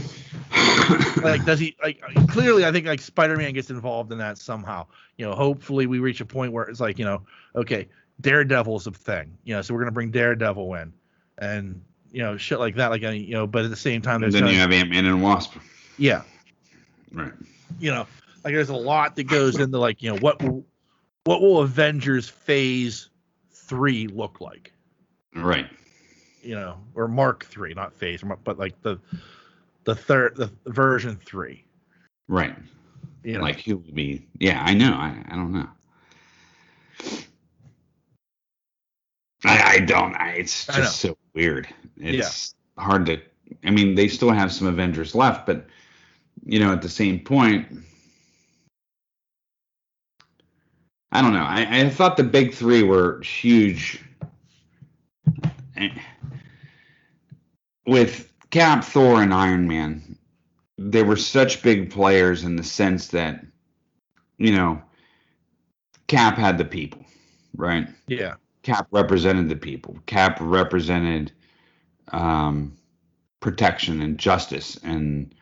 like 1.23 1.45
does 1.45 1.59
he 1.61 1.77
like 1.83 2.01
clearly 2.29 2.65
i 2.65 2.73
think 2.73 2.87
like 2.87 3.01
spider-man 3.01 3.53
gets 3.53 3.71
involved 3.71 4.11
in 4.13 4.19
that 4.19 4.37
somehow 4.39 4.87
you 5.17 5.27
know 5.27 5.35
hopefully 5.35 5.87
we 5.87 5.99
reach 6.01 6.21
a 6.21 6.25
point 6.27 6.53
where 6.53 6.65
it's 6.65 6.81
like 6.81 6.99
you 6.99 7.05
know 7.05 7.23
okay 7.55 7.89
daredevil's 8.21 8.87
a 8.87 8.91
thing 8.91 9.37
you 9.45 9.55
know 9.55 9.63
so 9.63 9.73
we're 9.73 9.81
gonna 9.81 9.93
bring 9.93 10.11
daredevil 10.11 10.75
in 10.75 10.93
and 11.39 11.81
you 12.13 12.21
know 12.23 12.37
shit 12.37 12.59
like 12.59 12.75
that 12.75 12.89
like 12.91 13.03
you 13.03 13.33
know 13.33 13.47
but 13.47 13.65
at 13.65 13.71
the 13.71 13.77
same 13.77 14.03
time 14.03 14.17
and 14.17 14.25
there's 14.25 14.35
then 14.35 14.45
no- 14.45 14.51
you 14.51 14.59
have 14.59 14.73
Ant 14.73 14.91
Man 14.91 15.07
and 15.07 15.23
Wasp. 15.23 15.57
yeah 15.99 16.23
Right. 17.13 17.33
you 17.81 17.91
know, 17.91 18.07
like 18.45 18.55
there's 18.55 18.69
a 18.69 18.77
lot 18.77 19.17
that 19.17 19.25
goes 19.25 19.59
into 19.59 19.79
like, 19.79 20.01
you 20.01 20.11
know, 20.13 20.19
what 20.19 20.41
will 20.43 20.65
what 21.25 21.41
will 21.41 21.59
Avengers 21.61 22.29
Phase 22.29 23.09
Three 23.53 24.07
look 24.07 24.41
like? 24.41 24.73
Right. 25.35 25.67
You 26.43 26.55
know, 26.55 26.79
or 26.95 27.09
Mark 27.09 27.45
Three, 27.45 27.75
not 27.75 27.93
Phase, 27.95 28.23
but 28.45 28.59
like 28.59 28.81
the 28.83 28.99
the 29.85 29.95
third 29.95 30.37
the 30.37 30.51
version 30.67 31.17
three. 31.17 31.65
Right. 32.29 32.57
You 33.25 33.35
know, 33.35 33.41
Like 33.41 33.61
who 33.61 33.77
would 33.77 33.95
be? 33.95 34.27
Yeah, 34.39 34.63
I 34.65 34.75
know. 34.75 34.93
I, 34.93 35.23
I 35.29 35.37
don't 35.37 35.53
know. 35.53 35.69
I, 39.45 39.63
I 39.63 39.79
don't. 39.81 40.15
I, 40.15 40.33
it's 40.33 40.67
just 40.67 41.01
so 41.01 41.17
weird. 41.35 41.69
It's 41.97 42.55
hard 42.79 43.07
to. 43.07 43.21
I 43.65 43.71
mean, 43.71 43.95
they 43.95 44.09
still 44.09 44.31
have 44.31 44.53
some 44.53 44.67
Avengers 44.67 45.15
left, 45.15 45.47
but 45.47 45.67
you 46.45 46.61
know, 46.61 46.73
at 46.73 46.83
the 46.83 46.89
same 46.89 47.21
point, 47.21 47.67
I 51.13 51.21
don't 51.21 51.33
know. 51.33 51.43
I, 51.43 51.81
I 51.81 51.91
thought 51.91 52.17
the 52.17 52.25
big 52.25 52.55
three 52.55 52.83
were 52.83 53.21
huge. 53.23 54.03
Eh, 55.77 55.89
With 57.91 58.33
Cap, 58.51 58.85
Thor, 58.85 59.23
and 59.23 59.35
Iron 59.35 59.67
Man, 59.67 60.17
they 60.79 61.03
were 61.03 61.17
such 61.17 61.63
big 61.63 61.91
players 61.91 62.45
in 62.45 62.57
the 62.57 62.63
sense 62.63 63.09
that 63.09 63.45
you 64.41 64.53
know, 64.53 64.81
Cap 66.09 66.37
had 66.37 66.57
the 66.57 66.65
people, 66.65 67.05
right? 67.55 67.87
Yeah. 68.09 68.35
Cap 68.63 68.89
represented 68.91 69.49
the 69.49 69.57
people. 69.57 69.99
Cap 70.07 70.39
represented 70.41 71.31
um, 72.09 72.77
protection 73.41 74.01
and 74.01 74.19
justice 74.19 74.79
and 74.83 75.35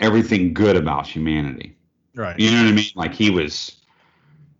everything 0.00 0.52
good 0.52 0.76
about 0.76 1.06
humanity. 1.06 1.76
Right. 2.16 2.38
You 2.38 2.50
know 2.50 2.64
what 2.64 2.68
I 2.68 2.72
mean? 2.72 2.90
Like 2.96 3.14
he 3.14 3.30
was 3.30 3.76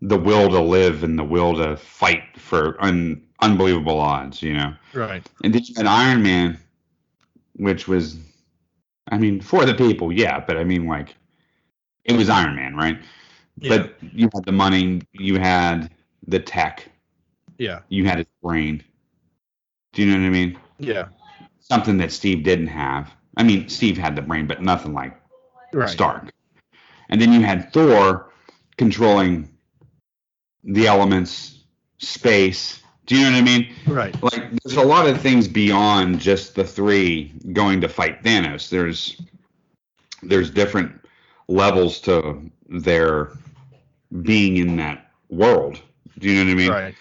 the 0.01 0.17
will 0.17 0.49
to 0.49 0.61
live 0.61 1.03
and 1.03 1.19
the 1.19 1.25
will 1.25 1.55
to 1.57 1.75
fight 1.75 2.23
for 2.37 2.81
un- 2.81 3.21
unbelievable 3.41 3.99
odds, 3.99 4.41
you 4.41 4.53
know. 4.53 4.73
Right. 4.93 5.27
And 5.43 5.53
then 5.53 5.63
you 5.65 5.73
had 5.75 5.87
Iron 5.87 6.23
Man, 6.23 6.57
which 7.57 7.87
was, 7.87 8.17
I 9.11 9.17
mean, 9.17 9.41
for 9.41 9.65
the 9.65 9.73
people, 9.73 10.11
yeah, 10.11 10.39
but 10.39 10.57
I 10.57 10.63
mean, 10.63 10.87
like, 10.87 11.15
it 12.05 12.15
was 12.15 12.29
Iron 12.29 12.55
Man, 12.55 12.75
right? 12.75 12.97
Yeah. 13.59 13.77
But 13.77 13.95
you 14.01 14.29
had 14.33 14.45
the 14.45 14.51
money, 14.51 15.01
you 15.13 15.39
had 15.39 15.91
the 16.27 16.39
tech, 16.39 16.89
yeah. 17.57 17.79
you 17.89 18.05
had 18.05 18.19
his 18.19 18.27
brain. 18.41 18.83
Do 19.93 20.03
you 20.03 20.11
know 20.11 20.19
what 20.21 20.27
I 20.27 20.29
mean? 20.29 20.59
Yeah. 20.79 21.07
Something 21.59 21.97
that 21.97 22.11
Steve 22.11 22.43
didn't 22.43 22.67
have. 22.67 23.11
I 23.35 23.43
mean, 23.43 23.67
Steve 23.67 23.97
had 23.97 24.15
the 24.15 24.21
brain, 24.21 24.47
but 24.47 24.61
nothing 24.61 24.93
like 24.93 25.19
Right. 25.73 25.89
Stark. 25.89 26.31
And 27.09 27.21
then 27.21 27.33
you 27.33 27.41
had 27.41 27.71
Thor 27.73 28.31
controlling 28.77 29.49
the 30.63 30.87
elements, 30.87 31.63
space. 31.97 32.81
Do 33.07 33.15
you 33.15 33.23
know 33.23 33.31
what 33.31 33.37
I 33.37 33.41
mean? 33.41 33.73
Right. 33.87 34.21
Like, 34.21 34.51
there's 34.63 34.77
a 34.77 34.83
lot 34.83 35.07
of 35.07 35.19
things 35.21 35.47
beyond 35.47 36.19
just 36.19 36.55
the 36.55 36.63
three 36.65 37.33
going 37.53 37.79
to 37.81 37.87
fight 37.89 38.21
Thanos. 38.21 38.69
There's 38.69 39.19
there's 40.21 40.51
different 40.51 40.91
levels 41.47 42.01
to 42.01 42.51
their 42.67 43.31
being 44.21 44.57
in 44.57 44.75
that 44.77 45.11
world. 45.29 45.81
Do 46.19 46.29
you 46.29 46.35
know 46.35 46.45
what 46.45 46.51
I 46.51 46.55
mean? 46.55 46.71
Right. 46.71 46.95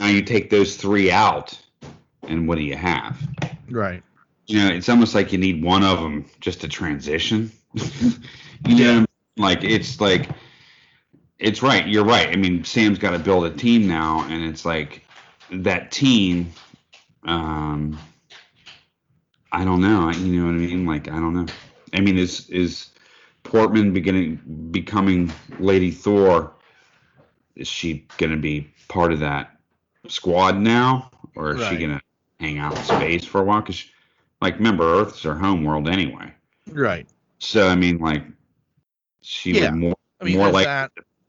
Now 0.00 0.08
you 0.08 0.22
take 0.22 0.50
those 0.50 0.76
three 0.76 1.12
out, 1.12 1.56
and 2.24 2.48
what 2.48 2.58
do 2.58 2.64
you 2.64 2.76
have? 2.76 3.20
Right. 3.70 4.02
you 4.46 4.58
know, 4.58 4.68
it's 4.68 4.88
almost 4.88 5.14
like 5.14 5.32
you 5.32 5.38
need 5.38 5.62
one 5.62 5.84
of 5.84 6.00
them 6.00 6.26
just 6.40 6.60
to 6.62 6.68
transition. 6.68 7.52
you 8.66 8.84
know, 8.84 9.06
like 9.36 9.62
it's 9.62 10.00
like 10.00 10.28
it's 11.38 11.62
right. 11.62 11.86
You're 11.86 12.04
right. 12.04 12.28
I 12.28 12.36
mean, 12.36 12.64
Sam's 12.64 12.98
got 12.98 13.12
to 13.12 13.18
build 13.18 13.44
a 13.44 13.50
team 13.50 13.86
now, 13.86 14.26
and 14.28 14.44
it's 14.44 14.64
like 14.64 15.06
that 15.52 15.90
team. 15.90 16.52
Um, 17.24 17.98
I 19.52 19.64
don't 19.64 19.80
know. 19.80 20.10
You 20.10 20.40
know 20.40 20.46
what 20.46 20.54
I 20.54 20.58
mean? 20.58 20.86
Like 20.86 21.08
I 21.08 21.20
don't 21.20 21.34
know. 21.34 21.46
I 21.92 22.00
mean, 22.00 22.18
is 22.18 22.48
is 22.50 22.90
Portman 23.42 23.92
beginning 23.92 24.40
becoming 24.70 25.32
Lady 25.58 25.90
Thor? 25.90 26.54
Is 27.54 27.68
she 27.68 28.06
gonna 28.16 28.38
be 28.38 28.72
part 28.88 29.12
of 29.12 29.20
that 29.20 29.58
squad 30.08 30.58
now, 30.58 31.10
or 31.36 31.54
is 31.54 31.66
she 31.66 31.76
gonna 31.76 32.00
hang 32.40 32.58
out 32.58 32.76
in 32.76 32.82
space 32.84 33.24
for 33.24 33.42
a 33.42 33.44
while? 33.44 33.60
Because, 33.60 33.84
like, 34.40 34.56
remember, 34.56 34.84
Earth's 34.84 35.22
her 35.22 35.34
home 35.34 35.64
world 35.64 35.86
anyway. 35.88 36.32
Right. 36.72 37.06
So 37.38 37.68
I 37.68 37.76
mean, 37.76 37.98
like, 37.98 38.24
she 39.20 39.50
Yeah. 39.50 39.70
would 39.70 39.74
more 39.78 39.96
I 40.20 40.24
mean, 40.24 40.38
more 40.38 40.50
like. 40.50 40.68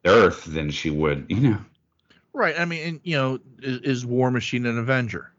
Earth 0.05 0.43
than 0.45 0.69
she 0.69 0.89
would, 0.89 1.25
you 1.29 1.39
know. 1.39 1.57
Right. 2.33 2.59
I 2.59 2.65
mean, 2.65 2.87
and, 2.87 2.99
you 3.03 3.15
know, 3.15 3.39
is, 3.61 3.79
is 3.81 4.05
War 4.05 4.31
Machine 4.31 4.65
an 4.65 4.77
Avenger? 4.77 5.31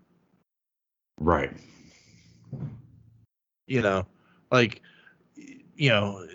Right. 1.18 1.52
You 3.66 3.82
know, 3.82 4.06
like, 4.52 4.82
you 5.76 5.88
know, 5.88 6.26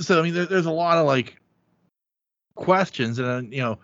so 0.00 0.18
I 0.18 0.22
mean, 0.22 0.34
there, 0.34 0.46
there's 0.46 0.66
a 0.66 0.70
lot 0.70 0.98
of 0.98 1.06
like 1.06 1.38
questions, 2.54 3.18
and 3.18 3.28
uh, 3.28 3.42
you 3.54 3.62
know, 3.62 3.78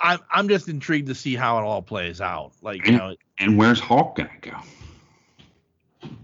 I, 0.00 0.18
I'm 0.30 0.48
just 0.48 0.68
intrigued 0.68 1.08
to 1.08 1.14
see 1.14 1.34
how 1.34 1.58
it 1.58 1.62
all 1.62 1.82
plays 1.82 2.20
out. 2.20 2.52
Like, 2.62 2.86
you 2.86 2.96
know, 2.96 3.16
And 3.38 3.58
where's 3.58 3.80
Hulk 3.80 4.16
gonna 4.16 4.30
go? 4.40 4.52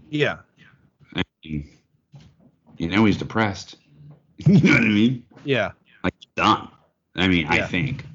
yeah, 0.09 0.37
I 1.15 1.23
mean, 1.43 1.69
you 2.77 2.89
know, 2.89 3.05
he's 3.05 3.17
depressed. 3.17 3.75
you 4.37 4.59
know 4.61 4.73
what 4.73 4.81
I 4.83 4.87
mean? 4.87 5.25
yeah, 5.43 5.71
Like 6.03 6.13
done. 6.35 6.69
I 7.15 7.27
mean, 7.27 7.47
I 7.47 7.67
think. 7.67 8.05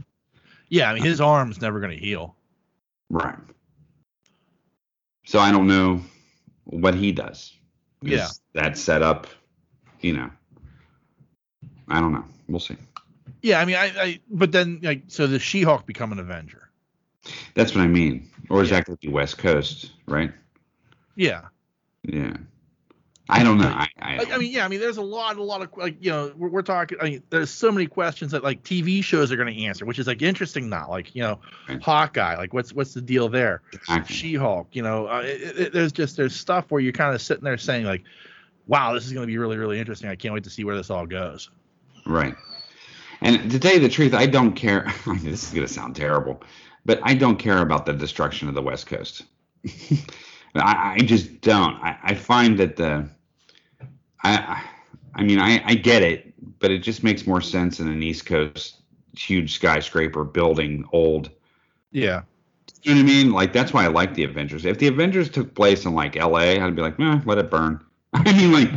Yeah. 0.69 0.91
I 0.91 0.95
mean, 0.95 1.03
his 1.03 1.21
arm's 1.21 1.61
never 1.61 1.81
gonna 1.81 1.95
heal. 1.95 2.35
Right. 3.11 3.39
So 5.27 5.39
I 5.39 5.51
don't 5.51 5.67
know 5.67 6.03
what 6.65 6.95
he 6.95 7.13
does. 7.13 7.55
Yeah. 8.03 8.29
That 8.53 8.77
set 8.77 9.03
up, 9.03 9.27
you 10.01 10.15
know. 10.15 10.31
I 11.89 12.01
don't 12.01 12.13
know. 12.13 12.25
We'll 12.49 12.61
see. 12.61 12.77
Yeah, 13.43 13.61
I 13.61 13.65
mean, 13.65 13.77
I, 13.77 13.93
I 13.99 14.21
but 14.31 14.53
then 14.53 14.81
like, 14.83 15.03
so 15.09 15.27
the 15.27 15.39
She-Hulk 15.39 15.87
become 15.87 16.13
an 16.13 16.19
Avenger? 16.19 16.71
That's 17.55 17.75
what 17.75 17.83
I 17.83 17.87
mean. 17.87 18.31
Or 18.51 18.63
is 18.63 18.71
Yeah. 18.71 18.77
that 18.77 18.87
going 18.87 18.97
to 18.99 19.07
be 19.07 19.13
West 19.13 19.39
Coast, 19.39 19.93
right? 20.07 20.33
Yeah. 21.17 21.43
Yeah. 22.03 22.37
I 23.29 23.43
don't 23.43 23.57
know. 23.57 23.69
I, 23.69 23.89
I, 23.99 24.17
I, 24.17 24.35
I 24.35 24.39
mean, 24.39 24.53
yeah, 24.53 24.67
I 24.67 24.69
mean, 24.69 24.81
there's 24.81 24.99
a 24.99 25.03
lot, 25.03 25.39
a 25.39 25.43
lot 25.43 25.63
of 25.63 25.71
like, 25.77 25.97
you 25.99 26.11
know, 26.11 26.33
we're, 26.37 26.49
we're 26.49 26.63
talking. 26.63 26.99
I 27.01 27.05
mean, 27.05 27.23
there's 27.31 27.51
so 27.51 27.73
many 27.73 27.87
questions 27.87 28.33
that 28.33 28.45
like 28.45 28.63
TV 28.63 29.03
shows 29.03 29.33
are 29.33 29.37
going 29.37 29.53
to 29.55 29.65
answer, 29.65 29.87
which 29.87 29.99
is 29.99 30.07
like 30.07 30.21
interesting 30.21 30.69
Not 30.69 30.91
Like, 30.91 31.15
you 31.15 31.23
know, 31.23 31.41
Right. 31.69 31.83
Hawkeye, 31.83 32.37
like, 32.37 32.53
what's 32.53 32.75
what's 32.75 32.93
the 32.93 33.01
deal 33.01 33.31
there? 33.31 33.63
Exactly. 33.73 34.15
She-Hulk, 34.15 34.69
you 34.73 34.83
know, 34.83 35.07
uh, 35.07 35.23
it, 35.25 35.59
it, 35.59 35.73
there's 35.73 35.93
just 35.93 36.17
there's 36.19 36.37
stuff 36.37 36.71
where 36.71 36.83
you're 36.83 36.93
kind 36.93 37.15
of 37.15 37.23
sitting 37.23 37.45
there 37.45 37.57
saying 37.57 37.87
like, 37.87 38.03
wow, 38.67 38.93
this 38.93 39.07
is 39.07 39.13
going 39.13 39.23
to 39.23 39.27
be 39.27 39.39
really, 39.39 39.57
really 39.57 39.79
interesting. 39.79 40.11
I 40.11 40.17
can't 40.17 40.35
wait 40.35 40.45
to 40.45 40.51
see 40.51 40.65
where 40.65 40.77
this 40.77 40.91
all 40.91 41.07
goes. 41.07 41.51
Right. 42.05 42.35
And 43.23 43.51
to 43.51 43.59
tell 43.59 43.73
you 43.73 43.81
the 43.81 43.89
truth, 43.89 44.13
I 44.13 44.27
don't 44.27 44.53
care. 44.53 44.93
this 45.07 45.45
is 45.45 45.51
going 45.51 45.67
to 45.67 45.73
sound 45.73 45.97
terrible, 45.97 46.43
but 46.85 47.01
I 47.03 47.15
don't 47.15 47.39
care 47.39 47.59
about 47.59 47.87
the 47.87 47.95
destruction 47.95 48.49
of 48.49 48.55
the 48.55 48.63
West 48.63 48.87
Coast. 48.87 49.25
I, 50.55 50.95
I 50.95 50.99
just 51.05 51.41
don't. 51.41 51.75
I, 51.83 51.99
I 52.03 52.15
find 52.15 52.59
that 52.59 52.77
the, 52.77 53.09
I, 54.23 54.63
I- 55.15 55.23
mean, 55.23 55.39
I, 55.39 55.63
I 55.65 55.75
get 55.75 56.03
it, 56.03 56.33
but 56.59 56.71
it 56.71 56.79
just 56.79 57.03
makes 57.05 57.27
more 57.27 57.41
sense 57.41 57.81
in 57.81 57.89
an 57.89 58.03
East 58.03 58.27
Coast 58.27 58.81
huge 59.17 59.55
skyscraper 59.55 60.25
building 60.25 60.85
old. 60.93 61.31
Yeah. 61.93 62.23
You 62.83 62.95
know 62.95 63.01
what 63.01 63.11
I 63.11 63.13
mean? 63.13 63.31
Like 63.33 63.53
that's 63.53 63.73
why 63.73 63.85
I 63.85 63.89
like 63.89 64.15
the 64.15 64.25
Avengers. 64.25 64.65
If 64.65 64.79
the 64.79 64.89
Avengers 64.89 65.31
took 65.31 65.55
place 65.55 65.85
in 65.85 65.95
like 65.95 66.17
L.A., 66.17 66.59
I'd 66.61 66.75
be 66.77 66.83
like, 66.83 66.99
eh, 67.01 67.21
let 67.25 67.39
it 67.39 67.51
burn. 67.51 67.83
I 68.13 68.33
mean, 68.33 68.53
like, 68.53 68.71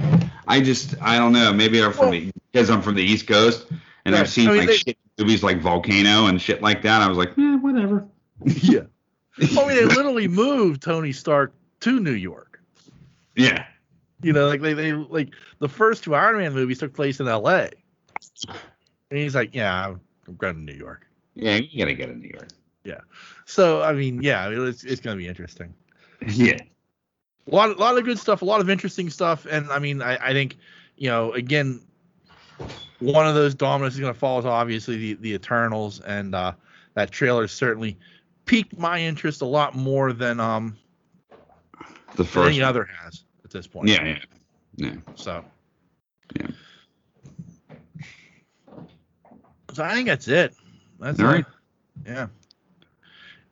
I 0.47 0.61
just, 0.61 0.95
I 1.01 1.17
don't 1.17 1.33
know. 1.33 1.51
Maybe 1.53 1.81
I'm 1.83 1.91
from 1.93 2.11
the 2.11 2.31
because 2.51 2.69
I'm 2.69 2.81
from 2.81 2.95
the 2.95 3.03
East 3.03 3.27
Coast 3.27 3.65
and 4.05 4.13
Right. 4.13 4.21
I've 4.21 4.29
seen 4.29 4.47
I 4.47 4.51
mean, 4.51 4.59
like 4.59 4.67
they- 4.69 4.77
shit 4.77 4.97
movies 5.17 5.43
like 5.43 5.59
Volcano 5.61 6.27
and 6.27 6.39
shit 6.41 6.61
like 6.61 6.83
that. 6.83 7.01
I 7.01 7.07
was 7.07 7.17
like, 7.17 7.29
eh, 7.37 7.55
whatever. 7.57 8.05
Yeah. 8.45 8.81
I 9.41 9.67
mean, 9.67 9.67
they 9.75 9.85
literally 9.85 10.27
moved 10.27 10.83
Tony 10.83 11.11
Stark 11.11 11.53
to 11.81 11.99
New 11.99 12.13
York. 12.13 12.61
Yeah, 13.35 13.65
You 14.23 14.33
know, 14.33 14.47
like 14.47 14.61
they, 14.61 14.73
they 14.73 14.93
like 14.93 15.29
the 15.59 15.69
first 15.69 16.03
two 16.03 16.15
Iron 16.15 16.37
Man 16.37 16.53
movies 16.53 16.79
took 16.79 16.93
place 16.93 17.19
in 17.19 17.27
L.A. 17.27 17.69
And 19.09 19.19
he's 19.19 19.35
like, 19.35 19.53
yeah, 19.53 19.87
I'm 19.87 20.01
I'm 20.27 20.35
going 20.35 20.55
to 20.55 20.61
New 20.61 20.73
York. 20.73 21.05
yeah, 21.35 21.55
you're 21.55 21.85
gonna 21.85 21.95
get 21.95 22.09
in 22.09 22.19
New 22.19 22.29
York. 22.33 22.49
Yeah. 22.83 22.99
So 23.45 23.81
I 23.83 23.93
mean, 23.93 24.21
yeah, 24.21 24.49
it's 24.49 24.83
it's 24.83 25.01
going 25.01 25.15
to 25.15 25.21
be 25.21 25.27
interesting. 25.27 25.73
Yeah, 26.27 26.57
A 27.51 27.55
lot, 27.55 27.69
a 27.69 27.73
lot 27.73 27.97
of 27.97 28.03
good 28.05 28.17
stuff, 28.17 28.41
a 28.41 28.45
lot 28.45 28.59
of 28.59 28.69
interesting 28.71 29.09
stuff, 29.11 29.45
and 29.49 29.69
I 29.71 29.77
mean, 29.77 30.01
I, 30.01 30.17
I 30.29 30.33
think, 30.33 30.57
you 30.95 31.09
know, 31.09 31.31
again, 31.33 31.79
one 32.99 33.27
of 33.27 33.35
those 33.35 33.53
dominants 33.53 33.95
is 33.95 33.99
going 34.01 34.11
to 34.13 34.19
fall 34.19 34.39
is 34.39 34.45
obviously 34.45 34.97
the 34.97 35.13
the 35.15 35.33
Eternals, 35.35 35.99
and 36.01 36.33
uh, 36.33 36.53
that 36.95 37.11
trailer 37.11 37.47
certainly 37.47 37.97
piqued 38.45 38.77
my 38.79 38.99
interest 38.99 39.41
a 39.41 39.45
lot 39.45 39.75
more 39.75 40.11
than 40.11 40.39
um 40.39 40.75
the 42.17 42.25
first. 42.25 42.47
any 42.47 42.61
other 42.61 42.83
has 42.85 43.23
at 43.43 43.51
this 43.51 43.67
point. 43.67 43.87
Yeah, 43.87 44.03
yeah, 44.05 44.19
yeah. 44.75 44.95
So. 45.15 45.45
Yeah. 46.35 46.47
So 49.73 49.83
I 49.83 49.93
think 49.93 50.07
that's 50.07 50.27
it. 50.27 50.53
That's 50.99 51.19
All 51.19 51.27
it. 51.27 51.29
right. 51.29 51.45
Yeah. 52.05 52.27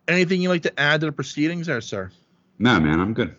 Anything 0.08 0.42
you'd 0.42 0.50
like 0.50 0.64
to 0.64 0.80
add 0.80 1.02
to 1.02 1.08
the 1.08 1.12
proceedings 1.12 1.68
there, 1.68 1.82
sir? 1.82 2.12
No, 2.60 2.80
man, 2.80 3.00
I'm 3.00 3.14
good. 3.14 3.36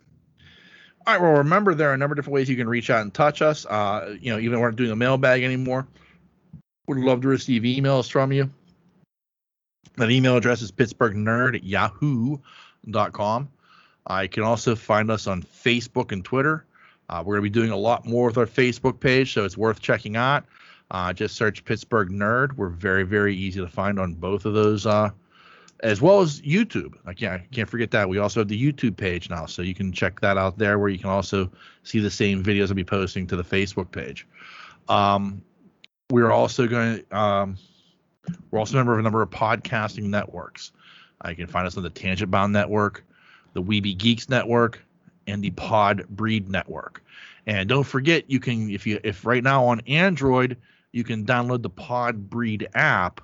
All 1.06 1.14
right. 1.14 1.22
Well, 1.22 1.32
remember 1.38 1.74
there 1.74 1.90
are 1.90 1.94
a 1.94 1.98
number 1.98 2.14
of 2.14 2.16
different 2.16 2.34
ways 2.34 2.48
you 2.48 2.56
can 2.56 2.68
reach 2.68 2.90
out 2.90 3.02
and 3.02 3.12
touch 3.12 3.42
us. 3.42 3.66
Uh, 3.66 4.16
you 4.20 4.32
know, 4.32 4.38
even 4.38 4.54
if 4.54 4.60
we're 4.60 4.70
not 4.70 4.76
doing 4.76 4.90
a 4.90 4.96
mailbag 4.96 5.42
anymore, 5.42 5.86
would 6.86 6.98
love 6.98 7.22
to 7.22 7.28
receive 7.28 7.62
emails 7.62 8.10
from 8.10 8.32
you. 8.32 8.50
That 9.96 10.10
email 10.10 10.36
address 10.36 10.62
is 10.62 10.72
pittsburghnerd 10.72 11.56
at 11.56 11.64
yahoo.com. 11.64 13.48
Uh, 14.08 14.20
you 14.22 14.28
can 14.28 14.42
also 14.42 14.74
find 14.76 15.10
us 15.10 15.26
on 15.26 15.42
Facebook 15.42 16.12
and 16.12 16.24
Twitter. 16.24 16.64
Uh, 17.08 17.22
we're 17.24 17.36
going 17.36 17.44
to 17.44 17.50
be 17.50 17.60
doing 17.60 17.70
a 17.70 17.76
lot 17.76 18.06
more 18.06 18.26
with 18.26 18.38
our 18.38 18.46
Facebook 18.46 19.00
page, 19.00 19.32
so 19.32 19.44
it's 19.44 19.56
worth 19.56 19.80
checking 19.80 20.16
out. 20.16 20.44
Uh, 20.90 21.12
just 21.12 21.36
search 21.36 21.64
Pittsburgh 21.64 22.10
Nerd. 22.10 22.52
We're 22.52 22.68
very, 22.68 23.02
very 23.02 23.34
easy 23.34 23.60
to 23.60 23.68
find 23.68 23.98
on 23.98 24.14
both 24.14 24.44
of 24.44 24.54
those, 24.54 24.86
uh, 24.86 25.10
as 25.80 26.00
well 26.00 26.20
as 26.20 26.40
YouTube. 26.42 26.94
I 27.04 27.14
can't, 27.14 27.50
can't 27.50 27.68
forget 27.68 27.90
that. 27.90 28.08
We 28.08 28.18
also 28.18 28.40
have 28.40 28.48
the 28.48 28.72
YouTube 28.72 28.96
page 28.96 29.28
now, 29.28 29.46
so 29.46 29.62
you 29.62 29.74
can 29.74 29.92
check 29.92 30.20
that 30.20 30.38
out 30.38 30.58
there 30.58 30.78
where 30.78 30.88
you 30.88 30.98
can 30.98 31.10
also 31.10 31.50
see 31.82 31.98
the 31.98 32.10
same 32.10 32.42
videos 32.42 32.68
I'll 32.68 32.74
be 32.74 32.84
posting 32.84 33.26
to 33.28 33.36
the 33.36 33.44
Facebook 33.44 33.90
page. 33.90 34.26
Um, 34.88 35.42
we're 36.10 36.30
also 36.30 36.68
going 36.68 37.04
to, 37.10 37.18
um, 37.18 37.58
We're 38.50 38.58
also 38.58 38.74
a 38.74 38.78
member 38.78 38.92
of 38.92 38.98
a 38.98 39.02
number 39.02 39.22
of 39.22 39.30
podcasting 39.30 40.04
networks. 40.04 40.72
Uh, 41.24 41.30
you 41.30 41.36
can 41.36 41.46
find 41.46 41.66
us 41.66 41.76
on 41.76 41.82
the 41.82 41.90
Tangent 41.90 42.30
Bound 42.30 42.52
Network, 42.52 43.04
the 43.56 43.62
Weeby 43.62 43.96
Geeks 43.96 44.28
Network, 44.28 44.84
and 45.26 45.42
the 45.42 45.50
Pod 45.50 46.06
Breed 46.10 46.48
Network. 46.48 47.02
And 47.46 47.68
don't 47.68 47.84
forget, 47.84 48.30
you 48.30 48.38
can 48.38 48.70
if 48.70 48.86
you 48.86 49.00
if 49.02 49.24
right 49.24 49.42
now 49.42 49.64
on 49.64 49.80
Android, 49.86 50.58
you 50.92 51.02
can 51.02 51.24
download 51.24 51.62
the 51.62 51.70
Pod 51.70 52.28
Breed 52.28 52.68
app 52.74 53.22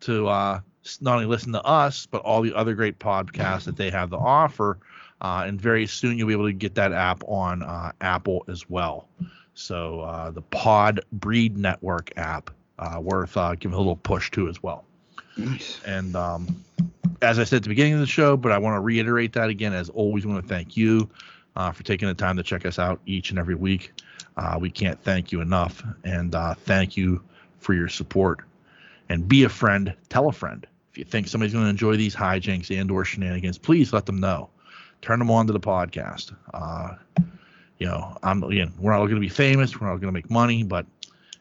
to 0.00 0.28
uh, 0.28 0.60
not 1.00 1.14
only 1.14 1.26
listen 1.26 1.52
to 1.52 1.62
us 1.62 2.06
but 2.06 2.22
all 2.22 2.42
the 2.42 2.54
other 2.54 2.74
great 2.74 2.98
podcasts 2.98 3.64
that 3.64 3.76
they 3.76 3.90
have 3.90 4.10
to 4.10 4.16
offer. 4.18 4.78
Uh, 5.22 5.44
and 5.46 5.60
very 5.60 5.86
soon 5.86 6.16
you'll 6.16 6.28
be 6.28 6.32
able 6.32 6.46
to 6.46 6.52
get 6.52 6.74
that 6.74 6.92
app 6.92 7.22
on 7.26 7.62
uh, 7.62 7.92
Apple 8.00 8.44
as 8.48 8.68
well. 8.70 9.08
So 9.54 10.00
uh, 10.00 10.30
the 10.30 10.42
Pod 10.42 11.00
Breed 11.12 11.56
Network 11.56 12.12
app 12.16 12.50
uh, 12.78 13.00
worth 13.00 13.36
uh, 13.36 13.54
giving 13.54 13.74
a 13.74 13.78
little 13.78 13.96
push 13.96 14.30
to 14.32 14.48
as 14.48 14.62
well. 14.62 14.84
Nice. 15.36 15.80
And 15.86 16.16
um, 16.16 16.64
as 17.22 17.38
I 17.38 17.44
said 17.44 17.58
at 17.58 17.62
the 17.64 17.68
beginning 17.68 17.94
of 17.94 18.00
the 18.00 18.06
show, 18.06 18.36
but 18.36 18.52
I 18.52 18.58
want 18.58 18.76
to 18.76 18.80
reiterate 18.80 19.32
that 19.34 19.50
again. 19.50 19.72
As 19.72 19.88
always, 19.90 20.26
want 20.26 20.42
to 20.42 20.48
thank 20.48 20.76
you 20.76 21.08
uh, 21.56 21.72
for 21.72 21.82
taking 21.82 22.08
the 22.08 22.14
time 22.14 22.36
to 22.36 22.42
check 22.42 22.64
us 22.64 22.78
out 22.78 23.00
each 23.06 23.30
and 23.30 23.38
every 23.38 23.54
week. 23.54 23.92
Uh, 24.36 24.58
we 24.60 24.70
can't 24.70 25.02
thank 25.02 25.32
you 25.32 25.40
enough, 25.40 25.82
and 26.04 26.34
uh, 26.34 26.54
thank 26.54 26.96
you 26.96 27.22
for 27.58 27.74
your 27.74 27.88
support. 27.88 28.40
And 29.08 29.26
be 29.26 29.44
a 29.44 29.48
friend, 29.48 29.94
tell 30.08 30.28
a 30.28 30.32
friend. 30.32 30.66
If 30.90 30.98
you 30.98 31.04
think 31.04 31.28
somebody's 31.28 31.52
going 31.52 31.64
to 31.64 31.70
enjoy 31.70 31.96
these 31.96 32.14
hijinks 32.14 32.76
and/or 32.76 33.04
shenanigans, 33.04 33.58
please 33.58 33.92
let 33.92 34.06
them 34.06 34.20
know. 34.20 34.50
Turn 35.02 35.18
them 35.18 35.30
on 35.30 35.46
to 35.46 35.52
the 35.52 35.60
podcast. 35.60 36.34
Uh, 36.52 36.94
you 37.78 37.86
know, 37.86 38.16
I'm 38.22 38.42
again, 38.44 38.72
we're 38.78 38.92
not 38.92 38.98
going 38.98 39.14
to 39.14 39.20
be 39.20 39.28
famous, 39.28 39.80
we're 39.80 39.86
not 39.86 39.96
going 39.96 40.08
to 40.08 40.12
make 40.12 40.30
money, 40.30 40.62
but 40.62 40.86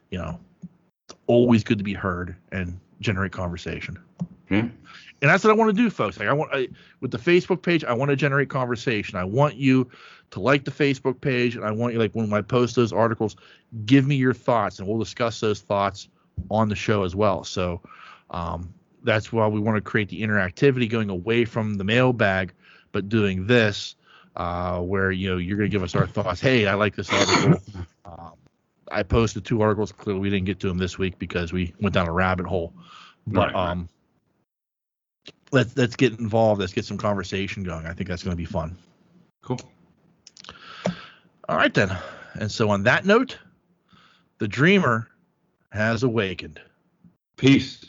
you 0.10 0.18
know, 0.18 0.40
it's 1.06 1.16
always 1.28 1.64
good 1.64 1.78
to 1.78 1.84
be 1.84 1.94
heard 1.94 2.36
and 2.52 2.80
generate 3.02 3.32
conversation. 3.32 4.00
Yeah. 4.50 4.68
And 5.22 5.30
that's 5.30 5.44
what 5.44 5.52
I 5.52 5.54
want 5.54 5.76
to 5.76 5.82
do, 5.82 5.90
folks. 5.90 6.18
Like 6.18 6.30
I 6.30 6.34
want 6.34 6.52
I, 6.54 6.70
with 7.02 7.12
the 7.12 7.18
Facebook 7.18 7.62
page, 7.62 7.84
I 7.84 7.94
want 7.94 8.10
to 8.10 8.16
generate 8.16 8.50
conversation. 8.50 9.18
I 9.18 9.26
want 9.26 9.56
you 9.56 9.90
to 10.32 10.40
like 10.40 10.64
the 10.64 10.72
Facebook 10.72 11.20
page, 11.20 11.56
and 11.56 11.66
I 11.66 11.72
want 11.72 11.94
you 11.94 12.00
like 12.00 12.14
when 12.14 12.32
I 12.32 12.42
post 12.42 12.76
those 12.76 12.94
articles, 12.94 13.36
give 13.86 14.08
me 14.08 14.16
your 14.16 14.34
thoughts, 14.34 14.80
and 14.80 14.88
we'll 14.88 15.00
discuss 15.00 15.40
those 15.40 15.62
thoughts 15.62 16.08
on 16.50 16.70
the 16.70 16.76
show 16.76 17.04
as 17.04 17.16
well. 17.16 17.44
So 17.44 17.82
um, 18.30 18.74
that's 19.04 19.32
why 19.34 19.48
we 19.48 19.60
want 19.60 19.76
to 19.76 19.82
create 19.82 20.10
the 20.10 20.22
interactivity, 20.22 20.90
going 20.90 21.10
away 21.10 21.46
from 21.46 21.76
the 21.76 21.84
mailbag, 21.84 22.54
but 22.92 23.10
doing 23.10 23.46
this 23.48 23.96
uh, 24.36 24.80
where 24.80 25.12
you 25.12 25.30
know 25.30 25.38
you're 25.38 25.58
going 25.58 25.70
to 25.70 25.74
give 25.74 25.84
us 25.84 25.96
our 25.96 26.08
thoughts. 26.08 26.40
Hey, 26.40 26.66
I 26.66 26.76
like 26.76 26.96
this 26.96 27.10
article. 27.12 27.62
um, 28.06 28.34
I 28.92 29.04
posted 29.04 29.46
two 29.46 29.62
articles. 29.62 29.92
Clearly, 29.92 30.22
we 30.22 30.30
didn't 30.30 30.46
get 30.46 30.60
to 30.62 30.68
them 30.68 30.78
this 30.78 30.98
week 30.98 31.20
because 31.20 31.52
we 31.52 31.74
went 31.82 31.94
down 31.94 32.08
a 32.08 32.14
rabbit 32.14 32.46
hole. 32.46 32.74
But 33.28 33.54
Right, 33.54 33.72
um, 33.72 33.90
let's 35.52 35.76
let's 35.78 35.96
get 35.96 36.20
involved. 36.20 36.60
Let's 36.62 36.74
get 36.74 36.86
some 36.86 36.98
conversation 36.98 37.64
going. 37.64 37.86
I 37.86 37.94
think 37.94 38.10
that's 38.10 38.24
going 38.24 38.36
to 38.36 38.38
be 38.38 38.46
fun. 38.46 38.78
Cool. 39.42 39.60
All 41.48 41.58
right 41.58 41.74
then. 41.74 41.96
And 42.36 42.52
so 42.52 42.70
on 42.70 42.84
that 42.84 43.06
note, 43.06 43.38
the 44.38 44.48
dreamer 44.48 45.08
has 45.72 46.04
awakened. 46.04 46.60
Peace. 47.38 47.89